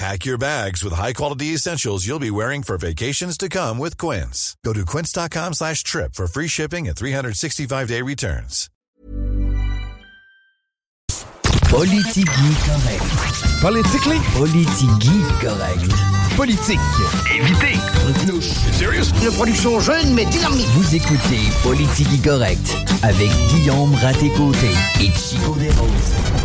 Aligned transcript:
Pack 0.00 0.24
your 0.24 0.38
bags 0.38 0.82
with 0.82 0.94
high-quality 0.94 1.52
essentials 1.52 2.06
you'll 2.06 2.18
be 2.18 2.30
wearing 2.30 2.62
for 2.62 2.78
vacations 2.78 3.36
to 3.36 3.50
come 3.50 3.76
with 3.76 3.98
Quince. 3.98 4.56
Go 4.64 4.72
to 4.72 4.86
quince.com 4.86 5.52
slash 5.52 5.82
trip 5.84 6.14
for 6.14 6.26
free 6.26 6.48
shipping 6.48 6.88
and 6.88 6.96
365-day 6.96 8.00
returns. 8.00 8.70
Politigui 11.68 12.52
correct. 12.64 13.60
Politically? 13.60 14.16
Politigui 14.32 15.20
correct. 15.38 15.92
Politique. 16.34 16.80
Évitez. 17.30 17.76
Serious? 18.72 19.12
Une 19.22 19.32
production 19.32 19.80
jeune 19.80 20.14
mais 20.14 20.24
dynamique. 20.24 20.66
Vous 20.76 20.94
écoutez 20.94 21.40
Politigui 21.62 22.22
correct 22.22 22.74
avec 23.02 23.30
Guillaume 23.50 23.94
Raté-Côté 23.96 24.70
et 25.00 25.10
Chico 25.12 25.54
Desroses. 25.56 26.39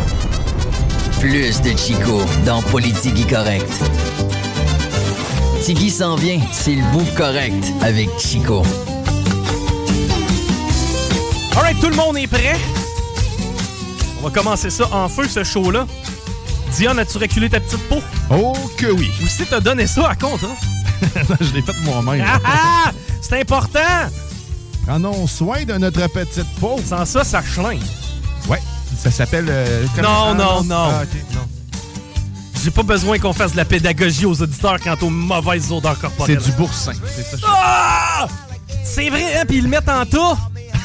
Plus 1.20 1.60
de 1.62 1.76
Chico 1.76 2.20
dans 2.44 2.62
Politigui 2.62 3.24
correct. 3.26 3.70
Tigui 5.64 5.90
s'en 5.90 6.14
vient, 6.16 6.40
c'est 6.52 6.74
le 6.74 6.82
bout 6.92 7.06
correct 7.16 7.64
avec 7.82 8.08
Chico. 8.18 8.62
Alright, 11.56 11.80
tout 11.80 11.88
le 11.88 11.96
monde 11.96 12.18
est 12.18 12.26
prêt? 12.26 12.56
On 14.20 14.28
va 14.28 14.30
commencer 14.30 14.70
ça 14.70 14.88
en 14.92 15.08
feu, 15.08 15.26
ce 15.26 15.42
show-là. 15.42 15.86
Diane, 16.76 16.98
as-tu 16.98 17.18
reculé 17.18 17.48
ta 17.48 17.60
petite 17.60 17.82
peau? 17.88 18.02
Oh 18.30 18.52
que 18.76 18.86
oui. 18.86 19.10
Ou 19.22 19.26
si 19.26 19.46
t'as 19.46 19.60
donné 19.60 19.86
ça 19.86 20.10
à 20.10 20.14
compte, 20.14 20.44
hein? 20.44 20.54
Je 21.40 21.52
l'ai 21.54 21.62
fait 21.62 21.76
moi-même. 21.84 22.24
Ah 22.26 22.40
ah! 22.44 22.92
C'est 23.20 23.40
important! 23.40 23.80
Prenons 24.86 25.26
soin 25.26 25.64
de 25.64 25.74
notre 25.74 26.06
petite 26.08 26.48
peau. 26.60 26.78
Sans 26.84 27.04
ça, 27.04 27.24
ça 27.24 27.42
chlingue. 27.42 27.80
Ça 29.06 29.24
s'appelle... 29.24 29.46
euh, 29.48 29.84
Non, 30.02 30.34
non, 30.34 30.58
Ah, 30.60 30.62
non. 30.64 30.88
Ah. 30.90 31.02
J'ai 32.62 32.70
pas 32.72 32.82
besoin 32.82 33.18
qu'on 33.20 33.32
fasse 33.32 33.52
de 33.52 33.56
la 33.56 33.64
pédagogie 33.64 34.26
aux 34.26 34.42
auditeurs 34.42 34.78
quant 34.80 34.96
aux 35.02 35.10
mauvaises 35.10 35.70
odeurs 35.70 35.94
C'est 35.94 36.00
corporelles. 36.00 36.38
du 36.38 36.52
boursin. 36.52 36.92
C'est 37.14 37.36
ça. 37.38 37.46
Ah! 37.46 38.26
C'est 38.84 39.08
vrai, 39.08 39.36
hein? 39.38 39.44
Puis 39.46 39.58
ils 39.58 39.62
le 39.62 39.68
mettent 39.68 39.88
en 39.88 40.04
tas. 40.04 40.36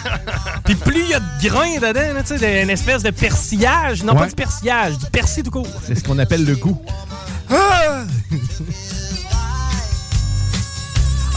Puis 0.66 0.75
plus 0.75 1.02
il 1.02 1.09
y 1.09 1.14
a 1.16 1.19
de 1.19 1.47
grains 1.47 1.77
dedans, 1.77 2.22
tu 2.27 2.38
sais, 2.38 2.61
une 2.64 2.69
espèce 2.69 3.02
de 3.03 3.09
persillage. 3.11 4.03
Non, 4.03 4.14
pas 4.16 4.27
du 4.27 4.36
persillage, 4.36 4.97
du 4.99 5.05
persil 5.08 5.44
tout 5.44 5.52
court. 5.52 5.67
C'est 5.86 5.95
ce 5.95 6.03
qu'on 6.03 6.19
appelle 6.19 6.45
le 6.45 6.55
goût. 6.55 6.80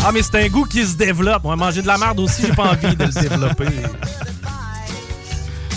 Ah, 0.06 0.10
mais 0.12 0.20
c'est 0.22 0.44
un 0.44 0.48
goût 0.48 0.64
qui 0.64 0.84
se 0.86 0.96
développe. 0.96 1.42
On 1.44 1.48
va 1.50 1.56
manger 1.56 1.80
de 1.80 1.86
la 1.86 1.96
merde 1.96 2.20
aussi, 2.20 2.42
j'ai 2.42 2.52
pas 2.52 2.72
envie 2.72 2.94
de 2.94 3.04
le 3.04 3.10
développer. 3.12 3.66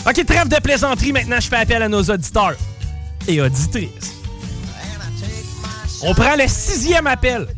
OK, 0.07 0.25
trêve 0.25 0.47
de 0.47 0.55
plaisanterie. 0.61 1.11
Maintenant, 1.11 1.39
je 1.39 1.49
fais 1.49 1.57
appel 1.57 1.83
à 1.83 1.89
nos 1.89 2.01
auditeurs 2.01 2.55
et 3.27 3.41
auditrices. 3.41 4.13
On 6.01 6.13
prend 6.13 6.35
le 6.37 6.47
sixième 6.47 7.07
appel. 7.07 7.47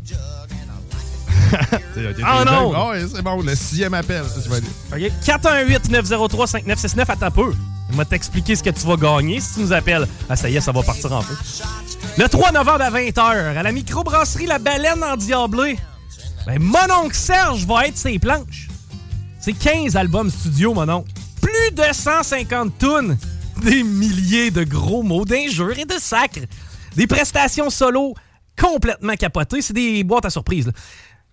Ah, 2.23 2.45
non! 2.45 2.91
C'est 3.13 3.23
bon, 3.23 3.41
le 3.41 3.55
sixième 3.55 3.95
appel. 3.95 4.23
Je 4.43 4.49
vais 4.49 4.57
aller. 4.95 5.09
OK? 5.09 5.25
418-903-5969, 5.25 7.05
attends 7.07 7.31
peu. 7.31 7.53
On 7.91 7.95
va 7.95 8.05
t'expliquer 8.05 8.55
ce 8.55 8.61
que 8.61 8.69
tu 8.69 8.85
vas 8.85 8.95
gagner 8.95 9.39
si 9.39 9.55
tu 9.55 9.59
nous 9.61 9.73
appelles. 9.73 10.07
Ah, 10.29 10.35
ça 10.35 10.47
y 10.49 10.55
est, 10.55 10.61
ça 10.61 10.71
va 10.71 10.83
partir 10.83 11.11
en 11.11 11.21
feu. 11.21 11.35
Le 12.17 12.29
3 12.29 12.51
novembre 12.51 12.83
à 12.83 12.91
20h, 12.91 13.57
à 13.57 13.63
la 13.63 13.71
microbrasserie 13.71 14.45
La 14.45 14.59
Baleine 14.59 15.03
en 15.03 15.17
Diablé, 15.17 15.79
ben, 16.45 16.59
mon 16.61 17.03
oncle 17.03 17.15
Serge 17.15 17.65
va 17.65 17.87
être 17.87 17.97
ses 17.97 18.19
planches. 18.19 18.67
C'est 19.39 19.53
15 19.53 19.95
albums 19.95 20.29
studio, 20.29 20.75
mon 20.75 20.87
oncle. 20.87 21.11
Plus 21.41 21.71
de 21.73 21.83
150 21.93 22.77
tonnes. 22.77 23.17
Des 23.63 23.83
milliers 23.83 24.51
de 24.51 24.63
gros 24.63 25.03
mots 25.03 25.25
d'injures 25.25 25.77
et 25.77 25.85
de 25.85 25.95
sacres. 25.99 26.39
Des 26.95 27.07
prestations 27.07 27.69
solo 27.69 28.13
complètement 28.57 29.15
capotées. 29.15 29.61
C'est 29.61 29.73
des 29.73 30.03
boîtes 30.03 30.25
à 30.25 30.29
surprise. 30.29 30.67
là. 30.67 30.73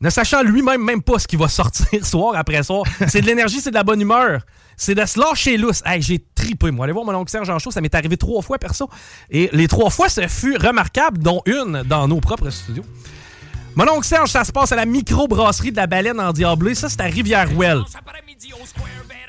Ne 0.01 0.11
sachant 0.11 0.43
lui-même 0.43 0.83
même 0.83 1.03
pas 1.03 1.19
ce 1.19 1.27
qui 1.27 1.37
va 1.37 1.49
sortir 1.49 1.87
soir 2.07 2.35
après 2.37 2.63
soir. 2.63 2.85
C'est 3.09 3.23
de 3.23 3.27
l'énergie, 3.27 3.61
c'est 3.61 3.71
de 3.71 3.75
la 3.77 3.85
bonne 3.85 4.01
humeur. 4.01 4.43
C'est 4.77 4.95
de 4.95 5.07
se 5.07 5.19
lâcher 5.19 5.57
lousse. 5.57 5.83
Hey, 5.87 6.03
j'ai 6.03 6.23
tripé, 6.35 6.71
moi. 6.71 6.85
Allez 6.85 6.93
voir 6.93 7.07
mon 7.07 7.15
oncle 7.15 7.31
Serge 7.31 7.51
show, 7.63 7.71
ça 7.71 7.81
m'est 7.81 7.95
arrivé 7.95 8.19
trois 8.19 8.43
fois, 8.43 8.59
perso. 8.59 8.91
Et 9.31 9.49
les 9.53 9.69
trois 9.69 9.89
fois, 9.89 10.11
ce 10.11 10.29
fut 10.29 10.57
remarquable, 10.59 11.19
dont 11.19 11.41
une 11.47 11.83
dans 11.85 12.07
nos 12.09 12.21
propres 12.21 12.51
studios. 12.51 12.85
Mon 13.75 13.89
oncle 13.89 14.07
Serge, 14.07 14.31
ça 14.31 14.45
se 14.45 14.53
passe 14.53 14.73
à 14.73 14.77
la 14.77 14.85
microbrasserie 14.85 15.71
de 15.71 15.77
la 15.77 15.87
Baleine 15.87 16.21
en 16.21 16.33
Diablé. 16.33 16.75
Ça, 16.75 16.91
c'est 16.91 17.01
à 17.01 17.09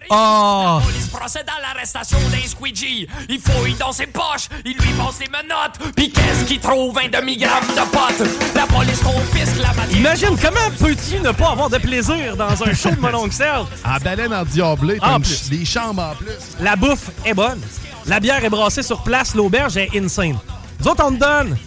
Rivière-Ouelle. 0.10 0.12
Ah! 0.12 0.80
police 0.84 1.08
procède 1.08 1.46
à 1.48 1.62
l'arrestation 1.62 2.18
d'un 2.32 2.48
squeegee. 2.48 3.08
Il 3.30 3.40
fouille 3.40 3.74
dans 3.76 3.92
ses 3.92 4.08
poches, 4.08 4.48
il 4.66 4.74
lui 4.74 4.90
passe 4.94 5.20
les 5.20 5.28
menottes. 5.28 5.94
Puis 5.96 6.12
qu'est-ce 6.12 6.46
qu'il 6.46 6.60
trouve? 6.60 6.98
Un 6.98 7.10
demi-gramme 7.10 7.68
de 7.68 7.82
potes. 7.92 8.28
La 8.56 8.66
police 8.68 9.00
confisque 9.02 9.58
la 9.62 9.74
matière. 9.74 9.98
Imagine 9.98 10.38
comment 10.42 10.72
peux-tu 10.80 11.20
ne 11.20 11.32
pas 11.32 11.52
avoir 11.52 11.70
de 11.70 11.78
plaisir 11.78 12.36
dans 12.36 12.64
un 12.64 12.74
show 12.74 12.90
de 12.92 13.00
mon 13.00 13.14
oncle 13.14 13.34
Serge? 13.34 13.68
En 13.86 13.98
baleine 14.04 14.34
en 14.34 14.44
diablé, 14.44 14.98
En 15.02 15.06
t'as 15.08 15.16
une 15.18 15.22
plus. 15.24 15.50
des 15.50 15.66
chambres 15.66 16.02
en 16.04 16.16
plus. 16.16 16.32
La 16.60 16.76
bouffe 16.76 17.10
est 17.26 17.34
bonne. 17.34 17.62
La 18.06 18.20
bière 18.20 18.44
est 18.44 18.50
brassée 18.50 18.84
sur 18.84 19.02
place. 19.04 19.36
L'auberge 19.36 19.78
est 19.78 19.90
insane. 19.96 20.38
Nous 20.80 20.88
autres, 20.88 21.04
on 21.06 21.12
te 21.12 21.20
donne 21.20 21.58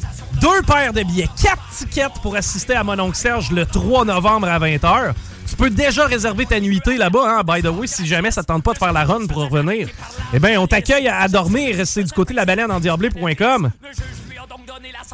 deux 0.41 0.63
paires 0.63 0.93
de 0.93 1.03
billets, 1.03 1.29
quatre 1.43 1.63
tickets 1.77 2.13
pour 2.23 2.35
assister 2.37 2.75
à 2.75 2.83
mon 2.85 2.99
oncle 2.99 3.17
Serge 3.17 3.51
le 3.51 3.67
3 3.67 4.05
novembre 4.07 4.49
à 4.49 4.59
20h. 4.59 5.13
Tu 5.51 5.57
peux 5.57 5.69
déjà 5.69 6.07
réserver 6.07 6.47
ta 6.47 6.61
nuitée 6.61 6.97
là-bas, 6.97 7.39
hein, 7.39 7.43
by 7.45 7.61
the 7.61 7.67
way, 7.67 7.89
si 7.89 8.07
jamais 8.07 8.31
ça 8.31 8.43
te 8.43 8.47
tente 8.47 8.63
pas 8.63 8.73
de 8.73 8.79
faire 8.79 8.93
la 8.93 9.05
run 9.05 9.27
pour 9.27 9.51
revenir. 9.51 9.89
Eh 10.33 10.39
bien, 10.39 10.61
on 10.61 10.69
t'accueille 10.69 11.09
à, 11.09 11.27
dormir. 11.27 11.77
C'est 11.85 12.05
du 12.05 12.13
côté 12.13 12.33
de 12.33 12.37
la 12.37 12.45
baleine 12.45 12.71
en 12.71 12.79
diablé.com. 12.79 13.71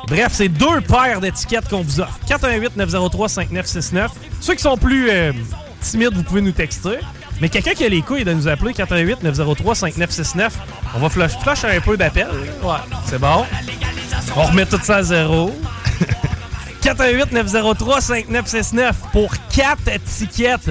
Bref, 0.06 0.32
c'est 0.32 0.50
deux 0.50 0.82
paires 0.82 1.20
d'étiquettes 1.22 1.70
qu'on 1.70 1.80
vous 1.80 2.00
offre. 2.00 2.18
418-903-5969. 2.28 4.08
Ceux 4.40 4.54
qui 4.54 4.62
sont 4.62 4.76
plus 4.76 5.08
euh, 5.08 5.32
timides, 5.80 6.12
vous 6.12 6.22
pouvez 6.22 6.42
nous 6.42 6.52
texter. 6.52 6.98
Mais 7.40 7.48
quelqu'un 7.48 7.72
qui 7.72 7.84
a 7.84 7.88
les 7.88 8.02
couilles 8.02 8.24
de 8.24 8.34
nous 8.34 8.46
appeler, 8.46 8.72
418-903-5969. 8.74 10.50
On 10.94 10.98
va 10.98 11.08
flush, 11.08 11.32
flush 11.38 11.64
un 11.64 11.80
peu 11.80 11.96
d'appel. 11.96 12.28
Ouais, 12.62 12.76
c'est 13.06 13.18
bon. 13.18 13.46
On 14.36 14.42
remet 14.42 14.66
tout 14.66 14.78
ça 14.82 14.96
à 14.96 15.02
zéro. 15.02 15.50
418-903-5969 16.86 18.92
pour 19.12 19.30
quatre 19.52 19.88
étiquettes 19.88 20.70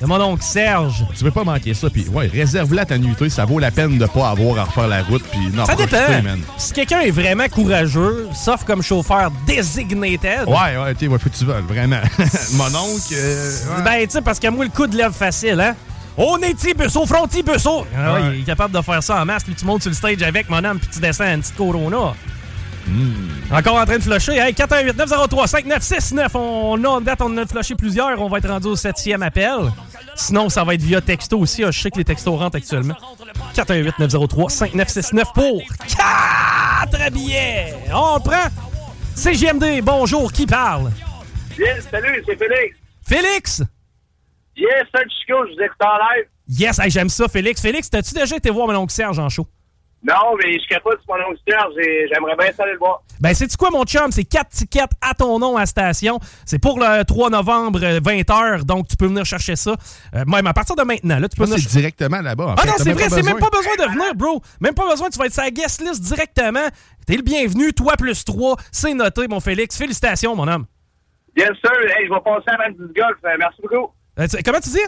de 0.00 0.06
mon 0.06 0.20
oncle 0.20 0.44
Serge. 0.44 1.04
Tu 1.16 1.24
veux 1.24 1.30
pas 1.30 1.42
manquer 1.42 1.72
ça, 1.74 1.88
puis 1.90 2.06
ouais, 2.08 2.28
réserve-la 2.28 2.84
ta 2.84 2.98
nuitée, 2.98 3.30
ça 3.30 3.44
vaut 3.46 3.58
la 3.58 3.70
peine 3.70 3.96
de 3.98 4.06
pas 4.06 4.28
avoir 4.30 4.58
à 4.58 4.64
refaire 4.64 4.88
la 4.88 5.02
route, 5.02 5.22
puis 5.30 5.48
non, 5.52 5.64
Ça 5.64 5.74
dépend. 5.74 5.96
man. 6.22 6.40
Si 6.58 6.72
quelqu'un 6.72 7.00
est 7.00 7.10
vraiment 7.10 7.48
courageux, 7.48 8.28
sauf 8.34 8.64
comme 8.64 8.82
chauffeur 8.82 9.30
designated, 9.46 10.46
Ouais, 10.46 10.76
ouais, 10.76 10.94
tu 10.94 11.06
vois, 11.08 11.18
tu 11.18 11.44
veux, 11.44 11.60
vraiment. 11.62 12.00
Mon 12.52 12.66
oncle, 12.66 13.14
euh, 13.14 13.50
ouais. 13.78 13.82
Ben, 13.84 14.06
tu 14.06 14.12
sais, 14.12 14.20
parce 14.20 14.38
que 14.38 14.48
moi, 14.48 14.64
le 14.66 14.70
coup 14.70 14.86
de 14.86 14.96
lèvre 14.96 15.14
facile, 15.14 15.60
hein? 15.60 15.74
On 16.18 16.38
est 16.38 16.54
petit 16.54 16.74
bus, 16.74 16.94
au 16.96 17.06
fronti 17.06 17.42
bus, 17.42 17.66
oh! 17.66 17.86
Ah 17.96 18.14
ouais. 18.14 18.20
Il 18.36 18.40
est 18.40 18.44
capable 18.44 18.74
de 18.74 18.80
faire 18.82 19.02
ça 19.02 19.20
en 19.20 19.24
masse, 19.24 19.44
puis 19.44 19.54
tu 19.54 19.64
montes 19.64 19.82
sur 19.82 19.90
le 19.90 19.96
stage 19.96 20.22
avec 20.22 20.48
mon 20.48 20.62
homme, 20.64 20.78
puis 20.78 20.88
tu 20.92 21.00
descends 21.00 21.24
à 21.24 21.32
une 21.32 21.40
petite 21.40 21.56
corona. 21.56 22.14
Encore 23.50 23.76
en 23.76 23.84
train 23.84 23.98
de 23.98 24.02
flusher. 24.02 24.36
Hey, 24.38 24.52
418-903-5969. 24.54 26.28
On 26.34 26.84
a 26.84 26.88
en 26.88 27.00
date, 27.00 27.20
on 27.20 27.26
en 27.26 27.38
a 27.38 27.46
flushé 27.46 27.74
plusieurs. 27.74 28.20
On 28.20 28.28
va 28.28 28.38
être 28.38 28.48
rendu 28.48 28.68
au 28.68 28.76
septième 28.76 29.22
appel. 29.22 29.72
Sinon, 30.14 30.48
ça 30.48 30.64
va 30.64 30.74
être 30.74 30.82
via 30.82 31.00
texto 31.00 31.38
aussi. 31.38 31.64
Ah, 31.64 31.70
Je 31.70 31.80
sais 31.80 31.90
que 31.90 31.98
les 31.98 32.04
textos 32.04 32.38
rentrent 32.38 32.56
actuellement. 32.56 32.94
418-903-5969 33.54 35.32
pour 35.34 35.62
4 35.96 37.12
billets. 37.12 37.74
On 37.92 38.20
prend. 38.20 38.48
CGMD, 39.14 39.80
bonjour. 39.82 40.32
Qui 40.32 40.46
parle? 40.46 40.90
Yes, 41.58 41.88
salut, 41.90 42.22
c'est 42.26 42.36
Félix. 42.36 42.76
Félix? 43.06 43.62
Yes, 44.56 44.84
salut 44.94 45.10
Chico, 45.20 45.34
je 45.48 45.54
vous 45.54 45.62
écoute 45.62 45.76
en 45.82 45.96
live. 45.96 46.26
Yes, 46.48 46.80
j'aime 46.88 47.08
ça, 47.08 47.26
Félix. 47.28 47.60
Félix, 47.60 47.88
t'as-tu 47.90 48.14
déjà 48.14 48.36
été 48.36 48.50
voir 48.50 48.66
mon 48.68 48.74
oncle 48.76 48.92
Serge 48.92 49.18
en 49.18 49.28
show? 49.28 49.46
Non, 50.02 50.36
mais 50.38 50.52
je 50.52 50.68
capote 50.68 51.00
sur 51.02 51.16
mon 51.16 51.30
oncle 51.30 51.40
Serge 51.48 51.72
j'aimerais 52.12 52.36
bien 52.36 52.46
aller 52.58 52.72
le 52.72 52.78
voir. 52.78 53.02
Ben, 53.18 53.34
c'est-tu 53.34 53.56
quoi, 53.56 53.70
mon 53.70 53.84
chum? 53.84 54.12
C'est 54.12 54.24
4 54.24 54.48
tickets 54.50 54.90
à 55.00 55.14
ton 55.14 55.38
nom 55.38 55.56
à 55.56 55.60
la 55.60 55.66
station. 55.66 56.20
C'est 56.44 56.60
pour 56.60 56.78
le 56.78 57.02
3 57.02 57.30
novembre, 57.30 57.80
20h, 57.80 58.64
donc 58.64 58.88
tu 58.88 58.96
peux 58.96 59.06
venir 59.06 59.24
chercher 59.24 59.56
ça. 59.56 59.74
Euh, 60.14 60.24
même 60.26 60.46
à 60.46 60.52
partir 60.52 60.76
de 60.76 60.82
maintenant, 60.82 61.18
là, 61.18 61.28
tu 61.28 61.36
peux 61.36 61.44
venir... 61.44 61.58
C'est 61.58 61.78
directement 61.78 62.20
là-bas. 62.20 62.54
Ah 62.58 62.66
non, 62.66 62.74
c'est 62.76 62.92
vrai, 62.92 63.08
c'est 63.08 63.22
même 63.22 63.38
pas 63.38 63.50
besoin 63.50 63.74
de 63.74 63.90
venir, 63.92 64.14
bro. 64.14 64.42
Même 64.60 64.74
pas 64.74 64.88
besoin, 64.88 65.08
tu 65.08 65.18
vas 65.18 65.26
être 65.26 65.32
sa 65.32 65.50
guest 65.50 65.80
list 65.80 66.02
directement. 66.02 66.68
T'es 67.06 67.16
le 67.16 67.22
bienvenu, 67.22 67.72
toi 67.72 67.94
plus 67.96 68.24
3, 68.24 68.56
c'est 68.70 68.94
noté, 68.94 69.26
mon 69.28 69.40
Félix. 69.40 69.76
Félicitations, 69.76 70.36
mon 70.36 70.46
homme. 70.46 70.66
Bien 71.34 71.46
sûr, 71.46 71.72
hey, 71.96 72.06
je 72.06 72.12
vais 72.12 72.20
passer 72.20 72.56
à 72.62 72.70
10 72.70 72.76
golf. 72.94 73.16
Euh, 73.24 73.36
merci 73.38 73.60
beaucoup. 73.62 73.92
Euh, 74.18 74.26
comment 74.44 74.60
tu 74.60 74.70
dis? 74.70 74.78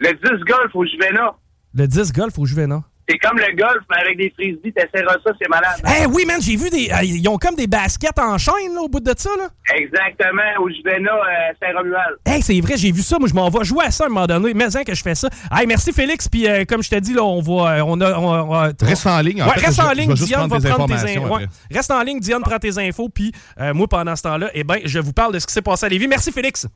Le 0.00 0.12
10 0.12 0.44
golf 0.44 0.74
au 0.74 0.84
Juvena. 0.84 1.34
Le 1.74 1.86
10 1.86 2.12
golf 2.12 2.38
au 2.38 2.44
Juvena. 2.44 2.82
C'est 3.08 3.18
comme 3.18 3.38
le 3.38 3.54
golf, 3.54 3.82
mais 3.88 4.02
avec 4.02 4.16
des 4.16 4.30
frisbees, 4.30 4.72
t'essaieras 4.72 5.16
ça, 5.24 5.30
c'est 5.40 5.48
malade. 5.48 5.80
Eh 6.00 6.06
oui, 6.06 6.24
man, 6.26 6.40
j'ai 6.40 6.56
vu 6.56 6.68
des. 6.70 6.90
Euh, 6.90 7.04
ils 7.04 7.28
ont 7.28 7.38
comme 7.38 7.54
des 7.54 7.68
baskets 7.68 8.18
en 8.18 8.36
chaîne, 8.36 8.74
là, 8.74 8.80
au 8.80 8.88
bout 8.88 8.98
de 8.98 9.12
ça, 9.16 9.30
là. 9.38 9.48
Exactement, 9.76 10.42
au 10.60 10.68
Juvena, 10.68 11.12
euh, 11.12 11.52
Saint-Romuald. 11.60 12.16
Hey, 12.26 12.42
c'est 12.42 12.60
vrai, 12.60 12.76
j'ai 12.76 12.90
vu 12.90 13.02
ça. 13.02 13.18
Moi, 13.20 13.28
je 13.28 13.34
m'en 13.34 13.48
vais 13.48 13.64
jouer 13.64 13.84
à 13.84 13.90
ça 13.92 14.04
à 14.04 14.06
un 14.08 14.10
moment 14.10 14.26
donné. 14.26 14.54
Mais 14.54 14.66
que 14.84 14.94
je 14.94 15.02
fais 15.02 15.14
ça. 15.14 15.28
Hey, 15.52 15.66
merci, 15.68 15.92
Félix. 15.92 16.28
Puis, 16.28 16.48
euh, 16.48 16.64
comme 16.68 16.82
je 16.82 16.90
t'ai 16.90 17.00
dit, 17.00 17.14
là, 17.14 17.22
on 17.22 17.40
va. 17.40 17.84
On 17.86 18.00
a, 18.00 18.72
reste 18.82 19.06
en 19.06 19.20
ligne. 19.20 19.40
En 19.40 19.46
ouais, 19.46 19.54
reste 19.54 19.80
en 19.80 19.92
ligne. 19.92 20.12
Diane 20.14 20.48
va 20.48 20.58
prendre 20.58 20.86
tes 20.88 21.16
infos. 21.16 21.38
Reste 21.70 21.90
en 21.92 22.02
ligne, 22.02 22.18
Diane 22.18 22.42
prend 22.42 22.58
tes 22.58 22.76
infos. 22.78 23.08
Puis, 23.08 23.32
moi, 23.74 23.86
pendant 23.86 24.16
ce 24.16 24.22
temps-là, 24.22 24.50
eh 24.52 24.64
ben, 24.64 24.78
je 24.84 24.98
vous 24.98 25.12
parle 25.12 25.32
de 25.32 25.38
ce 25.38 25.46
qui 25.46 25.52
s'est 25.52 25.62
passé 25.62 25.86
à 25.86 25.88
Lévis. 25.88 26.08
Merci, 26.08 26.32
Félix. 26.32 26.66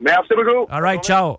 Merci 0.00 0.34
beaucoup. 0.34 0.66
All 0.70 0.82
right, 0.82 1.02
ciao. 1.02 1.38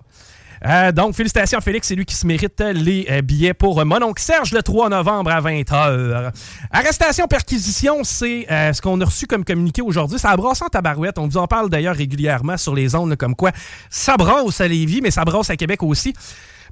Euh, 0.66 0.92
donc, 0.92 1.16
félicitations 1.16 1.62
Félix, 1.62 1.88
c'est 1.88 1.96
lui 1.96 2.06
qui 2.06 2.16
se 2.16 2.26
mérite 2.26 2.60
les 2.60 3.08
euh, 3.10 3.22
billets 3.22 3.54
pour 3.54 3.84
mon 3.86 4.02
oncle 4.02 4.22
Serge 4.22 4.52
le 4.52 4.62
3 4.62 4.90
novembre 4.90 5.32
à 5.32 5.42
20h. 5.42 6.32
Arrestation, 6.72 7.28
perquisition, 7.28 8.04
c'est 8.04 8.48
euh, 8.52 8.74
ce 8.74 8.82
qu'on 8.82 9.00
a 9.02 9.06
reçu 9.06 9.28
comme 9.28 9.46
communiqué 9.46 9.82
aujourd'hui. 9.82 10.20
Ça 10.20 10.36
brasse 10.36 10.62
en 10.62 10.68
tabarouette. 10.68 11.18
On 11.18 11.28
vous 11.28 11.38
en 11.38 11.48
parle 11.48 11.70
d'ailleurs 11.70 11.96
régulièrement 11.96 12.58
sur 12.58 12.74
les 12.74 12.96
ondes, 12.96 13.16
comme 13.16 13.36
quoi 13.36 13.52
ça 13.90 14.18
brasse 14.18 14.62
à 14.62 14.68
Lévis, 14.68 15.02
mais 15.02 15.12
ça 15.12 15.26
brasse 15.26 15.50
à 15.50 15.56
Québec 15.56 15.84
aussi. 15.84 16.14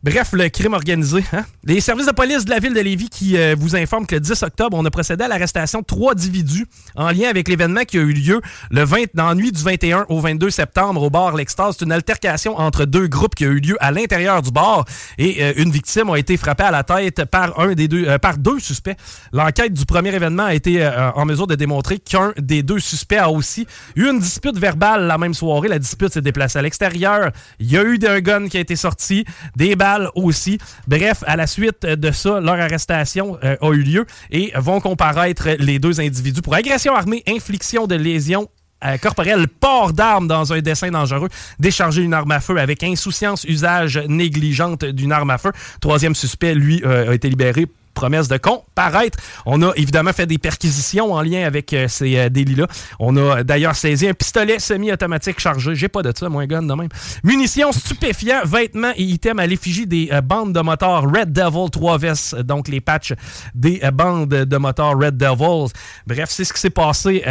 Bref, 0.04 0.34
le 0.34 0.50
crime 0.50 0.74
organisé. 0.74 1.24
Hein? 1.34 1.46
Les 1.64 1.80
services 1.82 2.06
de 2.06 2.12
police 2.12 2.46
de 2.46 2.50
la 2.50 2.60
ville 2.60 2.74
de 2.74 2.80
Lévis 2.80 3.10
qui 3.10 3.38
euh, 3.38 3.56
vous 3.58 3.76
informent 3.76 4.06
que 4.06 4.16
le 4.16 4.22
10 4.22 4.44
octobre, 4.44 4.78
on 4.78 4.86
a 4.86 4.92
procédé 4.92 5.24
à 5.24 5.28
l'arrestation 5.28 5.80
de 5.80 5.86
trois 5.86 6.14
individus 6.14 6.68
en 6.96 7.10
lien 7.12 7.30
avec 7.30 7.48
l'événement 7.48 7.84
qui 7.84 7.98
a 7.98 8.02
eu 8.02 8.14
lieu 8.14 8.42
le 8.72 8.84
20, 8.84 9.16
dans 9.16 9.30
la 9.30 9.36
nuit 9.36 9.52
du 9.52 9.62
21 9.62 10.06
au 10.10 10.20
22 10.20 10.50
septembre 10.50 11.02
au 11.02 11.10
bar 11.10 11.36
L'Extase. 11.36 11.76
C'est 11.80 11.86
une 11.86 11.92
altercation 11.92 12.58
entre 12.58 12.86
deux 12.86 13.08
groupes 13.08 13.36
qui 13.36 13.46
a 13.46 13.48
eu 13.48 13.60
lieu 13.60 13.78
à 13.80 13.92
l'intérieur 13.92 14.42
du 14.42 14.52
bar 14.52 14.86
et 15.18 15.44
euh, 15.44 15.54
une 15.58 15.72
victime 15.72 16.10
a 16.10 16.18
été 16.18 16.38
frappée 16.38 16.64
à 16.64 16.72
la 16.72 16.84
tête 16.84 17.26
par 17.26 17.60
un 17.60 17.74
des 17.74 17.88
deux, 17.88 18.08
euh, 18.08 18.18
par 18.18 18.38
deux 18.38 18.60
suspects. 18.60 18.96
L'enquête 19.34 19.74
du 19.74 19.86
premier 19.86 20.14
événement 20.14 20.46
a 20.46 20.54
été 20.54 20.86
en 21.16 21.26
mesure 21.26 21.48
de 21.48 21.56
démontrer 21.56 22.00
qu'un 22.00 22.34
des 22.38 22.64
deux 22.64 22.80
suspects 22.80 23.18
a 23.18 23.30
aussi 23.30 23.68
eu 23.96 24.10
une 24.10 24.20
dispute 24.20 24.58
verbale 24.58 25.04
la 25.08 25.18
même 25.18 25.34
soirée. 25.34 25.68
La 25.68 25.80
dispute 25.80 26.14
s'est 26.14 26.22
déplacée 26.22 26.60
à 26.60 26.62
l'extérieur. 26.62 27.32
Il 27.60 27.72
y 27.72 27.78
a 27.78 27.84
eu 27.84 28.00
un 28.08 28.20
gun 28.20 28.48
qui 28.48 28.58
a 28.58 28.60
été 28.60 28.76
sorti, 28.76 29.26
des 29.56 29.76
aussi. 30.16 30.58
Bref, 30.88 31.24
à 31.26 31.36
la 31.36 31.48
suite 31.48 31.86
de 31.86 32.12
ça, 32.12 32.40
leur 32.40 32.60
arrestation 32.60 33.38
euh, 33.44 33.56
a 33.62 33.72
eu 33.72 33.84
lieu 33.84 34.06
et 34.32 34.52
vont 34.56 34.80
comparaître 34.80 35.50
les 35.60 35.80
deux 35.80 36.00
individus 36.00 36.42
pour 36.42 36.56
agression 36.56 36.96
armée, 36.96 37.24
infliction 37.28 37.88
de 37.88 37.96
lésions 37.96 38.50
euh, 38.84 38.98
corporelles, 38.98 39.48
port 39.48 39.94
d'armes 39.94 40.28
dans 40.28 40.54
un 40.54 40.60
dessin 40.60 40.92
dangereux, 40.92 41.30
décharger 41.60 42.02
une 42.02 42.14
arme 42.14 42.32
à 42.32 42.40
feu 42.40 42.58
avec 42.58 42.84
insouciance, 42.84 43.44
usage 43.46 43.98
négligente 44.08 44.86
d'une 44.86 45.12
arme 45.12 45.30
à 45.30 45.38
feu. 45.38 45.52
Troisième 45.80 46.16
suspect, 46.16 46.54
lui, 46.54 46.82
euh, 46.86 47.12
a 47.12 47.16
été 47.16 47.30
libéré 47.30 47.68
promesse 47.96 48.28
de 48.28 48.38
comparaître. 48.38 49.18
On 49.48 49.64
a 49.64 49.72
évidemment 49.76 50.14
fait 50.14 50.28
des 50.28 50.38
perquisitions 50.38 51.14
en 51.14 51.22
lien 51.24 51.44
avec 51.46 51.74
euh, 51.74 51.88
ces 51.88 52.18
euh, 52.18 52.30
délits-là. 52.30 52.68
On 53.00 53.18
a 53.18 53.44
d'ailleurs 53.44 53.76
saisi 53.76 54.08
un 54.08 54.14
pistolet 54.14 54.60
semi-automatique 54.60 55.40
chargé. 55.40 55.74
J'ai 55.74 55.88
pas 55.88 56.04
de 56.04 56.14
ça, 56.16 56.30
moi, 56.30 56.46
gun 56.46 56.62
de 56.62 56.74
même. 56.74 56.90
Munitions, 57.24 57.72
stupéfiants, 57.72 58.42
vêtements 58.46 58.92
et 58.96 59.04
items 59.04 59.42
à 59.42 59.48
l'effigie 59.48 59.88
des 59.88 60.10
euh, 60.12 60.22
bandes 60.22 60.54
de 60.54 60.60
moteurs 60.60 61.04
Red 61.04 61.32
Devil 61.34 61.72
3 61.72 61.98
ves 61.98 62.44
donc 62.44 62.68
les 62.68 62.82
patchs 62.82 63.14
des 63.56 63.82
bandes 63.94 64.30
de 64.30 64.58
moteurs 64.58 65.00
Red 65.00 65.18
Devils. 65.18 65.72
Bref, 66.06 66.30
c'est 66.30 66.44
ce 66.44 66.54
qui 66.54 66.60
s'est 66.60 66.70
passé 66.70 67.24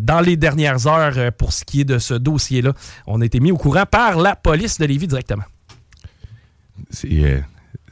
dans 0.00 0.20
les 0.20 0.36
dernières 0.36 0.86
heures 0.86 1.32
pour 1.32 1.52
ce 1.52 1.64
qui 1.64 1.82
est 1.82 1.84
de 1.84 1.98
ce 1.98 2.14
dossier-là. 2.14 2.72
On 3.06 3.20
a 3.20 3.24
été 3.24 3.38
mis 3.38 3.52
au 3.52 3.58
courant 3.58 3.84
par 3.84 4.16
la 4.18 4.34
police 4.34 4.78
de 4.78 4.86
Lévis 4.86 5.06
directement. 5.06 5.44
C'est 6.90 7.44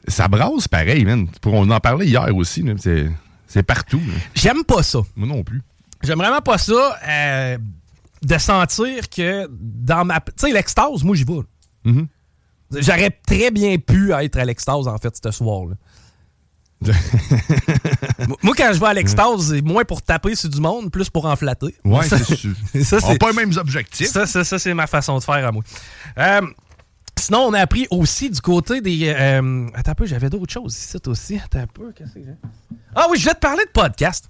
ça 0.08 0.28
brasse 0.28 0.68
pareil, 0.68 1.04
man. 1.04 1.26
On 1.44 1.70
en 1.70 1.80
parlait 1.80 2.06
hier 2.06 2.34
aussi. 2.34 2.64
C'est 3.46 3.62
partout. 3.62 4.00
J'aime 4.34 4.64
pas 4.64 4.82
ça. 4.82 5.00
Moi 5.16 5.26
non 5.28 5.42
plus. 5.42 5.62
J'aime 6.02 6.18
vraiment 6.18 6.40
pas 6.40 6.56
ça 6.56 6.98
euh, 7.06 7.58
de 8.22 8.38
sentir 8.38 9.08
que 9.10 9.48
dans 9.50 10.04
ma. 10.04 10.20
Tu 10.20 10.32
sais, 10.36 10.52
l'extase, 10.52 11.02
moi, 11.02 11.14
j'y 11.14 11.24
vais. 11.24 11.42
Mm-hmm. 11.84 12.06
J'aurais 12.78 13.10
très 13.26 13.50
bien 13.50 13.76
pu 13.78 14.12
être 14.12 14.36
à 14.36 14.44
l'extase, 14.44 14.86
en 14.86 14.96
fait, 14.98 15.14
ce 15.22 15.30
soir-là. 15.30 15.74
Moi, 18.42 18.54
quand 18.56 18.70
je 18.72 18.80
vais 18.80 18.86
à 18.86 18.94
l'extase, 18.94 19.50
c'est 19.50 19.60
moins 19.60 19.84
pour 19.84 20.00
taper 20.00 20.34
sur 20.34 20.48
du 20.48 20.60
monde, 20.60 20.90
plus 20.90 21.10
pour 21.10 21.26
en 21.26 21.36
flatter. 21.36 21.74
Ouais, 21.84 22.06
c'est 22.08 22.24
sûr. 22.24 22.54
On 22.74 23.12
n'a 23.12 23.18
pas 23.18 23.30
les 23.30 23.36
mêmes 23.36 23.52
objectifs. 23.58 24.08
Ça, 24.08 24.26
ça, 24.26 24.44
ça 24.44 24.58
c'est 24.58 24.72
ma 24.72 24.86
façon 24.86 25.18
de 25.18 25.22
faire 25.22 25.46
à 25.46 25.52
moi. 25.52 25.62
Euh, 26.16 26.40
Sinon, 27.20 27.40
on 27.40 27.52
a 27.52 27.60
appris 27.60 27.86
aussi 27.90 28.30
du 28.30 28.40
côté 28.40 28.80
des. 28.80 29.14
Euh, 29.16 29.68
attends 29.74 29.92
un 29.92 29.94
peu, 29.94 30.06
j'avais 30.06 30.30
d'autres 30.30 30.52
choses 30.52 30.76
ici 30.76 30.96
aussi. 31.06 31.40
Attends 31.44 31.60
un 31.60 31.66
peu, 31.66 31.92
qu'est-ce 31.92 32.14
que 32.14 32.20
j'ai? 32.20 32.34
Ah 32.94 33.06
oui, 33.10 33.18
je 33.18 33.26
vais 33.26 33.34
te 33.34 33.38
parler 33.38 33.64
de 33.64 33.70
podcast. 33.70 34.28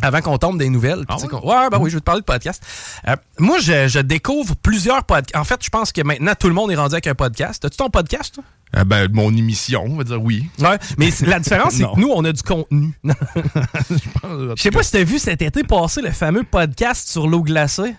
Avant 0.00 0.20
qu'on 0.20 0.38
tombe 0.38 0.58
des 0.58 0.68
nouvelles. 0.68 1.04
Ah 1.08 1.16
ouais? 1.16 1.70
ben 1.70 1.78
oui, 1.80 1.90
je 1.90 1.96
vais 1.96 2.00
te 2.00 2.04
parler 2.04 2.20
de 2.20 2.26
podcast. 2.26 2.62
Euh, 3.08 3.16
moi, 3.38 3.58
je, 3.58 4.00
découvre 4.00 4.54
plusieurs 4.56 5.04
podcasts. 5.04 5.36
En 5.36 5.44
fait, 5.44 5.62
je 5.62 5.70
pense 5.70 5.92
que 5.92 6.02
maintenant, 6.02 6.34
tout 6.38 6.48
le 6.48 6.54
monde 6.54 6.70
est 6.70 6.76
rendu 6.76 6.94
avec 6.94 7.06
un 7.06 7.14
podcast. 7.14 7.64
As-tu 7.64 7.76
ton 7.76 7.90
podcast, 7.90 8.34
toi? 8.34 8.44
Euh, 8.76 8.84
ben, 8.84 9.08
mon 9.12 9.34
émission, 9.34 9.84
on 9.84 9.96
va 9.96 10.04
dire 10.04 10.22
oui. 10.22 10.46
Ouais, 10.60 10.78
mais 10.98 11.10
la 11.22 11.40
différence, 11.40 11.74
c'est 11.74 11.82
que 11.94 12.00
nous, 12.00 12.10
on 12.14 12.24
a 12.24 12.32
du 12.32 12.42
contenu. 12.42 12.92
Je 13.04 14.62
sais 14.62 14.70
pas 14.70 14.82
si 14.82 14.90
tu 14.92 14.96
as 14.96 15.04
vu 15.04 15.18
cet 15.18 15.42
été 15.42 15.62
passer 15.64 16.00
le 16.00 16.10
fameux 16.10 16.44
podcast 16.44 17.08
sur 17.08 17.26
l'eau 17.26 17.42
glacée. 17.42 17.94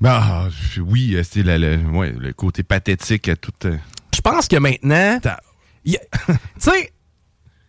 Bah, 0.00 0.48
oui, 0.78 1.14
euh, 1.14 1.22
c'est 1.28 1.42
le, 1.42 2.32
côté 2.32 2.62
pathétique 2.62 3.28
à 3.28 3.36
tout. 3.36 3.52
Euh, 3.64 3.76
je 4.14 4.20
pense 4.20 4.48
que 4.48 4.56
maintenant. 4.56 5.18
Tu 5.86 5.94
sais, 6.58 6.92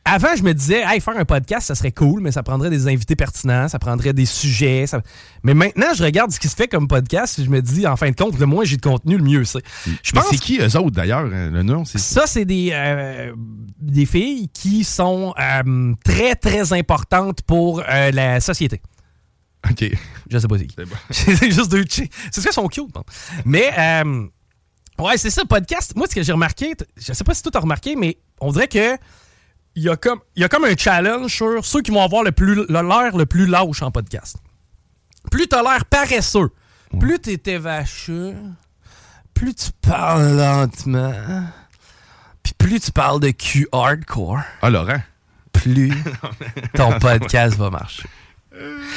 avant, 0.03 0.35
je 0.35 0.41
me 0.41 0.51
disais, 0.53 0.83
hey, 0.87 0.99
faire 0.99 1.15
un 1.17 1.25
podcast, 1.25 1.67
ça 1.67 1.75
serait 1.75 1.91
cool, 1.91 2.21
mais 2.21 2.31
ça 2.31 2.41
prendrait 2.41 2.71
des 2.71 2.87
invités 2.87 3.15
pertinents, 3.15 3.67
ça 3.67 3.77
prendrait 3.77 4.13
des 4.13 4.25
sujets. 4.25 4.85
Mais 5.43 5.53
maintenant, 5.53 5.93
je 5.95 6.03
regarde 6.03 6.31
ce 6.31 6.39
qui 6.39 6.47
se 6.47 6.55
fait 6.55 6.67
comme 6.67 6.87
podcast 6.87 7.37
et 7.37 7.43
je 7.43 7.49
me 7.51 7.61
dis, 7.61 7.85
en 7.85 7.95
fin 7.95 8.09
de 8.09 8.15
compte, 8.15 8.39
le 8.39 8.47
moins 8.47 8.63
j'ai 8.63 8.77
de 8.77 8.81
contenu, 8.81 9.17
le 9.17 9.23
mieux 9.23 9.43
c'est. 9.43 9.59
Je 10.01 10.11
pense... 10.13 10.25
C'est 10.31 10.37
qui 10.37 10.57
eux 10.57 10.77
autres 10.77 10.95
d'ailleurs, 10.95 11.29
euh, 11.31 11.51
le 11.51 11.61
nom? 11.61 11.85
Ça, 11.85 12.25
c'est 12.25 12.45
des, 12.45 12.73
des 13.79 14.05
filles 14.07 14.49
qui 14.51 14.83
sont 14.83 15.35
très, 16.03 16.33
très 16.33 16.73
importantes 16.73 17.43
pour 17.43 17.81
la 17.83 18.39
société. 18.39 18.81
OK. 19.69 19.85
Je 20.29 20.37
sais 20.37 20.47
pas 20.47 20.57
si. 20.57 20.67
C'est 21.11 21.51
juste 21.51 21.71
deux 21.71 21.85
C'est 21.89 22.09
ce 22.31 22.41
qu'ils 22.41 22.51
sont 22.51 22.67
cute. 22.67 22.93
Mais, 23.45 23.71
euh, 23.77 24.27
ouais, 24.99 25.17
c'est 25.17 25.29
ça, 25.29 25.45
podcast. 25.45 25.93
Moi, 25.95 26.07
ce 26.09 26.15
que 26.15 26.23
j'ai 26.23 26.31
remarqué, 26.31 26.73
je 26.95 27.13
sais 27.13 27.23
pas 27.23 27.33
si 27.33 27.43
tout 27.43 27.51
a 27.53 27.59
remarqué, 27.59 27.95
mais 27.95 28.17
on 28.39 28.51
dirait 28.51 28.67
que 28.67 28.97
il 29.75 29.83
y, 29.83 29.89
a 29.89 29.95
comme, 29.95 30.19
il 30.35 30.41
y 30.41 30.43
a 30.43 30.49
comme 30.49 30.65
un 30.65 30.75
challenge 30.75 31.31
sur 31.31 31.63
ceux 31.63 31.83
qui 31.83 31.91
vont 31.91 32.01
avoir 32.01 32.23
le 32.23 32.31
plus 32.31 32.65
l'air 32.67 33.15
le 33.15 33.25
plus 33.27 33.45
lâche 33.45 33.83
en 33.83 33.91
podcast. 33.91 34.37
Plus 35.29 35.47
t'as 35.47 35.61
l'air 35.61 35.85
paresseux, 35.85 36.49
plus 36.99 37.19
t'es 37.19 37.57
vacheux, 37.59 38.35
plus 39.35 39.53
tu 39.53 39.69
parles 39.79 40.35
lentement, 40.35 41.13
puis 42.41 42.53
plus 42.57 42.79
tu 42.79 42.91
parles 42.91 43.19
de 43.19 43.29
cul 43.29 43.67
hardcore. 43.71 44.39
Ah, 44.63 44.71
Laurent. 44.71 45.01
Plus 45.53 45.93
ton 46.73 46.97
podcast 46.97 47.55
va 47.55 47.69
marcher. 47.69 48.09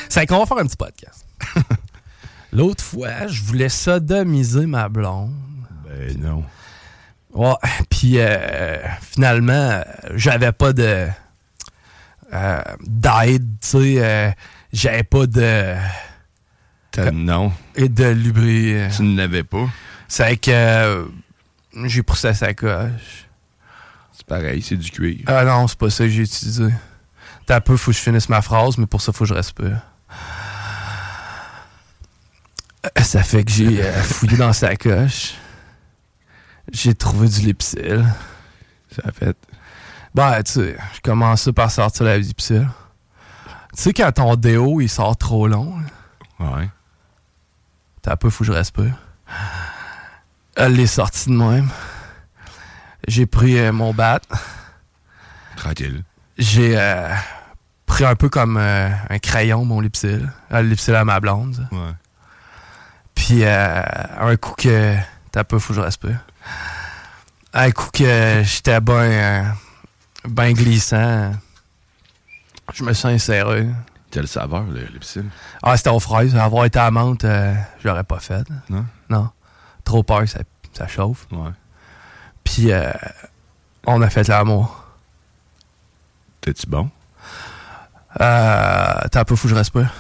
C'est 0.09 0.27
qu'on 0.27 0.39
va 0.39 0.47
faire 0.47 0.59
un 0.59 0.67
petit 0.67 0.77
podcast. 0.77 1.27
L'autre 2.53 2.83
fois, 2.83 3.27
je 3.29 3.43
voulais 3.43 3.69
sodomiser 3.69 4.67
ma 4.67 4.89
blonde. 4.89 5.35
Ben 5.87 6.19
non. 6.19 6.45
Ouais, 7.33 7.55
puis 7.89 8.15
euh, 8.19 8.79
finalement, 9.01 9.83
j'avais 10.15 10.51
pas 10.51 10.73
de 10.73 11.07
euh, 12.33 12.63
d'aide, 12.81 13.47
tu 13.61 13.69
sais, 13.69 13.95
euh, 13.99 14.31
j'avais 14.73 15.05
pas 15.05 15.27
de 15.27 15.77
non. 17.13 17.53
Et 17.77 17.89
de 17.89 18.05
lubri. 18.05 18.75
Tu 18.95 19.03
ne 19.03 19.17
l'avais 19.17 19.45
pas. 19.45 19.69
C'est 20.09 20.37
que 20.37 21.09
j'ai 21.85 22.03
pris 22.03 22.19
sa 22.19 22.35
sacoche. 22.35 23.27
C'est 24.13 24.27
pareil, 24.27 24.61
c'est 24.61 24.77
du 24.77 24.91
cuir. 24.91 25.21
Ah 25.27 25.45
non, 25.45 25.69
c'est 25.69 25.79
pas 25.79 25.91
ça 25.91 26.05
que 26.05 26.11
j'ai 26.11 26.23
utilisé. 26.23 26.69
T'as 27.51 27.57
un 27.57 27.61
peu, 27.61 27.77
faut 27.77 27.91
que 27.91 27.97
je 27.97 28.03
finisse 28.03 28.29
ma 28.29 28.43
phrase, 28.43 28.79
mais 28.79 28.87
pour 28.87 29.03
ça, 29.03 29.13
faut 29.13 29.25
que 29.25 29.29
je 29.31 29.35
respire. 29.35 29.81
Euh, 32.87 33.03
ça 33.03 33.25
fait 33.25 33.43
que 33.43 33.51
j'ai 33.51 33.83
euh, 33.83 34.03
fouillé 34.05 34.37
dans 34.37 34.53
sa 34.53 34.77
coche. 34.77 35.35
J'ai 36.71 36.95
trouvé 36.95 37.27
du 37.27 37.41
lipsil. 37.41 38.05
Ça 38.95 39.11
fait. 39.11 39.37
Ben, 40.15 40.41
tu 40.45 40.53
sais, 40.53 40.77
je 40.95 41.01
commençais 41.01 41.53
par 41.53 41.73
sortir 41.73 42.07
la 42.07 42.21
difficile. 42.21 42.69
Tu 43.75 43.83
sais, 43.83 43.93
quand 43.95 44.13
ton 44.13 44.37
déo, 44.37 44.81
il 44.81 44.89
sort 44.89 45.17
trop 45.17 45.49
long, 45.49 45.75
Ouais. 46.39 46.71
t'as 48.01 48.15
peu, 48.15 48.31
faut 48.31 48.45
que 48.45 48.53
je 48.53 48.53
respire. 48.53 48.95
Elle 50.55 50.75
l'est 50.77 50.87
sortie 50.87 51.31
de 51.31 51.35
même. 51.35 51.69
J'ai 53.09 53.27
pris 53.27 53.59
euh, 53.59 53.73
mon 53.73 53.93
bat. 53.93 54.21
Tranquille. 55.57 56.05
J'ai 56.39 56.79
euh, 56.79 57.13
pris 57.91 58.05
un 58.05 58.15
peu 58.15 58.29
comme 58.29 58.57
euh, 58.57 58.89
un 59.11 59.19
crayon, 59.19 59.65
mon 59.65 59.81
lipsil. 59.81 60.31
Le 60.51 60.63
lipsil 60.63 60.95
à 60.95 61.05
ma 61.05 61.19
blonde. 61.19 61.57
ça. 61.57 61.77
Ouais. 61.77 61.93
Puis 63.15 63.45
euh, 63.45 63.83
un 64.21 64.37
coup 64.37 64.55
que. 64.57 64.97
T'as 65.33 65.45
peu, 65.45 65.59
faut 65.59 65.73
que 65.73 65.81
je 65.81 65.85
respire. 65.85 66.25
Un 67.53 67.71
coup 67.73 67.91
que 67.93 68.43
j'étais 68.45 68.81
bien 68.81 68.95
euh, 68.95 69.43
ben 70.25 70.53
glissant, 70.53 71.33
je 72.73 72.85
me 72.85 72.93
sens 72.93 73.13
inséré. 73.13 73.69
Quelle 74.11 74.29
saveur, 74.29 74.65
le 74.65 74.85
Lipsil? 74.87 75.25
Ah, 75.63 75.77
c'était 75.77 75.91
aux 75.91 76.01
fraises. 76.01 76.35
Avoir 76.37 76.65
été 76.65 76.79
à 76.79 76.91
menthe, 76.91 77.25
euh, 77.25 77.55
j'aurais 77.83 78.05
pas 78.05 78.19
fait. 78.19 78.45
Non? 78.69 78.85
Non. 79.09 79.31
Trop 79.85 80.03
peur, 80.03 80.29
ça, 80.29 80.41
ça 80.73 80.87
chauffe. 80.89 81.27
Ouais. 81.33 81.51
Puis 82.43 82.73
euh, 82.73 82.91
on 83.87 84.01
a 84.03 84.11
fait 84.11 84.27
l'amour. 84.29 84.85
T'es-tu 86.41 86.67
bon? 86.67 86.91
Euh, 88.21 88.95
T'as 89.11 89.21
un 89.21 89.25
peu, 89.25 89.37
que 89.37 89.49
je 89.49 89.55
respire. 89.55 89.93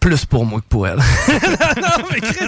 Plus 0.00 0.24
pour 0.24 0.44
moi 0.44 0.60
que 0.60 0.66
pour 0.66 0.86
elle. 0.86 0.98
non, 1.28 2.06
mais 2.12 2.20
Chris, 2.20 2.44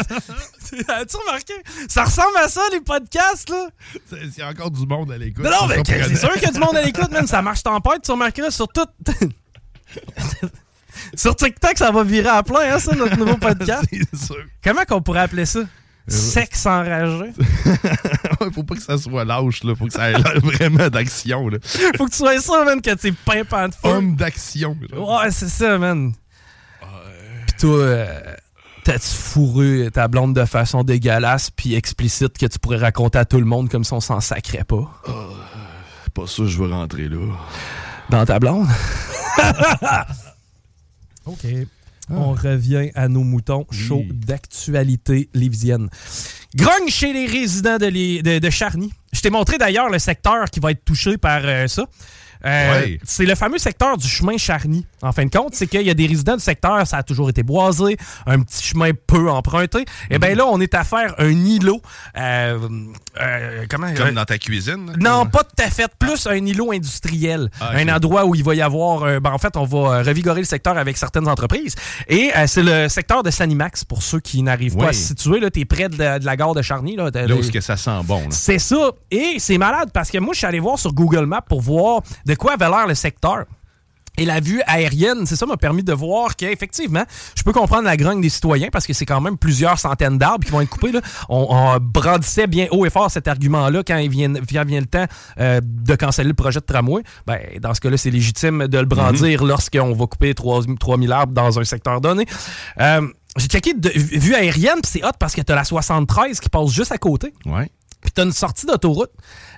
as-tu 0.89 1.17
remarqué? 1.17 1.55
Ça 1.89 2.05
ressemble 2.05 2.37
à 2.37 2.49
ça, 2.49 2.61
les 2.73 2.81
podcasts, 2.81 3.49
là? 3.49 3.69
Il 4.13 4.33
y 4.37 4.43
a 4.43 4.49
encore 4.49 4.71
du 4.71 4.87
monde 4.87 5.11
à 5.13 5.19
l'écoute. 5.19 5.45
Non, 5.45 5.51
non, 5.51 5.67
mais 5.69 5.83
Chris, 5.83 6.03
c'est 6.09 6.17
sûr 6.17 6.33
qu'il 6.35 6.43
y 6.43 6.47
a 6.47 6.53
du 6.53 6.61
monde 6.61 6.77
à 6.77 6.83
l'écoute, 6.83 7.11
même. 7.11 7.27
Ça 7.27 7.41
marche 7.41 7.63
tempête, 7.63 8.03
tu 8.03 8.11
remarqueras 8.11 8.51
sur 8.51 8.69
tout. 8.69 8.87
sur 11.15 11.35
TikTok, 11.37 11.79
ça 11.79 11.91
va 11.91 12.05
virer 12.05 12.29
à 12.29 12.43
plein, 12.43 12.75
hein, 12.75 12.79
ça, 12.79 12.95
notre 12.95 13.17
nouveau 13.17 13.37
podcast. 13.41 13.85
c'est 13.91 14.17
sûr. 14.27 14.45
Comment 14.63 14.85
qu'on 14.85 15.01
pourrait 15.01 15.21
appeler 15.21 15.47
ça? 15.47 15.61
Sexe 16.09 16.67
enragé? 16.67 17.33
Faut 18.55 18.63
pas 18.63 18.75
que 18.75 18.83
ça 18.83 18.97
soit 18.99 19.25
lâche, 19.25 19.63
là. 19.65 19.75
Faut 19.75 19.87
que 19.87 19.93
ça 19.93 20.11
ait 20.11 20.15
l'air 20.15 20.41
vraiment 20.43 20.89
d'action, 20.89 21.49
là. 21.49 21.59
Faut 21.97 22.07
que 22.07 22.11
tu 22.11 22.17
sois 22.19 22.41
sûr, 22.41 22.65
man, 22.65 22.81
que 22.81 22.95
t'es 22.95 23.13
pimpant 23.13 23.69
de 23.69 23.75
feu. 23.75 23.81
Homme 23.89 24.17
d'action. 24.17 24.77
là. 24.91 24.99
Ouais, 24.99 25.31
c'est 25.31 25.49
ça, 25.49 25.77
man. 25.79 26.13
Pis 27.47 27.55
toi, 27.61 27.77
euh, 27.79 28.35
t'as-tu 28.85 29.07
fourré 29.09 29.91
ta 29.93 30.09
blonde 30.09 30.35
de 30.35 30.45
façon 30.45 30.83
dégueulasse 30.83 31.51
puis 31.51 31.75
explicite 31.75 32.39
que 32.39 32.47
tu 32.47 32.59
pourrais 32.59 32.79
raconter 32.79 33.19
à 33.19 33.25
tout 33.25 33.39
le 33.39 33.45
monde 33.47 33.69
comme 33.69 33.85
si 33.85 33.93
on 33.93 34.01
s'en 34.01 34.21
sacrait 34.21 34.65
pas? 34.65 35.03
C'est 36.05 36.13
pas 36.15 36.27
ça 36.27 36.37
que 36.43 36.47
je 36.49 36.59
veux 36.63 36.71
rentrer 36.73 37.09
là. 37.09 37.19
Dans 38.11 38.25
ta 38.25 38.39
blonde? 38.39 38.67
OK. 41.27 41.45
On 42.11 42.33
revient 42.33 42.91
à 42.95 43.09
nos 43.09 43.23
moutons 43.23 43.67
chauds 43.71 44.05
d'actualité 44.13 45.29
lévisienne. 45.35 45.89
Grogne 46.57 46.89
chez 46.89 47.13
les 47.13 47.27
résidents 47.27 47.77
de, 47.79 47.87
les- 47.87 48.23
de- 48.23 48.39
de 48.39 48.51
Charny. 48.51 48.93
Je 49.13 49.21
t'ai 49.21 49.31
montré 49.31 49.59
d'ailleurs 49.59 49.89
le 49.91 49.99
secteur 49.99 50.47
qui 50.51 50.61
va 50.61 50.71
être 50.71 50.85
touché 50.85 51.19
par 51.19 51.41
euh, 51.45 51.67
ça. 51.67 51.83
Euh, 52.45 52.81
Ouais. 52.83 53.01
C'est 53.05 53.27
le 53.27 53.35
fameux 53.35 53.59
secteur 53.59 53.97
du 53.97 54.07
chemin 54.07 54.37
Charny. 54.39 54.87
En 55.03 55.13
fin 55.13 55.25
de 55.25 55.31
compte, 55.31 55.55
c'est 55.55 55.67
qu'il 55.67 55.83
y 55.83 55.91
a 55.91 55.95
des 55.95 56.07
résidents 56.07 56.35
du 56.37 56.43
secteur, 56.43 56.87
ça 56.87 56.99
a 56.99 57.03
toujours 57.03 57.29
été 57.31 57.43
boisé, 57.43 57.97
un 58.27 58.41
petit 58.41 58.63
chemin 58.63 58.91
peu 59.07 59.31
emprunté. 59.31 59.85
Et 60.11 60.19
bien 60.19 60.35
là, 60.35 60.47
on 60.47 60.61
est 60.61 60.75
à 60.75 60.85
faire 60.85 61.15
un 61.19 61.29
îlot. 61.31 61.81
euh, 62.17 62.59
euh, 63.21 63.67
comment 63.71 63.93
Comme 63.95 64.09
euh, 64.09 64.13
dans 64.13 64.25
ta 64.25 64.39
cuisine. 64.39 64.93
non, 64.99 65.27
pas 65.27 65.45
tout 65.45 65.63
à 65.65 65.71
fait. 65.71 65.91
Plus 65.99 66.27
un 66.27 66.45
îlot 66.45 66.73
industriel. 66.73 67.51
Ah. 67.61 67.71
Un 67.75 67.89
endroit 67.89 68.25
où 68.27 68.35
il 68.35 68.43
va 68.45 68.55
y 68.55 68.63
avoir... 68.63 69.03
euh, 69.05 69.21
ben, 69.21 69.31
en 69.33 69.39
fait, 69.39 69.57
on 69.57 69.65
va 69.65 69.79
euh, 69.79 70.03
revigorer 70.03 70.41
le 70.41 70.47
secteur 70.47 70.77
avec 70.79 70.97
certaines 70.97 71.29
entreprises. 71.29 71.75
Et 72.09 72.31
c'est 72.47 72.63
le 72.63 72.89
secteur 72.89 73.23
de 73.23 73.31
Sanimax, 73.31 73.85
pour 73.85 74.03
ceux 74.03 74.21
qui 74.21 74.43
n'arrivent 74.43 74.77
pas 74.77 74.89
à 74.89 74.93
se 74.93 75.09
situer. 75.09 75.41
Tu 75.51 75.61
es 75.61 75.65
près 75.65 75.89
de 75.89 75.99
la, 75.99 76.19
de 76.19 76.25
la 76.27 76.37
gare 76.37 76.55
de 76.55 76.63
Charny. 76.63 76.97
Là, 76.97 77.11
Là 77.13 77.35
où 77.35 77.51
que 77.51 77.61
ça 77.61 77.77
sent 77.77 77.91
bon, 78.05 78.21
là. 78.21 78.27
c'est 78.31 78.59
ça. 78.59 78.91
Et 79.11 79.37
c'est 79.39 79.59
malade 79.59 79.91
parce 79.93 80.11
que 80.11 80.19
moi, 80.19 80.33
je 80.35 80.39
suis 80.39 80.47
allé 80.47 80.61
voir 80.61 80.79
sur 80.79 80.93
Google 80.93 81.27
Maps 81.27 81.43
pour 81.43 81.61
voir 81.61 82.03
de 82.27 82.35
quoi 82.35 82.55
avait 82.55 82.69
l'air 82.69 82.87
le 82.87 82.95
secteur. 82.95 83.45
Et 84.19 84.25
la 84.25 84.41
vue 84.41 84.61
aérienne, 84.67 85.27
c'est 85.27 85.37
ça 85.37 85.47
m'a 85.47 85.57
permis 85.57 85.85
de 85.85 85.93
voir 85.93 86.37
qu'effectivement, 86.37 87.05
je 87.37 87.43
peux 87.43 87.53
comprendre 87.53 87.85
la 87.85 87.97
grogne 87.97 88.21
des 88.21 88.29
citoyens 88.29 88.69
parce 88.71 88.87
que 88.87 88.93
c'est 88.93 89.07
quand 89.07 89.21
même 89.21 89.39
plusieurs 89.39 89.79
centaines 89.79 90.19
d'arbres 90.19 90.45
qui 90.45 90.51
vont 90.51 90.61
être 90.61 90.69
coupés. 90.69 90.93
Là. 90.93 91.01
On, 91.29 91.47
on 91.51 91.79
brandissait 91.81 92.49
bien 92.49 92.67
haut 92.73 92.85
et 92.85 92.91
fort 92.91 93.11
cet 93.11 93.29
argument-là 93.29 93.83
quand 93.87 93.97
il 93.97 94.11
vient, 94.11 94.33
vient, 94.47 94.65
vient 94.65 94.81
le 94.81 94.87
temps 94.87 95.07
euh, 95.39 95.61
de 95.63 95.95
canceller 95.95 96.29
le 96.29 96.35
projet 96.35 96.61
de 96.61 96.65
tramway. 96.65 97.03
Ben, 97.27 97.39
dans 97.61 97.75
ce 97.75 97.81
cas-là, 97.81 97.97
c'est 97.97 98.11
légitime 98.11 98.67
de 98.67 98.79
le 98.79 98.87
brandir 98.87 99.45
lorsqu'on 99.45 99.93
va 99.93 100.07
couper 100.07 100.35
3 100.35 100.63
3000 100.79 101.13
arbres 101.13 101.33
dans 101.33 101.59
un 101.59 101.65
secteur 101.65 102.01
donné. 102.01 102.27
Euh, 102.81 103.07
j'ai 103.37 103.47
checké 103.47 103.75
de 103.75 103.91
vue 103.95 104.35
aérienne, 104.35 104.81
puis 104.83 104.91
c'est 104.91 105.05
hot 105.05 105.13
parce 105.19 105.35
que 105.35 105.43
tu 105.43 105.53
as 105.53 105.55
la 105.55 105.65
73 105.65 106.41
qui 106.41 106.49
passe 106.49 106.71
juste 106.71 106.91
à 106.91 106.99
côté. 106.99 107.33
Ouais. 107.47 107.71
Puis 108.01 108.13
t'as 108.15 108.25
une 108.25 108.33
sortie 108.33 108.65
d'autoroute 108.65 109.11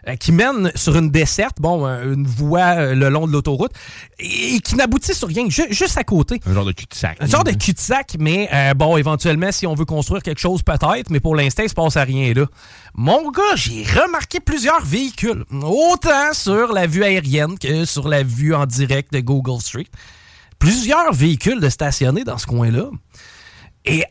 euh, 0.08 0.16
qui 0.16 0.32
mène 0.32 0.72
sur 0.74 0.96
une 0.96 1.10
desserte, 1.10 1.58
bon, 1.60 1.86
euh, 1.86 2.14
une 2.14 2.26
voie 2.26 2.76
euh, 2.78 2.94
le 2.94 3.10
long 3.10 3.26
de 3.26 3.32
l'autoroute, 3.32 3.72
et, 4.18 4.54
et 4.56 4.60
qui 4.60 4.76
n'aboutit 4.76 5.14
sur 5.14 5.28
rien, 5.28 5.48
ju- 5.48 5.66
juste 5.70 5.98
à 5.98 6.04
côté. 6.04 6.40
Un 6.46 6.54
genre 6.54 6.64
de 6.64 6.72
cul-de-sac. 6.72 7.18
Un 7.20 7.26
genre 7.26 7.44
de 7.44 7.50
cul-de-sac, 7.52 8.16
mais 8.18 8.48
bon, 8.74 8.96
éventuellement, 8.96 9.52
si 9.52 9.66
on 9.66 9.74
veut 9.74 9.84
construire 9.84 10.22
quelque 10.22 10.40
chose, 10.40 10.62
peut-être, 10.62 11.10
mais 11.10 11.20
pour 11.20 11.36
l'instant, 11.36 11.62
il 11.64 11.68
se 11.68 11.74
passe 11.74 11.96
à 11.98 12.04
rien 12.04 12.32
là. 12.32 12.46
Mon 12.94 13.30
gars, 13.30 13.42
j'ai 13.56 13.84
remarqué 13.84 14.40
plusieurs 14.40 14.82
véhicules, 14.84 15.44
autant 15.62 16.32
sur 16.32 16.72
la 16.72 16.86
vue 16.86 17.04
aérienne 17.04 17.58
que 17.58 17.84
sur 17.84 18.08
la 18.08 18.22
vue 18.22 18.54
en 18.54 18.64
direct 18.66 19.12
de 19.12 19.20
Google 19.20 19.60
Street. 19.60 19.86
Plusieurs 20.58 21.12
véhicules 21.12 21.60
de 21.60 21.68
stationnés 21.68 22.24
dans 22.24 22.38
ce 22.38 22.46
coin-là. 22.46 22.86
Et 23.84 24.04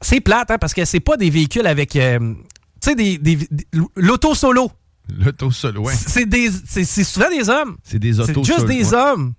c'est 0.00 0.20
plate, 0.20 0.50
hein, 0.50 0.58
parce 0.58 0.74
que 0.74 0.84
c'est 0.84 1.00
pas 1.00 1.16
des 1.16 1.30
véhicules 1.30 1.66
avec, 1.66 1.96
euh, 1.96 2.34
tu 2.80 2.90
sais, 2.90 2.94
des, 2.94 3.18
des- 3.18 3.36
des- 3.50 3.66
l'auto 3.96 4.34
solo. 4.34 4.70
L'auto 5.18 5.50
solo, 5.50 5.82
ouais. 5.82 5.94
C'est 5.94 6.26
des, 6.26 6.50
c'est 6.66 6.84
c'est 6.84 7.04
souvent 7.04 7.30
des 7.30 7.48
hommes. 7.48 7.76
C'est 7.82 7.98
des 7.98 8.12
C'est 8.14 8.20
autos 8.30 8.44
juste 8.44 8.58
solo, 8.60 8.68
des 8.72 8.84
ouais. 8.90 8.94
hommes 8.94 9.32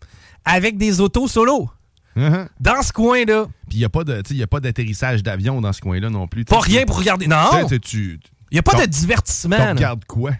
avec 0.45 0.77
des 0.77 0.99
autos 0.99 1.27
solo. 1.27 1.69
Uh-huh. 2.17 2.47
Dans 2.59 2.81
ce 2.81 2.91
coin-là. 2.91 3.45
Puis 3.69 3.77
il 3.77 3.79
n'y 3.79 3.85
a 3.85 3.89
pas 3.89 4.03
de- 4.03 4.21
tu 4.21 4.29
sais, 4.29 4.35
y 4.35 4.43
a 4.43 4.47
pas 4.47 4.59
d'atterrissage 4.59 5.21
d'avion 5.23 5.61
dans 5.61 5.71
ce 5.73 5.79
coin-là 5.81 6.09
non 6.09 6.27
plus. 6.27 6.43
Pas 6.43 6.59
rien 6.59 6.85
pour 6.85 6.97
regarder. 6.97 7.27
Non! 7.27 7.67
tu. 7.81 8.19
Il 8.51 8.55
n'y 8.55 8.59
a 8.59 8.63
pas 8.63 8.71
Ton- 8.73 8.81
de 8.81 8.85
divertissement. 8.87 9.55
Tu 9.57 9.61
regardes 9.61 10.05
quoi? 10.05 10.31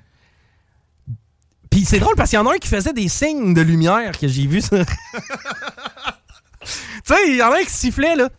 Puis 1.69 1.85
c'est 1.85 1.99
drôle 1.99 2.15
parce 2.15 2.31
qu'il 2.31 2.37
y 2.37 2.41
en 2.41 2.47
a 2.47 2.55
un 2.55 2.57
qui 2.57 2.67
faisait 2.67 2.93
des 2.93 3.07
signes 3.07 3.53
de 3.53 3.61
lumière 3.61 4.17
que 4.17 4.27
j'ai 4.27 4.47
vu 4.47 4.61
tu 4.63 4.75
sais, 7.03 7.15
il 7.29 7.35
y 7.35 7.43
en 7.43 7.51
a 7.51 7.57
un 7.59 7.63
qui 7.63 7.69
sifflait, 7.71 8.15
là. 8.15 8.29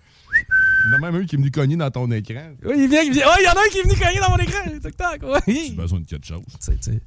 Il 0.91 0.95
y 0.95 0.97
en 0.97 1.07
a 1.07 1.11
même 1.13 1.23
un 1.23 1.25
qui 1.27 1.37
est 1.37 1.39
venu 1.39 1.51
cogner 1.53 1.77
dans 1.77 1.91
ton 1.91 2.11
écran. 2.11 2.51
Oui, 2.65 2.75
il 2.79 2.89
vient, 2.89 3.03
il 3.03 3.13
vient- 3.13 3.27
Oh, 3.29 3.35
il 3.39 3.45
y 3.45 3.49
en 3.49 3.53
a 3.53 3.61
un 3.65 3.69
qui 3.71 3.79
est 3.79 3.83
venu 3.83 3.95
cogner 3.95 4.19
dans 4.21 4.31
mon 4.31 4.39
écran. 4.39 4.59
Tac. 4.97 5.23
Ouais. 5.23 5.41
J'ai 5.47 5.71
besoin 5.75 6.01
de 6.01 6.07
quelque 6.07 6.27
chose. 6.27 6.43
Tu 6.65 6.77
sais. 6.81 7.01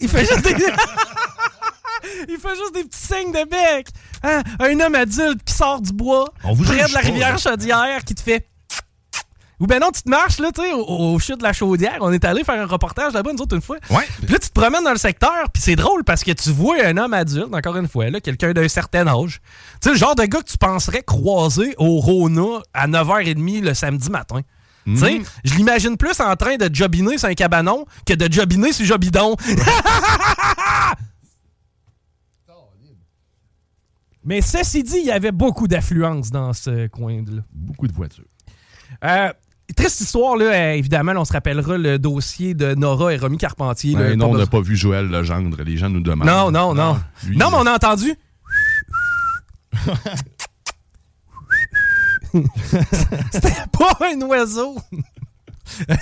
Il 0.00 0.08
fait 0.08 0.20
juste 0.26 0.42
des. 0.42 0.54
Il 2.28 2.36
fait 2.38 2.56
juste 2.56 2.74
des 2.74 2.84
petits 2.84 2.98
signes 2.98 3.30
de 3.32 3.48
bec. 3.48 3.86
Hein? 4.24 4.42
Un 4.58 4.80
homme 4.80 4.94
adulte 4.96 5.42
qui 5.44 5.54
sort 5.54 5.80
du 5.80 5.92
bois, 5.92 6.32
On 6.44 6.52
vous 6.52 6.64
près 6.64 6.74
de 6.76 6.80
la 6.80 6.88
pas, 6.88 6.98
rivière. 7.00 7.38
Chaudière, 7.38 8.04
qui 8.04 8.14
te 8.14 8.20
fait. 8.20 8.48
Ou 9.62 9.66
ben 9.68 9.78
non, 9.80 9.90
tu 9.92 10.02
te 10.02 10.10
marches, 10.10 10.40
là, 10.40 10.50
tu 10.52 10.60
sais, 10.60 10.72
au, 10.72 10.84
au 11.14 11.18
chute 11.20 11.38
de 11.38 11.44
la 11.44 11.52
Chaudière. 11.52 11.98
On 12.00 12.12
est 12.12 12.24
allé 12.24 12.42
faire 12.42 12.60
un 12.60 12.66
reportage 12.66 13.12
là-bas, 13.12 13.32
nous 13.32 13.40
autres, 13.42 13.54
une 13.54 13.62
fois. 13.62 13.76
Ouais. 13.90 14.02
Puis 14.24 14.32
là, 14.32 14.38
tu 14.40 14.48
te 14.48 14.52
promènes 14.52 14.82
dans 14.82 14.90
le 14.90 14.96
secteur, 14.98 15.44
puis 15.52 15.62
c'est 15.62 15.76
drôle 15.76 16.02
parce 16.02 16.24
que 16.24 16.32
tu 16.32 16.50
vois 16.50 16.84
un 16.84 16.96
homme 16.96 17.14
adulte, 17.14 17.54
encore 17.54 17.76
une 17.76 17.86
fois, 17.86 18.10
là, 18.10 18.20
quelqu'un 18.20 18.52
d'un 18.52 18.66
certain 18.66 19.06
âge. 19.06 19.40
Tu 19.80 19.88
sais, 19.88 19.90
le 19.90 19.96
genre 19.96 20.16
de 20.16 20.24
gars 20.24 20.40
que 20.40 20.50
tu 20.50 20.58
penserais 20.58 21.04
croiser 21.04 21.74
au 21.78 22.00
Rona 22.00 22.60
à 22.74 22.88
9h30 22.88 23.62
le 23.62 23.72
samedi 23.74 24.10
matin. 24.10 24.40
Tu 24.84 24.96
sais, 24.96 25.18
Mhm. 25.20 25.24
je 25.44 25.54
l'imagine 25.54 25.96
plus 25.96 26.20
en 26.20 26.34
train 26.34 26.56
de 26.56 26.68
jobiner 26.74 27.16
sur 27.16 27.28
un 27.28 27.34
cabanon 27.34 27.86
que 28.04 28.14
de 28.14 28.32
jobiner 28.32 28.72
sur 28.72 28.84
Jobidon. 28.84 29.36
Mais 34.24 34.40
ceci 34.40 34.82
dit, 34.82 34.98
il 34.98 35.06
y 35.06 35.10
avait 35.10 35.32
beaucoup 35.32 35.66
d'affluence 35.66 36.30
dans 36.30 36.52
ce 36.52 36.86
coin-là. 36.86 37.42
Beaucoup 37.52 37.88
de 37.88 37.92
voitures. 37.92 38.24
Euh, 39.04 39.32
triste 39.74 40.00
histoire, 40.00 40.36
là, 40.36 40.44
euh, 40.46 40.72
évidemment, 40.72 41.12
on 41.16 41.24
se 41.24 41.32
rappellera 41.32 41.76
le 41.78 41.98
dossier 41.98 42.54
de 42.54 42.74
Nora 42.74 43.12
et 43.14 43.16
Romy 43.16 43.38
Carpentier. 43.38 43.94
là, 43.94 44.00
Ouais, 44.00 44.16
non, 44.16 44.30
on 44.30 44.36
n'a 44.36 44.46
pas 44.46 44.60
vu 44.60 44.76
Joël 44.76 45.06
Legendre. 45.08 45.62
Les 45.62 45.76
gens 45.76 45.88
nous 45.88 46.00
demandent. 46.00 46.26
Non, 46.26 46.50
non, 46.50 46.74
non. 46.74 46.98
lui, 47.24 47.36
non, 47.36 47.50
mais 47.50 47.56
on 47.60 47.66
a 47.66 47.74
entendu. 47.74 48.14
C'était 53.32 53.52
pas 53.72 53.96
un 54.00 54.20
oiseau. 54.22 54.76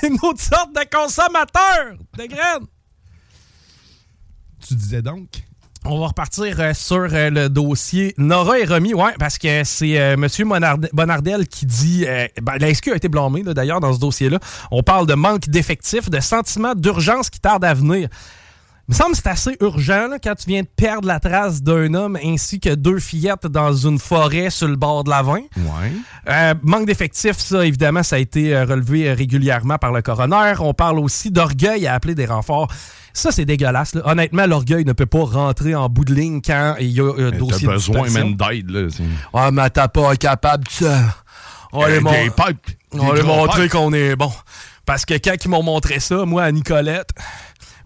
Une 0.03 0.17
autre 0.23 0.41
sorte 0.41 0.73
de 0.75 0.85
consommateur 0.91 1.97
de 2.19 2.27
graines. 2.27 2.67
Tu 4.67 4.75
disais 4.75 5.03
donc? 5.03 5.43
On 5.87 5.99
va 5.99 6.09
repartir 6.09 6.61
euh, 6.61 6.75
sur 6.75 7.09
euh, 7.11 7.31
le 7.31 7.49
dossier 7.49 8.15
Nora 8.19 8.59
et 8.59 8.67
Romy, 8.67 8.93
ouais, 8.93 9.15
parce 9.19 9.39
que 9.39 9.65
c'est 9.65 9.99
euh, 9.99 10.15
M. 10.15 10.29
Bonardel 10.93 11.49
qui 11.49 11.65
dit. 11.65 12.07
Ben, 12.43 12.59
la 12.59 12.75
SQ 12.75 12.89
a 12.93 12.97
été 12.97 13.09
blâmée, 13.09 13.43
d'ailleurs, 13.43 13.81
dans 13.81 13.93
ce 13.95 13.99
dossier-là. 13.99 14.39
On 14.71 14.83
parle 14.83 15.07
de 15.07 15.15
manque 15.15 15.49
d'effectifs, 15.49 16.11
de 16.11 16.21
sentiment 16.21 16.75
d'urgence 16.75 17.31
qui 17.31 17.41
tarde 17.41 17.65
à 17.65 17.73
venir. 17.73 18.09
Il 18.89 18.93
me 18.93 18.95
semble 18.95 19.13
que 19.13 19.19
c'est 19.19 19.29
assez 19.29 19.57
urgent 19.61 20.09
quand 20.23 20.35
tu 20.35 20.49
viens 20.49 20.63
de 20.63 20.69
perdre 20.77 21.07
la 21.07 21.21
trace 21.21 21.63
d'un 21.63 21.95
homme 21.95 22.19
ainsi 22.23 22.59
que 22.61 22.75
deux 22.75 22.99
fillettes 22.99 23.47
dans 23.47 23.73
une 23.73 24.01
forêt 24.01 24.51
sur 24.51 24.67
le 24.67 24.77
bord 24.77 25.05
de 25.05 25.11
la 25.11 25.23
vin. 25.23 25.43
Ouais. 25.57 26.55
manque 26.63 26.87
d'effectifs, 26.87 27.39
ça, 27.39 27.65
évidemment, 27.65 28.03
ça 28.03 28.17
a 28.17 28.19
été 28.19 28.61
relevé 28.63 29.13
régulièrement 29.13 29.79
par 29.79 29.93
le 29.93 30.03
coroner. 30.03 30.55
On 30.59 30.75
parle 30.75 30.99
aussi 30.99 31.31
d'orgueil 31.31 31.87
à 31.87 31.95
appeler 31.95 32.17
des 32.17 32.27
renforts. 32.27 32.69
Ça, 33.13 33.33
c'est 33.33 33.45
dégueulasse. 33.45 33.97
Honnêtement, 34.05 34.47
l'orgueil 34.47 34.85
ne 34.85 34.93
peut 34.93 35.07
pas 35.07 35.25
rentrer 35.25 35.75
en 35.75 35.89
bout 35.89 36.05
de 36.05 36.15
ligne 36.15 36.41
quand 36.41 36.77
il 36.81 36.91
y 36.91 37.01
a 37.01 37.05
un 37.05 37.31
dossier 37.31 37.67
de 37.67 37.73
besoin 37.73 38.09
même 38.11 38.35
d'aide. 38.37 38.89
Ah, 39.35 39.51
mais 39.51 39.69
t'as 39.71 39.89
pas 39.89 40.17
capable 40.17 40.65
de 40.65 40.71
ça. 40.71 40.99
On 41.73 41.81
va 41.81 41.89
les 41.91 43.23
montrer 43.23 43.69
qu'on 43.69 43.93
est 43.93 44.17
bon. 44.17 44.33
Parce 44.87 45.05
que 45.05 45.15
quand 45.15 45.37
ils 45.45 45.49
m'ont 45.49 45.63
montré 45.63 46.01
ça, 46.01 46.25
moi, 46.25 46.43
à 46.43 46.51
Nicolette, 46.51 47.11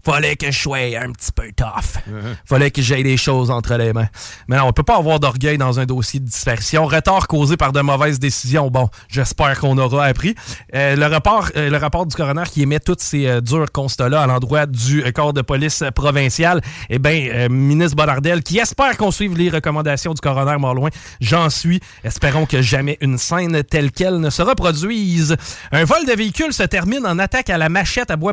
fallait 0.05 0.35
que 0.35 0.51
je 0.51 0.59
sois 0.59 0.77
un 0.77 1.11
petit 1.11 1.31
peu 1.31 1.51
tough. 1.55 1.99
Uh-huh. 2.07 2.35
Fallait 2.45 2.71
que 2.71 2.81
j'aie 2.81 3.03
des 3.03 3.17
choses 3.17 3.49
entre 3.49 3.75
les 3.75 3.91
mains. 3.91 4.07
Mais 4.47 4.57
non, 4.57 4.65
on 4.67 4.73
peut 4.73 4.83
pas 4.83 4.97
avoir 4.97 5.19
d'orgueil 5.19 5.57
dans 5.57 5.79
un 5.79 5.85
dossier 5.85 6.19
de 6.19 6.25
dispersion. 6.25 6.85
Retard 6.85 7.27
causé 7.27 7.57
par 7.57 7.71
de 7.71 7.81
mauvaises 7.81 8.19
décisions. 8.19 8.69
Bon, 8.69 8.89
j'espère 9.07 9.59
qu'on 9.59 9.77
aura 9.77 10.05
appris. 10.05 10.35
Euh, 10.75 10.95
le, 10.95 11.05
rapport, 11.07 11.49
euh, 11.55 11.69
le 11.69 11.77
rapport 11.77 12.05
du 12.05 12.15
coroner 12.15 12.43
qui 12.51 12.61
émet 12.61 12.79
tous 12.79 12.97
ces 12.99 13.27
euh, 13.27 13.41
durs 13.41 13.71
constats-là 13.71 14.21
à 14.21 14.27
l'endroit 14.27 14.65
du 14.67 15.03
corps 15.13 15.33
de 15.33 15.41
police 15.41 15.83
provincial, 15.95 16.61
eh 16.89 16.99
bien, 16.99 17.49
ministre 17.49 17.95
Bonardel, 17.95 18.43
qui 18.43 18.59
espère 18.59 18.97
qu'on 18.97 19.11
suive 19.11 19.37
les 19.37 19.49
recommandations 19.49 20.13
du 20.13 20.21
coroner 20.21 20.57
Morloin, 20.57 20.89
j'en 21.19 21.49
suis. 21.49 21.79
Espérons 22.03 22.45
que 22.45 22.61
jamais 22.61 22.97
une 23.01 23.17
scène 23.17 23.63
telle 23.63 23.91
qu'elle 23.91 24.19
ne 24.19 24.29
se 24.29 24.41
reproduise. 24.41 25.35
Un 25.71 25.85
vol 25.85 26.05
de 26.05 26.13
véhicule 26.13 26.53
se 26.53 26.63
termine 26.63 27.05
en 27.05 27.17
attaque 27.17 27.49
à 27.49 27.57
la 27.57 27.69
machette 27.69 28.11
à 28.11 28.15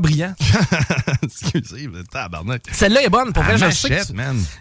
Celle-là 2.73 3.03
est 3.03 3.09
bonne, 3.09 3.33
pour 3.33 3.43
vrai. 3.43 3.59
Je 3.59 3.71
sais, 3.71 3.89
que 3.89 4.07
tu, 4.07 4.15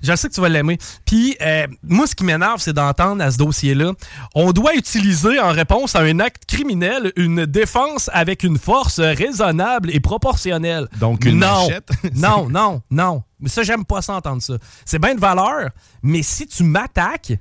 je 0.04 0.16
sais 0.16 0.30
que 0.30 0.34
tu 0.34 0.42
vas 0.42 0.50
l'aimer. 0.50 0.78
Puis, 1.06 1.36
euh, 1.42 1.68
moi, 1.84 2.08
ce 2.08 2.16
qui 2.16 2.24
m'énerve, 2.24 2.60
c'est 2.60 2.74
d'entendre 2.74 3.24
à 3.24 3.32
ce 3.32 3.38
dossier-là, 3.38 3.94
on 4.36 4.52
doit 4.52 4.76
utiliser 4.76 5.40
en 5.40 5.52
réponse 5.52 5.96
à 5.96 6.00
un 6.02 6.20
acte 6.20 6.46
criminel 6.46 7.12
une 7.16 7.46
défense 7.46 8.10
avec 8.14 8.44
une 8.44 8.58
force 8.58 9.00
raisonnable 9.00 9.90
et 9.94 10.00
proportionnelle. 10.00 10.88
Donc, 11.00 11.26
une 11.26 11.40
non, 11.40 11.68
machette? 11.68 11.90
non, 12.16 12.50
non, 12.50 12.82
non. 12.90 13.24
Mais 13.40 13.50
ça, 13.50 13.64
j'aime 13.64 13.86
pas 13.86 14.02
ça 14.02 14.14
entendre 14.14 14.42
ça. 14.42 14.54
C'est 14.86 15.00
bien 15.00 15.16
de 15.16 15.20
valeur, 15.20 15.70
mais 16.04 16.22
si 16.22 16.46
tu 16.48 16.64
m'attaques, 16.64 17.34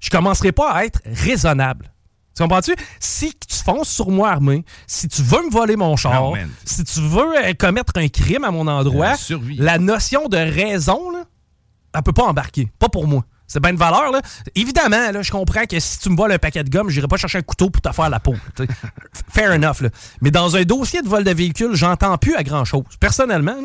je 0.00 0.10
commencerai 0.10 0.52
pas 0.52 0.72
à 0.72 0.84
être 0.84 1.00
raisonnable. 1.04 1.90
Tu 2.36 2.42
comprends-tu? 2.42 2.76
Si 3.00 3.32
tu 3.34 3.56
fonces 3.64 3.88
sur 3.88 4.10
moi 4.10 4.30
armé, 4.30 4.64
si 4.86 5.08
tu 5.08 5.22
veux 5.22 5.42
me 5.46 5.50
voler 5.50 5.76
mon 5.76 5.96
char, 5.96 6.32
si 6.64 6.84
tu 6.84 7.00
veux 7.00 7.36
euh, 7.38 7.54
commettre 7.58 7.92
un 7.96 8.08
crime 8.08 8.44
à 8.44 8.50
mon 8.50 8.66
endroit, 8.66 9.14
la 9.56 9.78
notion 9.78 10.28
de 10.28 10.36
raison, 10.36 11.10
là, 11.10 11.24
elle 11.94 12.02
peut 12.02 12.12
pas 12.12 12.24
embarquer. 12.24 12.68
Pas 12.78 12.90
pour 12.90 13.06
moi. 13.06 13.24
C'est 13.46 13.60
bien 13.60 13.72
de 13.72 13.78
valeur, 13.78 14.10
là. 14.10 14.20
Évidemment, 14.56 15.12
là, 15.12 15.22
je 15.22 15.30
comprends 15.30 15.64
que 15.66 15.78
si 15.78 16.00
tu 16.00 16.10
me 16.10 16.16
voles 16.16 16.32
un 16.32 16.38
paquet 16.38 16.64
de 16.64 16.68
gomme, 16.68 16.90
j'irai 16.90 17.06
pas 17.06 17.16
chercher 17.16 17.38
un 17.38 17.42
couteau 17.42 17.70
pour 17.70 17.80
te 17.80 17.90
faire 17.92 18.10
la 18.10 18.18
peau. 18.18 18.34
Fair 19.32 19.52
enough, 19.52 19.80
là. 19.80 19.88
Mais 20.20 20.32
dans 20.32 20.56
un 20.56 20.62
dossier 20.62 21.00
de 21.00 21.08
vol 21.08 21.22
de 21.22 21.30
véhicule, 21.30 21.74
j'entends 21.74 22.18
plus 22.18 22.34
à 22.34 22.42
grand-chose, 22.42 22.82
personnellement. 22.98 23.56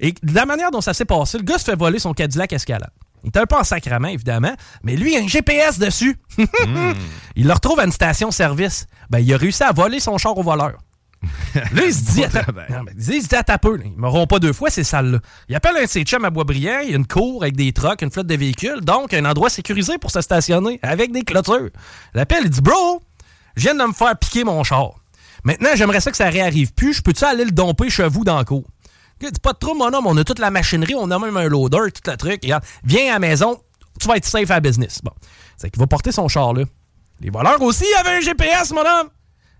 Et 0.00 0.12
de 0.12 0.34
la 0.34 0.46
manière 0.46 0.70
dont 0.70 0.80
ça 0.80 0.94
s'est 0.94 1.04
passé, 1.04 1.36
le 1.38 1.44
gars 1.44 1.58
se 1.58 1.64
fait 1.64 1.76
voler 1.76 1.98
son 1.98 2.14
Cadillac 2.14 2.54
Escalade. 2.54 2.90
Il 3.24 3.28
était 3.28 3.40
un 3.40 3.46
peu 3.46 3.56
en 3.56 3.64
sacrament, 3.64 4.08
évidemment, 4.08 4.54
mais 4.82 4.96
lui, 4.96 5.14
il 5.14 5.16
a 5.16 5.20
un 5.22 5.28
GPS 5.28 5.78
dessus. 5.78 6.16
Hmm. 6.38 6.92
Il 7.36 7.46
le 7.46 7.52
retrouve 7.52 7.80
à 7.80 7.84
une 7.84 7.92
station-service. 7.92 8.86
Ben, 9.10 9.18
il 9.18 9.32
a 9.34 9.36
réussi 9.36 9.62
à 9.62 9.72
voler 9.72 10.00
son 10.00 10.16
char 10.16 10.36
au 10.36 10.42
voleur. 10.42 10.78
là, 11.54 11.62
il 11.86 11.92
se 11.92 12.12
dit, 12.12 12.24
attends, 12.24 12.40
il 12.96 13.22
se 13.22 13.28
dit, 13.28 13.34
à 13.34 13.58
peu, 13.58 13.78
ils 13.84 13.92
m'auront 13.96 14.26
pas 14.26 14.38
deux 14.38 14.52
fois, 14.52 14.70
ces 14.70 14.84
salles-là. 14.84 15.18
Il 15.48 15.54
appelle 15.54 15.76
un 15.76 15.84
de 15.84 15.88
ses 15.88 16.02
chums 16.02 16.24
à 16.24 16.30
Boisbriand, 16.30 16.80
il 16.82 16.90
y 16.90 16.92
a 16.94 16.96
une 16.96 17.06
cour 17.06 17.42
avec 17.42 17.56
des 17.56 17.72
trucks, 17.72 18.00
une 18.02 18.10
flotte 18.10 18.26
de 18.26 18.36
véhicules, 18.36 18.80
donc 18.80 19.12
un 19.12 19.24
endroit 19.24 19.50
sécurisé 19.50 19.98
pour 19.98 20.10
se 20.10 20.20
stationner, 20.20 20.78
avec 20.82 21.12
des 21.12 21.22
clôtures. 21.22 21.70
L'appel, 22.14 22.44
il 22.44 22.50
dit, 22.50 22.60
bro, 22.60 23.02
je 23.56 23.62
viens 23.62 23.74
de 23.74 23.82
me 23.82 23.92
faire 23.92 24.16
piquer 24.18 24.44
mon 24.44 24.62
char. 24.64 24.94
Maintenant, 25.44 25.70
j'aimerais 25.74 26.00
ça 26.00 26.10
que 26.10 26.16
ça 26.16 26.28
réarrive 26.28 26.72
plus. 26.72 26.94
Je 26.94 27.02
peux-tu 27.02 27.24
aller 27.24 27.44
le 27.44 27.52
domper 27.52 27.88
chez 27.90 28.08
vous 28.08 28.24
dans 28.24 28.36
la 28.36 28.44
cour? 28.44 28.64
Dis 29.20 29.30
pas 29.42 29.52
de 29.52 29.58
trop, 29.58 29.74
mon 29.74 29.92
homme, 29.92 30.06
on 30.06 30.16
a 30.16 30.24
toute 30.24 30.38
la 30.38 30.50
machinerie, 30.50 30.94
on 30.94 31.10
a 31.10 31.18
même 31.18 31.36
un 31.36 31.48
loader, 31.48 31.90
tout 31.92 32.10
le 32.10 32.16
truc. 32.16 32.40
Regarde, 32.42 32.64
viens 32.84 33.10
à 33.10 33.12
la 33.14 33.18
maison, 33.18 33.58
tu 33.98 34.08
vas 34.08 34.16
être 34.16 34.26
safe 34.26 34.50
à 34.50 34.60
business. 34.60 35.00
Bon. 35.02 35.12
C'est 35.56 35.70
qu'il 35.70 35.80
va 35.80 35.86
porter 35.86 36.12
son 36.12 36.28
char 36.28 36.52
là. 36.52 36.64
Les 37.20 37.30
voleurs 37.30 37.60
aussi 37.62 37.86
avaient 37.98 38.16
un 38.16 38.20
GPS, 38.20 38.72
mon 38.72 38.80
homme! 38.80 39.08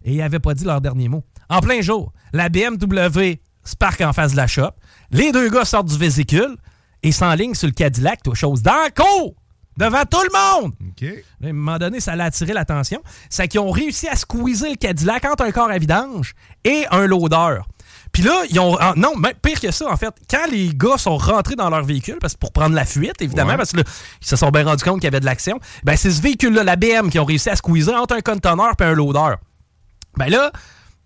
Et 0.04 0.12
ils 0.12 0.18
n'avaient 0.18 0.38
pas 0.38 0.54
dit 0.54 0.64
leur 0.64 0.80
dernier 0.80 1.08
mot. 1.08 1.24
En 1.48 1.60
plein 1.60 1.80
jour, 1.80 2.12
la 2.32 2.48
BMW 2.48 3.40
spark 3.64 4.00
en 4.02 4.12
face 4.12 4.32
de 4.32 4.36
la 4.36 4.46
shop. 4.46 4.70
Les 5.10 5.32
deux 5.32 5.48
gars 5.48 5.64
sortent 5.64 5.88
du 5.88 5.96
vésicule 5.96 6.56
et 7.02 7.12
s'enlignent 7.12 7.54
sur 7.54 7.68
le 7.68 7.72
Cadillac, 7.72 8.22
tout 8.22 8.34
chose 8.34 8.62
dans 8.62 8.72
le 8.72 8.90
Devant 9.76 10.04
tout 10.06 10.22
le 10.22 10.62
monde! 10.62 10.72
À 11.42 11.48
un 11.48 11.52
moment 11.52 11.78
donné, 11.78 12.00
ça 12.00 12.12
a 12.12 12.24
attiré 12.24 12.54
l'attention. 12.54 13.02
C'est 13.28 13.46
qu'ils 13.46 13.60
ont 13.60 13.70
réussi 13.70 14.08
à 14.08 14.16
squeezer 14.16 14.70
le 14.70 14.76
Cadillac 14.76 15.24
entre 15.26 15.44
un 15.44 15.50
corps 15.50 15.70
à 15.70 15.78
vidange 15.78 16.34
et 16.64 16.86
un 16.90 17.06
loader. 17.06 17.60
Puis 18.16 18.24
là, 18.24 18.44
ils 18.48 18.58
ont. 18.58 18.78
Non, 18.96 19.12
mais 19.14 19.34
pire 19.34 19.60
que 19.60 19.70
ça, 19.70 19.92
en 19.92 19.96
fait. 19.98 20.08
Quand 20.30 20.46
les 20.50 20.70
gars 20.72 20.96
sont 20.96 21.18
rentrés 21.18 21.54
dans 21.54 21.68
leur 21.68 21.84
véhicule, 21.84 22.16
parce 22.18 22.32
que 22.32 22.38
pour 22.38 22.50
prendre 22.50 22.74
la 22.74 22.86
fuite, 22.86 23.20
évidemment, 23.20 23.58
parce 23.58 23.72
qu'ils 23.72 23.84
se 24.22 24.36
sont 24.36 24.48
bien 24.48 24.64
rendus 24.64 24.82
compte 24.84 24.94
qu'il 24.94 25.04
y 25.04 25.08
avait 25.08 25.20
de 25.20 25.26
l'action, 25.26 25.60
ben 25.84 25.98
c'est 25.98 26.10
ce 26.10 26.22
véhicule-là, 26.22 26.64
la 26.64 26.76
BM, 26.76 27.10
qui 27.10 27.18
ont 27.18 27.26
réussi 27.26 27.50
à 27.50 27.56
squeezer 27.56 27.94
entre 27.94 28.14
un 28.14 28.22
conteneur 28.22 28.72
et 28.80 28.84
un 28.84 28.94
loader. 28.94 29.34
Ben 30.16 30.30
là, 30.30 30.50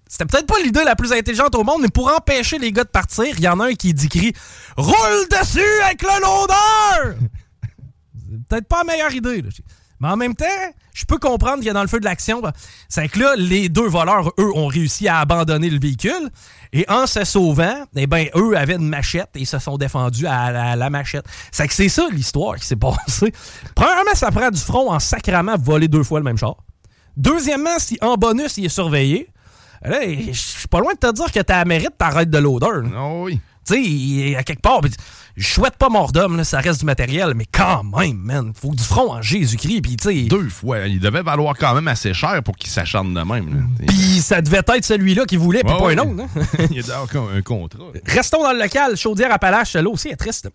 c'était 0.06 0.24
peut-être 0.24 0.46
pas 0.46 0.60
l'idée 0.62 0.84
la 0.84 0.94
plus 0.94 1.12
intelligente 1.12 1.52
au 1.56 1.64
monde, 1.64 1.82
mais 1.82 1.88
pour 1.88 2.14
empêcher 2.16 2.60
les 2.60 2.70
gars 2.70 2.84
de 2.84 2.90
partir, 2.90 3.26
il 3.26 3.40
y 3.40 3.48
en 3.48 3.58
a 3.58 3.66
un 3.66 3.74
qui 3.74 3.92
dit 3.92 4.08
crie 4.08 4.32
Roule 4.76 5.26
dessus 5.32 5.82
avec 5.86 6.02
le 6.02 6.20
loader! 6.20 7.18
c'est 8.30 8.48
peut-être 8.48 8.68
pas 8.68 8.84
la 8.84 8.84
meilleure 8.84 9.12
idée. 9.12 9.42
Là. 9.42 9.48
Mais 10.00 10.08
en 10.08 10.16
même 10.16 10.34
temps, 10.34 10.46
je 10.94 11.04
peux 11.04 11.18
comprendre 11.18 11.56
qu'il 11.56 11.66
y 11.66 11.70
a 11.70 11.74
dans 11.74 11.82
le 11.82 11.88
feu 11.88 12.00
de 12.00 12.04
l'action. 12.04 12.42
C'est 12.88 13.08
que 13.08 13.18
là, 13.18 13.34
les 13.36 13.68
deux 13.68 13.86
voleurs, 13.86 14.32
eux, 14.38 14.50
ont 14.54 14.66
réussi 14.66 15.08
à 15.08 15.18
abandonner 15.18 15.68
le 15.68 15.78
véhicule. 15.78 16.30
Et 16.72 16.84
en 16.88 17.06
se 17.06 17.24
sauvant, 17.24 17.84
eh 17.96 18.06
ben, 18.06 18.28
eux 18.34 18.56
avaient 18.56 18.76
une 18.76 18.88
machette 18.88 19.30
et 19.34 19.44
se 19.44 19.58
sont 19.58 19.76
défendus 19.76 20.26
à 20.26 20.76
la, 20.76 20.90
machette. 20.90 21.26
C'est 21.52 21.68
que 21.68 21.74
c'est 21.74 21.88
ça 21.88 22.06
l'histoire 22.10 22.56
qui 22.56 22.66
s'est 22.66 22.76
passée. 22.76 23.32
Premièrement, 23.74 24.14
ça 24.14 24.30
prend 24.30 24.50
du 24.50 24.60
front 24.60 24.90
en 24.90 24.98
sacrament 24.98 25.56
voler 25.58 25.88
deux 25.88 26.02
fois 26.02 26.18
le 26.18 26.24
même 26.24 26.38
char. 26.38 26.56
Deuxièmement, 27.16 27.78
si 27.78 27.98
en 28.00 28.16
bonus, 28.16 28.56
il 28.56 28.66
est 28.66 28.70
surveillé, 28.70 29.28
je 29.84 30.32
suis 30.32 30.68
pas 30.68 30.80
loin 30.80 30.92
de 30.94 30.98
te 30.98 31.12
dire 31.12 31.30
que 31.32 31.40
t'as 31.40 31.64
mérite 31.64 31.96
t'arrêtes 31.98 32.30
de 32.30 32.38
l'odeur. 32.38 32.82
Oh 32.96 33.24
oui. 33.24 33.40
Tu 33.66 33.74
sais, 33.74 34.36
à 34.36 34.42
quelque 34.42 34.62
part, 34.62 34.80
je 35.40 35.48
souhaite 35.48 35.76
pas 35.76 35.88
mort 35.88 36.12
d'homme, 36.12 36.44
ça 36.44 36.60
reste 36.60 36.80
du 36.80 36.86
matériel, 36.86 37.32
mais 37.34 37.46
quand 37.50 37.82
même, 37.82 38.18
man, 38.18 38.52
faut 38.54 38.74
du 38.74 38.84
front 38.84 39.12
en 39.12 39.22
Jésus-Christ, 39.22 39.80
puis 39.80 39.96
tu 39.96 40.08
sais... 40.08 40.22
Deux 40.28 40.50
fois, 40.50 40.86
il 40.86 41.00
devait 41.00 41.22
valoir 41.22 41.56
quand 41.56 41.74
même 41.74 41.88
assez 41.88 42.12
cher 42.12 42.42
pour 42.42 42.56
qu'il 42.56 42.70
s'acharne 42.70 43.14
de 43.14 43.20
même. 43.22 43.68
Puis 43.86 44.20
ça 44.20 44.42
devait 44.42 44.58
être 44.58 44.84
celui-là 44.84 45.24
qui 45.24 45.38
voulait, 45.38 45.62
puis 45.64 45.74
pas 45.74 45.90
un 45.90 45.98
autre. 45.98 46.22
Hein? 46.22 46.42
il 46.70 46.76
y 46.86 46.90
a 46.90 47.00
un 47.00 47.42
contrat. 47.42 47.84
Restons 48.06 48.42
dans 48.42 48.52
le 48.52 48.58
local, 48.58 48.96
Chaudière-Appalaches, 48.96 49.74
là 49.74 49.88
aussi 49.88 50.08
est 50.08 50.16
triste. 50.16 50.50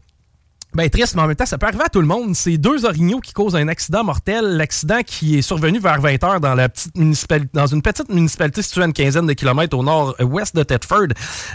Ben 0.76 0.90
triste, 0.90 1.16
mais 1.16 1.22
en 1.22 1.28
même 1.28 1.38
temps, 1.38 1.46
ça 1.46 1.58
peut 1.58 1.68
arriver 1.68 1.86
à 1.86 1.90
tout 1.90 2.02
le 2.02 2.08
monde. 2.08 2.36
C'est 2.36 2.58
deux 2.58 2.84
orignaux 2.84 3.22
qui 3.22 3.32
causent 3.32 3.56
un 3.56 3.70
accident 3.70 4.04
mortel. 4.04 4.58
L'accident 4.58 5.00
qui 5.06 5.38
est 5.38 5.42
survenu 5.42 5.80
vers 5.80 6.02
20 6.02 6.16
h 6.16 6.40
dans, 6.42 6.54
la 6.54 6.68
petite 6.68 6.92
dans 7.54 7.68
une 7.68 7.82
petite 7.82 8.10
municipalité 8.10 8.62
située 8.62 8.82
à 8.82 8.86
une 8.86 8.92
quinzaine 8.92 9.26
de 9.26 9.32
kilomètres 9.32 9.78
au 9.78 9.84
nord-ouest 9.84 10.54
de 10.54 10.64
Thetford. 10.64 11.08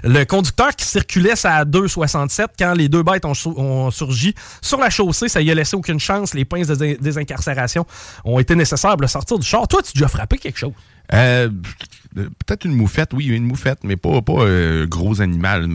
Le 0.04 0.24
conducteur 0.24 0.74
qui 0.74 0.87
circulait 0.87 1.35
à 1.44 1.66
2,67 1.66 2.46
quand 2.59 2.72
les 2.72 2.88
deux 2.88 3.02
bêtes 3.02 3.26
ont, 3.26 3.90
surgi 3.90 4.35
sur 4.62 4.78
la 4.78 4.88
chaussée, 4.88 5.28
ça 5.28 5.42
y 5.42 5.50
a 5.50 5.54
laissé 5.54 5.76
aucune 5.76 6.00
chance. 6.00 6.33
Les 6.33 6.46
pinces 6.46 6.68
de 6.68 6.96
désincarcération 6.98 7.85
ont 8.24 8.38
été 8.38 8.54
nécessaires 8.54 8.92
pour 8.92 9.02
le 9.02 9.06
sortir 9.06 9.38
du 9.38 9.46
char. 9.46 9.68
Toi, 9.68 9.83
tu 9.83 10.02
as 10.02 10.09
frappé 10.09 10.38
quelque 10.38 10.59
chose? 10.59 10.72
Euh, 11.12 11.50
peut-être 12.14 12.64
une 12.64 12.74
moufette, 12.74 13.12
oui, 13.12 13.26
une 13.26 13.44
moufette, 13.44 13.80
mais 13.85 13.96
pas, 13.96 14.22
pas 14.22 14.44
euh, 14.44 14.87
gros 14.87 15.20
animal. 15.20 15.68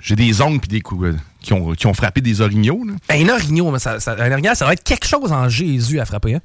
J'ai 0.00 0.14
des 0.14 0.40
ongles 0.40 0.60
puis 0.60 0.68
des 0.68 0.82
coups. 0.82 1.16
Qui 1.46 1.86
ont, 1.86 1.94
frappé 1.94 2.20
des 2.20 2.40
orignaux. 2.40 2.82
Là. 2.84 2.94
Ben, 3.08 3.24
un 3.24 3.32
orignal, 3.32 3.78
ça, 3.78 4.00
ça, 4.00 4.16
ça 4.16 4.66
va 4.66 4.72
être 4.72 4.82
quelque 4.82 5.06
chose 5.06 5.30
en 5.30 5.48
Jésus 5.48 6.00
à 6.00 6.04
frapper. 6.04 6.34
Hein? 6.34 6.40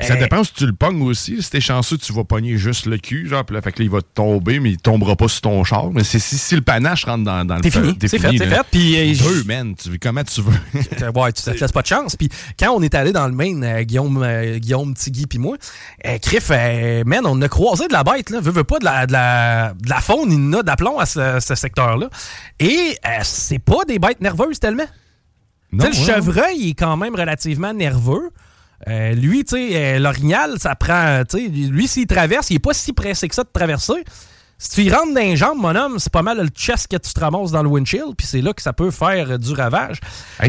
Ça 0.00 0.14
euh, 0.14 0.16
dépend 0.16 0.44
si 0.44 0.52
tu 0.52 0.66
le 0.66 0.72
pognes 0.72 1.02
aussi. 1.02 1.42
Si 1.42 1.50
t'es 1.50 1.60
chanceux, 1.60 1.98
tu 1.98 2.12
vas 2.12 2.24
pogner 2.24 2.56
juste 2.56 2.86
le 2.86 2.98
cul, 2.98 3.28
genre, 3.28 3.44
là, 3.50 3.60
fait 3.60 3.72
que 3.72 3.80
là, 3.80 3.84
il 3.84 3.90
va 3.90 4.02
tomber, 4.02 4.60
mais 4.60 4.70
il 4.70 4.78
tombera 4.78 5.16
pas 5.16 5.28
sur 5.28 5.42
ton 5.42 5.62
char. 5.64 5.90
Mais 5.90 6.04
si, 6.04 6.20
si 6.20 6.54
le 6.54 6.62
panache 6.62 7.04
rentre 7.04 7.24
dans, 7.24 7.44
dans 7.44 7.56
le 7.56 7.60
T'es 7.60 7.70
fini, 7.70 7.96
c'est 8.00 8.18
fait, 8.18 8.36
c'est 8.36 8.46
fait. 8.46 8.66
Puis, 8.70 8.96
euh, 8.96 9.14
Deux, 9.16 9.44
man, 9.44 9.74
tu, 9.74 9.98
comment 9.98 10.24
tu 10.24 10.40
veux? 10.42 10.52
ouais, 11.14 11.32
tu 11.32 11.42
te 11.42 11.50
laisses 11.50 11.72
pas 11.72 11.82
de 11.82 11.86
chance. 11.86 12.16
Puis 12.16 12.28
quand 12.58 12.72
on 12.72 12.82
est 12.82 12.94
allé 12.94 13.12
dans 13.12 13.26
le 13.26 13.34
Maine, 13.34 13.64
euh, 13.64 13.82
Guillaume, 13.82 14.22
euh, 14.22 14.58
Guillaume, 14.58 14.94
Tigui 14.94 15.26
puis 15.26 15.38
moi, 15.38 15.56
euh, 16.06 16.18
Criff, 16.18 16.50
man, 17.06 17.22
on 17.24 17.40
a 17.42 17.48
croisé 17.48 17.88
de 17.88 17.92
la 17.92 18.04
bête, 18.04 18.30
là. 18.30 18.40
Veux, 18.40 18.52
veux 18.52 18.64
pas 18.64 18.78
de 18.78 18.84
la, 18.84 19.06
de 19.06 19.12
la, 19.12 19.74
de 19.74 19.88
la 19.88 20.00
faune, 20.00 20.32
il 20.32 20.54
a 20.56 20.62
d'aplomb 20.62 20.98
à 20.98 21.06
ce, 21.06 21.38
ce 21.40 21.54
secteur-là. 21.54 22.08
Et 22.58 22.96
c'est 23.22 23.58
pas 23.58 23.84
des 23.86 23.98
bêtes 23.98 24.20
nerveuses 24.20 24.60
tellement. 24.60 24.86
le 25.72 25.92
chevreuil 25.92 26.56
il 26.58 26.68
est 26.70 26.74
quand 26.74 26.96
même 26.96 27.14
relativement 27.14 27.72
nerveux. 27.72 28.30
Euh, 28.88 29.12
lui, 29.12 29.44
tu 29.44 29.56
sais, 29.56 29.70
euh, 29.74 29.98
l'orignal, 29.98 30.58
ça 30.58 30.74
prend. 30.74 31.22
Tu 31.28 31.38
sais, 31.38 31.48
lui, 31.48 31.86
s'il 31.86 32.06
traverse, 32.06 32.50
il 32.50 32.56
est 32.56 32.60
pas 32.60 32.72
si 32.72 32.92
pressé 32.92 33.28
que 33.28 33.34
ça 33.34 33.44
de 33.44 33.50
traverser. 33.52 34.04
Si 34.62 34.68
tu 34.72 34.82
y 34.82 34.90
rentres 34.90 35.14
dans 35.14 35.20
les 35.20 35.36
jambes, 35.36 35.56
mon 35.58 35.74
homme, 35.74 35.98
c'est 35.98 36.12
pas 36.12 36.20
mal 36.20 36.38
le 36.38 36.48
chest 36.48 36.86
que 36.86 36.98
tu 36.98 37.14
te 37.14 37.20
ramasses 37.20 37.50
dans 37.50 37.62
le 37.62 37.70
windshield, 37.70 38.14
puis 38.14 38.26
c'est 38.26 38.42
là 38.42 38.52
que 38.52 38.60
ça 38.60 38.74
peut 38.74 38.90
faire 38.90 39.38
du 39.38 39.54
ravage. 39.54 40.00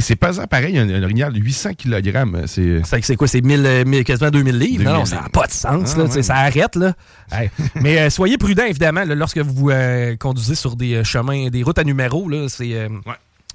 c'est 0.02 0.18
pesant 0.18 0.48
pareil, 0.48 0.78
un, 0.78 1.02
orignal 1.02 1.32
de 1.32 1.40
800 1.40 1.76
kg. 1.76 2.46
C'est 2.46 2.82
c'est 2.84 3.16
quoi, 3.16 3.30
c'est 3.30 3.40
1000, 3.40 4.04
quasiment 4.04 4.30
2000 4.30 4.60
livres? 4.60 4.84
non, 4.84 5.06
ça 5.06 5.22
n'a 5.22 5.30
pas 5.30 5.48
de 5.48 5.54
sens, 5.54 5.96
là, 5.96 6.08
ah, 6.14 6.22
ça 6.24 6.36
arrête. 6.36 6.76
là. 6.76 6.94
Mais 7.76 8.02
euh, 8.02 8.10
soyez 8.10 8.38
prudents, 8.38 8.66
évidemment, 8.66 9.04
lorsque 9.06 9.38
vous 9.38 9.72
conduisez 10.20 10.56
sur 10.56 10.76
des 10.76 11.06
chemins, 11.06 11.48
des 11.48 11.64
routes 11.64 11.80
à 11.80 11.86
numéros. 11.86 12.30
C'est 12.50 12.90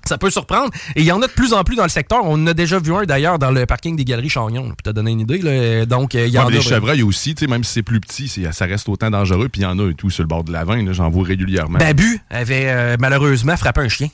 ça 0.09 0.19
peut 0.19 0.31
surprendre. 0.31 0.71
Et 0.95 1.01
il 1.01 1.07
y 1.07 1.12
en 1.12 1.21
a 1.23 1.27
de 1.27 1.33
plus 1.33 1.53
en 1.53 1.64
plus 1.64 1.77
dans 1.77 1.83
le 1.83 1.88
secteur. 1.88 2.21
On 2.25 2.35
en 2.35 2.47
a 2.47 2.55
déjà 2.55 2.79
vu 2.79 2.95
un 2.95 3.05
d'ailleurs 3.05 3.38
dans 3.38 3.51
le 3.51 3.66
parking 3.66 3.97
des 3.97 4.05
Galeries 4.05 4.29
Chagnon. 4.29 4.69
Pour 4.69 4.83
te 4.83 4.90
donner 4.90 5.12
une 5.12 5.21
idée. 5.21 5.87
Donc, 5.87 6.14
il 6.14 6.29
y 6.29 6.38
en 6.38 6.47
a. 6.47 6.51
Les 6.51 6.61
chevreuils 6.61 7.03
aussi, 7.03 7.35
même 7.49 7.64
si 7.64 7.75
c'est 7.75 7.83
plus 7.83 8.01
petit, 8.01 8.29
ça 8.29 8.64
reste 8.66 8.88
autant 8.88 9.11
dangereux. 9.11 9.49
Puis 9.49 9.62
il 9.62 9.64
y 9.64 9.66
en 9.66 9.79
a 9.79 9.90
et 9.90 9.95
tout 9.95 10.11
sur 10.11 10.23
le 10.23 10.29
bord 10.29 10.45
de 10.45 10.53
la 10.53 10.64
veine. 10.64 10.92
J'en 10.92 11.11
vois 11.11 11.25
régulièrement. 11.25 11.79
Babu 11.79 12.21
avait 12.31 12.69
euh, 12.69 12.97
malheureusement 12.99 13.57
frappé 13.57 13.81
un 13.81 13.88
chien. 13.88 14.09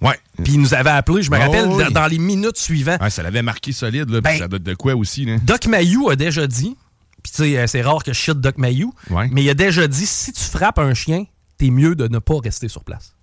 Ouais. 0.00 0.18
Puis 0.42 0.54
il 0.54 0.60
nous 0.60 0.72
avait 0.72 0.90
appelé, 0.90 1.22
je 1.22 1.30
me 1.30 1.36
ah 1.36 1.46
rappelle, 1.46 1.92
dans, 1.92 2.06
les 2.06 2.18
minutes 2.18 2.56
suivantes. 2.56 3.02
Ouais, 3.02 3.10
ça 3.10 3.22
l'avait 3.22 3.42
marqué 3.42 3.72
solide, 3.72 4.08
là, 4.08 4.22
ben, 4.22 4.38
ça 4.38 4.48
doit 4.48 4.58
de 4.58 4.74
quoi 4.74 4.94
aussi. 4.94 5.26
Là. 5.26 5.36
Doc 5.42 5.66
Mayou 5.66 6.08
a 6.08 6.16
déjà 6.16 6.46
dit, 6.46 6.74
puis 7.22 7.32
tu 7.32 7.42
sais, 7.42 7.58
euh, 7.58 7.66
c'est 7.66 7.82
rare 7.82 8.02
que 8.02 8.14
je 8.14 8.18
shit 8.18 8.40
Doc 8.40 8.56
Mayou, 8.56 8.94
mais 9.30 9.42
il 9.42 9.50
a 9.50 9.54
déjà 9.54 9.86
dit 9.86 10.06
si 10.06 10.32
tu 10.32 10.42
frappes 10.42 10.78
un 10.78 10.94
chien, 10.94 11.24
t'es 11.58 11.68
mieux 11.68 11.94
de 11.94 12.08
ne 12.08 12.18
pas 12.18 12.38
rester 12.42 12.68
sur 12.68 12.82
place 12.82 13.14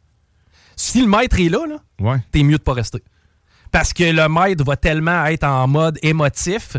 si 0.77 1.01
le 1.01 1.07
maître 1.07 1.37
est 1.39 1.49
là, 1.49 1.59
là 1.67 2.19
t'es 2.31 2.43
mieux 2.43 2.57
de 2.57 2.63
pas 2.63 2.73
rester. 2.73 3.03
Parce 3.71 3.91
que 3.91 4.03
le 4.03 4.29
maître 4.29 4.63
va 4.63 4.77
tellement 4.77 5.25
être 5.25 5.43
en 5.43 5.67
mode 5.67 5.99
émotif 6.01 6.77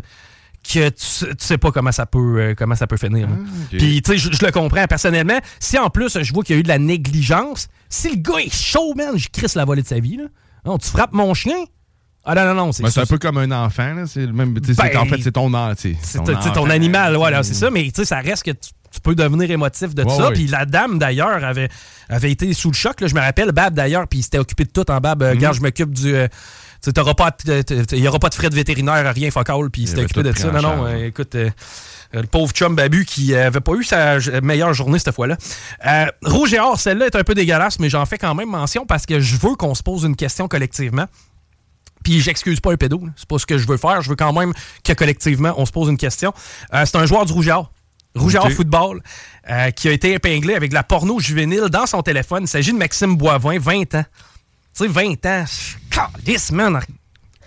que 0.65 0.89
tu, 0.89 1.27
sais 1.39 1.59
pas 1.59 1.71
comment 1.71 1.93
ça 1.93 2.07
peut 2.07 2.41
euh, 2.41 2.55
comment 2.57 2.75
ça 2.75 2.87
peut 2.87 2.97
finir. 2.97 3.29
Ah, 3.31 3.37
Puis 3.71 4.03
tu 4.03 4.13
sais, 4.13 4.19
je, 4.19 4.45
le 4.45 4.51
comprends 4.51 4.87
personnellement. 4.87 5.39
Si 5.61 5.79
en 5.79 5.91
plus 5.91 6.23
je 6.23 6.33
vois 6.33 6.43
qu'il 6.43 6.57
y 6.57 6.59
a 6.59 6.61
eu 6.61 6.63
de 6.63 6.69
la 6.69 6.79
négligence, 6.79 7.69
si 7.89 8.11
le 8.11 8.17
gars 8.17 8.39
est 8.39 8.55
chaud, 8.55 8.95
man, 8.95 9.17
je 9.17 9.29
crisse 9.33 9.55
la 9.55 9.65
volée 9.65 9.83
de 9.83 9.87
sa 9.87 10.01
vie. 10.01 10.17
Là. 10.17 10.25
Non, 10.65 10.79
tu 10.79 10.89
frappes 10.89 11.13
mon 11.13 11.35
chien? 11.35 11.57
Ah 12.25 12.35
non, 12.35 12.45
non, 12.47 12.55
non. 12.55 12.73
C'est 12.73 12.83
ben, 12.83 12.91
un 12.95 13.07
peu 13.07 13.19
comme 13.19 13.39
un 13.39 13.51
enfant. 13.53 14.05
C'est 14.07 14.27
le 14.27 14.33
même. 14.33 14.53
Ben, 14.53 14.97
en 14.99 15.07
fait, 15.07 15.23
c'est 15.23 15.33
ton, 15.33 15.51
ton, 15.51 16.53
ton 16.53 16.71
animal. 16.71 17.17
Voilà, 17.17 17.43
c'est 17.43 17.55
ça. 17.55 17.71
Mais 17.71 17.91
ça 17.91 18.19
reste 18.19 18.45
que 18.45 18.51
tu 18.51 18.71
tu 18.91 19.01
peux 19.01 19.15
devenir 19.15 19.51
émotif 19.51 19.95
de 19.95 20.09
ça. 20.09 20.31
Puis 20.33 20.47
la 20.47 20.65
dame, 20.65 20.99
d'ailleurs, 20.99 21.45
avait, 21.45 21.69
avait 22.09 22.31
été 22.31 22.53
sous 22.53 22.71
le 22.71 22.75
choc. 22.75 22.97
Je 23.01 23.15
me 23.15 23.21
rappelle, 23.21 23.53
Bab, 23.53 23.75
d'ailleurs, 23.75 24.07
puis 24.09 24.21
il 24.21 24.23
s'était 24.23 24.39
occupé 24.39 24.65
de 24.65 24.71
tout 24.71 24.91
en 24.91 24.99
Bab. 24.99 25.23
Euh, 25.23 25.35
mhm. 25.35 25.53
je 25.53 25.61
m'occupe 25.61 25.93
du. 25.93 26.15
Euh, 26.15 26.29
il 26.87 28.01
n'y 28.01 28.09
aura 28.09 28.21
pas 28.21 28.29
de 28.29 28.35
frais 28.35 28.51
de 28.51 28.55
vétérinaire, 28.55 29.13
rien 29.13 29.31
focal, 29.33 29.69
puis 29.71 29.83
il 29.83 29.89
s'était 29.89 30.03
occupé 30.03 30.23
de 30.23 30.33
ça. 30.37 30.53
Non, 30.53 30.63
non, 30.63 30.87
euh, 30.87 31.07
écoute, 31.07 31.35
le 31.35 32.23
pauvre 32.23 32.53
chum 32.53 32.77
Babu 32.77 33.05
qui 33.05 33.35
avait 33.35 33.61
pas 33.61 33.73
eu 33.73 33.83
sa 33.83 34.19
meilleure 34.43 34.73
journée 34.75 35.01
cette 35.01 35.13
fois-là. 35.13 35.37
Rouge 36.23 36.55
et 36.55 36.61
Or, 36.61 36.79
celle-là 36.79 37.07
est 37.07 37.17
un 37.17 37.25
peu 37.25 37.35
dégueulasse, 37.35 37.81
mais 37.81 37.91
j'en 37.91 38.07
fais 38.07 38.17
quand 38.17 38.33
même 38.35 38.49
mention 38.49 38.87
parce 38.87 39.07
que 39.07 39.19
je 39.19 39.37
veux 39.37 39.57
qu'on 39.57 39.75
se 39.75 39.83
pose 39.83 40.05
une 40.05 40.15
question 40.15 40.47
collectivement. 40.47 41.07
Puis 42.05 42.21
j'excuse 42.21 42.61
pas 42.61 42.73
un 42.73 42.77
pédo, 42.77 43.03
c'est 43.17 43.29
pas 43.29 43.39
ce 43.39 43.47
que 43.47 43.59
je 43.59 43.67
veux 43.67 43.77
faire. 43.77 44.01
Je 44.01 44.11
veux 44.11 44.17
quand 44.17 44.33
même 44.33 44.53
que 44.85 44.93
collectivement, 44.93 45.55
on 45.57 45.67
se 45.67 45.73
pose 45.73 45.89
une 45.89 45.99
question. 45.99 46.33
c'est 46.73 46.97
un 46.97 47.07
joueur 47.07 47.27
du 47.27 47.33
Rouge 47.33 47.49
et 47.49 47.53
Or. 47.53 47.73
Rouge 48.19 48.39
Football, 48.55 49.03
euh, 49.51 49.71
qui 49.71 49.89
a 49.89 49.93
été 49.93 50.13
épinglé 50.13 50.55
avec 50.55 50.71
de 50.71 50.75
la 50.75 50.83
porno 50.83 51.19
juvénile 51.21 51.69
dans 51.71 51.87
son 51.87 52.03
téléphone. 52.03 52.45
Il 52.45 52.49
s'agit 52.49 52.73
de 52.73 52.79
Maxime 52.79 53.17
Boivin, 53.17 53.59
20 53.59 53.95
ans. 53.95 54.05
Tu 54.77 54.85
sais, 54.85 54.89
20 54.89 55.27
ans. 55.27 55.45
Calice, 55.91 56.53
man. 56.53 56.81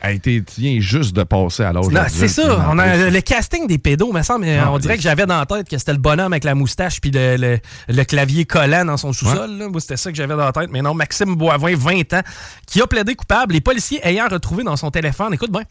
A 0.04 0.12
été 0.14 0.44
juste 0.82 1.16
de 1.16 1.22
passer 1.22 1.62
à 1.62 1.72
l'âge 1.72 1.86
C'est 2.10 2.28
ça. 2.28 2.68
On 2.72 2.80
a, 2.80 3.12
le 3.12 3.22
casting 3.22 3.68
des 3.68 3.78
pédos, 3.78 4.12
me 4.12 4.24
semble, 4.24 4.48
on 4.68 4.80
dirait 4.80 4.98
que 4.98 5.04
j'avais 5.04 5.28
dans 5.28 5.38
la 5.38 5.46
tête 5.46 5.70
que 5.70 5.78
c'était 5.78 5.92
le 5.92 6.00
bonhomme 6.00 6.34
avec 6.34 6.44
la 6.44 6.56
moustache 6.56 7.00
puis 7.00 7.12
le, 7.14 7.60
clavier 8.06 8.46
collant 8.46 8.84
dans 8.84 8.98
son 8.98 9.14
sous-sol. 9.14 9.70
C'était 9.78 9.98
ça 9.98 10.10
que 10.10 10.18
j'avais 10.18 10.36
dans 10.36 10.46
la 10.46 10.54
tête. 10.54 10.70
Mais 10.72 10.82
non, 10.82 10.96
Maxime 10.96 11.36
Boivin, 11.36 11.76
20 11.76 12.14
ans, 12.14 12.22
qui 12.66 12.82
a 12.82 12.88
plaidé 12.88 13.14
coupable. 13.14 13.54
Les 13.54 13.62
policiers 13.62 14.00
ayant 14.04 14.28
retrouvé 14.28 14.64
dans 14.64 14.76
son 14.76 14.90
téléphone, 14.90 15.36
écoute 15.36 15.52
bien, 15.52 15.64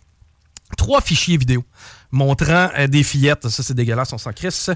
trois 0.76 1.00
fichiers 1.00 1.36
vidéo 1.36 1.64
montrant 2.12 2.68
euh, 2.76 2.86
des 2.86 3.02
fillettes. 3.02 3.48
Ça, 3.48 3.62
c'est 3.62 3.74
dégueulasse, 3.74 4.12
on 4.12 4.18
s'en 4.18 4.32
crisse. 4.32 4.70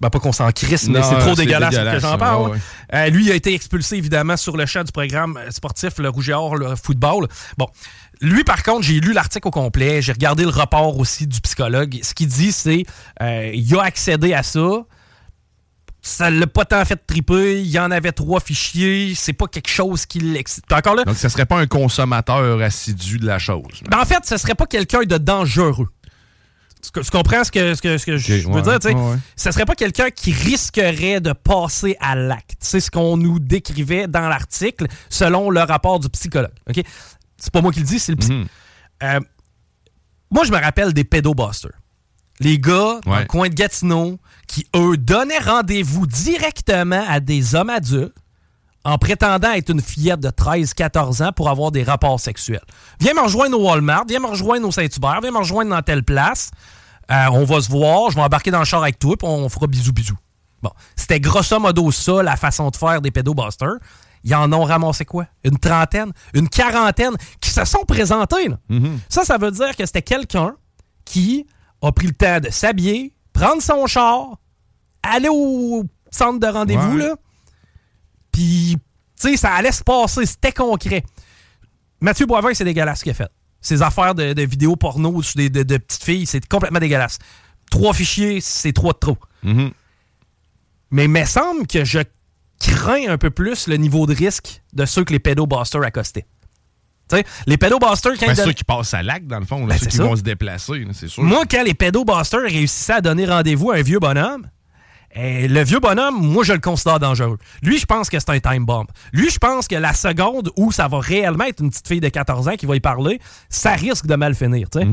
Ben, 0.00 0.10
pas 0.10 0.18
qu'on 0.18 0.32
s'en 0.32 0.50
crisse, 0.52 0.88
mais 0.88 1.02
c'est 1.02 1.18
trop 1.18 1.34
dégueulasse, 1.34 1.74
que 1.74 1.98
j'en 2.00 2.18
parle. 2.18 2.58
Euh, 2.94 3.08
lui 3.08 3.30
a 3.30 3.34
été 3.34 3.54
expulsé, 3.54 3.96
évidemment, 3.96 4.36
sur 4.36 4.56
le 4.56 4.66
champ 4.66 4.82
du 4.82 4.92
programme 4.92 5.38
sportif, 5.50 5.98
le 5.98 6.08
Rouge 6.08 6.30
et 6.30 6.34
Or, 6.34 6.56
le 6.56 6.74
football. 6.76 7.28
Bon. 7.58 7.66
Lui, 8.20 8.44
par 8.44 8.62
contre, 8.62 8.82
j'ai 8.82 9.00
lu 9.00 9.12
l'article 9.12 9.48
au 9.48 9.50
complet, 9.50 10.00
j'ai 10.00 10.12
regardé 10.12 10.44
le 10.44 10.50
rapport 10.50 10.96
aussi 10.96 11.26
du 11.26 11.40
psychologue. 11.40 11.98
Ce 12.02 12.14
qu'il 12.14 12.28
dit, 12.28 12.52
c'est 12.52 12.84
euh, 13.20 13.50
il 13.52 13.76
a 13.76 13.82
accédé 13.82 14.32
à 14.32 14.44
ça, 14.44 14.84
ça 16.02 16.30
l'a 16.30 16.48
pas 16.48 16.64
tant 16.64 16.84
fait 16.84 17.00
triper. 17.06 17.62
Il 17.62 17.70
y 17.70 17.78
en 17.78 17.92
avait 17.92 18.10
trois 18.10 18.40
fichiers. 18.40 19.14
C'est 19.14 19.32
pas 19.32 19.46
quelque 19.46 19.70
chose 19.70 20.04
qui 20.04 20.18
l'excite. 20.18 20.70
Encore 20.72 20.96
là. 20.96 21.04
Donc, 21.04 21.16
ce 21.16 21.28
serait 21.28 21.46
pas 21.46 21.58
un 21.58 21.66
consommateur 21.66 22.60
assidu 22.60 23.18
de 23.18 23.26
la 23.26 23.38
chose. 23.38 23.80
Ben, 23.88 24.00
en 24.00 24.04
fait, 24.04 24.26
ce 24.26 24.36
serait 24.36 24.56
pas 24.56 24.66
quelqu'un 24.66 25.02
de 25.02 25.16
dangereux. 25.16 25.88
Tu, 26.82 27.10
comprends 27.12 27.44
ce 27.44 27.52
que, 27.52 27.76
ce 27.76 27.80
que, 27.80 28.16
je 28.16 28.48
veux 28.48 28.62
dire? 28.62 28.96
Ouais, 28.96 29.16
Ce 29.36 29.52
serait 29.52 29.64
pas 29.64 29.76
quelqu'un 29.76 30.10
qui 30.10 30.32
risquerait 30.32 31.20
de 31.20 31.32
passer 31.32 31.96
à 32.00 32.16
l'acte. 32.16 32.56
C'est 32.58 32.80
ce 32.80 32.90
qu'on 32.90 33.16
nous 33.16 33.38
décrivait 33.38 34.08
dans 34.08 34.28
l'article 34.28 34.88
selon 35.08 35.48
le 35.50 35.60
rapport 35.60 36.00
du 36.00 36.08
psychologue. 36.08 36.50
OK? 36.68 36.82
C'est 37.36 37.52
pas 37.52 37.60
moi 37.60 37.70
qui 37.70 37.78
le 37.78 37.86
dis, 37.86 38.00
c'est 38.00 38.12
le 38.12 38.18
psy. 38.18 38.32
Mhm. 38.32 38.46
Euh, 39.04 39.20
moi, 40.32 40.42
je 40.42 40.50
me 40.50 40.58
rappelle 40.58 40.92
des 40.92 41.04
pédobusters. 41.04 41.70
Les 42.42 42.58
gars 42.58 43.00
dans 43.04 43.18
le 43.18 43.24
coin 43.24 43.48
de 43.48 43.54
Gatineau 43.54 44.18
qui, 44.46 44.66
eux, 44.76 44.96
donnaient 44.96 45.38
rendez-vous 45.38 46.06
directement 46.06 47.04
à 47.08 47.20
des 47.20 47.54
hommes 47.54 47.70
adultes 47.70 48.14
en 48.84 48.98
prétendant 48.98 49.52
être 49.52 49.70
une 49.70 49.80
fillette 49.80 50.20
de 50.20 50.28
13-14 50.28 51.24
ans 51.24 51.32
pour 51.32 51.48
avoir 51.48 51.70
des 51.70 51.84
rapports 51.84 52.18
sexuels. 52.18 52.64
Viens 53.00 53.14
me 53.14 53.20
rejoindre 53.20 53.58
au 53.58 53.68
Walmart, 53.68 54.04
viens 54.08 54.20
me 54.20 54.26
rejoindre 54.26 54.66
au 54.66 54.72
Saint-Hubert, 54.72 55.20
viens 55.22 55.30
me 55.30 55.38
rejoindre 55.38 55.70
dans 55.70 55.82
telle 55.82 56.02
place. 56.02 56.50
Euh, 57.10 57.26
on 57.32 57.44
va 57.44 57.60
se 57.60 57.70
voir, 57.70 58.10
je 58.10 58.16
vais 58.16 58.22
embarquer 58.22 58.50
dans 58.50 58.58
le 58.58 58.64
char 58.64 58.82
avec 58.82 58.98
toi, 58.98 59.16
puis 59.16 59.28
on 59.28 59.48
fera 59.48 59.66
bisous 59.66 59.92
bisous. 59.92 60.18
Bon, 60.62 60.70
c'était 60.96 61.20
grosso 61.20 61.58
modo 61.58 61.90
ça, 61.90 62.22
la 62.22 62.36
façon 62.36 62.70
de 62.70 62.76
faire 62.76 63.00
des 63.00 63.10
pédobusters. 63.10 63.78
Ils 64.24 64.34
en 64.34 64.52
ont 64.52 64.62
ramassé 64.62 65.04
quoi? 65.04 65.26
Une 65.42 65.58
trentaine, 65.58 66.12
une 66.34 66.48
quarantaine 66.48 67.14
qui 67.40 67.50
se 67.50 67.64
sont 67.64 67.84
présentés. 67.84 68.48
Mm-hmm. 68.70 68.98
Ça, 69.08 69.24
ça 69.24 69.36
veut 69.36 69.50
dire 69.50 69.76
que 69.76 69.84
c'était 69.84 70.02
quelqu'un 70.02 70.54
qui 71.04 71.46
a 71.82 71.92
pris 71.92 72.06
le 72.06 72.14
temps 72.14 72.40
de 72.40 72.50
s'habiller, 72.50 73.12
prendre 73.32 73.60
son 73.60 73.86
char, 73.86 74.38
aller 75.02 75.28
au 75.30 75.84
centre 76.10 76.38
de 76.38 76.46
rendez-vous, 76.46 76.96
là, 76.96 77.16
puis, 78.32 78.76
tu 79.20 79.28
sais, 79.28 79.36
ça 79.36 79.52
allait 79.52 79.72
se 79.72 79.84
passer, 79.84 80.26
c'était 80.26 80.52
concret. 80.52 81.04
Mathieu 82.00 82.26
Boivin, 82.26 82.54
c'est 82.54 82.64
dégueulasse 82.64 83.00
ce 83.00 83.04
qu'il 83.04 83.12
a 83.12 83.14
fait. 83.14 83.30
Ses 83.60 83.82
affaires 83.82 84.14
de, 84.14 84.42
vidéos 84.42 84.74
porno 84.74 85.12
de, 85.12 85.48
de, 85.48 85.76
petites 85.76 86.02
filles, 86.02 86.26
c'est 86.26 86.44
complètement 86.48 86.80
dégueulasse. 86.80 87.18
Trois 87.70 87.92
fichiers, 87.92 88.40
c'est 88.40 88.72
trois 88.72 88.94
de 88.94 88.98
trop. 88.98 89.18
Mm-hmm. 89.44 89.70
Mais 90.90 91.04
il 91.04 91.10
me 91.10 91.24
semble 91.24 91.66
que 91.66 91.84
je 91.84 92.00
crains 92.58 93.08
un 93.08 93.18
peu 93.18 93.30
plus 93.30 93.68
le 93.68 93.76
niveau 93.76 94.06
de 94.06 94.14
risque 94.14 94.62
de 94.72 94.84
ceux 94.84 95.04
que 95.04 95.12
les 95.12 95.20
pédobusters 95.20 95.82
accostaient. 95.82 96.26
T'sais, 97.08 97.24
les 97.46 97.56
pédobusters, 97.58 98.18
quand 98.18 98.26
ben, 98.26 98.34
ceux 98.34 98.52
qui 98.52 98.64
passent 98.64 98.94
à 98.94 99.02
l'acte, 99.02 99.26
dans 99.26 99.38
le 99.38 99.44
fond, 99.44 99.64
ben, 99.64 99.76
ceux 99.78 99.86
qui 99.86 99.98
vont 99.98 100.16
se 100.16 100.22
déplacer, 100.22 100.86
c'est 100.92 101.08
sûr. 101.08 101.22
Moi, 101.22 101.44
quand 101.50 101.62
les 101.62 101.74
pédobusters 101.74 102.42
réussissaient 102.42 102.94
à 102.94 103.00
donner 103.00 103.26
rendez-vous 103.26 103.70
à 103.70 103.76
un 103.76 103.82
vieux 103.82 103.98
bonhomme, 103.98 104.48
et 105.14 105.46
le 105.46 105.62
vieux 105.62 105.80
bonhomme, 105.80 106.26
moi, 106.26 106.42
je 106.42 106.54
le 106.54 106.58
considère 106.60 106.98
dangereux. 106.98 107.36
Lui, 107.62 107.78
je 107.78 107.84
pense 107.84 108.08
que 108.08 108.18
c'est 108.18 108.30
un 108.30 108.40
time 108.40 108.64
bomb. 108.64 108.86
Lui, 109.12 109.28
je 109.30 109.38
pense 109.38 109.68
que 109.68 109.74
la 109.74 109.92
seconde 109.92 110.50
où 110.56 110.72
ça 110.72 110.88
va 110.88 111.00
réellement 111.00 111.44
être 111.44 111.60
une 111.60 111.68
petite 111.68 111.86
fille 111.86 112.00
de 112.00 112.08
14 112.08 112.48
ans 112.48 112.54
qui 112.56 112.64
va 112.64 112.76
y 112.76 112.80
parler, 112.80 113.20
ça 113.50 113.72
risque 113.72 114.06
de 114.06 114.14
mal 114.14 114.34
finir. 114.34 114.70
tu 114.70 114.80
sais. 114.80 114.86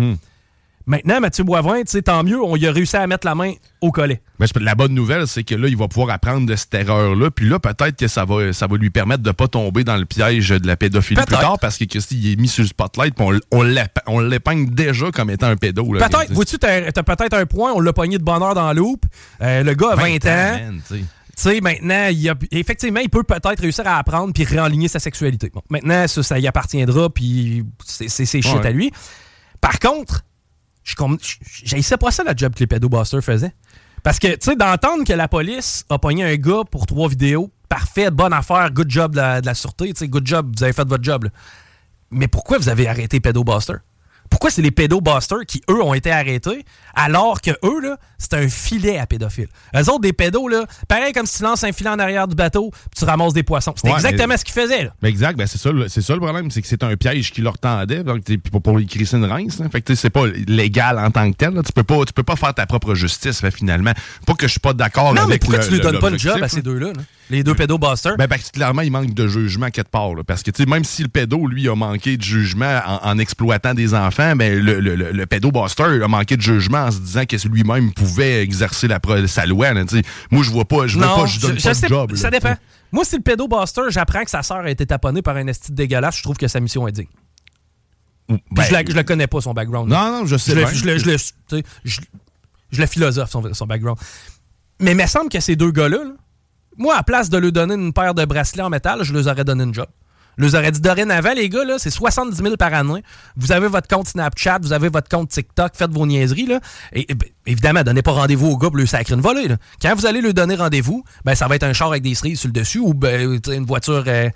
Maintenant, 0.90 1.20
Mathieu 1.20 1.44
Boivin, 1.44 1.84
tant 2.04 2.24
mieux, 2.24 2.42
on 2.42 2.56
y 2.56 2.66
a 2.66 2.72
réussi 2.72 2.96
à 2.98 3.06
mettre 3.06 3.28
la 3.28 3.36
main 3.36 3.54
au 3.80 3.92
collet. 3.92 4.24
Mais 4.40 4.48
la 4.60 4.74
bonne 4.74 4.96
nouvelle, 4.96 5.28
c'est 5.28 5.44
que 5.44 5.54
là, 5.54 5.68
il 5.68 5.78
va 5.78 5.88
pouvoir 5.88 6.10
apprendre 6.10 6.48
de 6.48 6.56
cette 6.56 6.74
erreur-là. 6.74 7.30
Puis 7.30 7.48
là, 7.48 7.60
peut-être 7.60 7.96
que 7.96 8.08
ça 8.08 8.26
va, 8.26 8.54
ça 8.54 8.66
va 8.66 8.76
lui 8.76 8.90
permettre 8.90 9.22
de 9.22 9.30
ne 9.30 9.34
pas 9.34 9.48
tomber 9.48 9.84
dans 9.84 9.98
le 9.98 10.06
piège 10.06 10.50
de 10.50 10.66
la 10.66 10.76
pédophilie 10.78 11.22
plus 11.22 11.36
tard 11.36 11.60
parce 11.62 11.78
que 11.78 11.84
Christy, 11.84 12.32
est 12.34 12.42
mis 12.42 12.48
sur 12.48 12.64
le 12.64 12.70
spotlight 12.70 13.14
on, 13.20 13.40
on 14.08 14.20
l'épingle 14.20 14.74
déjà 14.74 15.12
comme 15.12 15.30
étant 15.30 15.46
un 15.46 15.58
pédo. 15.58 15.86
Peut-être, 15.86 16.34
vois-tu, 16.34 16.58
t'as 16.58 16.92
peut-être 16.92 17.36
un 17.36 17.46
point, 17.46 17.72
on 17.72 17.82
l'a 17.82 17.94
pogné 17.94 18.18
de 18.18 18.24
bonheur 18.24 18.56
dans 18.56 18.66
la 18.66 18.74
loupe. 18.74 19.06
Euh, 19.44 19.62
le 19.62 19.76
gars 19.76 19.92
a 19.92 19.96
20, 19.96 20.26
ans. 20.26 20.80
tu 20.90 21.06
sais, 21.36 21.62
maintenant, 21.62 22.08
il 22.10 22.34
effectivement, 22.50 23.02
il 23.02 23.10
peut 23.10 23.22
peut-être 23.22 23.60
réussir 23.60 23.86
à 23.86 23.98
apprendre 23.98 24.34
puis 24.34 24.44
réaligner 24.44 24.88
sa 24.88 24.98
sexualité. 24.98 25.52
maintenant, 25.70 26.08
ça, 26.08 26.24
ça 26.24 26.40
y 26.40 26.48
appartiendra, 26.48 27.12
puis 27.12 27.64
c'est 27.86 28.26
shit 28.26 28.66
à 28.66 28.72
lui. 28.72 28.92
Par 29.62 29.78
contre, 29.78 30.24
je 31.42 31.96
pas 31.98 32.12
ça, 32.12 32.24
la 32.24 32.36
job 32.36 32.54
que 32.54 32.60
les 32.60 32.68
pédobusters 32.68 33.24
faisaient. 33.24 33.54
Parce 34.04 34.20
que, 34.20 34.28
tu 34.28 34.38
sais, 34.42 34.56
d'entendre 34.56 35.04
que 35.04 35.14
la 35.14 35.28
police 35.28 35.86
a 35.90 36.00
pogné 36.00 36.24
un 36.24 36.36
gars 36.36 36.64
pour 36.70 36.86
trois 36.86 37.10
vidéos, 37.10 37.52
parfait, 37.68 38.12
bonne 38.12 38.34
affaire, 38.34 38.72
good 38.72 38.90
job 38.90 39.14
de 39.14 39.46
la, 39.46 39.54
sûreté, 39.54 39.94
tu 39.94 40.00
sais, 40.00 40.08
good 40.08 40.26
job, 40.26 40.54
vous 40.56 40.64
avez 40.64 40.74
fait 40.74 40.88
votre 40.88 41.04
job. 41.04 41.30
mais 42.12 42.28
pourquoi 42.28 42.58
vous 42.58 42.70
avez 42.70 42.88
arrêté 42.88 43.20
Buster? 43.20 43.76
Pourquoi 44.30 44.52
c'est 44.52 44.62
les 44.62 44.72
pédobusters 44.72 45.46
qui, 45.48 45.62
eux, 45.70 45.82
ont 45.82 45.94
été 45.94 46.12
arrêtés, 46.12 46.64
alors 46.94 47.42
que 47.42 47.52
eux, 47.64 47.82
là, 47.82 47.98
c'est 48.18 48.34
un 48.36 48.48
filet 48.48 48.98
à 48.98 49.06
pédophiles? 49.06 49.50
Eux 49.76 49.90
autres, 49.90 50.02
des 50.02 50.14
pédos, 50.14 50.48
là, 50.48 50.66
pareil 50.88 51.14
comme 51.14 51.26
si 51.26 51.38
tu 51.38 51.44
lances 51.44 51.64
un 51.64 51.72
filet 51.72 51.90
en 51.90 52.00
arrière 52.00 52.28
du 52.28 52.36
bateau, 52.36 52.72
puis 52.72 53.00
tu 53.00 53.06
ramasses 53.06 53.34
des 53.34 53.44
poissons. 53.44 53.74
C'est 53.76 53.90
exactement 53.90 54.38
ce 54.38 54.44
qu'ils 54.44 54.54
faisaient, 54.54 54.84
là. 54.86 54.92
Exact, 55.04 55.38
ben 55.38 55.48
c'est 55.48 55.58
ça, 55.58 55.72
le 55.72 56.20
problème, 56.20 56.52
c'est 56.52 56.62
que 56.62 56.68
c'est 56.68 56.84
un 56.84 56.96
piège 56.96 57.32
qui 57.32 57.42
leur 57.42 57.58
tendait, 57.58 58.04
donc 58.04 58.24
pour, 58.52 58.62
pour 58.62 58.78
les 58.78 58.86
Christine 58.86 59.26
Reims, 59.26 59.62
fait 59.72 59.82
que 59.82 59.96
c'est 59.96 60.10
pas 60.10 60.28
légal 60.48 61.00
en 61.00 61.12
tant 61.12 61.32
que 61.32 61.36
tel, 61.36 61.54
Tu 61.66 61.74
peux 61.74 61.84
pas, 61.84 62.06
tu 62.06 62.14
peux 62.14 62.24
pas 62.24 62.36
faire 62.36 62.54
ta 62.54 62.66
propre 62.66 62.96
justice, 62.96 63.44
finalement. 63.52 63.94
Pas 64.26 64.34
que 64.34 64.48
je 64.48 64.52
suis 64.52 64.60
pas 64.60 64.74
d'accord 64.74 65.10
avec. 65.10 65.22
Non, 65.22 65.28
mais 65.28 65.38
pourquoi 65.38 65.60
tu 65.60 65.72
lui 65.72 65.80
donnes 65.80 66.00
pas 66.00 66.10
le 66.10 66.18
job 66.18 66.42
à 66.42 66.50
ces 66.50 66.62
deux-là, 66.62 66.94
Les 67.30 67.44
deux 67.44 67.54
pédobusters? 67.54 68.18
Ben, 68.18 68.28
clairement, 68.28 68.82
il 68.82 68.92
manque 68.92 69.14
de 69.14 69.28
jugement 69.28 69.70
quelque 69.70 69.90
part. 69.90 70.12
parce 70.26 70.42
que 70.42 70.70
même 70.70 70.84
si 70.84 71.04
le 71.04 71.10
pédo, 71.10 71.46
lui, 71.46 71.70
a 71.70 71.76
manqué 71.76 72.18
de 72.18 72.24
jugement 72.24 72.82
en 73.04 73.18
exploitant 73.20 73.74
des 73.74 73.94
enfants, 73.94 74.36
mais 74.36 74.56
le, 74.56 74.80
le, 74.80 74.96
le, 74.96 75.26
pédobuster 75.28 75.84
a 76.04 76.08
manqué 76.08 76.38
de 76.38 76.42
jugement 76.42 76.86
en 76.86 76.92
se 76.92 77.00
disant 77.00 77.26
que 77.26 77.48
lui-même 77.48 77.94
pouvait 77.94 78.42
exercer 78.42 78.88
la, 78.88 79.00
sa 79.28 79.46
loi. 79.46 79.74
moi, 80.32 80.44
je 80.44 80.50
vois 80.50 80.66
pas, 80.66 80.88
je 80.88 80.98
vois 80.98 81.16
pas, 81.16 81.26
je 81.28 81.40
donne 81.40 81.58
pas 81.58 81.74
de 81.74 81.88
job. 81.88 82.16
Ça 82.16 82.32
dépend. 82.32 82.56
Moi, 82.92 83.06
si 83.06 83.16
le 83.18 83.22
pédobuster, 83.22 83.82
j'apprends 83.90 84.24
que 84.24 84.32
sa 84.32 84.42
sœur 84.42 84.60
a 84.60 84.70
été 84.72 84.86
taponnée 84.86 85.22
par 85.22 85.36
un 85.36 85.46
esti 85.46 85.72
dégueulasse, 85.72 86.18
je 86.18 86.24
trouve 86.24 86.38
que 86.38 86.48
sa 86.48 86.60
mission 86.60 86.88
est 86.88 86.92
digne. 86.92 87.08
Ben, 88.28 88.64
je, 88.64 88.74
la, 88.74 88.84
je 88.86 89.02
connais 89.02 89.28
pas, 89.28 89.42
son 89.42 89.54
background. 89.54 89.90
Non, 89.90 90.20
non, 90.20 90.26
je 90.26 90.38
sais. 90.38 90.52
Je, 90.52 90.86
le, 90.86 90.98
je, 90.98 91.10
le, 91.10 91.62
je, 91.84 92.80
le 92.80 92.86
philosophe, 92.86 93.30
son, 93.30 93.54
son, 93.54 93.66
background. 93.66 93.98
Mais 94.80 94.92
il 94.92 94.98
me 94.98 95.08
semble 95.08 95.30
que 95.30 95.40
ces 95.40 95.56
deux 95.56 95.72
gars-là, 95.72 96.00
moi, 96.80 96.96
à 96.96 97.04
place 97.04 97.30
de 97.30 97.38
leur 97.38 97.52
donner 97.52 97.76
une 97.76 97.94
paire 97.94 98.16
de 98.16 98.26
bracelets 98.26 98.64
en 98.64 98.70
métal, 98.70 99.04
je 99.04 99.14
leur 99.14 99.28
aurais 99.28 99.44
donné 99.44 99.66
une 99.66 99.74
job. 99.74 99.88
Je 100.38 100.46
leur 100.46 100.62
aurais 100.62 100.72
dit 100.72 100.80
dorénavant, 100.80 101.34
les 101.36 101.50
gars, 101.50 101.60
c'est 101.78 101.90
70 101.90 102.38
000 102.38 102.56
par 102.56 102.74
année. 102.74 103.04
Vous 103.36 103.52
avez 103.52 103.68
votre 103.68 103.88
compte 103.88 104.08
Snapchat, 104.08 104.60
vous 104.62 104.72
avez 104.72 104.88
votre 104.88 105.10
compte 105.10 105.30
TikTok, 105.30 105.74
faites 105.76 105.92
vos 105.92 106.08
niaiseries. 106.08 106.46
Là. 106.46 106.62
Et, 106.94 107.06
ben, 107.14 107.28
évidemment, 107.46 107.84
donnez 107.84 108.02
pas 108.02 108.14
rendez-vous 108.14 108.48
au 108.48 108.58
gars 108.58 108.70
pour 108.70 108.78
lui 108.78 108.88
sacrer 108.88 109.14
une 109.14 109.22
volée. 109.22 109.50
Quand 109.82 109.94
vous 109.94 110.06
allez 110.06 110.22
lui 110.22 110.34
donner 110.34 110.56
rendez-vous, 110.56 111.04
ben, 111.26 111.36
ça 111.36 111.48
va 111.48 111.56
être 111.58 111.64
un 111.64 111.74
char 111.74 111.90
avec 111.90 112.02
des 112.02 112.16
cerises 112.16 112.40
sur 112.40 112.48
le 112.48 112.54
dessus 112.54 112.80
ou 112.80 112.94
ben, 112.94 113.40
une 113.48 113.66
voiture 113.66 114.06
euh, 114.08 114.30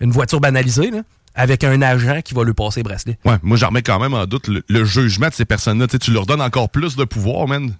une 0.00 0.10
voiture 0.10 0.40
banalisée. 0.40 0.90
Là 0.90 1.02
avec 1.34 1.64
un 1.64 1.80
agent 1.82 2.22
qui 2.22 2.34
va 2.34 2.44
lui 2.44 2.54
passer 2.54 2.82
bracelet. 2.82 3.18
Ouais, 3.24 3.36
moi 3.42 3.56
j'en 3.56 3.68
remets 3.68 3.82
quand 3.82 4.00
même 4.00 4.14
en 4.14 4.26
doute 4.26 4.48
le, 4.48 4.84
jugement 4.84 5.28
de 5.28 5.34
ces 5.34 5.44
personnes-là. 5.44 5.86
Tu 5.86 6.10
leur 6.10 6.26
donnes 6.26 6.42
encore 6.42 6.70
plus 6.70 6.96
de 6.96 7.04
pouvoir, 7.04 7.46
man. 7.46 7.74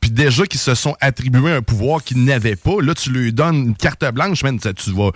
Puis 0.00 0.10
déjà 0.10 0.46
qu'ils 0.46 0.60
se 0.60 0.74
sont 0.74 0.96
attribués 1.00 1.52
un 1.52 1.62
pouvoir 1.62 2.02
qu'ils 2.02 2.24
n'avaient 2.24 2.56
pas, 2.56 2.82
là 2.82 2.94
tu 2.94 3.10
lui 3.10 3.32
donnes 3.32 3.56
une 3.56 3.76
carte 3.76 4.04
blanche, 4.12 4.42
man. 4.42 4.58
Tu 4.58 4.90
vas, 4.92 5.10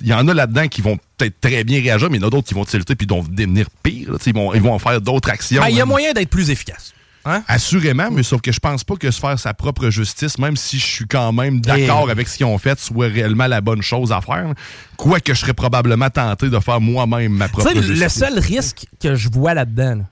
il 0.00 0.06
y 0.06 0.14
en 0.14 0.28
a 0.28 0.34
là-dedans 0.34 0.68
qui 0.68 0.82
vont 0.82 0.98
peut-être 1.16 1.40
très 1.40 1.64
bien 1.64 1.80
réagir, 1.80 2.10
mais 2.10 2.18
il 2.18 2.20
y 2.20 2.24
en 2.24 2.28
a 2.28 2.30
d'autres 2.30 2.48
qui 2.48 2.54
vont 2.54 2.64
tilter 2.64 2.94
puis 2.94 3.06
vont 3.06 3.22
devenir 3.22 3.68
pire. 3.82 4.16
ils 4.26 4.34
vont, 4.34 4.54
ils 4.54 4.62
vont 4.62 4.78
faire 4.78 5.00
d'autres 5.00 5.30
actions. 5.30 5.62
Ben, 5.62 5.68
il 5.68 5.76
y 5.76 5.80
a 5.80 5.86
moyen 5.86 6.12
d'être 6.12 6.30
plus 6.30 6.50
efficace. 6.50 6.92
Hein? 7.26 7.42
Assurément, 7.48 8.08
mais 8.12 8.22
sauf 8.22 8.40
que 8.40 8.52
je 8.52 8.60
pense 8.60 8.84
pas 8.84 8.94
que 8.94 9.10
se 9.10 9.18
faire 9.18 9.36
sa 9.36 9.52
propre 9.52 9.90
justice, 9.90 10.38
même 10.38 10.56
si 10.56 10.78
je 10.78 10.86
suis 10.86 11.06
quand 11.06 11.32
même 11.32 11.60
d'accord 11.60 12.08
avec 12.08 12.28
ce 12.28 12.36
qu'ils 12.36 12.46
ont 12.46 12.56
fait, 12.56 12.78
soit 12.78 13.08
réellement 13.08 13.48
la 13.48 13.60
bonne 13.60 13.82
chose 13.82 14.12
à 14.12 14.20
faire. 14.20 14.54
Quoique 14.96 15.34
je 15.34 15.40
serais 15.40 15.52
probablement 15.54 16.08
tenté 16.08 16.48
de 16.48 16.60
faire 16.60 16.80
moi-même 16.80 17.32
ma 17.32 17.48
propre 17.48 17.74
justice. 17.74 18.00
Le 18.00 18.08
seul 18.08 18.38
risque 18.38 18.86
que 19.00 19.16
je 19.16 19.28
vois 19.28 19.54
là-dedans, 19.54 20.04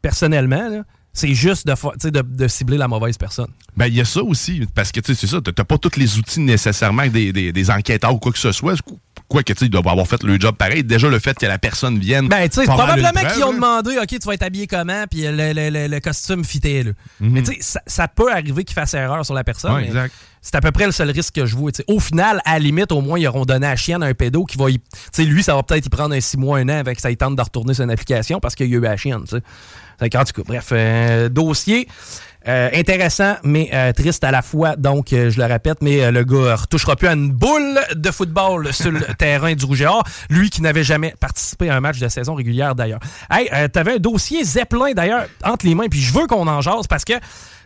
personnellement, 0.00 0.84
c'est 1.12 1.34
juste 1.34 1.66
de, 1.66 2.10
de, 2.10 2.22
de, 2.22 2.48
cibler 2.48 2.78
la 2.78 2.86
mauvaise 2.86 3.18
personne. 3.18 3.50
Ben, 3.76 3.86
il 3.86 3.94
y 3.94 4.00
a 4.00 4.04
ça 4.04 4.22
aussi, 4.22 4.66
parce 4.72 4.92
que 4.92 5.00
tu 5.00 5.14
sais, 5.14 5.20
c'est 5.20 5.26
ça, 5.26 5.40
t'as 5.42 5.64
pas 5.64 5.78
tous 5.78 5.98
les 5.98 6.16
outils 6.16 6.40
nécessairement 6.40 7.06
des, 7.08 7.32
des, 7.32 7.52
des 7.52 7.70
enquêteurs 7.70 8.14
ou 8.14 8.18
quoi 8.18 8.32
que 8.32 8.38
ce 8.38 8.52
soit 8.52 8.80
quoi 9.32 9.42
que 9.42 9.52
tu 9.54 9.68
doivent 9.68 9.88
avoir 9.88 10.06
fait 10.06 10.22
le 10.22 10.38
job 10.38 10.54
pareil. 10.56 10.84
Déjà, 10.84 11.08
le 11.08 11.18
fait 11.18 11.36
que 11.36 11.46
la 11.46 11.58
personne 11.58 11.98
vienne. 11.98 12.28
Ben, 12.28 12.48
tu 12.48 12.60
sais, 12.60 12.66
probablement 12.66 13.10
qu'ils 13.32 13.44
ont 13.44 13.54
demandé, 13.54 13.98
OK, 13.98 14.06
tu 14.06 14.18
vas 14.18 14.34
être 14.34 14.42
habillé 14.42 14.66
comment, 14.66 15.04
puis 15.10 15.22
le, 15.22 15.52
le, 15.52 15.88
le, 15.88 16.00
costume 16.00 16.44
fité, 16.44 16.82
là. 16.82 16.90
Mhm. 17.20 17.32
Mais 17.32 17.42
tu 17.42 17.52
sais, 17.52 17.58
ça, 17.60 17.80
ça, 17.86 18.08
peut 18.08 18.30
arriver 18.30 18.64
qu'il 18.64 18.74
fasse 18.74 18.94
erreur 18.94 19.24
sur 19.24 19.34
la 19.34 19.42
personne. 19.42 19.82
exact. 19.82 20.14
C'est 20.44 20.56
à 20.56 20.60
peu 20.60 20.72
près 20.72 20.86
le 20.86 20.92
seul 20.92 21.08
risque 21.08 21.34
que 21.34 21.46
je 21.46 21.54
vois. 21.54 21.70
au 21.86 22.00
final, 22.00 22.40
à 22.44 22.54
la 22.54 22.58
limite, 22.58 22.90
au 22.90 23.00
moins, 23.00 23.16
ils 23.16 23.28
auront 23.28 23.44
donné 23.44 23.64
à 23.64 23.76
chienne 23.76 24.02
un 24.02 24.12
pédo 24.12 24.44
qui 24.44 24.58
va 24.58 24.70
y. 24.70 24.80
sais, 25.12 25.24
lui, 25.24 25.42
ça 25.42 25.54
va 25.54 25.62
peut-être 25.62 25.86
y 25.86 25.88
prendre 25.88 26.14
un 26.14 26.20
six 26.20 26.36
mois, 26.36 26.58
un 26.58 26.68
an 26.68 26.78
avec 26.78 26.98
ça, 26.98 27.12
il 27.12 27.16
tente 27.16 27.36
de 27.36 27.42
retourner 27.42 27.74
sur 27.74 27.84
une 27.84 27.92
application 27.92 28.40
parce 28.40 28.56
qu'il 28.56 28.68
y 28.68 28.74
a 28.74 28.78
eu 28.78 28.86
à 28.86 28.96
chienne. 28.96 29.24
En 30.02 30.24
tout 30.24 30.32
cas, 30.32 30.42
bref, 30.46 30.68
euh, 30.72 31.28
dossier. 31.28 31.88
Euh, 32.48 32.70
intéressant, 32.74 33.36
mais 33.44 33.70
euh, 33.72 33.92
triste 33.92 34.24
à 34.24 34.32
la 34.32 34.42
fois. 34.42 34.74
Donc, 34.74 35.10
je 35.10 35.38
le 35.38 35.44
répète, 35.44 35.78
mais 35.80 36.10
le 36.10 36.24
gars 36.24 36.56
retouchera 36.56 36.96
plus 36.96 37.06
à 37.06 37.12
une 37.12 37.30
boule 37.30 37.78
de 37.94 38.10
football 38.10 38.72
sur 38.72 38.90
le 38.90 39.00
terrain 39.18 39.54
du 39.54 39.64
Rouge 39.64 39.82
et 39.82 39.86
Or. 39.86 40.02
Lui 40.28 40.50
qui 40.50 40.60
n'avait 40.60 40.82
jamais 40.82 41.14
participé 41.20 41.70
à 41.70 41.76
un 41.76 41.80
match 41.80 42.00
de 42.00 42.08
saison 42.08 42.34
régulière, 42.34 42.74
d'ailleurs. 42.74 42.98
Hey, 43.30 43.48
t'avais 43.70 43.94
un 43.94 43.98
dossier 43.98 44.42
Zeppelin, 44.42 44.92
d'ailleurs, 44.92 45.26
entre 45.44 45.66
les 45.66 45.76
mains, 45.76 45.86
puis 45.88 46.00
je 46.00 46.12
veux 46.12 46.26
qu'on 46.26 46.48
en 46.48 46.60
jase 46.60 46.88
parce 46.88 47.04
que, 47.04 47.14
tu 47.14 47.20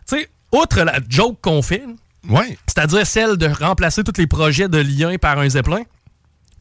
sais, 0.04 0.28
outre 0.52 0.82
la 0.82 0.98
joke 1.08 1.38
qu'on 1.40 1.62
fait, 1.62 1.82
ouais. 2.28 2.58
c'est-à-dire 2.66 3.06
celle 3.06 3.38
de 3.38 3.46
remplacer 3.46 4.04
tous 4.04 4.18
les 4.18 4.26
projets 4.26 4.68
de 4.68 4.78
lien 4.78 5.16
par 5.16 5.38
un 5.38 5.48
Zeppelin, 5.48 5.84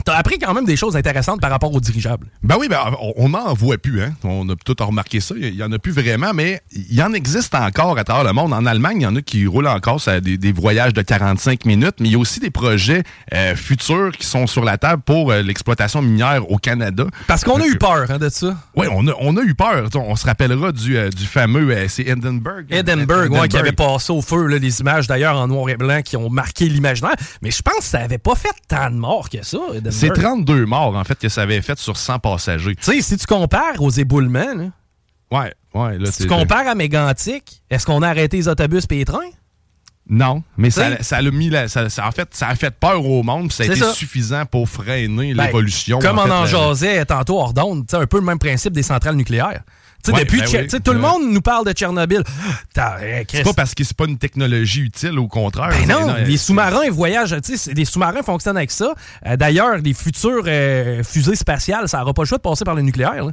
T'as 0.05 0.17
appris 0.17 0.37
quand 0.37 0.53
même 0.53 0.65
des 0.65 0.75
choses 0.75 0.95
intéressantes 0.95 1.41
par 1.41 1.49
rapport 1.49 1.73
aux 1.73 1.79
dirigeables. 1.79 2.27
Ben 2.43 2.57
oui, 2.59 2.67
ben, 2.69 2.79
on 3.17 3.29
n'en 3.29 3.55
voit 3.55 3.79
plus. 3.79 4.03
Hein? 4.03 4.13
On 4.23 4.47
a 4.49 4.53
tout 4.55 4.75
remarqué 4.79 5.19
ça. 5.19 5.33
Il 5.35 5.55
y 5.55 5.63
en 5.63 5.71
a 5.71 5.79
plus 5.79 5.91
vraiment, 5.91 6.31
mais 6.31 6.61
il 6.71 6.93
y 6.93 7.01
en 7.01 7.11
existe 7.11 7.55
encore 7.55 7.97
à 7.97 8.03
travers 8.03 8.23
le 8.23 8.31
monde. 8.31 8.53
En 8.53 8.67
Allemagne, 8.67 8.97
il 9.01 9.03
y 9.03 9.07
en 9.07 9.15
a 9.15 9.23
qui 9.23 9.47
roulent 9.47 9.67
encore 9.67 9.99
ça 9.99 10.21
des, 10.21 10.37
des, 10.37 10.51
voyages 10.51 10.93
de 10.93 11.01
45 11.01 11.65
minutes, 11.65 11.95
mais 11.99 12.09
il 12.09 12.11
y 12.11 12.15
a 12.15 12.19
aussi 12.19 12.39
des 12.39 12.51
projets 12.51 13.01
euh, 13.33 13.55
futurs 13.55 14.11
qui 14.11 14.27
sont 14.27 14.45
sur 14.45 14.63
la 14.63 14.77
table 14.77 15.01
pour 15.03 15.31
euh, 15.31 15.41
l'exploitation 15.41 16.03
minière 16.03 16.49
au 16.51 16.57
Canada. 16.57 17.05
Parce 17.25 17.43
qu'on 17.43 17.59
a 17.59 17.65
eu 17.65 17.77
peur 17.79 18.05
hein, 18.09 18.19
de 18.19 18.29
ça. 18.29 18.55
Oui, 18.75 18.85
on 18.91 19.07
a, 19.07 19.13
on 19.19 19.35
a 19.37 19.41
eu 19.41 19.55
peur. 19.55 19.89
On 19.95 20.15
se 20.15 20.25
rappellera 20.27 20.71
du, 20.71 20.97
euh, 20.97 21.09
du 21.09 21.25
fameux, 21.25 21.75
c'est 21.87 22.07
Edinburgh. 22.07 22.67
Edinburgh, 22.69 23.31
Ouais, 23.31 23.47
qui 23.47 23.57
avait 23.57 23.71
passé 23.71 24.13
au 24.13 24.21
feu 24.21 24.45
les 24.45 24.79
images 24.81 25.07
d'ailleurs 25.07 25.37
en 25.37 25.47
noir 25.47 25.67
et 25.69 25.77
blanc 25.77 26.01
qui 26.03 26.15
ont 26.15 26.29
marqué 26.29 26.69
l'imaginaire. 26.69 27.15
Mais 27.41 27.49
je 27.49 27.63
pense 27.63 27.79
que 27.79 27.83
ça 27.83 28.01
avait 28.01 28.19
pas 28.19 28.35
fait 28.35 28.53
tant 28.67 28.91
de 28.91 28.95
morts 28.95 29.29
que 29.29 29.43
ça. 29.43 29.57
C'est 29.95 30.09
32 30.09 30.65
morts, 30.65 30.95
en 30.95 31.03
fait, 31.03 31.17
que 31.17 31.29
ça 31.29 31.41
avait 31.41 31.61
fait 31.61 31.77
sur 31.79 31.97
100 31.97 32.19
passagers. 32.19 32.75
Tu 32.75 32.83
sais, 32.83 33.01
si 33.01 33.17
tu 33.17 33.25
compares 33.25 33.81
aux 33.81 33.89
éboulements, 33.89 34.53
là, 34.55 34.71
ouais, 35.31 35.53
ouais, 35.73 35.97
là, 35.97 36.11
si 36.11 36.23
tu 36.23 36.27
compares 36.27 36.67
à 36.67 36.75
Mégantic, 36.75 37.63
est-ce 37.69 37.85
qu'on 37.85 38.01
a 38.01 38.09
arrêté 38.09 38.37
les 38.37 38.47
autobus 38.47 38.85
et 38.89 38.95
les 38.95 39.05
trains? 39.05 39.31
Non, 40.07 40.43
mais 40.55 40.69
ça, 40.69 41.01
ça, 41.01 41.17
a 41.17 41.21
mis 41.23 41.49
la, 41.49 41.67
ça, 41.67 41.87
en 42.03 42.11
fait, 42.11 42.29
ça 42.31 42.47
a 42.49 42.55
fait 42.55 42.69
peur 42.69 43.03
au 43.03 43.23
monde, 43.23 43.51
ça 43.51 43.63
a 43.63 43.65
été 43.65 43.81
suffisant 43.93 44.45
pour 44.45 44.69
freiner 44.69 45.33
ben, 45.33 45.45
l'évolution. 45.45 45.97
Comme 45.97 46.19
on 46.19 46.29
en 46.29 46.45
jasait 46.45 47.03
tantôt 47.05 47.39
hors 47.39 47.53
d'onde, 47.53 47.85
un 47.91 48.05
peu 48.05 48.17
le 48.17 48.23
même 48.23 48.37
principe 48.37 48.73
des 48.73 48.83
centrales 48.83 49.15
nucléaires 49.15 49.63
depuis, 50.11 50.41
ben 50.41 50.67
tout 50.67 50.93
le 50.93 50.99
monde 50.99 51.29
nous 51.29 51.41
parle 51.41 51.65
de 51.65 51.71
Tchernobyl. 51.71 52.23
C'est 52.73 53.43
pas 53.43 53.53
parce 53.53 53.73
que 53.73 53.83
c'est 53.83 53.95
pas 53.95 54.05
une 54.05 54.17
technologie 54.17 54.81
utile, 54.81 55.19
au 55.19 55.27
contraire. 55.27 55.69
Ben 55.69 55.87
non, 55.87 56.15
les 56.25 56.37
sous-marins 56.37 56.89
voyagent, 56.89 57.35
les 57.73 57.85
sous-marins 57.85 58.23
fonctionnent 58.23 58.57
avec 58.57 58.71
ça. 58.71 58.93
Euh, 59.25 59.37
d'ailleurs, 59.37 59.77
les 59.77 59.93
futures 59.93 60.43
euh, 60.47 61.03
fusées 61.03 61.35
spatiales, 61.35 61.87
ça 61.87 61.99
n'aura 61.99 62.13
pas 62.13 62.23
le 62.23 62.27
choix 62.27 62.37
de 62.37 62.43
passer 62.43 62.65
par 62.65 62.75
le 62.75 62.81
nucléaire. 62.81 63.25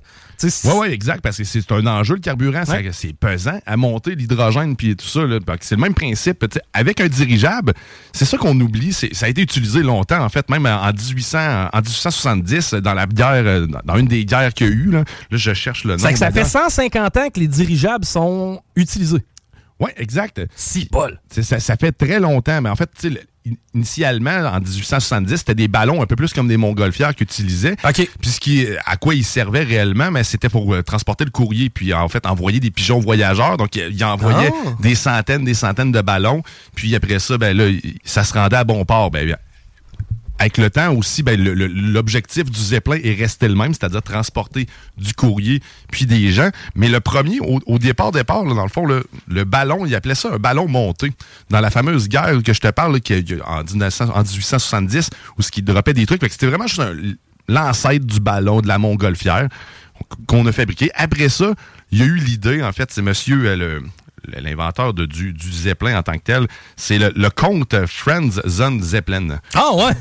Oui, 0.42 0.50
oui, 0.64 0.88
exact, 0.88 1.20
parce 1.20 1.37
que 1.37 1.44
c'est 1.44 1.70
un 1.72 1.87
enjeu, 1.87 2.14
le 2.14 2.20
carburant. 2.20 2.62
C'est 2.92 3.12
pesant 3.14 3.61
à 3.66 3.76
monter 3.76 4.14
l'hydrogène 4.14 4.76
puis 4.76 4.96
tout 4.96 5.06
ça. 5.06 5.20
C'est 5.61 5.76
le 5.76 5.80
même 5.80 5.94
principe. 5.94 6.44
Avec 6.72 7.00
un 7.00 7.08
dirigeable, 7.08 7.72
c'est 8.12 8.24
ça 8.24 8.37
qu'on 8.38 8.58
oublie. 8.61 8.92
Ça 8.92 9.26
a 9.26 9.28
été 9.28 9.42
utilisé 9.42 9.82
longtemps, 9.82 10.22
en 10.22 10.28
fait, 10.28 10.48
même 10.50 10.66
en, 10.66 10.92
1800, 10.92 11.38
en 11.72 11.78
1870, 11.78 12.74
dans 12.74 12.94
la 12.94 13.06
guerre, 13.06 13.44
euh, 13.46 13.66
dans 13.85 13.96
une 13.96 14.06
des 14.06 14.24
guerres 14.24 14.54
qu'il 14.54 14.66
y 14.66 14.70
a 14.70 14.72
eu. 14.72 14.90
Là, 14.90 15.04
je 15.30 15.54
cherche 15.54 15.85
le 15.85 15.96
nom. 15.96 16.16
ça 16.16 16.30
fait 16.30 16.44
150 16.68 17.16
ans 17.16 17.29
que 17.31 17.40
les 17.40 17.48
dirigeables 17.48 18.05
sont 18.05 18.61
utilisés. 18.77 19.25
Oui, 19.81 19.90
exact. 19.96 20.40
Si, 20.55 20.87
Paul. 20.87 21.20
Ça, 21.29 21.59
ça, 21.59 21.77
fait 21.77 21.90
très 21.90 22.20
longtemps, 22.20 22.61
mais 22.62 22.68
en 22.68 22.77
fait, 22.77 22.88
initialement, 23.75 24.31
en 24.31 24.61
1870, 24.61 25.38
c'était 25.38 25.57
des 25.57 25.66
ballons 25.66 26.01
un 26.03 26.07
peu 26.07 26.14
plus 26.14 26.33
comme 26.33 26.46
des 26.46 26.57
montgolfières 26.57 27.16
qu'ils 27.16 27.25
utilisaient. 27.25 27.77
OK. 27.85 28.09
Puis 28.20 28.66
à 28.87 28.96
quoi 28.96 29.16
ils 29.16 29.25
servaient 29.25 29.64
réellement, 29.64 30.12
mais 30.12 30.22
c'était 30.22 30.48
pour 30.48 30.72
euh, 30.72 30.83
transporter 30.83 31.25
le 31.25 31.33
courrier, 31.33 31.68
puis 31.68 31.92
en 31.92 32.09
fait, 32.09 32.27
envoyer 32.27 32.61
des 32.61 32.70
pigeons 32.70 33.01
voyageurs. 33.01 33.57
Donc, 33.57 33.75
ils 33.75 34.05
envoyaient 34.05 34.53
ah. 34.66 34.70
des 34.81 34.94
centaines, 34.94 35.44
des 35.44 35.55
centaines 35.55 35.90
de 35.90 36.01
ballons. 36.01 36.42
Puis 36.77 36.94
après 36.94 37.18
ça, 37.18 37.38
ben 37.38 37.57
là, 37.57 37.68
ça 38.05 38.22
se 38.22 38.35
rendait 38.35 38.57
à 38.57 38.64
bon 38.64 38.85
port. 38.85 39.11
Ben, 39.11 39.37
avec 40.42 40.59
le 40.59 40.70
temps 40.70 40.92
aussi, 40.92 41.22
ben, 41.22 41.40
l'objectif 41.40 42.50
du 42.50 42.59
Zeppelin 42.59 42.98
est 43.05 43.14
resté 43.14 43.46
le 43.46 43.55
même, 43.55 43.74
c'est-à-dire 43.74 44.02
transporter 44.02 44.66
du 44.98 45.14
courrier 45.14 45.62
puis 45.92 46.05
des 46.05 46.33
gens. 46.33 46.50
Mais 46.74 46.88
le 46.88 46.98
premier, 46.98 47.38
au, 47.40 47.78
départ, 47.78 48.11
départ, 48.11 48.42
dans 48.44 48.64
le 48.64 48.68
fond, 48.68 48.85
le, 48.85 49.44
ballon, 49.44 49.87
il 49.87 49.94
appelait 49.94 50.16
ça 50.16 50.35
un 50.35 50.38
ballon 50.38 50.66
monté. 50.66 51.12
Dans 51.48 51.61
la 51.61 51.70
fameuse 51.70 52.09
guerre 52.09 52.42
que 52.44 52.52
je 52.52 52.59
te 52.59 52.68
parle, 52.68 53.00
qui, 53.00 53.14
en, 53.46 53.62
1870, 53.62 55.11
où 55.38 55.42
ce 55.42 55.50
qui 55.52 55.62
dropait 55.62 55.94
des 55.94 56.07
trucs. 56.07 56.24
C'était 56.28 56.48
vraiment 56.48 56.66
juste 56.66 56.83
l'ancêtre 57.46 58.05
du 58.05 58.18
ballon 58.18 58.61
de 58.61 58.66
la 58.66 58.78
montgolfière 58.78 59.48
qu'on 60.26 60.44
a 60.46 60.52
fabriqué. 60.52 60.90
Après 60.96 61.28
ça, 61.28 61.52
il 61.92 62.00
y 62.00 62.02
a 62.02 62.07
eu 62.07 62.16
l'idée, 62.16 62.64
en 62.64 62.72
fait, 62.72 62.90
c'est 62.90 63.02
monsieur 63.02 63.46
euh, 63.46 63.81
l'inventeur 64.26 64.92
du, 64.92 65.37
Zeppelin 65.52 65.98
en 65.98 66.02
tant 66.02 66.14
que 66.14 66.24
tel, 66.24 66.48
c'est 66.76 66.98
le, 66.98 67.12
le 67.14 67.31
comte 67.31 67.87
Franz 67.87 68.40
von 68.44 68.81
Zeppelin. 68.81 69.38
Ah 69.55 69.70
ouais? 69.76 69.92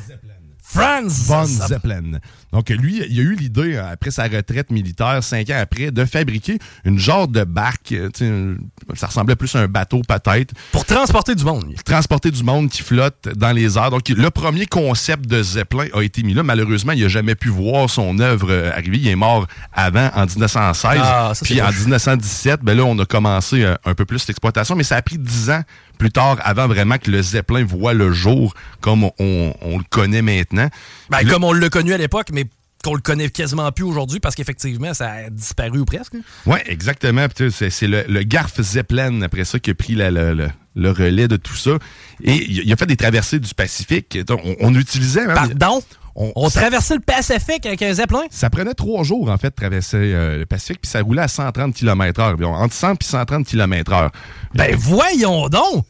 Franz 0.74 1.28
von 1.28 1.46
Zeppelin. 1.46 2.20
Donc, 2.54 2.70
lui, 2.70 3.04
il 3.10 3.20
a 3.20 3.24
eu 3.24 3.36
l'idée, 3.36 3.76
euh, 3.76 3.92
après 3.92 4.12
sa 4.12 4.24
retraite 4.24 4.72
militaire, 4.72 5.24
cinq 5.24 5.50
ans 5.50 5.60
après, 5.60 5.92
de 5.92 6.06
fabriquer 6.06 6.60
une 6.86 6.98
genre 6.98 7.28
de 7.28 7.44
barque. 7.44 7.92
Euh, 7.94 8.56
ça 8.94 9.08
ressemblait 9.08 9.36
plus 9.36 9.54
à 9.56 9.60
un 9.60 9.68
bateau, 9.68 10.02
peut-être. 10.08 10.54
Pour 10.72 10.86
transporter 10.86 11.36
du 11.36 11.44
monde. 11.44 11.74
transporter 11.86 12.32
du 12.32 12.44
monde 12.44 12.70
qui 12.70 12.82
flotte 12.82 13.30
dans 13.36 13.52
les 13.52 13.78
airs. 13.78 13.92
Donc, 13.92 14.08
le 14.10 14.30
premier 14.30 14.66
concept 14.66 15.28
de 15.28 15.44
Zeppelin 15.44 15.88
a 15.94 16.02
été 16.02 16.24
mis 16.24 16.34
là. 16.34 16.44
Malheureusement, 16.44 16.94
il 16.94 17.02
n'a 17.02 17.10
jamais 17.10 17.36
pu 17.36 17.50
voir 17.50 17.90
son 17.90 18.20
œuvre 18.20 18.48
euh, 18.50 18.72
arriver. 18.72 18.98
Il 18.98 19.08
est 19.08 19.16
mort 19.16 19.48
avant, 19.74 20.10
en 20.16 20.26
1916. 20.26 21.02
Ah, 21.04 21.34
puis 21.42 21.62
en 21.62 21.70
1917, 21.70 22.62
ben 22.62 22.78
là, 22.78 22.84
on 22.86 22.98
a 23.00 23.06
commencé 23.06 23.66
un 23.86 23.94
peu 23.94 24.06
plus 24.06 24.28
l'exploitation, 24.28 24.76
mais 24.76 24.84
ça 24.84 24.96
a 24.96 25.02
pris 25.02 25.18
dix 25.18 25.50
ans 25.50 25.64
plus 26.02 26.12
tard, 26.12 26.38
avant 26.44 26.68
vraiment 26.68 26.98
que 26.98 27.12
le 27.12 27.22
Zeppelin 27.22 27.64
voit 27.64 27.94
le 27.94 28.12
jour 28.12 28.56
comme 28.80 29.04
on, 29.20 29.54
le 29.78 29.84
connaît 29.92 30.24
maintenant. 30.24 30.68
Ben, 31.12 31.24
comme 31.30 31.44
on 31.44 31.54
l'a 31.54 31.70
connu 31.70 31.94
à 31.94 31.98
l'époque, 32.00 32.30
mais 32.34 32.46
qu'on 32.84 32.96
le 32.96 33.02
connaît 33.02 33.30
quasiment 33.30 33.72
plus 33.72 33.84
aujourd'hui 33.84 34.20
parce 34.20 34.34
qu'effectivement, 34.34 34.96
ça 34.96 35.12
a 35.12 35.30
disparu 35.30 35.78
ou 35.78 35.86
presque. 35.86 36.14
Oui, 36.48 36.58
exactement. 36.66 37.28
C'est 37.52 37.88
le, 37.88 38.04
le 38.08 38.24
Garf 38.24 38.60
Zeppelin, 38.60 39.22
après 39.22 39.46
ça, 39.46 39.60
qui 39.60 39.70
a 39.70 39.76
pris 39.76 39.94
le, 39.94 40.52
relais 40.76 41.28
de 41.28 41.36
tout 41.36 41.56
ça. 41.56 41.78
Et 42.24 42.50
il 42.50 42.74
a 42.74 42.76
fait 42.76 42.88
des 42.88 42.98
traversées 42.98 43.38
du 43.38 43.54
Pacifique. 43.54 44.18
On, 44.60 44.74
utilisait... 44.74 45.28
Pardon? 45.28 45.84
On, 46.16 46.50
traversait 46.50 46.96
le 46.96 47.00
Pacifique 47.00 47.66
avec 47.66 47.82
un 47.82 47.94
Zeppelin? 47.94 48.24
Ça 48.30 48.50
prenait 48.50 48.74
trois 48.74 49.04
jours, 49.04 49.30
en 49.30 49.38
fait, 49.38 49.50
de 49.50 49.56
traverser 49.56 49.98
euh, 49.98 50.40
le 50.40 50.46
Pacifique, 50.46 50.82
puis 50.82 50.92
ça 50.92 51.02
roulait 51.02 51.22
à 51.22 51.28
130 51.28 51.74
km/h. 51.74 52.44
Entre 52.44 52.74
100 52.74 52.94
et 52.94 53.04
130 53.04 53.46
km/h. 53.46 54.10
Ben, 54.54 54.76
voyons 54.76 55.48
donc! 55.48 55.86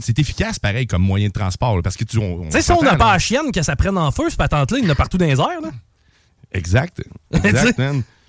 C'est 0.00 0.18
efficace, 0.18 0.58
pareil, 0.58 0.86
comme 0.86 1.02
moyen 1.02 1.28
de 1.28 1.32
transport. 1.32 1.80
parce 1.82 1.96
que 1.96 2.04
tu 2.04 2.20
sais, 2.50 2.62
si 2.62 2.72
on 2.72 2.82
n'a 2.82 2.96
pas 2.96 3.12
la 3.12 3.18
chienne 3.18 3.50
que 3.52 3.62
ça 3.62 3.74
prenne 3.74 3.96
en 3.96 4.10
feu, 4.10 4.28
ce 4.28 4.36
patente-là, 4.36 4.78
il 4.78 4.84
y 4.84 4.86
en 4.86 4.90
a 4.90 4.94
partout 4.94 5.16
dans 5.16 5.24
les 5.24 5.40
airs. 5.40 5.60
Là. 5.62 5.70
Exact. 6.52 7.02
Exact, 7.44 7.80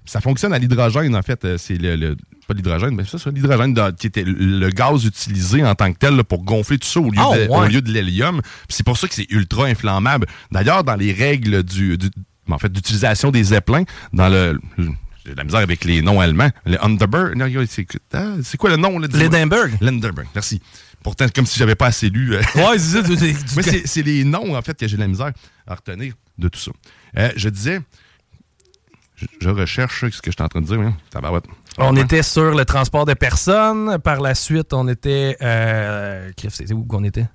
Ça 0.09 0.21
fonctionne 0.21 0.53
à 0.53 0.57
l'hydrogène, 0.57 1.15
en 1.15 1.21
fait. 1.21 1.45
Euh, 1.45 1.57
c'est 1.59 1.77
le, 1.77 2.17
pas 2.47 2.55
l'hydrogène, 2.55 2.95
mais 2.95 3.05
ça, 3.05 3.19
c'est 3.19 3.29
l'hydrogène 3.29 3.75
qui 3.95 4.07
était 4.07 4.23
le 4.25 4.67
gaz 4.69 5.05
utilisé 5.05 5.63
en 5.63 5.75
tant 5.75 5.93
que 5.93 5.99
tel 5.99 6.23
pour 6.23 6.43
gonfler 6.43 6.79
tout 6.79 6.87
ça 6.87 6.99
au 6.99 7.11
lieu 7.11 7.19
ah, 7.19 7.37
de, 7.37 7.47
au 7.47 7.65
lieu 7.65 7.79
de 7.79 7.91
l'hélium. 7.91 8.41
C'est 8.69 8.83
pour 8.83 8.97
ça 8.97 9.07
que 9.07 9.13
c'est 9.13 9.29
ultra 9.29 9.65
inflammable. 9.65 10.25
D'ailleurs, 10.51 10.83
dans 10.83 10.95
les 10.95 11.13
règles 11.13 11.61
du, 11.61 11.95
en 12.49 12.57
fait, 12.57 12.71
d'utilisation 12.71 13.29
des 13.29 13.43
zeppelins, 13.43 13.83
dans 14.11 14.29
le, 14.29 14.59
j'ai 15.27 15.35
la 15.35 15.43
misère 15.43 15.59
avec 15.59 15.85
les 15.85 16.01
noms 16.01 16.19
allemands. 16.19 16.49
Le 16.65 16.83
Underberg. 16.83 17.39
Ah, 18.11 18.33
c'est 18.41 18.57
quoi 18.57 18.71
le 18.71 18.77
nom? 18.77 18.97
Lindenberg. 18.97 19.77
Lindenberg, 19.79 20.27
merci. 20.33 20.59
Pourtant, 21.03 21.27
comme 21.33 21.45
si 21.45 21.59
j'avais 21.59 21.75
pas 21.75 21.85
assez 21.85 22.09
lu. 22.09 22.33
Euh. 22.33 22.41
Ouais, 22.55 22.79
c'est 22.79 23.03
ça. 23.03 23.71
c'est 23.85 24.01
les 24.01 24.23
noms, 24.23 24.55
en 24.55 24.61
fait, 24.63 24.75
que 24.75 24.87
j'ai 24.87 24.97
la 24.97 25.07
misère 25.07 25.33
à 25.67 25.75
retenir 25.75 26.15
de 26.39 26.49
tout 26.49 26.59
ça. 26.59 26.71
Euh, 27.15 27.29
je 27.35 27.49
disais, 27.49 27.79
je, 29.41 29.49
recherche 29.49 30.09
ce 30.09 30.21
que 30.21 30.31
je 30.31 30.35
suis 30.35 30.43
en 30.43 30.47
train 30.47 30.61
de 30.61 30.65
dire. 30.65 30.79
Hein. 30.79 30.93
On 31.77 31.95
était 31.95 32.23
sur 32.23 32.55
le 32.55 32.65
transport 32.65 33.05
de 33.05 33.13
personnes. 33.13 33.99
Par 33.99 34.21
la 34.21 34.35
suite, 34.35 34.73
on 34.73 34.87
était. 34.87 35.37
Euh, 35.41 36.31
c'est 36.49 36.71
où 36.73 36.83
qu'on 36.83 37.03
était? 37.03 37.27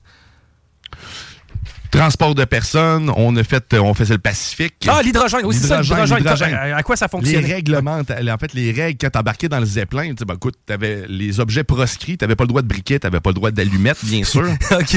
Transport 1.94 2.34
de 2.34 2.44
personnes, 2.44 3.08
on 3.16 3.36
a 3.36 3.44
fait, 3.44 3.72
on 3.74 3.94
faisait 3.94 4.14
le 4.14 4.18
Pacifique. 4.18 4.74
Ah, 4.88 5.00
l'hydrogène, 5.00 5.42
oui, 5.44 5.54
c'est 5.54 5.68
ça, 5.68 5.80
l'hydrogène. 5.80 6.26
À 6.26 6.82
quoi 6.82 6.96
ça 6.96 7.06
fonctionne? 7.06 7.44
Les 7.44 7.54
règlements, 7.54 8.00
en 8.00 8.38
fait, 8.38 8.52
les 8.52 8.72
règles, 8.72 8.98
quand 9.00 9.10
t'embarquais 9.10 9.48
dans 9.48 9.60
le 9.60 9.64
Zeppelin, 9.64 10.08
tu 10.10 10.16
sais, 10.18 10.24
ben, 10.24 10.34
écoute, 10.34 10.56
t'avais 10.66 11.04
les 11.08 11.38
objets 11.38 11.62
proscrits, 11.62 12.18
t'avais 12.18 12.34
pas 12.34 12.42
le 12.44 12.48
droit 12.48 12.62
de 12.62 12.66
briquet, 12.66 12.98
t'avais 12.98 13.20
pas 13.20 13.30
le 13.30 13.34
droit 13.34 13.52
d'allumette, 13.52 13.98
bien 14.02 14.24
sûr. 14.24 14.42
OK. 14.72 14.96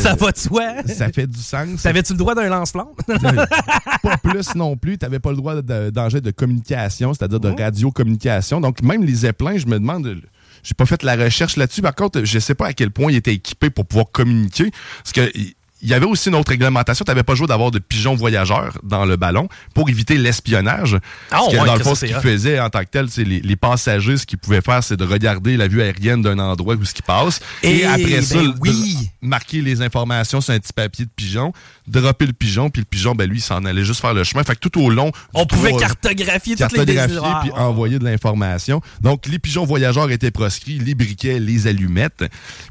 Ça 0.00 0.14
va 0.14 0.30
de 0.30 0.38
soi. 0.38 0.62
Ça 0.86 1.08
fait 1.08 1.26
du 1.26 1.40
sens. 1.40 1.82
T'avais-tu 1.82 2.12
le 2.12 2.18
droit 2.18 2.36
d'un 2.36 2.48
lance-flamme? 2.48 2.86
pas 4.02 4.16
plus 4.18 4.54
non 4.54 4.76
plus. 4.76 4.98
T'avais 4.98 5.18
pas 5.18 5.30
le 5.30 5.36
droit 5.36 5.60
d'engin 5.62 6.20
de, 6.20 6.30
communication, 6.30 7.12
c'est-à-dire 7.12 7.40
de 7.40 7.50
oh. 7.50 7.56
radiocommunication. 7.58 8.60
Donc, 8.60 8.82
même 8.82 9.04
les 9.04 9.14
Zeppelins, 9.14 9.58
je 9.58 9.66
me 9.66 9.80
demande 9.80 10.20
j'ai 10.62 10.74
pas 10.74 10.86
fait 10.86 11.02
la 11.02 11.16
recherche 11.16 11.56
là-dessus. 11.56 11.82
Par 11.82 11.94
contre, 11.94 12.24
je 12.24 12.38
sais 12.38 12.54
pas 12.54 12.66
à 12.66 12.72
quel 12.72 12.90
point 12.90 13.10
ils 13.10 13.16
étaient 13.16 13.34
équipés 13.34 13.70
pour 13.70 13.86
pouvoir 13.86 14.10
communiquer. 14.12 14.70
Parce 15.02 15.12
que 15.12 15.32
il 15.82 15.88
y 15.88 15.94
avait 15.94 16.06
aussi 16.06 16.28
une 16.28 16.34
autre 16.34 16.50
réglementation. 16.50 17.04
Tu 17.04 17.10
n'avais 17.10 17.22
pas 17.22 17.34
joué 17.34 17.46
d'avoir 17.46 17.70
de 17.70 17.78
pigeons 17.78 18.14
voyageurs 18.14 18.78
dans 18.82 19.04
le 19.04 19.16
ballon 19.16 19.48
pour 19.74 19.88
éviter 19.88 20.16
l'espionnage. 20.16 20.98
Ah, 21.30 21.40
que 21.50 21.56
dans 21.56 21.76
le 21.76 21.82
fond, 21.82 21.94
ce 21.94 22.06
qu'ils 22.06 22.14
faisaient 22.16 22.60
en 22.60 22.70
tant 22.70 22.80
que 22.80 22.90
tel, 22.90 23.08
c'est 23.08 23.24
les, 23.24 23.56
passagers, 23.56 24.16
ce 24.16 24.26
qu'ils 24.26 24.38
pouvaient 24.38 24.60
faire, 24.60 24.82
c'est 24.82 24.96
de 24.96 25.04
regarder 25.04 25.56
la 25.56 25.68
vue 25.68 25.82
aérienne 25.82 26.22
d'un 26.22 26.38
endroit 26.38 26.74
où 26.74 26.84
ce 26.84 26.94
qui 26.94 27.02
passe. 27.02 27.40
Et, 27.62 27.84
après 27.84 28.04
ben 28.04 28.22
ça, 28.22 28.38
marquer 29.20 29.60
les 29.60 29.82
informations 29.82 30.40
sur 30.40 30.54
un 30.54 30.58
petit 30.58 30.72
papier 30.72 31.04
de 31.04 31.10
pigeon, 31.14 31.52
dropper 31.90 32.26
le 32.26 32.32
pigeon, 32.32 32.70
puis 32.70 32.82
le 32.82 32.86
pigeon, 32.86 33.14
ben 33.14 33.28
lui, 33.28 33.38
il 33.38 33.42
s'en 33.42 33.64
allait 33.64 33.84
juste 33.84 34.00
faire 34.00 34.14
le 34.14 34.24
chemin. 34.24 34.44
Fait 34.44 34.54
que 34.54 34.68
tout 34.68 34.80
au 34.80 34.90
long... 34.90 35.12
On 35.34 35.46
pouvait 35.46 35.72
cartographier, 35.72 36.56
toutes 36.56 36.72
les 36.72 36.84
puis 36.84 37.52
envoyer 37.52 37.98
de 37.98 38.04
l'information. 38.04 38.80
Donc, 39.00 39.26
les 39.26 39.38
pigeons 39.38 39.64
voyageurs 39.64 40.10
étaient 40.10 40.30
proscrits, 40.30 40.78
les 40.78 40.94
briquets, 40.94 41.38
les 41.38 41.66
allumettes. 41.66 42.24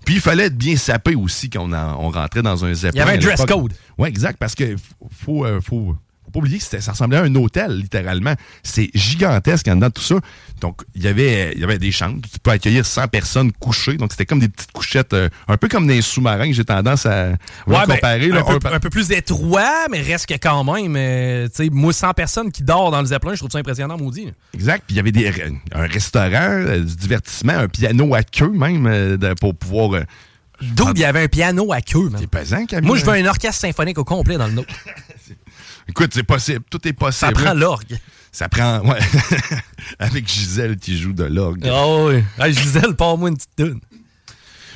Puis, 0.05 0.15
il 0.15 0.21
fallait 0.21 0.45
être 0.45 0.57
bien 0.57 0.77
sapé 0.77 1.15
aussi 1.15 1.49
quand 1.49 1.69
on, 1.71 2.09
rentrait 2.09 2.41
dans 2.41 2.65
un 2.65 2.73
zeppelin. 2.73 3.03
Il 3.03 3.07
y 3.07 3.09
avait 3.09 3.17
un 3.17 3.21
dress 3.21 3.45
code. 3.45 3.73
Oui, 3.97 4.09
exact, 4.09 4.37
parce 4.39 4.55
que 4.55 4.75
faut, 5.11 5.45
euh, 5.45 5.59
faut, 5.61 5.95
faut 6.29 6.33
pas 6.33 6.39
oublier 6.39 6.59
que 6.59 6.63
ça 6.81 6.91
ressemblait 6.91 7.17
à 7.17 7.23
un 7.23 7.35
hôtel, 7.35 7.75
littéralement. 7.77 8.35
C'est 8.63 8.89
gigantesque 8.93 9.67
en 9.67 9.75
dedans 9.75 9.89
tout 9.89 10.01
ça. 10.01 10.15
Donc, 10.61 10.81
il 10.93 11.03
y 11.03 11.07
avait, 11.07 11.53
il 11.53 11.59
y 11.59 11.63
avait 11.63 11.79
des 11.79 11.91
chambres. 11.91 12.21
Tu 12.31 12.39
peux 12.39 12.51
accueillir 12.51 12.85
100 12.85 13.07
personnes 13.07 13.51
couchées. 13.51 13.97
Donc, 13.97 14.11
c'était 14.11 14.25
comme 14.25 14.39
des 14.39 14.49
petites 14.49 14.71
couchettes, 14.71 15.13
euh, 15.13 15.29
un 15.47 15.57
peu 15.57 15.67
comme 15.67 15.87
des 15.87 16.01
sous-marins, 16.01 16.51
j'ai 16.51 16.65
tendance 16.65 17.05
à, 17.05 17.31
ben, 17.65 17.85
comparer. 17.85 18.31
un, 18.31 18.79
peu, 18.79 18.89
plus 18.89 19.11
étroit, 19.11 19.87
mais 19.89 20.01
reste 20.01 20.27
que 20.27 20.35
quand 20.35 20.63
même, 20.63 20.95
euh, 20.95 21.47
tu 21.47 21.65
sais, 21.65 21.69
moi, 21.71 21.93
100 21.93 22.13
personnes 22.13 22.51
qui 22.51 22.63
dorment 22.63 22.91
dans 22.91 23.01
le 23.01 23.07
Zeppelin, 23.07 23.33
je 23.33 23.39
trouve 23.39 23.51
ça 23.51 23.59
impressionnant, 23.59 23.97
maudit. 23.97 24.31
Exact. 24.53 24.83
Puis, 24.85 24.95
il 24.95 24.97
y 24.97 24.99
avait 24.99 25.11
des, 25.11 25.31
un 25.71 25.87
restaurant, 25.87 26.63
du 26.77 26.95
divertissement, 26.95 27.53
un 27.53 27.67
piano 27.67 28.13
à 28.13 28.23
queue 28.23 28.51
même, 28.51 29.17
pour 29.39 29.55
pouvoir 29.55 30.01
D'où 30.61 30.91
il 30.93 30.99
y 30.99 31.05
avait 31.05 31.23
un 31.23 31.27
piano 31.27 31.71
à 31.71 31.81
queue, 31.81 32.11
C'est 32.17 32.27
pesant, 32.27 32.65
Camille. 32.65 32.87
Moi, 32.87 32.97
je 32.97 33.05
veux 33.05 33.13
un 33.13 33.25
orchestre 33.25 33.61
symphonique 33.61 33.97
au 33.97 34.03
complet 34.03 34.37
dans 34.37 34.47
le 34.47 34.53
nôtre. 34.53 34.73
Écoute, 35.89 36.11
c'est 36.13 36.23
possible. 36.23 36.61
Tout 36.69 36.87
est 36.87 36.93
possible. 36.93 37.35
Ça 37.35 37.43
prend 37.43 37.53
l'orgue. 37.53 37.97
Ça 38.31 38.47
prend. 38.47 38.79
Ouais. 38.81 38.99
Avec 39.99 40.27
Gisèle 40.27 40.77
qui 40.77 40.97
joue 40.97 41.13
de 41.13 41.23
l'orgue. 41.23 41.67
Ah 41.67 41.87
oui. 42.05 42.53
Gisèle, 42.53 42.95
pas 42.95 43.15
moi 43.15 43.29
une 43.29 43.35
petite 43.35 43.55
tune. 43.57 43.79